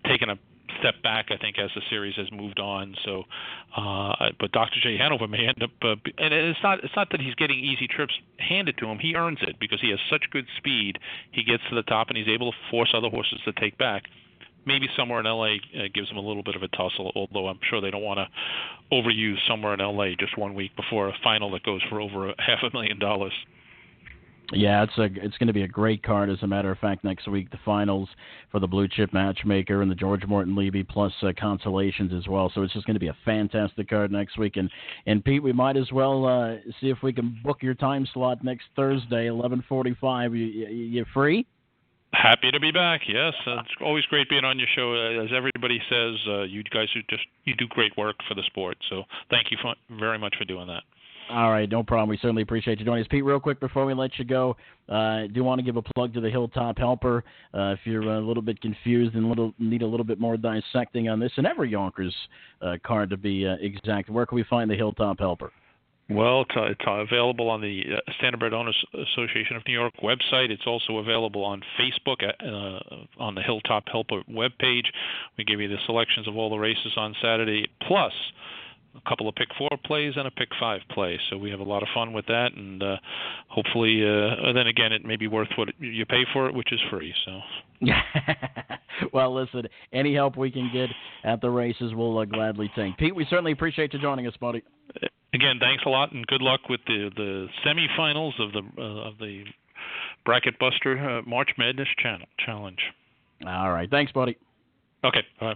taken 0.06 0.30
a 0.30 0.40
step 0.80 0.95
back, 1.04 1.28
I 1.30 1.38
think, 1.38 1.58
as 1.60 1.70
the 1.76 1.82
series 1.90 2.16
has 2.16 2.32
moved 2.32 2.60
on. 2.60 2.95
So, 3.06 3.24
uh, 3.76 4.30
but 4.40 4.52
Dr. 4.52 4.80
J. 4.82 4.98
Hanover 4.98 5.28
may 5.28 5.48
end 5.48 5.62
up, 5.62 5.72
uh, 5.82 5.95
and 6.18 6.34
it's 6.34 6.60
not 6.64 6.84
it's 6.84 6.95
not 6.95 7.10
that 7.12 7.22
he's 7.22 7.36
getting 7.36 7.60
easy 7.60 7.88
trips 7.88 8.14
handed 8.38 8.78
to 8.80 8.86
him. 8.88 8.99
He 8.99 9.16
earns 9.16 9.40
it 9.41 9.60
because 9.60 9.82
he 9.82 9.90
has 9.90 9.99
such 10.10 10.24
good 10.32 10.45
speed. 10.58 10.99
He 11.32 11.44
gets 11.44 11.64
to 11.70 11.76
the 11.76 11.84
top 11.84 12.10
and 12.10 12.18
he's 12.18 12.28
able 12.28 12.52
to 12.52 12.58
force 12.72 12.94
other 12.94 13.10
horses 13.10 13.40
to 13.45 13.54
take 13.54 13.78
back. 13.78 14.04
Maybe 14.66 14.88
somewhere 14.98 15.22
in 15.22 15.26
LA 15.26 15.56
uh, 15.80 15.88
gives 15.94 16.10
him 16.10 16.18
a 16.18 16.22
little 16.22 16.44
bit 16.44 16.56
of 16.56 16.64
a 16.64 16.68
tussle, 16.68 17.12
although 17.16 17.48
I'm 17.48 17.60
sure 17.70 17.80
they 17.80 17.91
don't 17.91 18.04
want 18.04 18.20
to 18.20 18.28
overuse 18.91 19.38
somewhere 19.48 19.74
in 19.74 19.80
LA 19.80 20.16
just 20.20 20.38
one 20.38 20.56
week 20.56 20.76
before 20.76 21.08
a 21.08 21.14
final 21.24 21.52
that 21.52 21.64
goes 21.64 21.82
for 21.90 22.02
over 22.02 22.30
a 22.30 22.36
half 22.38 22.60
a 22.64 22.70
million 22.74 22.99
dollars. 22.99 23.34
Yeah, 24.53 24.84
it's 24.84 24.98
a 24.98 25.03
it's 25.03 25.38
going 25.38 25.48
to 25.48 25.53
be 25.53 25.64
a 25.64 25.68
great 25.68 26.03
card. 26.03 26.30
As 26.30 26.38
a 26.41 26.48
matter 26.48 26.72
of 26.72 26.78
fact, 26.80 27.03
next 27.03 27.28
week 27.28 27.52
the 27.52 27.60
finals 27.65 28.07
for 28.49 28.60
the 28.60 28.68
Blue 28.68 28.88
Chip 28.88 29.14
Matchmaker 29.14 29.82
and 29.82 29.91
the 29.91 29.95
George 29.95 30.26
Morton 30.26 30.56
Levy 30.56 30.84
plus 30.84 31.11
uh, 31.22 31.34
consolations 31.38 32.14
as 32.14 32.28
well. 32.30 32.49
So 32.56 32.64
it's 32.64 32.74
just 32.74 32.86
going 32.86 32.95
to 32.95 32.99
be 32.99 33.10
a 33.10 33.18
fantastic 33.26 33.90
card 33.90 34.11
next 34.11 34.38
week. 34.38 34.56
And 34.56 34.72
and 35.06 35.24
Pete, 35.24 35.44
we 35.44 35.52
might 35.52 35.76
as 35.76 35.91
well 35.91 36.26
uh, 36.26 36.56
see 36.80 36.90
if 36.90 36.99
we 37.03 37.11
can 37.11 37.40
book 37.44 37.61
your 37.61 37.74
time 37.74 38.07
slot 38.14 38.44
next 38.44 38.65
Thursday, 38.76 39.28
11:45. 39.28 40.32
You, 40.32 40.45
you 40.45 40.68
you 40.68 41.06
free? 41.14 41.45
Happy 42.14 42.49
to 42.52 42.60
be 42.60 42.72
back. 42.72 43.02
Yes, 43.06 43.34
it's 43.45 43.69
always 43.82 44.06
great 44.06 44.30
being 44.30 44.45
on 44.45 44.57
your 44.57 44.68
show. 44.74 44.94
As 44.94 45.30
everybody 45.36 45.82
says, 45.90 46.15
uh, 46.28 46.44
you 46.44 46.64
guys 46.64 46.88
are 46.95 47.02
just 47.10 47.24
you 47.44 47.53
do 47.53 47.68
great 47.68 47.95
work 47.98 48.15
for 48.30 48.34
the 48.34 48.44
sport. 48.44 48.78
So 48.90 49.03
thank 49.30 49.52
you 49.52 49.57
for, 49.61 49.76
very 49.99 50.18
much 50.18 50.36
for 50.38 50.45
doing 50.45 50.68
that. 50.68 50.84
All 51.30 51.52
right, 51.52 51.70
no 51.70 51.84
problem. 51.84 52.10
We 52.10 52.18
certainly 52.18 52.41
appreciate 52.41 52.80
you 52.80 52.86
joining 52.86 53.04
us. 53.04 53.08
Pete, 53.12 53.24
real 53.24 53.40
quick 53.40 53.60
before 53.60 53.86
we 53.86 53.94
let 53.94 54.18
you 54.18 54.24
go, 54.24 54.56
uh, 54.88 55.28
do 55.34 55.44
want 55.44 55.60
to 55.60 55.64
give 55.64 55.76
a 55.76 55.82
plug 55.82 56.14
to 56.14 56.22
the 56.22 56.30
Hilltop 56.30 56.78
Helper. 56.78 57.24
Uh, 57.54 57.74
if 57.74 57.80
you're 57.84 58.02
a 58.02 58.20
little 58.22 58.41
bit 58.41 58.62
confused 58.62 59.14
and 59.14 59.28
little, 59.28 59.54
need 59.60 59.82
a 59.82 59.86
little 59.86 60.06
bit 60.06 60.22
more 60.22 60.38
dissecting 60.38 61.10
on 61.10 61.20
this, 61.20 61.32
and 61.36 61.45
every 61.45 61.70
Yonkers 61.70 62.16
uh, 62.62 62.76
card 62.86 63.10
to 63.10 63.18
be 63.18 63.45
uh, 63.45 63.56
exact, 63.60 64.10
where 64.10 64.26
can 64.26 64.38
we 64.38 64.44
find 64.44 64.72
the 64.72 64.76
Hilltop 64.76 65.20
Helper? 65.20 65.52
Well, 66.10 66.44
it's, 66.44 66.52
uh, 66.56 66.68
it's 66.68 66.82
available 66.88 67.49
on 67.49 67.60
the 67.60 67.84
uh, 67.98 68.12
Standardbred 68.22 68.54
Owners 68.54 68.82
Association 68.94 69.58
of 69.58 69.64
New 69.68 69.74
York 69.74 69.95
website. 70.02 70.49
It's 70.49 70.66
also 70.66 70.99
available 70.99 71.44
on 71.44 71.62
Facebook 71.78 72.24
at, 72.24 72.41
on 73.20 73.36
the 73.36 73.41
Hilltop 73.41 73.84
Helper 73.91 74.22
webpage. 74.32 74.86
We 75.38 75.44
give 75.44 75.60
you 75.60 75.68
the 75.68 75.80
selections 75.86 76.26
of 76.30 76.38
all 76.38 76.49
the 76.49 76.58
races 76.58 76.94
on 76.95 77.14
Saturday, 77.22 77.68
plus 77.86 78.14
a 78.98 79.10
couple 79.10 79.28
of 79.28 79.36
pick 79.36 79.49
four 79.57 79.69
plays 79.86 80.14
and 80.15 80.28
a 80.28 80.32
pick 80.32 80.49
five 80.60 80.82
play. 80.91 81.19
So 81.30 81.38
we 81.38 81.49
have 81.52 81.60
a 81.60 81.64
lot 81.64 81.84
of 81.84 81.90
fun 81.94 82.14
with 82.14 82.26
that, 82.28 82.53
and 82.56 82.82
uh, 82.82 82.98
hopefully, 83.48 84.03
uh, 84.03 84.52
then 84.53 84.68
again, 84.68 84.91
it 84.91 85.06
may 85.06 85.15
be 85.15 85.28
worth 85.28 85.49
what 85.56 85.69
you 85.80 86.06
pay 86.06 86.24
for 86.34 86.48
it, 86.48 86.53
which 86.53 86.72
is 86.72 86.80
free. 86.90 87.14
So. 87.26 87.40
well, 89.14 89.34
listen, 89.34 89.64
any 89.94 90.14
help 90.14 90.38
we 90.38 90.52
can 90.52 90.69
get 90.74 90.90
at 91.24 91.41
the 91.41 91.49
races, 91.49 91.94
we'll 91.94 92.18
uh, 92.18 92.26
gladly 92.26 92.72
take. 92.76 92.98
Pete, 92.98 93.15
we 93.15 93.26
certainly 93.30 93.52
appreciate 93.52 93.94
you 93.94 93.99
joining 93.99 94.28
us, 94.28 94.34
buddy. 94.40 94.64
Again, 95.34 95.57
thanks 95.60 95.84
a 95.86 95.90
lot, 95.90 96.11
and 96.14 96.26
good 96.28 96.41
luck 96.41 96.61
with 96.69 96.80
the 96.88 97.11
the 97.15 97.48
semifinals 97.65 98.40
of 98.40 98.53
the 98.53 98.82
uh, 98.82 99.07
of 99.07 99.18
the 99.19 99.44
Bracket 100.26 100.57
Buster 100.57 100.98
uh, 100.98 101.22
March 101.30 101.49
Madness 101.57 101.88
channel 102.02 102.28
challenge. 102.44 102.80
All 103.45 103.72
right, 103.72 103.90
thanks, 103.90 104.11
buddy. 104.11 104.38
Okay. 105.03 105.22
Bye. 105.40 105.56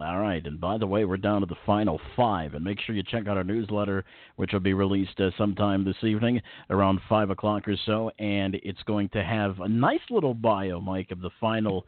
All 0.00 0.20
right, 0.20 0.46
and 0.46 0.60
by 0.60 0.78
the 0.78 0.86
way, 0.86 1.04
we're 1.04 1.16
down 1.16 1.40
to 1.40 1.46
the 1.46 1.56
final 1.66 2.00
five, 2.14 2.54
and 2.54 2.62
make 2.62 2.78
sure 2.80 2.94
you 2.94 3.02
check 3.02 3.26
out 3.26 3.36
our 3.36 3.42
newsletter, 3.42 4.04
which 4.36 4.52
will 4.52 4.60
be 4.60 4.72
released 4.72 5.18
uh, 5.18 5.30
sometime 5.36 5.84
this 5.84 6.04
evening 6.04 6.40
around 6.70 7.00
five 7.08 7.30
o'clock 7.30 7.66
or 7.66 7.76
so, 7.84 8.12
and 8.20 8.54
it's 8.62 8.82
going 8.84 9.08
to 9.08 9.24
have 9.24 9.58
a 9.58 9.68
nice 9.68 9.98
little 10.08 10.34
bio, 10.34 10.80
Mike, 10.80 11.10
of 11.10 11.20
the 11.20 11.30
final 11.40 11.84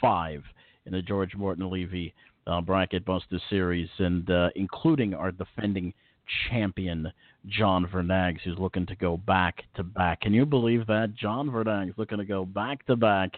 five 0.00 0.42
in 0.86 0.92
the 0.92 1.02
George 1.02 1.36
Morton 1.36 1.70
Levy 1.70 2.12
uh, 2.48 2.60
Bracket 2.60 3.04
Buster 3.04 3.38
Series, 3.48 3.88
and 3.98 4.28
uh, 4.28 4.48
including 4.56 5.14
our 5.14 5.30
defending 5.30 5.94
champion 6.50 7.12
John 7.46 7.86
Vernags, 7.86 8.40
who's 8.44 8.58
looking 8.58 8.86
to 8.86 8.96
go 8.96 9.16
back 9.16 9.62
to 9.76 9.84
back. 9.84 10.22
Can 10.22 10.34
you 10.34 10.44
believe 10.44 10.86
that? 10.88 11.14
John 11.14 11.48
Vernags 11.48 11.96
looking 11.96 12.18
to 12.18 12.24
go 12.24 12.44
back 12.44 12.84
to 12.86 12.96
back 12.96 13.32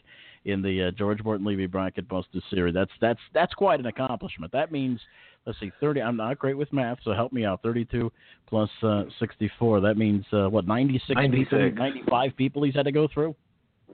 in 0.44 0.62
the 0.62 0.88
uh, 0.88 0.90
George 0.92 1.22
Morton 1.22 1.46
Levy 1.46 1.66
Bracket 1.66 2.08
Buster 2.08 2.40
Series. 2.50 2.74
That's 2.74 2.90
that's 3.00 3.20
that's 3.32 3.54
quite 3.54 3.80
an 3.80 3.86
accomplishment. 3.86 4.52
That 4.52 4.72
means 4.72 5.00
let's 5.46 5.58
see, 5.60 5.70
thirty. 5.80 6.00
I'm 6.00 6.16
not 6.16 6.38
great 6.38 6.56
with 6.56 6.72
math, 6.72 6.98
so 7.04 7.12
help 7.12 7.32
me 7.32 7.44
out. 7.44 7.62
Thirty-two 7.62 8.10
plus 8.48 8.70
uh, 8.82 9.04
sixty-four. 9.18 9.80
That 9.80 9.96
means 9.96 10.24
uh, 10.32 10.48
what? 10.48 10.66
Ninety-six, 10.66 11.14
96. 11.14 11.50
People, 11.50 11.70
ninety-five 11.72 12.36
people 12.36 12.62
he's 12.62 12.74
had 12.74 12.84
to 12.84 12.92
go 12.92 13.08
through. 13.12 13.34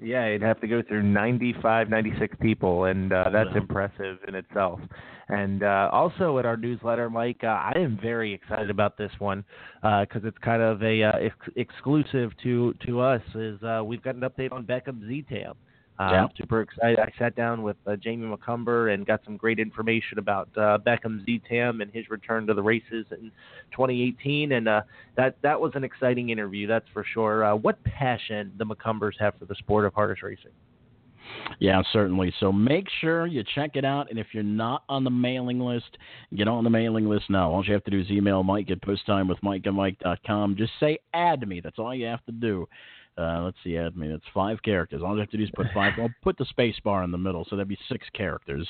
Yeah, 0.02 0.32
he'd 0.32 0.42
have 0.42 0.60
to 0.60 0.66
go 0.66 0.82
through 0.82 1.02
95, 1.02 1.90
96 1.90 2.36
people, 2.40 2.84
and 2.84 3.12
uh, 3.12 3.28
that's 3.30 3.54
impressive 3.54 4.18
in 4.26 4.34
itself. 4.34 4.80
And 5.28 5.62
uh, 5.62 5.90
also 5.92 6.38
at 6.38 6.46
our 6.46 6.56
newsletter, 6.56 7.10
Mike, 7.10 7.40
uh, 7.42 7.48
I 7.48 7.72
am 7.76 7.98
very 8.00 8.32
excited 8.32 8.70
about 8.70 8.96
this 8.96 9.12
one 9.18 9.44
because 9.82 10.24
uh, 10.24 10.28
it's 10.28 10.38
kind 10.38 10.62
of 10.62 10.82
a 10.82 11.02
uh, 11.02 11.12
ex- 11.20 11.54
exclusive 11.56 12.32
to 12.42 12.74
to 12.86 13.00
us. 13.00 13.22
Is 13.34 13.62
uh, 13.62 13.82
we've 13.84 14.02
got 14.02 14.14
an 14.14 14.22
update 14.22 14.52
on 14.52 14.64
Beckham 14.64 15.06
Z-Tam. 15.06 15.54
Uh, 16.00 16.12
yeah. 16.12 16.26
Super 16.38 16.62
excited. 16.62 16.98
I 16.98 17.12
sat 17.18 17.36
down 17.36 17.62
with 17.62 17.76
uh, 17.86 17.94
Jamie 17.94 18.26
McCumber 18.26 18.94
and 18.94 19.04
got 19.04 19.20
some 19.22 19.36
great 19.36 19.58
information 19.58 20.18
about 20.18 20.48
uh, 20.56 20.78
Beckham 20.78 21.22
Z-Tam 21.26 21.82
and 21.82 21.92
his 21.92 22.08
return 22.08 22.46
to 22.46 22.54
the 22.54 22.62
races 22.62 23.04
in 23.10 23.30
2018, 23.72 24.52
and 24.52 24.66
uh, 24.66 24.80
that 25.18 25.36
that 25.42 25.60
was 25.60 25.72
an 25.74 25.84
exciting 25.84 26.30
interview, 26.30 26.66
that's 26.66 26.86
for 26.94 27.04
sure. 27.12 27.44
Uh, 27.44 27.54
what 27.54 27.84
passion 27.84 28.50
the 28.56 28.64
McCumbers 28.64 29.12
have 29.20 29.34
for 29.38 29.44
the 29.44 29.54
sport 29.56 29.84
of 29.84 29.92
harness 29.92 30.22
racing. 30.22 30.52
Yeah, 31.58 31.82
certainly. 31.92 32.32
So 32.40 32.50
make 32.50 32.86
sure 33.00 33.26
you 33.26 33.44
check 33.54 33.72
it 33.74 33.84
out. 33.84 34.08
And 34.08 34.18
if 34.18 34.28
you're 34.32 34.42
not 34.42 34.84
on 34.88 35.04
the 35.04 35.10
mailing 35.10 35.60
list, 35.60 35.98
get 36.34 36.48
on 36.48 36.64
the 36.64 36.70
mailing 36.70 37.08
list 37.08 37.26
now. 37.28 37.50
All 37.50 37.64
you 37.64 37.74
have 37.74 37.84
to 37.84 37.90
do 37.90 38.00
is 38.00 38.10
email 38.10 38.42
Mike 38.42 38.70
at 38.70 38.80
posttimewithmikeandmike.com. 38.80 40.56
Just 40.56 40.72
say 40.80 40.98
add 41.12 41.46
me. 41.46 41.60
That's 41.60 41.78
all 41.78 41.94
you 41.94 42.06
have 42.06 42.24
to 42.24 42.32
do. 42.32 42.66
Uh, 43.20 43.42
let's 43.44 43.56
see, 43.62 43.78
I 43.78 43.90
mean, 43.90 44.10
It's 44.10 44.24
five 44.32 44.62
characters. 44.62 45.02
All 45.04 45.14
you 45.14 45.20
have 45.20 45.30
to 45.30 45.36
do 45.36 45.42
is 45.42 45.50
put 45.54 45.66
five. 45.74 45.92
well, 45.98 46.08
put 46.22 46.38
the 46.38 46.46
space 46.46 46.76
bar 46.82 47.04
in 47.04 47.10
the 47.10 47.18
middle, 47.18 47.46
so 47.48 47.56
that'd 47.56 47.68
be 47.68 47.78
six 47.90 48.06
characters. 48.14 48.66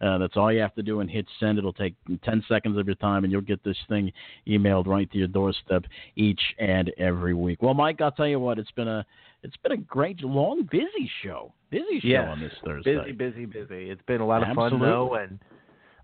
Uh, 0.00 0.18
that's 0.18 0.36
all 0.36 0.52
you 0.52 0.60
have 0.60 0.74
to 0.74 0.82
do, 0.82 1.00
and 1.00 1.10
hit 1.10 1.26
send. 1.38 1.58
It'll 1.58 1.72
take 1.72 1.94
ten 2.24 2.44
seconds 2.48 2.76
of 2.78 2.86
your 2.86 2.96
time, 2.96 3.24
and 3.24 3.32
you'll 3.32 3.42
get 3.42 3.62
this 3.62 3.76
thing 3.88 4.12
emailed 4.48 4.86
right 4.86 5.10
to 5.12 5.18
your 5.18 5.28
doorstep 5.28 5.84
each 6.16 6.40
and 6.58 6.90
every 6.98 7.34
week. 7.34 7.62
Well, 7.62 7.74
Mike, 7.74 8.00
I'll 8.00 8.10
tell 8.12 8.28
you 8.28 8.40
what. 8.40 8.58
It's 8.58 8.72
been 8.72 8.88
a 8.88 9.06
it's 9.42 9.56
been 9.58 9.72
a 9.72 9.76
great, 9.76 10.20
long, 10.22 10.68
busy 10.70 11.10
show. 11.22 11.52
Busy 11.70 12.00
show 12.00 12.08
yes. 12.08 12.28
on 12.28 12.40
this 12.40 12.52
Thursday. 12.64 12.96
Busy, 12.96 13.12
busy, 13.12 13.44
busy. 13.46 13.90
It's 13.90 14.02
been 14.06 14.20
a 14.20 14.26
lot 14.26 14.48
of 14.48 14.54
fun 14.54 14.78
though, 14.80 15.14
and 15.14 15.38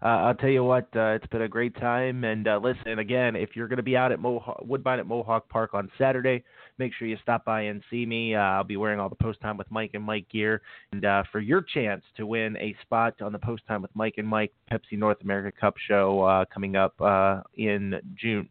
uh, 0.01 0.07
I'll 0.07 0.35
tell 0.35 0.49
you 0.49 0.62
what, 0.62 0.89
uh, 0.95 1.11
it's 1.11 1.27
been 1.27 1.43
a 1.43 1.49
great 1.49 1.75
time. 1.81 2.25
And 2.25 2.47
uh, 2.47 2.61
listen, 2.62 2.99
again, 2.99 3.35
if 3.35 3.51
you're 3.55 3.69
going 3.69 3.79
to 3.79 3.83
be 3.83 3.97
out 3.97 4.12
at 4.12 4.20
Mohawk, 4.20 4.62
Woodbine 4.65 5.01
at 5.01 5.07
Mohawk 5.07 5.49
Park 5.49 5.75
on 5.75 5.91
Saturday, 5.99 6.45
make 6.79 6.93
sure 6.95 7.09
you 7.09 7.16
stop 7.23 7.45
by 7.45 7.62
and 7.62 7.83
see 7.91 8.07
me. 8.07 8.35
Uh, 8.35 8.41
I'll 8.41 8.65
be 8.65 8.77
wearing 8.77 9.01
all 9.01 9.09
the 9.09 9.16
Post 9.16 9.41
Time 9.41 9.57
with 9.57 9.70
Mike 9.70 9.91
and 9.95 10.05
Mike 10.05 10.29
gear. 10.29 10.62
And 10.93 11.05
uh, 11.05 11.25
for 11.33 11.41
your 11.41 11.62
chance 11.62 12.05
to 12.16 12.27
win 12.27 12.57
a 12.59 12.77
spot 12.83 13.20
on 13.20 13.33
the 13.33 13.39
Post 13.39 13.66
Time 13.66 13.83
with 13.83 13.95
Mike 13.95 14.15
and 14.19 14.29
Mike 14.29 14.53
Pepsi 14.70 14.99
North 14.99 15.20
America 15.23 15.57
Cup 15.61 15.75
show 15.89 16.23
uh, 16.23 16.45
coming 16.53 16.77
up 16.77 16.95
uh, 17.01 17.41
in 17.57 17.95
June. 18.15 18.49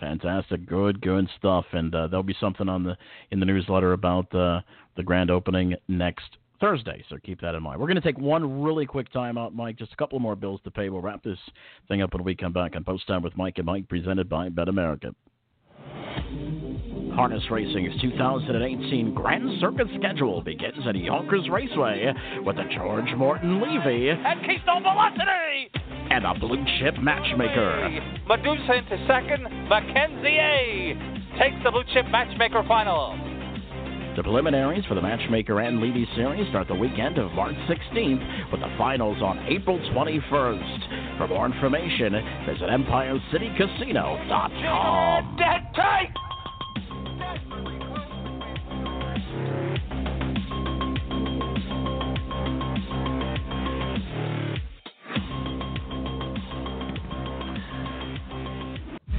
Fantastic, 0.00 0.66
good, 0.66 1.00
good 1.00 1.28
stuff, 1.38 1.64
and 1.72 1.94
uh, 1.94 2.08
there'll 2.08 2.24
be 2.24 2.36
something 2.40 2.68
on 2.68 2.82
the 2.82 2.96
in 3.30 3.38
the 3.38 3.46
newsletter 3.46 3.92
about 3.92 4.32
uh, 4.34 4.60
the 4.96 5.02
grand 5.04 5.30
opening 5.30 5.74
next 5.86 6.36
Thursday, 6.64 7.04
so 7.10 7.18
keep 7.22 7.42
that 7.42 7.54
in 7.54 7.62
mind. 7.62 7.78
We're 7.78 7.88
going 7.88 8.00
to 8.00 8.00
take 8.00 8.18
one 8.18 8.62
really 8.62 8.86
quick 8.86 9.12
time 9.12 9.36
out, 9.36 9.54
Mike. 9.54 9.76
Just 9.76 9.92
a 9.92 9.96
couple 9.96 10.18
more 10.18 10.34
bills 10.34 10.60
to 10.64 10.70
pay. 10.70 10.88
We'll 10.88 11.02
wrap 11.02 11.22
this 11.22 11.38
thing 11.88 12.00
up 12.00 12.14
when 12.14 12.24
we 12.24 12.34
come 12.34 12.54
back 12.54 12.74
on 12.74 12.84
Post 12.84 13.06
Time 13.06 13.20
with 13.20 13.36
Mike 13.36 13.58
and 13.58 13.66
Mike, 13.66 13.86
presented 13.86 14.30
by 14.30 14.48
Bet 14.48 14.70
America. 14.70 15.14
Harness 17.14 17.42
Racing's 17.50 18.00
2018 18.00 19.12
Grand 19.12 19.60
Circuit 19.60 19.88
schedule 19.98 20.40
begins 20.40 20.86
at 20.88 20.96
Yonkers 20.96 21.50
Raceway 21.50 22.10
with 22.42 22.56
the 22.56 22.64
George 22.74 23.14
Morton 23.14 23.60
Levy 23.60 24.08
And 24.08 24.40
Keystone 24.46 24.82
Velocity! 24.82 25.70
and 26.10 26.24
a 26.24 26.32
blue 26.32 26.64
chip 26.78 26.94
matchmaker. 26.98 27.90
Medusa 28.26 28.72
into 28.72 29.06
second. 29.06 29.68
Mackenzie 29.68 30.38
A 30.38 30.96
takes 31.38 31.62
the 31.62 31.70
blue 31.70 31.84
chip 31.92 32.06
matchmaker 32.10 32.64
final. 32.66 33.33
The 34.16 34.22
preliminaries 34.22 34.84
for 34.86 34.94
the 34.94 35.02
Matchmaker 35.02 35.60
and 35.60 35.80
Levy 35.80 36.08
series 36.14 36.48
start 36.50 36.68
the 36.68 36.74
weekend 36.74 37.18
of 37.18 37.32
March 37.32 37.56
16th 37.68 38.52
with 38.52 38.60
the 38.60 38.72
finals 38.78 39.20
on 39.20 39.40
April 39.48 39.76
21st. 39.92 41.18
For 41.18 41.26
more 41.26 41.46
information, 41.46 42.12
visit 42.46 42.68
EmpireCityCasino.com. 42.68 45.36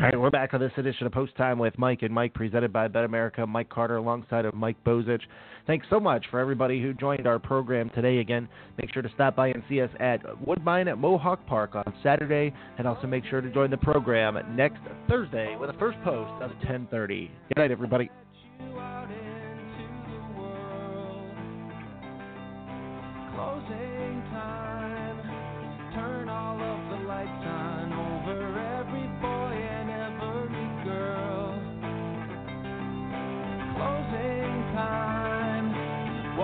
All 0.00 0.04
right, 0.04 0.20
we're 0.20 0.30
back 0.30 0.54
on 0.54 0.60
this 0.60 0.70
edition 0.76 1.08
of 1.08 1.12
Post 1.12 1.34
Time 1.36 1.58
with 1.58 1.76
Mike 1.76 2.02
and 2.02 2.14
Mike, 2.14 2.32
presented 2.32 2.72
by 2.72 2.86
Bet 2.86 3.02
America. 3.02 3.44
Mike 3.44 3.68
Carter 3.68 3.96
alongside 3.96 4.44
of 4.44 4.54
Mike 4.54 4.76
Bozich. 4.84 5.22
Thanks 5.66 5.88
so 5.90 5.98
much 5.98 6.24
for 6.30 6.38
everybody 6.38 6.80
who 6.80 6.94
joined 6.94 7.26
our 7.26 7.40
program 7.40 7.90
today. 7.96 8.18
Again, 8.18 8.48
make 8.80 8.92
sure 8.92 9.02
to 9.02 9.08
stop 9.16 9.34
by 9.34 9.48
and 9.48 9.60
see 9.68 9.80
us 9.80 9.90
at 9.98 10.20
Woodbine 10.46 10.86
at 10.86 10.98
Mohawk 10.98 11.44
Park 11.48 11.74
on 11.74 11.92
Saturday, 12.04 12.54
and 12.78 12.86
also 12.86 13.08
make 13.08 13.24
sure 13.24 13.40
to 13.40 13.50
join 13.50 13.72
the 13.72 13.76
program 13.76 14.38
next 14.54 14.78
Thursday 15.08 15.56
with 15.56 15.68
a 15.68 15.76
first 15.80 15.98
post 16.04 16.30
of 16.44 16.52
10:30. 16.60 17.28
Good 17.48 17.56
night, 17.56 17.72
everybody. 17.72 18.08
Closing 23.34 23.87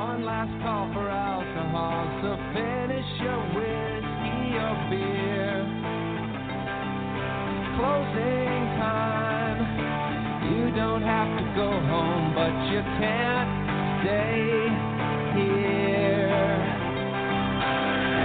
One 0.05 0.22
last 0.22 0.52
call 0.62 0.93
for 0.93 1.09
alcohol, 1.09 2.05
so 2.20 2.36
finish 2.52 3.09
your 3.24 3.40
whiskey 3.56 4.52
or 4.60 4.76
beer. 4.93 5.64
Closing 7.81 8.60
time. 8.76 9.64
You 10.52 10.76
don't 10.76 11.01
have 11.01 11.39
to 11.39 11.44
go 11.56 11.70
home, 11.72 12.35
but 12.36 12.52
you 12.68 12.82
can't 13.01 13.48
stay 14.05 14.44
here. 15.40 16.36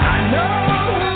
I 0.04 0.32
know 0.34 1.09